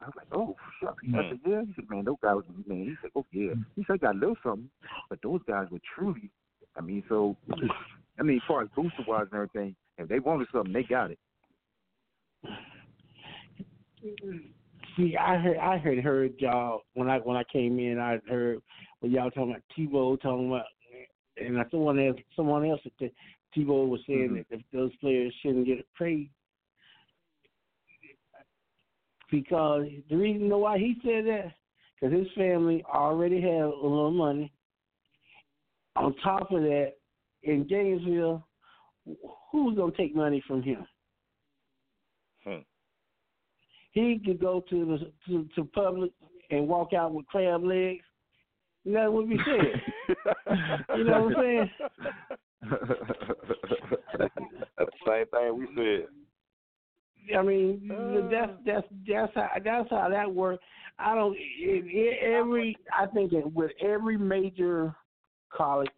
I 0.00 0.06
was 0.06 0.14
like, 0.16 0.26
oh, 0.32 0.56
shucks. 0.80 1.02
I 1.14 1.28
said, 1.30 1.40
yeah. 1.46 1.62
He 1.66 1.72
said, 1.74 1.88
man, 1.88 2.04
those 2.04 2.16
guys, 2.22 2.36
man. 2.66 2.84
He 2.84 2.96
said, 3.00 3.10
oh, 3.16 3.24
yeah. 3.32 3.54
He 3.76 3.84
said, 3.86 3.94
I 3.94 3.96
got 3.98 4.16
a 4.16 4.18
little 4.18 4.36
something, 4.42 4.68
but 5.08 5.18
those 5.22 5.40
guys 5.46 5.68
were 5.70 5.80
truly, 5.94 6.30
I 6.76 6.80
mean, 6.80 7.02
so, 7.08 7.36
I 8.18 8.22
mean, 8.22 8.36
as 8.36 8.42
far 8.46 8.62
as 8.62 8.68
booster 8.76 9.04
wise 9.06 9.26
and 9.32 9.34
everything, 9.34 9.76
if 9.96 10.08
they 10.08 10.18
wanted 10.18 10.48
something, 10.52 10.72
they 10.72 10.82
got 10.82 11.10
it. 11.10 11.18
See, 14.96 15.16
I 15.16 15.36
heard 15.38 15.56
I 15.56 15.78
heard 15.78 15.98
heard 15.98 16.34
y'all 16.38 16.82
when 16.94 17.08
I 17.08 17.18
when 17.18 17.36
I 17.36 17.44
came 17.52 17.78
in. 17.78 17.98
I 17.98 18.18
heard 18.28 18.60
when 19.00 19.10
y'all 19.10 19.30
talking 19.30 19.50
about 19.50 19.62
Tebow 19.76 20.20
talking 20.20 20.48
about, 20.48 20.66
and 21.36 21.58
I 21.58 21.64
someone 21.70 21.98
else 21.98 22.18
someone 22.36 22.66
else 22.66 22.80
said 22.98 23.10
Tebow 23.56 23.88
was 23.88 24.00
saying 24.06 24.30
Mhm. 24.30 24.48
that 24.48 24.58
if 24.58 24.62
those 24.72 24.94
players 24.96 25.34
shouldn't 25.40 25.66
get 25.66 25.84
paid 25.98 26.30
because 29.34 29.86
the 30.08 30.16
reason 30.16 30.48
why 30.48 30.78
he 30.78 30.94
said 31.02 31.26
that 31.26 31.52
because 32.00 32.16
his 32.16 32.28
family 32.36 32.84
already 32.88 33.40
had 33.40 33.62
a 33.62 33.68
little 33.68 34.12
money. 34.12 34.52
On 35.96 36.14
top 36.22 36.52
of 36.52 36.62
that, 36.62 36.92
in 37.42 37.66
Gainesville, 37.66 38.46
who's 39.50 39.76
gonna 39.76 39.92
take 39.96 40.14
money 40.14 40.42
from 40.46 40.62
him? 40.62 40.86
Hmm. 42.44 42.58
he 43.92 44.20
could 44.24 44.38
go 44.38 44.62
to 44.68 44.84
the 44.84 45.12
to, 45.26 45.48
to 45.54 45.64
Publix 45.76 46.12
and 46.50 46.68
walk 46.68 46.92
out 46.92 47.12
with 47.12 47.26
crab 47.26 47.64
legs. 47.64 48.04
That 48.86 49.12
would 49.12 49.30
be 49.30 49.38
said. 49.46 49.82
You 50.96 51.04
know 51.04 51.22
what 51.24 51.38
I'm 51.38 51.42
saying? 51.42 51.70
That's 54.18 54.34
the 54.78 55.06
same 55.06 55.26
thing 55.26 55.58
we 55.58 55.66
said. 55.74 56.06
I 57.36 57.42
mean, 57.42 57.88
that's 58.30 58.52
that's 58.66 58.86
that's 59.08 59.32
how 59.34 59.48
that's 59.64 59.90
how 59.90 60.08
that 60.10 60.32
works. 60.32 60.62
I 60.98 61.14
don't. 61.14 61.34
It, 61.34 61.84
it, 61.86 62.22
every 62.22 62.76
I 62.96 63.06
think 63.06 63.32
that 63.32 63.52
with 63.52 63.72
every 63.80 64.16
major 64.16 64.94
college, 65.50 65.88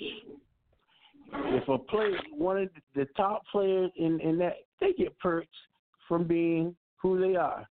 if 1.33 1.69
a 1.69 1.79
player, 1.79 2.19
one 2.33 2.59
of 2.59 2.69
the 2.95 3.07
top 3.17 3.43
players 3.51 3.91
in 3.97 4.21
in 4.21 4.39
that, 4.39 4.57
they 4.81 4.93
get 4.93 5.19
perks 5.19 5.49
from 6.09 6.25
being 6.25 6.75
who 6.97 7.21
they 7.21 7.37
are. 7.37 7.67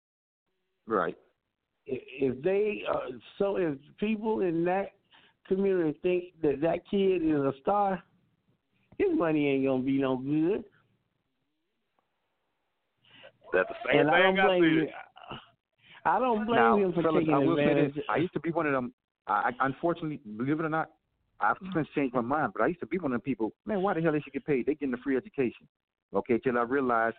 right. 0.86 1.16
if 1.86 2.02
if 2.20 2.42
they 2.42 2.82
uh, 2.90 3.12
so 3.38 3.56
if 3.56 3.76
people 3.98 4.40
in 4.40 4.64
that 4.64 4.92
community 5.46 5.98
think 6.02 6.24
that 6.42 6.60
that 6.60 6.80
kid 6.90 7.22
is 7.22 7.40
a 7.40 7.52
star, 7.60 8.02
his 8.98 9.08
money 9.12 9.48
ain't 9.48 9.66
gonna 9.66 9.82
be 9.82 9.98
no 9.98 10.16
good. 10.16 10.64
That's 13.52 13.68
the 13.68 13.74
same 13.86 14.00
and 14.00 14.10
I 14.10 14.22
don't 14.22 14.34
thing 14.36 14.44
I 14.44 14.46
blame 14.46 14.62
said. 14.62 14.82
him. 14.82 14.88
I 16.04 16.18
don't 16.18 16.46
blame 16.46 16.56
now, 16.56 16.76
him 16.78 16.92
for 16.92 17.02
fellas, 17.02 17.20
taking 17.20 17.34
I 17.34 17.38
will 17.38 17.56
say 17.56 17.74
this. 17.74 18.04
I 18.08 18.16
used 18.16 18.32
to 18.32 18.40
be 18.40 18.50
one 18.50 18.66
of 18.66 18.72
them. 18.72 18.92
I, 19.26 19.50
I 19.60 19.66
unfortunately, 19.66 20.20
believe 20.36 20.58
it 20.58 20.64
or 20.64 20.68
not, 20.68 20.90
I've 21.40 21.56
since 21.74 21.86
changed 21.94 22.14
my 22.14 22.20
mind. 22.20 22.52
But 22.54 22.62
I 22.64 22.68
used 22.68 22.80
to 22.80 22.86
be 22.86 22.98
one 22.98 23.12
of 23.12 23.16
them 23.16 23.20
people. 23.20 23.52
Man, 23.66 23.82
why 23.82 23.94
the 23.94 24.00
hell 24.00 24.12
they 24.12 24.20
should 24.20 24.32
get 24.32 24.46
paid? 24.46 24.66
They're 24.66 24.74
getting 24.74 24.94
a 24.94 24.98
free 24.98 25.16
education. 25.16 25.68
Okay, 26.14 26.38
till 26.38 26.58
I 26.58 26.62
realized 26.62 27.16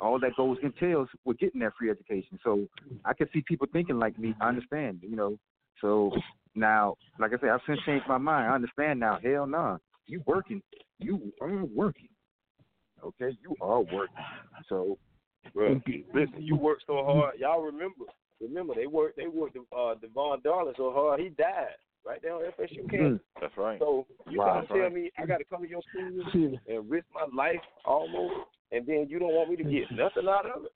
all 0.00 0.18
that 0.20 0.36
goes 0.36 0.58
entails 0.62 1.08
with 1.24 1.38
getting 1.38 1.60
that 1.60 1.72
free 1.78 1.90
education. 1.90 2.38
So 2.44 2.66
I 3.04 3.14
can 3.14 3.28
see 3.32 3.42
people 3.46 3.66
thinking 3.72 3.98
like 3.98 4.18
me. 4.18 4.34
I 4.40 4.48
understand, 4.48 5.00
you 5.02 5.16
know. 5.16 5.38
So 5.80 6.12
now, 6.54 6.96
like 7.18 7.32
I 7.32 7.38
said, 7.40 7.50
I've 7.50 7.60
since 7.66 7.80
changed 7.86 8.06
my 8.08 8.18
mind. 8.18 8.50
I 8.50 8.54
understand 8.54 9.00
now. 9.00 9.18
Hell 9.22 9.46
no, 9.46 9.58
nah. 9.58 9.78
you 10.06 10.22
working, 10.26 10.62
you 10.98 11.32
are 11.40 11.64
working. 11.64 12.08
Okay, 13.04 13.36
you 13.42 13.54
are 13.60 13.80
working. 13.80 14.24
So, 14.68 14.98
bro, 15.54 15.80
listen, 16.14 16.40
you 16.40 16.56
work 16.56 16.78
so 16.86 17.04
hard. 17.04 17.38
Y'all 17.38 17.62
remember? 17.62 18.04
Remember 18.40 18.74
they 18.74 18.86
worked. 18.86 19.16
They 19.16 19.26
worked 19.26 19.56
uh, 19.56 19.94
Devaughn 19.94 20.42
Darling 20.42 20.74
so 20.76 20.92
hard 20.92 21.20
he 21.20 21.30
died 21.30 21.74
right 22.06 22.20
there 22.22 22.34
on 22.34 22.42
FSU 22.42 22.88
campus. 22.90 23.20
That's 23.40 23.56
right. 23.56 23.78
So 23.78 24.06
you 24.28 24.38
Wow. 24.38 24.62
gotta 24.62 24.80
tell 24.80 24.90
me 24.90 25.10
I 25.18 25.26
got 25.26 25.38
to 25.38 25.44
come 25.44 25.62
to 25.62 25.68
your 25.68 25.82
school 25.90 26.24
and 26.68 26.90
risk 26.90 27.06
my 27.14 27.26
life 27.34 27.60
almost, 27.84 28.34
and 28.72 28.86
then 28.86 29.06
you 29.08 29.18
don't 29.18 29.32
want 29.32 29.50
me 29.50 29.56
to 29.56 29.64
get 29.64 29.90
nothing 29.90 30.28
out 30.28 30.46
of 30.46 30.64
it. 30.64 30.72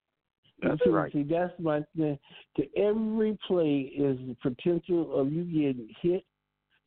That's 0.63 0.83
see, 0.85 0.91
right. 0.91 1.13
See, 1.13 1.23
that's 1.23 1.53
my 1.59 1.83
thing. 1.97 2.19
To 2.57 2.77
every 2.77 3.39
play 3.47 3.93
is 3.97 4.19
the 4.19 4.37
potential 4.43 5.19
of 5.19 5.33
you 5.33 5.45
getting 5.45 5.89
hit 6.03 6.25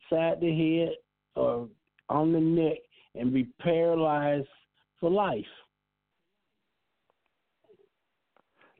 side 0.09 0.39
the 0.41 0.86
head 0.86 0.95
or 1.36 1.67
on 2.09 2.34
the 2.34 2.39
neck 2.39 2.77
and 3.15 3.34
be 3.34 3.45
paralyzed 3.59 4.47
for 4.99 5.09
life. 5.09 5.45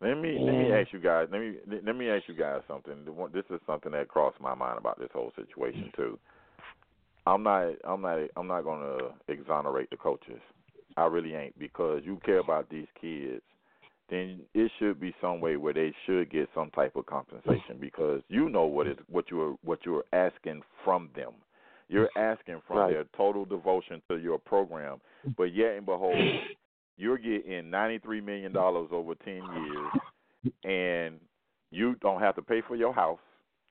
Let 0.04 0.18
me 0.18 0.38
let 0.40 0.56
me 0.56 0.72
ask 0.72 0.92
you 0.92 1.00
guys. 1.00 1.28
Let 1.32 1.40
me 1.40 1.56
let 1.86 1.96
me 1.96 2.10
ask 2.10 2.28
you 2.28 2.36
guys 2.36 2.62
something. 2.68 3.06
This 3.34 3.46
is 3.50 3.62
something 3.66 3.94
that 3.94 4.10
crossed 4.10 4.40
my 4.42 4.54
mind 4.54 4.78
about 4.78 5.00
this 5.00 5.10
whole 5.14 5.32
situation 5.36 5.92
too. 5.96 6.20
I'm 7.26 7.44
not 7.44 7.74
I'm 7.88 8.02
not 8.02 8.20
I'm 8.36 8.48
not 8.48 8.64
going 8.64 8.82
to 8.82 9.32
exonerate 9.32 9.90
the 9.90 9.98
coaches. 9.98 10.42
I 10.98 11.06
really 11.06 11.34
ain't 11.34 11.58
because 11.58 12.02
you 12.04 12.20
care 12.26 12.40
about 12.40 12.70
these 12.70 12.88
kids. 13.00 13.42
Then 14.10 14.42
it 14.54 14.70
should 14.78 15.00
be 15.00 15.16
some 15.22 15.40
way 15.40 15.56
where 15.56 15.74
they 15.74 15.94
should 16.06 16.30
get 16.30 16.50
some 16.54 16.70
type 16.72 16.96
of 16.98 17.06
compensation 17.06 17.78
because 17.80 18.22
you 18.28 18.50
know 18.50 18.66
what 18.66 18.88
is 18.88 18.98
what 19.10 19.32
you 19.32 19.42
are 19.42 19.54
what 19.64 19.80
you 19.86 19.96
are 19.96 20.06
asking 20.12 20.62
from 20.84 21.10
them. 21.16 21.32
You're 21.88 22.10
asking 22.18 22.62
from 22.68 22.78
Right. 22.78 22.92
their 22.92 23.06
total 23.16 23.46
devotion 23.46 24.02
to 24.10 24.18
your 24.18 24.38
program, 24.38 25.00
but 25.38 25.54
yet 25.54 25.78
and 25.78 25.86
behold, 25.86 26.18
you're 26.98 27.18
getting 27.18 27.70
ninety 27.70 28.00
three 28.00 28.22
million 28.22 28.52
dollars 28.54 28.90
over 28.92 29.16
ten 29.16 29.44
years, 29.64 30.54
and 30.64 31.20
you 31.72 31.96
don't 32.02 32.22
have 32.22 32.36
to 32.36 32.42
pay 32.42 32.62
for 32.68 32.76
your 32.76 32.94
house. 32.94 33.20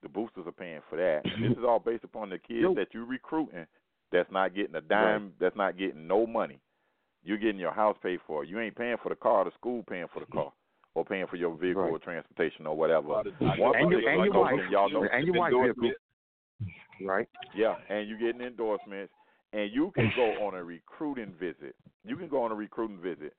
The 0.02 0.08
boosters 0.08 0.46
are 0.46 0.52
paying 0.52 0.80
for 0.90 0.96
that. 0.96 1.20
And 1.24 1.44
This 1.44 1.56
is 1.56 1.64
all 1.64 1.78
based 1.78 2.02
upon 2.04 2.30
the 2.30 2.38
kids 2.38 2.62
Nope. 2.62 2.76
that 2.76 2.88
you're 2.92 3.04
recruiting. 3.06 3.66
That's 4.10 4.30
not 4.32 4.54
getting 4.54 4.74
a 4.74 4.80
dime. 4.80 5.32
That's 5.40 5.54
not 5.56 5.78
getting 5.78 6.06
no 6.08 6.26
money. 6.26 6.58
You're 7.24 7.38
getting 7.38 7.60
your 7.60 7.70
house 7.72 7.96
paid 8.02 8.18
for. 8.26 8.42
You 8.44 8.58
ain't 8.58 8.74
paying 8.74 8.96
for 9.00 9.08
the 9.10 9.14
car. 9.14 9.44
The 9.44 9.52
school 9.52 9.84
paying 9.88 10.06
for 10.12 10.18
the 10.20 10.26
car, 10.26 10.52
or 10.96 11.04
paying 11.04 11.26
for 11.28 11.36
your 11.36 11.56
vehicle 11.56 11.82
Right. 11.84 11.92
or 11.92 11.98
transportation 12.00 12.66
or 12.66 12.76
whatever. 12.76 13.12
I 13.12 13.22
Once 13.58 13.76
And 13.78 13.90
you 13.92 13.98
your- 14.00 14.10
and 14.10 14.24
your 14.24 14.40
wife. 14.42 14.70
y'all 14.70 14.88
know 14.90 15.04
and 15.04 15.24
your 15.24 15.36
wife 15.36 15.52
vehicle, 15.52 15.92
right? 17.02 17.28
yeah, 17.54 17.76
and 17.88 18.08
you're 18.08 18.18
getting 18.18 18.40
endorsements, 18.40 19.12
and 19.52 19.70
you 19.72 19.92
can 19.94 20.12
go 20.16 20.22
on 20.46 20.54
a 20.54 20.64
recruiting 20.64 21.34
visit. 21.38 21.74
You 22.04 22.16
can 22.16 22.28
go 22.28 22.42
on 22.42 22.52
a 22.52 22.54
recruiting 22.54 22.98
visit. 22.98 23.34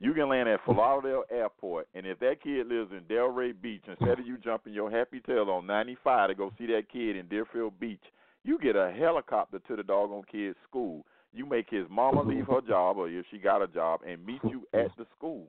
You 0.00 0.14
can 0.14 0.28
land 0.28 0.48
at 0.48 0.60
Lauderdale 0.68 1.24
Airport, 1.28 1.88
and 1.92 2.06
if 2.06 2.20
that 2.20 2.40
kid 2.42 2.68
lives 2.68 2.92
in 2.92 3.00
Delray 3.12 3.52
Beach, 3.60 3.82
instead 3.88 4.20
of 4.20 4.26
you 4.26 4.38
jumping 4.44 4.72
your 4.72 4.90
happy 4.90 5.20
tail 5.20 5.50
on 5.50 5.66
95 5.66 6.28
to 6.28 6.34
go 6.36 6.52
see 6.56 6.66
that 6.66 6.84
kid 6.92 7.16
in 7.16 7.26
Deerfield 7.26 7.78
Beach, 7.80 8.02
you 8.44 8.58
get 8.58 8.76
a 8.76 8.92
helicopter 8.92 9.58
to 9.66 9.76
the 9.76 9.82
doggone 9.82 10.22
kid's 10.30 10.56
school. 10.68 11.04
You 11.32 11.46
make 11.46 11.68
his 11.68 11.86
mama 11.90 12.22
leave 12.22 12.46
her 12.46 12.60
job, 12.68 12.96
or 12.96 13.08
if 13.08 13.26
she 13.30 13.38
got 13.38 13.60
a 13.60 13.66
job, 13.66 14.00
and 14.06 14.24
meet 14.24 14.40
you 14.44 14.62
at 14.72 14.96
the 14.96 15.04
school 15.16 15.48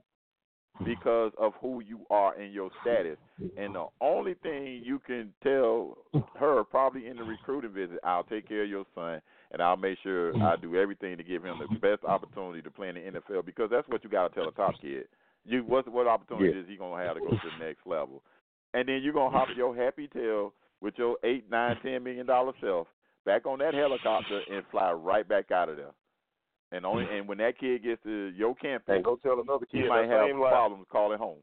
because 0.85 1.31
of 1.37 1.53
who 1.61 1.81
you 1.81 2.01
are 2.09 2.33
and 2.39 2.53
your 2.53 2.69
status. 2.81 3.17
And 3.57 3.75
the 3.75 3.85
only 4.01 4.33
thing 4.35 4.81
you 4.83 4.99
can 5.05 5.33
tell 5.43 5.97
her, 6.39 6.63
probably 6.63 7.07
in 7.07 7.17
the 7.17 7.23
recruiting 7.23 7.71
visit, 7.71 7.99
I'll 8.03 8.23
take 8.23 8.47
care 8.47 8.63
of 8.63 8.69
your 8.69 8.85
son, 8.95 9.21
and 9.51 9.61
I'll 9.61 9.77
make 9.77 9.97
sure 10.03 10.33
mm. 10.33 10.41
I 10.41 10.55
do 10.55 10.75
everything 10.75 11.17
to 11.17 11.23
give 11.23 11.43
him 11.43 11.59
the 11.59 11.79
best 11.79 12.03
opportunity 12.03 12.61
to 12.61 12.71
play 12.71 12.89
in 12.89 12.95
the 12.95 13.01
NFL 13.01 13.45
because 13.45 13.69
that's 13.71 13.87
what 13.87 14.03
you 14.03 14.09
got 14.09 14.27
to 14.29 14.35
tell 14.35 14.47
a 14.47 14.51
top 14.51 14.75
kid. 14.81 15.05
You 15.45 15.63
what 15.63 15.87
what 15.91 16.07
opportunity 16.07 16.53
Yeah. 16.55 16.63
is 16.63 16.67
he 16.67 16.75
gonna 16.75 17.03
have 17.03 17.15
to 17.15 17.21
go 17.21 17.29
to 17.29 17.35
the 17.35 17.65
next 17.65 17.85
level? 17.85 18.21
And 18.73 18.87
then 18.87 19.01
you're 19.01 19.13
gonna 19.13 19.35
hop 19.35 19.47
your 19.55 19.75
happy 19.75 20.07
tail 20.07 20.53
with 20.81 20.93
your 20.97 21.17
eight, 21.23 21.49
nine, 21.49 21.77
ten 21.81 22.03
million 22.03 22.25
dollar 22.25 22.53
self 22.61 22.87
back 23.25 23.45
on 23.45 23.59
that 23.59 23.73
helicopter 23.73 24.41
and 24.51 24.63
fly 24.71 24.91
right 24.91 25.27
back 25.27 25.51
out 25.51 25.69
of 25.69 25.77
there. 25.77 25.93
And 26.71 26.85
only 26.85 27.05
and 27.11 27.27
when 27.27 27.39
that 27.39 27.57
kid 27.57 27.83
gets 27.83 28.03
to 28.03 28.31
your 28.35 28.53
campus, 28.55 28.95
And 28.95 29.03
go 29.03 29.15
tell 29.15 29.39
another 29.39 29.65
he 29.71 29.79
kid 29.79 29.89
might 29.89 30.03
that 30.03 30.11
have 30.11 30.27
same 30.27 30.39
lie. 30.39 30.51
problems 30.51 30.85
calling 30.91 31.17
home. 31.17 31.39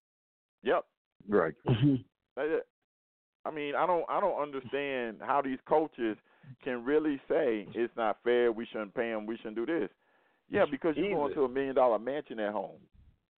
Yep. 0.63 0.85
Right. 1.29 1.55
Mm-hmm. 1.67 1.95
I 3.45 3.51
mean, 3.51 3.75
I 3.75 3.87
don't 3.87 4.05
I 4.09 4.21
don't 4.21 4.41
understand 4.41 5.19
how 5.21 5.41
these 5.43 5.59
coaches 5.67 6.17
can 6.63 6.85
really 6.85 7.21
say 7.29 7.67
it's 7.75 7.97
not 7.97 8.19
fair. 8.25 8.53
We 8.53 8.67
shouldn't 8.67 8.95
pay 8.95 9.11
him. 9.11 9.27
We 9.27 9.37
shouldn't 9.37 9.57
do 9.57 9.67
this. 9.67 9.91
Yeah, 10.49 10.65
because 10.71 10.97
you're 10.97 11.11
going 11.11 11.35
to 11.35 11.45
a 11.45 11.49
million 11.49 11.75
dollar 11.75 11.99
mansion 11.99 12.39
at 12.39 12.53
home. 12.53 12.79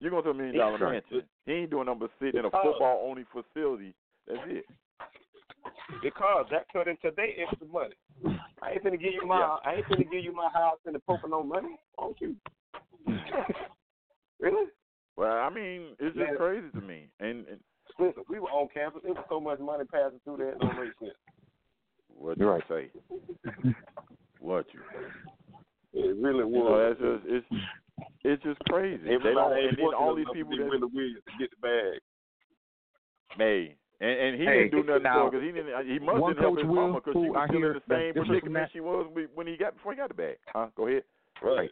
You're 0.01 0.11
going 0.11 0.25
to 0.25 0.31
a 0.31 0.35
million 0.35 0.57
dollar 0.57 0.79
mansion. 0.79 1.23
He 1.47 1.53
ain't 1.53 1.71
doing 1.71 1.87
nothing 1.87 2.01
but 2.01 2.11
sitting 2.21 2.39
in 2.39 2.45
a 2.45 2.51
football 2.51 3.05
only 3.09 3.25
facility. 3.33 3.95
That's 4.27 4.41
it. 4.47 4.65
Because 6.03 6.47
that 6.51 6.67
cut 6.73 6.87
into 6.87 7.11
their 7.17 7.29
extra 7.41 7.67
money. 7.67 7.95
I 8.63 8.73
ain't 8.73 8.85
gonna 8.85 8.97
give 8.97 9.15
you 9.15 9.27
my 9.27 9.39
Yeah. 9.39 9.57
I 9.65 9.75
ain't 9.77 9.89
gonna 9.89 10.05
give 10.05 10.23
you 10.23 10.35
my 10.35 10.51
house 10.53 10.79
and 10.85 10.95
the 10.95 10.99
Pocono 11.01 11.43
money. 11.43 11.79
Won't 11.97 12.21
you? 12.21 12.37
really? 14.41 14.67
Well, 15.17 15.33
I 15.33 15.49
mean, 15.51 15.97
it's 15.99 16.17
just 16.17 16.31
Yeah. 16.31 16.37
crazy 16.37 16.71
to 16.71 16.81
me. 16.81 17.09
And, 17.21 17.47
and 17.49 17.61
Listen, 17.99 18.23
we 18.29 18.39
were 18.39 18.51
on 18.51 18.69
campus. 18.69 19.03
There 19.03 19.13
was 19.13 19.25
so 19.29 19.41
much 19.41 19.59
money 19.59 19.85
passing 19.85 20.21
through 20.23 20.37
there. 20.37 20.51
It 20.51 20.61
don't 20.61 20.79
make 20.79 20.93
sense. 21.01 21.17
What 22.19 22.39
you 22.39 22.49
Right. 22.49 22.63
say? 22.69 22.91
What 24.41 24.67
you 24.73 24.81
say? 24.93 26.01
It 26.01 26.17
really 26.17 26.45
You 26.47 26.63
know, 26.63 26.71
was. 26.71 26.97
that's 26.97 27.01
just 27.01 27.25
it's 27.27 27.47
it's 28.25 28.43
just 28.45 28.61
crazy. 28.69 29.03
They 29.03 29.19
don't. 29.19 29.53
And 29.53 29.77
then 29.77 29.95
all 29.99 30.15
these 30.15 30.27
people 30.33 30.51
be 30.53 30.59
that 30.59 30.67
Willie 30.69 30.87
Williams 30.95 31.25
to 31.27 31.33
get 31.41 31.51
the 31.51 31.57
bag. 31.61 31.99
Hey, 33.37 33.75
and, 34.01 34.11
and 34.11 34.41
he 34.41 34.45
Hey, 34.47 34.69
didn't 34.69 34.87
do 34.87 34.93
nothing 34.93 35.03
now, 35.03 35.29
because 35.29 35.43
he 35.45 35.51
didn't. 35.53 35.87
He 35.87 35.99
must 35.99 36.21
one 36.21 36.33
didn't 36.35 36.43
help 36.43 36.55
coach 36.55 36.63
his 36.65 36.69
will, 36.71 36.75
mama 36.89 37.01
because 37.01 37.15
she 37.15 37.29
was 37.31 37.37
I 37.37 37.47
still 37.49 37.59
hear 37.59 37.73
in 37.73 37.75
the 37.75 37.95
same 37.95 38.09
different 38.15 38.29
predicament 38.29 38.65
that- 38.65 38.73
she 38.73 38.81
was 38.81 39.07
when- 39.13 39.29
when 39.35 39.47
he 39.49 39.57
got 39.57 39.75
before 39.75 39.93
he 39.93 39.99
got 39.99 40.09
the 40.09 40.15
bag. 40.15 40.37
Huh? 40.55 40.69
Go 40.77 40.87
ahead. 40.87 41.03
Right. 41.43 41.71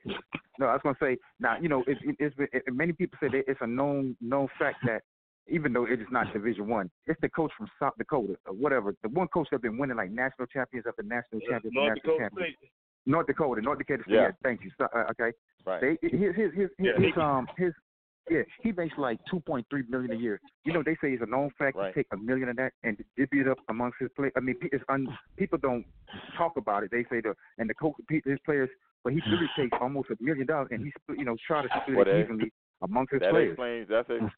No, 0.59 0.66
I 0.66 0.72
was 0.74 0.82
gonna 0.82 0.97
say 1.01 1.18
now. 1.38 1.57
You 1.61 1.68
know, 1.68 1.84
it, 1.86 1.99
it, 2.03 2.16
it's 2.18 2.34
it, 2.53 2.74
many 2.74 2.92
people 2.92 3.16
say 3.20 3.28
that 3.28 3.44
it's 3.49 3.61
a 3.62 3.66
known 3.66 4.16
known 4.20 4.49
fact 4.59 4.78
that 4.86 5.03
even 5.49 5.72
though 5.72 5.84
it 5.84 6.01
is 6.01 6.07
not 6.11 6.32
Division 6.32 6.68
One, 6.68 6.90
it's 7.07 7.20
the 7.20 7.28
coach 7.28 7.53
from 7.57 7.68
South 7.80 7.94
Dakota 7.99 8.34
or 8.47 8.55
whatever. 8.55 8.94
The 9.03 9.09
one 9.11 9.28
coach 9.28 9.49
that's 9.51 9.62
been 9.62 9.78
winning 9.78 9.97
like 9.97 10.11
national 10.11 10.47
champions 10.49 10.86
after 10.88 11.03
national 11.03 11.40
champions, 11.49 11.74
North 11.74 11.88
national 11.97 12.16
Dakota 12.18 12.18
champions. 12.30 12.57
State. 12.59 12.70
North 13.07 13.26
Dakota, 13.28 13.61
North 13.62 13.78
Dakota 13.78 14.03
State. 14.05 14.14
Yeah. 14.14 14.20
Yeah. 14.22 14.30
Thank 14.42 14.64
you. 14.64 14.70
So, 14.78 14.85
uh, 14.94 15.05
okay. 15.12 15.31
Right. 15.64 15.81
They 15.81 16.09
his 16.09 16.35
his 16.35 16.35
his, 16.36 16.52
his, 16.56 16.68
Yeah, 16.78 16.93
his 16.98 17.16
um 17.16 17.47
his 17.56 17.73
yeah 18.28 18.43
he 18.62 18.73
makes 18.73 18.98
like 18.98 19.20
two 19.31 19.39
point 19.40 19.64
three 19.70 19.85
million 19.89 20.10
a 20.12 20.16
year. 20.16 20.40
You 20.64 20.73
know 20.73 20.82
they 20.85 20.94
say 21.01 21.12
it's 21.12 21.23
a 21.23 21.27
known 21.27 21.51
fact. 21.59 21.77
Right. 21.77 21.94
He 21.94 22.01
take 22.01 22.06
a 22.12 22.16
million 22.16 22.48
of 22.48 22.56
that 22.56 22.73
and 22.82 22.97
distribute 22.97 23.47
it 23.47 23.51
up 23.51 23.59
amongst 23.68 23.98
his 24.01 24.10
play. 24.16 24.31
I 24.36 24.40
mean, 24.40 24.56
it's 24.62 24.82
un, 24.89 25.06
people 25.36 25.59
don't 25.59 25.85
talk 26.36 26.56
about 26.56 26.82
it. 26.82 26.90
They 26.90 27.05
say 27.05 27.20
the 27.20 27.35
and 27.59 27.70
the 27.70 27.74
coach 27.74 27.94
his 28.09 28.39
players, 28.44 28.68
but 29.05 29.12
he 29.12 29.20
really 29.31 29.48
takes 29.56 29.77
almost 29.81 30.10
a 30.10 30.16
million 30.20 30.47
dollars 30.47 30.68
and 30.73 30.82
he's 30.82 30.93
you 31.16 31.24
know 31.24 31.36
try 31.47 31.62
to 31.62 31.68
split 31.82 31.97
Well, 31.97 32.09
it 32.09 32.20
evenly 32.20 32.52
amongst 32.82 33.12
his 33.12 33.20
that 33.20 33.31
players. 33.31 33.51
explains 33.52 33.89
that's 33.89 34.10
a, 34.10 34.31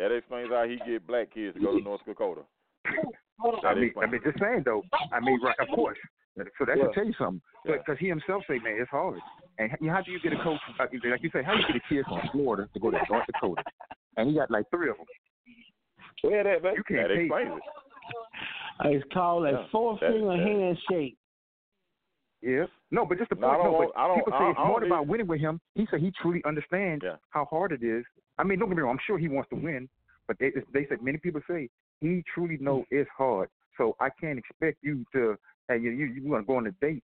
that 0.00 0.14
explains 0.16 0.50
how 0.50 0.64
he 0.66 0.76
get 0.88 1.06
black 1.06 1.32
kids 1.32 1.54
to 1.54 1.60
go 1.60 1.76
to 1.76 1.82
North 1.84 2.00
Dakota. 2.06 2.42
I 3.64 3.74
mean, 3.74 3.92
I 4.00 4.06
mean, 4.06 4.20
just 4.24 4.38
saying 4.40 4.62
though. 4.64 4.82
I 5.12 5.20
mean, 5.20 5.38
right? 5.42 5.56
Of 5.60 5.68
course. 5.74 5.98
So 6.58 6.64
that 6.64 6.76
Yeah. 6.78 6.84
should 6.84 6.94
tell 6.94 7.04
you 7.06 7.12
something. 7.18 7.42
Yeah. 7.64 7.76
Because 7.78 7.98
he 7.98 8.08
himself 8.08 8.42
say, 8.48 8.58
man, 8.58 8.76
it's 8.80 8.90
hard. 8.90 9.18
And 9.58 9.70
how 9.90 10.00
do 10.00 10.10
you 10.12 10.20
get 10.20 10.32
a 10.32 10.42
coach 10.42 10.60
uh, 10.78 10.86
like 11.10 11.22
you 11.22 11.30
say? 11.32 11.42
How 11.42 11.52
do 11.54 11.60
you 11.60 11.66
get 11.66 11.76
a 11.76 11.88
kid 11.88 12.04
from 12.06 12.20
Florida 12.32 12.68
to 12.72 12.80
go 12.80 12.90
to 12.90 12.98
North 13.10 13.26
Dakota? 13.26 13.62
And 14.16 14.30
he 14.30 14.34
got 14.36 14.50
like 14.50 14.64
three 14.70 14.88
of 14.90 14.96
them. 14.96 15.06
Where 16.22 16.44
that, 16.44 16.62
man? 16.62 16.74
You 16.76 16.84
can't 16.84 17.08
That 17.08 17.14
explains 17.14 17.50
it. 17.56 18.96
It's 18.96 19.12
called 19.12 19.44
a 19.46 19.50
Yeah, 19.52 19.66
four 19.70 19.98
finger 19.98 20.32
handshake. 20.36 21.16
Yeah. 22.42 22.64
No, 22.90 23.04
but 23.04 23.18
just 23.18 23.28
the 23.30 23.36
No, 23.36 23.48
I 23.48 23.56
point. 23.56 23.64
don't 23.64 23.72
No, 23.72 23.78
want- 23.78 23.92
but 23.94 24.00
I 24.00 24.06
don't- 24.08 24.16
people 24.16 24.32
say 24.32 24.44
I- 24.44 24.50
it's 24.50 24.58
I 24.58 24.66
more 24.68 24.84
about 24.84 25.06
winning 25.06 25.26
with 25.26 25.40
him. 25.40 25.60
He 25.74 25.86
said 25.90 26.00
he 26.00 26.10
truly 26.12 26.42
understands 26.44 27.04
Yeah. 27.04 27.16
how 27.30 27.44
hard 27.44 27.72
it 27.72 27.82
is. 27.82 28.04
I 28.40 28.44
mean, 28.44 28.58
don't 28.58 28.68
get 28.68 28.76
me 28.76 28.82
wrong. 28.82 28.92
I'm 28.96 29.04
sure 29.06 29.18
he 29.18 29.28
wants 29.28 29.50
to 29.50 29.56
win, 29.56 29.88
but 30.26 30.38
they 30.38 30.50
they 30.72 30.86
said 30.88 31.02
many 31.02 31.18
people 31.18 31.42
say 31.48 31.68
he 32.00 32.24
truly 32.34 32.56
know 32.58 32.78
mm. 32.78 32.86
it's 32.90 33.10
hard. 33.16 33.48
So 33.76 33.96
I 34.00 34.08
can't 34.20 34.38
expect 34.38 34.78
you 34.82 35.04
to. 35.12 35.36
Hey, 35.68 35.78
you 35.78 35.90
you, 35.90 36.06
you 36.06 36.28
want 36.28 36.42
to 36.44 36.46
go 36.46 36.56
on 36.56 36.66
a 36.66 36.72
date? 36.80 37.04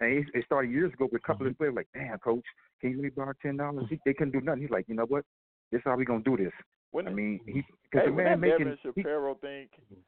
And 0.00 0.12
it, 0.18 0.26
it 0.32 0.44
started 0.46 0.70
years 0.70 0.92
ago 0.94 1.08
with 1.12 1.20
a 1.22 1.26
couple 1.26 1.46
of 1.46 1.52
mm-hmm. 1.52 1.58
players 1.58 1.74
like, 1.76 1.88
damn, 1.92 2.18
coach, 2.18 2.44
can 2.80 2.90
you 2.90 2.96
let 2.96 3.04
me 3.04 3.10
borrow 3.10 3.34
ten 3.42 3.58
dollars? 3.58 3.84
Mm. 3.92 3.98
They 4.04 4.14
couldn't 4.14 4.32
do 4.32 4.40
nothing. 4.40 4.62
He's 4.62 4.70
like, 4.70 4.86
you 4.88 4.94
know 4.94 5.06
what? 5.06 5.24
This 5.70 5.80
is 5.80 5.84
how 5.84 5.96
we 5.96 6.04
gonna 6.04 6.22
do 6.22 6.36
this. 6.36 6.52
When, 6.92 7.06
I 7.06 7.12
mean, 7.12 7.40
he 7.46 7.62
because 7.84 8.06
hey, 8.06 8.10
the 8.10 8.16
man 8.16 8.24
that 8.24 8.38
making 8.38 8.58
Nevin 8.66 8.78
he, 8.82 9.02
Shapiro 9.02 9.34
thing, 9.34 9.68
mm-hmm. 9.92 10.00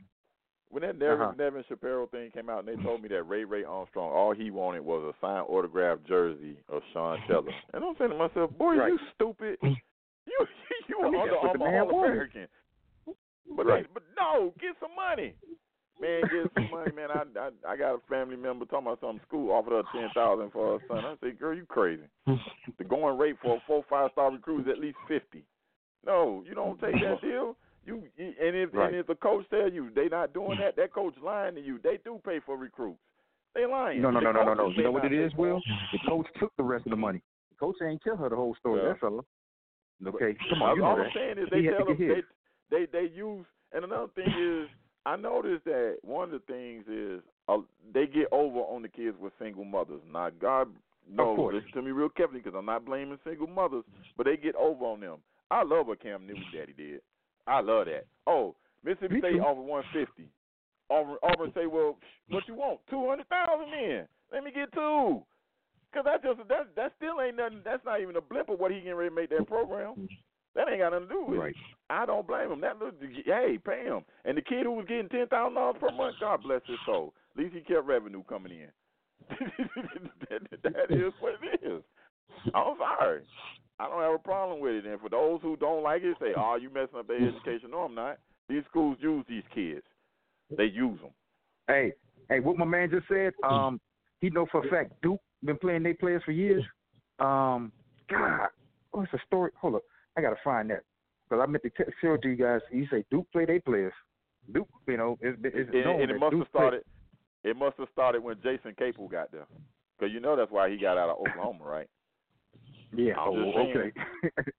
when 0.70 0.82
that 0.82 0.98
Nevin, 0.98 1.20
Uh-huh. 1.20 1.32
Nevin 1.38 1.64
Shapiro 1.68 2.06
thing 2.06 2.30
came 2.32 2.48
out, 2.48 2.66
and 2.66 2.68
they 2.68 2.82
told 2.82 3.02
me 3.02 3.08
that 3.10 3.22
Ray 3.24 3.44
Ray 3.44 3.64
Armstrong, 3.64 4.10
all 4.10 4.34
he 4.34 4.50
wanted 4.50 4.80
was 4.84 5.14
a 5.14 5.14
signed 5.24 5.46
autographed 5.48 6.06
jersey 6.08 6.56
of 6.68 6.82
Sean 6.92 7.18
Taylor, 7.28 7.52
and 7.74 7.84
I'm 7.84 7.94
saying 7.98 8.10
to 8.10 8.16
myself, 8.16 8.50
boy, 8.58 8.76
Right. 8.76 8.88
you 8.88 8.98
stupid. 9.14 9.58
Mm. 9.62 9.76
You 10.26 10.38
You 10.40 10.46
you 10.88 10.96
I 11.00 11.04
were 11.06 11.10
mean, 11.12 11.20
under 11.22 11.58
the 11.58 11.64
Armour 11.64 11.92
All. 11.92 12.04
American. 12.04 12.48
But 13.56 13.66
Right. 13.66 13.86
but 13.92 14.02
no, 14.18 14.52
get 14.60 14.74
some 14.80 14.94
money. 14.96 15.34
Man, 16.00 16.22
get 16.22 16.50
some 16.54 16.70
money, 16.70 16.90
man. 16.92 17.10
I, 17.10 17.22
I 17.38 17.72
I 17.72 17.76
got 17.76 17.94
a 17.94 17.98
family 18.08 18.36
member 18.36 18.64
talking 18.64 18.86
about 18.86 19.00
something. 19.00 19.20
School 19.28 19.52
offered 19.52 19.72
her 19.72 19.82
ten 19.92 20.08
thousand 20.14 20.50
for 20.50 20.78
her 20.78 20.84
son. 20.88 21.04
I 21.04 21.14
said, 21.20 21.38
girl, 21.38 21.54
you 21.54 21.66
crazy. 21.66 22.04
The 22.78 22.84
going 22.84 23.18
rate 23.18 23.36
for 23.42 23.56
a 23.56 23.60
four 23.66 23.84
five 23.90 24.10
star 24.12 24.30
recruit 24.32 24.62
is 24.62 24.68
at 24.72 24.78
least 24.78 24.96
fifty. 25.06 25.44
No, 26.06 26.42
you 26.48 26.54
don't 26.54 26.80
take 26.80 26.94
that 27.00 27.20
deal. 27.22 27.56
You 27.84 28.02
and 28.16 28.56
if 28.56 28.72
Right. 28.72 28.88
and 28.88 28.96
if 28.96 29.06
the 29.06 29.16
coach 29.16 29.44
tell 29.50 29.70
you 29.70 29.90
they 29.94 30.08
not 30.08 30.32
doing 30.32 30.58
that, 30.58 30.76
that 30.76 30.92
coach 30.92 31.14
lying 31.22 31.54
to 31.56 31.60
you. 31.60 31.78
They 31.82 31.98
do 32.04 32.20
pay 32.24 32.40
for 32.46 32.56
recruits. 32.56 33.00
They 33.54 33.66
lying. 33.66 34.00
No, 34.00 34.10
no, 34.10 34.20
The 34.20 34.24
no, 34.26 34.32
no, 34.32 34.44
no, 34.44 34.54
no. 34.54 34.68
You 34.70 34.84
know 34.84 34.90
what 34.92 35.04
it 35.04 35.12
is, 35.12 35.32
Will? 35.36 35.60
The 35.92 35.98
coach 36.08 36.26
took 36.40 36.52
the 36.56 36.62
rest 36.62 36.86
of 36.86 36.90
the 36.90 36.96
money. 36.96 37.20
The 37.50 37.56
coach 37.56 37.76
ain't 37.84 38.00
tell 38.02 38.16
her 38.16 38.30
the 38.30 38.36
whole 38.36 38.54
story. 38.58 38.80
Yeah. 38.82 38.88
That's 38.92 39.02
all. 39.02 39.24
Okay, 40.06 40.36
come 40.50 40.62
on, 40.62 40.76
you 40.76 40.82
know 40.82 40.88
all 40.88 40.96
that. 40.96 41.06
I'm 41.06 41.12
saying 41.14 41.38
is 41.38 41.48
they 41.50 41.62
He 41.62 41.68
tell 41.68 41.86
them 41.86 41.98
they, 41.98 42.22
they 42.70 42.86
they 42.90 43.14
use 43.14 43.46
and 43.72 43.84
another 43.84 44.08
thing 44.14 44.28
is 44.28 44.68
I 45.04 45.16
noticed 45.16 45.64
that 45.64 45.96
one 46.02 46.24
of 46.24 46.30
the 46.32 46.52
things 46.52 46.84
is 46.88 47.22
uh, 47.48 47.58
they 47.92 48.06
get 48.06 48.26
over 48.32 48.60
on 48.60 48.82
the 48.82 48.88
kids 48.88 49.16
with 49.20 49.32
single 49.38 49.64
mothers. 49.64 50.00
Now 50.12 50.30
God 50.30 50.68
knows, 51.10 51.36
course. 51.36 51.54
listen 51.54 51.72
to 51.74 51.82
me 51.82 51.90
real 51.90 52.08
carefully 52.08 52.40
because 52.40 52.56
I'm 52.56 52.66
not 52.66 52.84
blaming 52.84 53.18
single 53.24 53.46
mothers, 53.46 53.84
but 54.16 54.26
they 54.26 54.36
get 54.36 54.54
over 54.54 54.84
on 54.84 55.00
them. 55.00 55.18
I 55.50 55.64
love 55.64 55.86
what 55.88 56.02
Cam 56.02 56.26
Newton 56.26 56.44
daddy 56.54 56.72
did. 56.72 57.00
I 57.46 57.60
love 57.60 57.86
that. 57.86 58.06
Oh, 58.26 58.54
Mississippi 58.84 59.14
Me 59.14 59.20
State 59.20 59.32
too. 59.34 59.40
offer 59.40 59.60
150. 59.60 60.28
Auburn, 60.90 61.16
Auburn 61.22 61.52
say, 61.54 61.66
well, 61.66 61.96
what 62.28 62.46
you 62.46 62.54
want? 62.54 62.80
200,000 62.90 63.66
then. 63.70 64.06
Let 64.32 64.44
me 64.44 64.52
get 64.52 64.72
two. 64.72 65.22
Cause 65.92 66.04
that 66.06 66.22
just 66.22 66.48
that 66.48 66.74
that 66.74 66.92
still 66.96 67.20
ain't 67.20 67.36
nothing. 67.36 67.60
That's 67.64 67.84
not 67.84 68.00
even 68.00 68.16
a 68.16 68.20
blip 68.20 68.48
of 68.48 68.58
what 68.58 68.70
he 68.70 68.78
getting 68.78 68.94
ready 68.94 69.10
to 69.10 69.14
make 69.14 69.30
that 69.30 69.46
program. 69.46 70.08
That 70.54 70.68
ain't 70.68 70.80
got 70.80 70.92
nothing 70.92 71.08
to 71.08 71.14
do 71.14 71.24
with 71.26 71.38
it. 71.50 71.56
I 71.90 72.06
don't 72.06 72.26
blame 72.26 72.50
him. 72.50 72.60
That 72.60 72.78
little, 72.78 72.94
hey, 73.24 73.58
pay 73.64 73.84
him. 73.84 74.00
And 74.24 74.36
the 74.36 74.42
kid 74.42 74.64
who 74.64 74.72
was 74.72 74.86
getting 74.86 75.08
ten 75.08 75.26
thousand 75.28 75.54
dollars 75.54 75.76
per 75.80 75.90
month, 75.92 76.16
God 76.20 76.42
bless 76.42 76.62
his 76.66 76.78
soul. 76.86 77.12
At 77.36 77.42
least 77.42 77.54
he 77.54 77.60
kept 77.60 77.86
revenue 77.86 78.22
coming 78.28 78.52
in. 78.52 78.68
that, 79.28 80.62
that 80.62 80.90
is 80.90 81.12
what 81.20 81.34
it 81.42 81.60
is. 81.62 81.82
I'm 82.54 82.76
sorry. 82.78 83.22
I 83.78 83.88
don't 83.88 84.00
have 84.00 84.14
a 84.14 84.18
problem 84.18 84.60
with 84.60 84.72
it. 84.72 84.86
And 84.86 85.00
for 85.00 85.08
those 85.08 85.40
who 85.42 85.56
don't 85.56 85.82
like 85.82 86.02
it, 86.02 86.16
say, 86.20 86.32
"Oh, 86.36 86.56
you 86.60 86.70
messing 86.70 86.98
up 86.98 87.08
their 87.08 87.16
education." 87.16 87.70
No, 87.70 87.80
I'm 87.80 87.94
not. 87.94 88.18
These 88.48 88.62
schools 88.70 88.96
use 89.00 89.24
these 89.28 89.44
kids. 89.54 89.82
They 90.56 90.64
use 90.64 91.00
them. 91.00 91.10
Hey, 91.66 91.92
hey, 92.28 92.40
what 92.40 92.56
my 92.58 92.64
man 92.64 92.90
just 92.90 93.08
said, 93.08 93.32
um, 93.44 93.80
he 94.20 94.30
know 94.30 94.46
for 94.50 94.66
a 94.66 94.70
fact 94.70 94.92
Duke 95.02 95.20
been 95.44 95.58
playing 95.58 95.82
their 95.82 95.94
players 95.94 96.22
for 96.24 96.32
years. 96.32 96.64
Um, 97.18 97.72
God, 98.10 98.48
what's 98.92 99.10
the 99.12 99.18
story? 99.26 99.50
Hold 99.60 99.76
up, 99.76 99.82
I 100.16 100.20
gotta 100.20 100.36
find 100.44 100.70
that 100.70 100.82
because 101.28 101.42
I 101.42 101.50
meant 101.50 101.62
to 101.64 101.70
t- 101.70 101.90
show 102.00 102.14
it 102.14 102.22
to 102.22 102.28
you 102.28 102.36
guys. 102.36 102.60
He 102.70 102.86
say 102.90 103.04
Duke 103.10 103.26
play 103.32 103.44
their 103.46 103.60
players. 103.60 103.92
Duke, 104.52 104.68
you 104.88 104.96
know, 104.96 105.18
it's, 105.20 105.38
it's 105.44 105.70
And, 105.72 105.84
known 105.84 106.00
and 106.02 106.10
it 106.10 106.14
that 106.14 106.18
must 106.20 106.32
have 106.32 106.40
Duke 106.40 106.52
play- 106.52 106.58
started. 106.60 106.84
It 107.44 107.56
must 107.56 107.76
have 107.78 107.88
started 107.92 108.22
when 108.22 108.36
Jason 108.42 108.74
Capel 108.78 109.08
got 109.08 109.32
there, 109.32 109.46
because 109.98 110.12
you 110.12 110.20
know 110.20 110.36
that's 110.36 110.50
why 110.52 110.70
he 110.70 110.76
got 110.76 110.96
out 110.98 111.10
of 111.10 111.18
Oklahoma, 111.18 111.64
right? 111.64 111.88
Yeah. 112.94 113.14
I'm 113.18 113.28
Oh, 113.32 113.52
okay. 113.70 113.92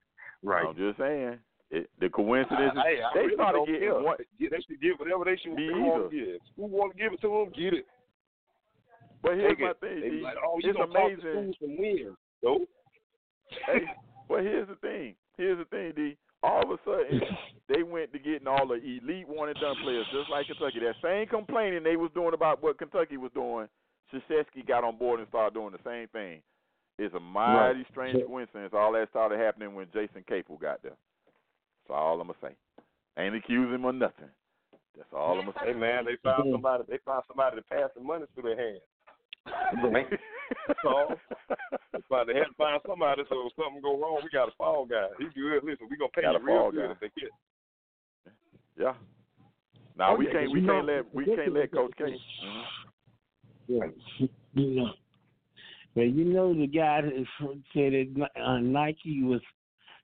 right. 0.43 0.65
I'm 0.67 0.75
just 0.75 0.97
saying. 0.97 1.37
It, 1.71 1.89
the 1.99 2.09
coincidence 2.09 2.73
is 2.75 2.81
Hey, 2.83 2.99
I 3.01 3.09
they 3.15 3.19
really 3.21 3.33
started 3.35 3.57
don't 3.57 3.67
getting 3.67 4.03
one. 4.03 4.17
Yeah, 4.37 4.49
They 4.51 4.57
should 4.67 4.81
get 4.81 4.99
whatever 4.99 5.25
they 5.25 5.37
should 5.41 5.53
Me 5.53 5.67
they 5.67 5.73
want 5.79 6.01
either. 6.05 6.09
to 6.09 6.15
give. 6.33 6.41
Who 6.55 6.63
want 6.65 6.95
to 6.95 7.01
give 7.03 7.13
it 7.13 7.21
to 7.21 7.27
them? 7.29 7.49
Get 7.55 7.73
it. 7.79 7.85
But 9.23 9.39
here's 9.39 9.55
Take 9.55 9.59
my 9.61 9.71
it. 9.71 9.79
thing, 9.79 10.01
They 10.01 10.09
D. 10.09 10.21
like, 10.21 10.35
oh, 10.43 10.59
it's 10.59 10.77
gonna 10.77 10.91
talk 10.91 10.93
to 10.93 10.99
amazing. 10.99 11.31
schools 11.31 11.55
from 11.59 11.77
where? 11.79 12.11
No. 12.43 12.65
hey, 13.65 13.87
but 14.29 14.41
here's 14.43 14.67
the 14.67 14.75
thing. 14.75 15.15
Here's 15.37 15.57
the 15.57 15.65
thing, 15.65 15.93
D. 15.95 16.17
All 16.43 16.61
of 16.61 16.71
a 16.71 16.77
sudden, 16.83 17.21
they 17.69 17.83
went 17.83 18.11
to 18.11 18.19
getting 18.19 18.47
all 18.47 18.67
the 18.67 18.75
elite 18.75 19.27
one 19.27 19.47
and 19.47 19.57
done 19.59 19.77
players, 19.81 20.05
just 20.11 20.29
like 20.29 20.47
Kentucky. 20.47 20.79
That 20.83 20.99
same 21.01 21.25
complaining 21.27 21.83
they 21.83 21.95
was 21.95 22.11
doing 22.13 22.33
about 22.33 22.61
what 22.61 22.77
Kentucky 22.77 23.15
was 23.15 23.31
doing, 23.33 23.67
Krzyzewski 24.11 24.67
got 24.67 24.83
on 24.83 24.97
board 24.97 25.19
and 25.19 25.29
started 25.29 25.55
doing 25.55 25.71
the 25.71 25.89
same 25.89 26.07
thing. 26.09 26.41
It's 26.99 27.15
a 27.15 27.19
mighty 27.19 27.85
strange 27.89 28.23
coincidence. 28.27 28.73
All 28.75 28.91
that 28.91 29.09
started 29.09 29.39
happening 29.39 29.73
when 29.73 29.87
Jason 29.93 30.23
Capel 30.27 30.57
got 30.57 30.83
there. 30.83 30.93
That's 31.87 31.97
all 31.97 32.21
I'm 32.21 32.27
gonna 32.27 32.39
say. 32.41 32.55
Ain't 33.17 33.35
accusing 33.35 33.73
him 33.73 33.85
of 33.85 33.95
nothing. 33.95 34.29
That's 34.95 35.09
all 35.11 35.39
I'm 35.39 35.45
gonna 35.45 35.57
say. 35.59 35.73
Hey 35.73 35.79
man, 35.79 36.05
they 36.05 36.17
found 36.23 36.43
mm-hmm. 36.43 36.53
somebody. 36.53 36.83
They 36.87 36.99
found 37.05 37.23
somebody 37.27 37.55
to 37.55 37.63
pass 37.63 37.89
the 37.95 38.03
money 38.03 38.25
through 38.35 38.43
their 38.53 38.59
hands. 38.59 38.83
Right. 39.45 40.07
That's 40.67 40.79
all. 40.85 41.15
They 41.93 41.99
found 42.09 42.29
had 42.29 42.43
to 42.45 42.53
find 42.57 42.81
somebody. 42.87 43.23
So 43.29 43.47
if 43.47 43.53
something 43.55 43.81
go 43.81 43.99
wrong, 43.99 44.19
we 44.23 44.29
got 44.31 44.47
a 44.49 44.51
fall 44.57 44.85
guy. 44.85 45.07
He 45.19 45.25
good. 45.33 45.63
Listen, 45.63 45.87
we 45.89 45.97
gonna 45.97 46.09
pay 46.15 46.21
Got 46.21 46.33
you 46.33 46.37
a 46.37 46.43
real 46.43 46.71
good 46.71 46.87
guy. 46.87 46.91
if 46.93 46.99
they 46.99 47.21
get. 47.21 47.29
Yeah. 48.79 48.93
Now 49.97 50.13
Oh, 50.13 50.15
we 50.17 50.27
yeah, 50.27 50.31
can't 50.33 50.51
we 50.51 50.59
can't 50.65 50.85
know- 50.87 50.93
let 50.93 51.13
we 51.13 51.25
can't 51.25 51.53
let 51.53 51.71
Coach 51.71 51.91
K. 51.97 52.03
Mhm. 53.69 53.81
Right. 53.81 53.93
You 54.53 54.69
know. 54.75 54.89
But 55.95 56.01
you 56.13 56.25
know 56.25 56.53
the 56.53 56.67
guy 56.67 57.01
that 57.01 57.13
said 57.73 57.93
that 57.93 58.41
uh, 58.41 58.57
Nike 58.59 59.23
was 59.23 59.41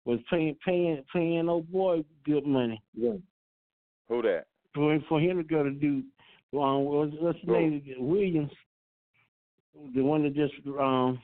was 0.05 0.19
paying 0.31 0.57
paying 0.65 1.05
paying 1.13 1.49
old 1.49 1.71
boy 1.71 2.05
good 2.25 2.47
money 2.47 2.83
Yeah. 2.95 3.15
Who 4.09 4.23
that? 4.23 4.47
for 4.75 4.99
for 5.09 5.21
him 5.21 5.37
to 5.39 5.43
go 5.45 5.63
to 5.63 5.71
do 5.71 6.03
um 6.55 6.85
what's, 6.85 7.13
what's 7.21 7.39
his 7.41 7.47
Who? 7.49 7.53
name 7.53 7.83
Williams, 7.99 8.51
the 9.95 10.03
one 10.03 10.23
that 10.23 10.35
just 10.35 10.55
um 10.79 11.21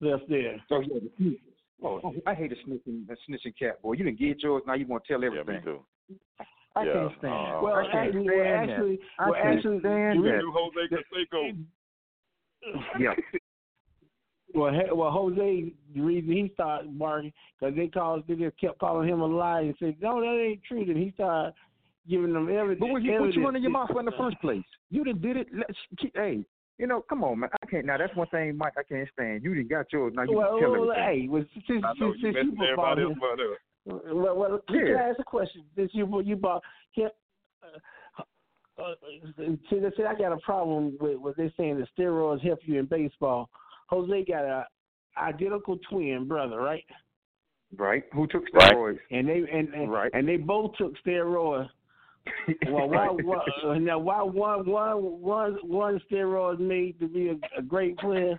left 0.00 0.28
there. 0.28 0.56
Oh, 0.70 0.80
yeah, 0.80 0.98
the- 1.18 1.38
oh, 1.82 2.00
oh, 2.04 2.14
I 2.26 2.34
hate 2.34 2.52
a 2.52 2.56
snitching, 2.68 3.04
a 3.10 3.16
snitching 3.30 3.54
cat, 3.58 3.80
boy. 3.82 3.94
You 3.94 4.04
didn't 4.04 4.18
get 4.18 4.42
yours, 4.42 4.62
now 4.66 4.74
you 4.74 4.86
want 4.86 5.04
to 5.04 5.12
tell 5.12 5.24
everything. 5.24 5.46
Yeah, 5.46 5.54
everything. 5.54 5.72
me 5.72 5.78
too. 5.78 6.16
I 6.76 6.84
Yeah, 6.84 6.92
can't 6.92 7.12
stand 7.18 7.34
uh. 7.34 7.60
Well, 7.62 7.74
I 7.74 7.82
can't 7.90 8.08
actually, 8.08 8.26
stand 8.26 8.26
well, 8.26 8.44
that. 8.44 8.70
actually, 8.70 8.98
I 9.18 9.30
well, 9.30 9.42
can't 9.42 9.56
actually, 9.58 9.80
stand 9.80 10.22
We 10.22 10.28
that. 10.30 10.38
knew 10.38 10.52
Jose 10.54 10.94
Canseco. 10.94 11.64
Yeah. 13.00 13.14
Well, 14.54 14.72
he- 14.72 14.92
well, 14.92 15.10
Jose, 15.10 15.72
the 15.94 16.00
reason 16.00 16.32
he 16.32 16.50
started 16.54 16.98
barking 16.98 17.32
because 17.60 17.76
they 17.76 17.86
called, 17.86 18.24
they 18.26 18.34
just 18.34 18.58
kept 18.58 18.78
calling 18.78 19.08
him 19.08 19.20
a 19.20 19.26
lie 19.26 19.60
and 19.60 19.74
said, 19.78 19.96
"No, 20.00 20.20
that 20.20 20.40
ain't 20.42 20.62
true." 20.64 20.84
Then 20.84 20.96
he 20.96 21.12
started 21.12 21.52
giving 22.08 22.32
them 22.32 22.48
everything. 22.50 22.80
But 22.80 22.90
what 22.90 23.02
you, 23.02 23.20
what 23.20 23.34
you 23.34 23.44
running 23.44 23.62
your 23.62 23.70
mouth 23.70 23.90
for 23.92 24.00
in 24.00 24.06
the 24.06 24.12
first 24.12 24.40
place? 24.40 24.64
You 24.90 25.04
done 25.04 25.20
did 25.20 25.36
it. 25.36 25.48
Let's 25.52 25.78
keep, 25.98 26.16
hey, 26.16 26.44
you 26.78 26.86
know, 26.86 27.02
come 27.08 27.24
on, 27.24 27.40
man. 27.40 27.50
I 27.62 27.66
can't. 27.66 27.84
Now 27.84 27.98
that's 27.98 28.14
one 28.14 28.28
thing, 28.28 28.56
Mike. 28.56 28.74
I 28.78 28.82
can't 28.82 29.08
stand. 29.12 29.42
You 29.42 29.54
didn't 29.54 29.70
got 29.70 29.92
yours. 29.92 30.12
Now 30.14 30.22
you 30.22 30.36
Well, 30.36 30.52
can 30.52 30.60
tell 30.60 30.70
well, 30.72 30.92
everything. 30.92 31.22
hey, 31.22 31.28
well, 31.28 31.44
since, 31.66 31.84
I 31.84 31.92
know 31.94 32.12
since, 32.12 32.22
you 32.22 32.32
since 32.32 32.44
you 32.44 32.52
messing 32.52 32.62
everybody 32.62 33.02
else 33.02 33.14
bought 33.18 33.34
about 33.34 33.40
him, 33.40 33.56
well, 34.16 34.36
well, 34.36 34.60
can 34.68 34.86
Yeah. 34.86 34.94
I 34.96 35.08
ask 35.10 35.18
a 35.18 35.24
question? 35.24 35.64
Since 35.76 35.94
you 35.94 36.22
you 36.22 36.36
bought, 36.36 36.62
can, 36.94 37.10
uh, 37.62 38.22
uh, 38.80 38.94
see, 39.68 39.78
they 39.80 39.90
say 39.96 40.04
I 40.04 40.14
got 40.14 40.32
a 40.32 40.38
problem 40.38 40.96
with 41.00 41.16
what 41.16 41.36
they're 41.36 41.52
saying 41.56 41.78
that 41.78 41.88
steroids 41.98 42.40
help 42.42 42.60
you 42.64 42.78
in 42.78 42.86
baseball. 42.86 43.50
Jose 43.88 44.24
got 44.24 44.44
a 44.44 44.66
identical 45.16 45.78
twin 45.90 46.28
brother, 46.28 46.60
right? 46.60 46.84
Right? 47.76 48.04
Who 48.12 48.26
took 48.26 48.44
Right. 48.52 48.72
steroids? 48.72 49.00
And 49.10 49.28
they 49.28 49.38
and 49.50 49.74
and, 49.74 49.90
Right. 49.90 50.10
and 50.14 50.28
they 50.28 50.36
both 50.36 50.76
took 50.76 50.96
steroids. 50.98 51.70
Well, 52.66 52.88
why, 52.88 53.06
why 53.08 53.44
uh, 53.64 53.74
now 53.74 53.98
why 53.98 54.22
one 54.22 54.64
one 54.68 54.96
one 55.20 55.58
one 55.62 56.00
steroid 56.10 56.58
made 56.60 56.98
to 57.00 57.08
be 57.08 57.28
a, 57.28 57.58
a 57.58 57.62
great 57.62 57.96
player, 57.98 58.38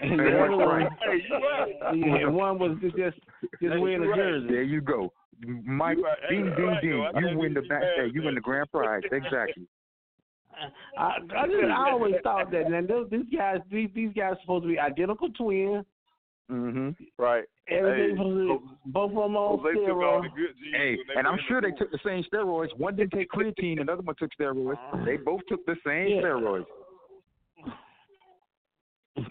and 0.00 0.18
the 0.18 0.24
other 0.24 0.50
one's 0.56 0.56
one, 0.58 0.68
right. 0.68 0.88
Hey, 1.00 1.22
you 1.28 1.34
right. 1.36 1.96
yeah, 2.22 2.28
one 2.28 2.58
was 2.58 2.76
just 2.82 2.96
just 2.96 3.16
Hey, 3.60 3.78
wearing 3.78 4.02
a 4.02 4.04
you 4.04 4.10
right. 4.10 4.16
jersey. 4.18 4.46
There 4.48 4.62
you 4.62 4.80
go. 4.80 5.12
Mike, 5.64 5.98
You 5.98 6.04
right. 6.04 6.18
Hey, 6.28 6.36
ding, 6.36 6.44
you 6.46 6.54
ding, 6.56 6.64
right, 6.66 6.82
ding. 6.82 6.90
though. 6.90 7.04
I 7.14 7.20
You 7.20 7.38
win 7.38 7.54
the 7.54 7.60
back. 7.62 7.80
mad 7.82 7.82
Hey, 7.96 8.10
you 8.12 8.22
win 8.22 8.34
the 8.34 8.40
grand 8.40 8.70
prize. 8.70 9.02
Exactly. 9.12 9.66
I, 10.98 11.18
I, 11.36 11.46
just, 11.46 11.64
I 11.64 11.90
always 11.90 12.14
thought 12.22 12.50
that. 12.52 12.66
And 12.66 12.88
those 12.88 13.10
these 13.10 13.26
guys, 13.36 13.58
these 13.70 13.90
these 13.94 14.12
guys 14.16 14.32
are 14.32 14.38
supposed 14.40 14.64
to 14.64 14.68
be 14.68 14.78
identical 14.78 15.28
twins. 15.30 15.84
Hmm 16.48 16.90
Right. 17.18 17.44
Everything 17.68 18.10
Hey, 18.10 18.16
supposed 18.16 18.36
to 18.38 18.58
be, 18.86 18.92
both 18.92 19.10
of 19.10 19.16
them 19.16 19.36
on 19.36 19.58
Jose 19.58 19.74
took 19.74 19.84
the 19.86 19.90
steroids. 19.90 20.28
Hey, 20.72 20.96
they 21.08 21.14
and 21.18 21.26
I'm 21.26 21.38
sure 21.48 21.60
they 21.60 21.72
took 21.72 21.90
the 21.90 21.98
same 22.04 22.22
steroids. 22.32 22.68
One 22.78 22.94
didn't 22.94 23.10
take 23.12 23.28
creatine, 23.30 23.80
another 23.80 24.02
one 24.02 24.14
took 24.16 24.30
steroids. 24.38 24.78
They 25.04 25.16
both 25.16 25.40
took 25.48 25.66
the 25.66 25.74
same 25.84 26.08
Yeah. 26.16 26.22
steroids. 26.22 26.66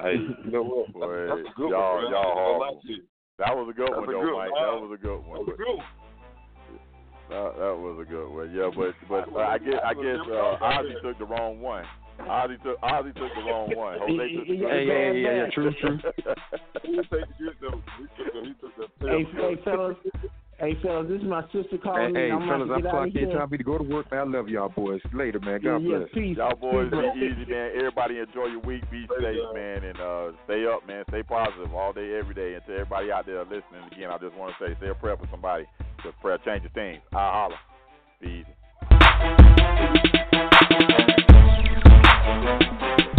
Hey, 0.01 0.15
you 0.45 0.51
know 0.51 0.63
what? 0.63 0.91
Boy, 0.93 1.27
That's 1.27 1.47
a 1.49 1.53
good 1.55 1.69
y'all- 1.69 1.95
one, 2.03 2.11
y'all 2.11 2.19
I 2.19 2.27
ain't 2.27 2.35
gonna 2.35 2.57
lie 2.57 2.67
horrible. 2.67 2.81
to 2.81 2.87
you. 2.91 3.03
That 3.37 3.55
was 3.55 3.67
a 3.69 3.73
good 3.73 3.87
That's 3.87 3.99
one 3.99 4.09
a 4.09 4.11
though, 4.11 4.21
good 4.25 4.37
Mike. 4.37 4.51
one. 4.51 4.63
That 4.63 4.81
was 4.81 4.91
a 4.91 5.01
good 5.01 5.19
one. 5.25 5.39
That's 5.45 5.53
a 5.53 5.57
good 5.57 5.75
one. 5.75 5.85
that, 7.29 7.57
that 7.59 7.75
was 7.79 7.95
a 8.01 8.09
good 8.09 8.29
one. 8.29 8.51
Yeah, 8.55 8.69
but 8.75 8.95
but 9.07 9.23
uh, 9.35 9.43
I 9.43 9.57
guess 9.57 9.79
I 9.85 9.93
guess 9.93 10.19
uh, 10.27 10.57
Ozzie 10.63 10.95
took 11.03 11.17
the 11.19 11.25
wrong 11.25 11.61
one. 11.61 11.85
Ozzie 12.19 12.57
took 12.63 12.77
Ozzie 12.81 13.13
took 13.13 13.31
the 13.35 13.43
wrong 13.45 13.75
one. 13.75 13.99
Jose 13.99 14.35
took 14.35 14.47
the 14.47 14.53
Yeah, 14.55 14.69
Hey, 14.69 14.85
yeah, 14.85 15.11
yeah, 15.11 15.31
yeah, 15.31 15.43
bad, 15.43 15.51
true, 15.53 15.73
true. 15.79 15.97
He 16.83 16.95
took 16.95 17.09
the 17.09 17.17
good 17.37 17.55
though. 17.61 17.81
He 17.97 18.23
took 18.23 18.45
he 18.45 18.53
took 18.59 18.75
the 18.99 19.07
Hey, 19.07 19.23
hey, 19.33 19.55
fellas, 19.63 19.97
Hey, 20.57 20.71
fellas, 20.81 21.07
this 21.09 21.19
is 21.19 21.27
my 21.27 21.43
sister 21.51 21.77
calling 21.83 22.15
hey 22.15 22.27
me. 22.27 22.31
I'm 22.31 22.47
fellas, 22.47 22.69
I'm 22.71 22.77
to 22.77 22.81
get 22.81 22.87
out 22.87 23.07
of 23.07 23.11
clocking. 23.11 23.31
Time 23.33 23.47
for 23.47 23.51
me 23.51 23.57
to 23.57 23.63
go 23.63 23.77
to 23.77 23.83
work. 23.83 24.09
Man, 24.09 24.19
I 24.21 24.23
love 24.37 24.47
y'all 24.47 24.69
boys. 24.69 25.01
Later, 25.13 25.39
man. 25.41 25.59
God 25.61 25.83
yeah, 25.83 25.97
bless. 25.97 26.07
Yeah, 26.13 26.21
peace. 26.21 26.37
Y'all 26.37 26.55
boys 26.55 26.89
Peace, 26.91 27.11
be 27.13 27.19
easy, 27.27 27.51
man. 27.51 27.71
Everybody 27.75 28.19
enjoy 28.19 28.45
your 28.45 28.61
week. 28.61 28.89
Be 28.89 29.05
safe, 29.19 29.51
man, 29.53 29.83
and 29.83 29.99
uh, 29.99 30.31
stay 30.45 30.65
up, 30.65 30.87
man. 30.87 31.03
Stay 31.09 31.23
positive 31.23 31.75
all 31.75 31.91
day, 31.91 32.17
every 32.17 32.33
day. 32.33 32.53
And 32.55 32.63
to 32.67 32.73
everybody 32.73 33.11
out 33.11 33.25
there 33.25 33.43
listening, 33.43 33.83
again, 33.91 34.09
I 34.11 34.17
just 34.17 34.35
want 34.37 34.55
to 34.57 34.65
say, 34.65 34.77
say 34.79 34.87
a 34.87 34.95
prayer 34.95 35.17
for 35.17 35.27
somebody. 35.29 35.65
Because 35.97 36.13
prayer 36.21 36.37
changes 36.45 36.71
things. 36.73 37.01
I 37.11 37.31
holla. 37.35 37.59
Be 38.21 38.45
easy. 38.45 38.55
Thank 42.25 43.09
you. 43.09 43.14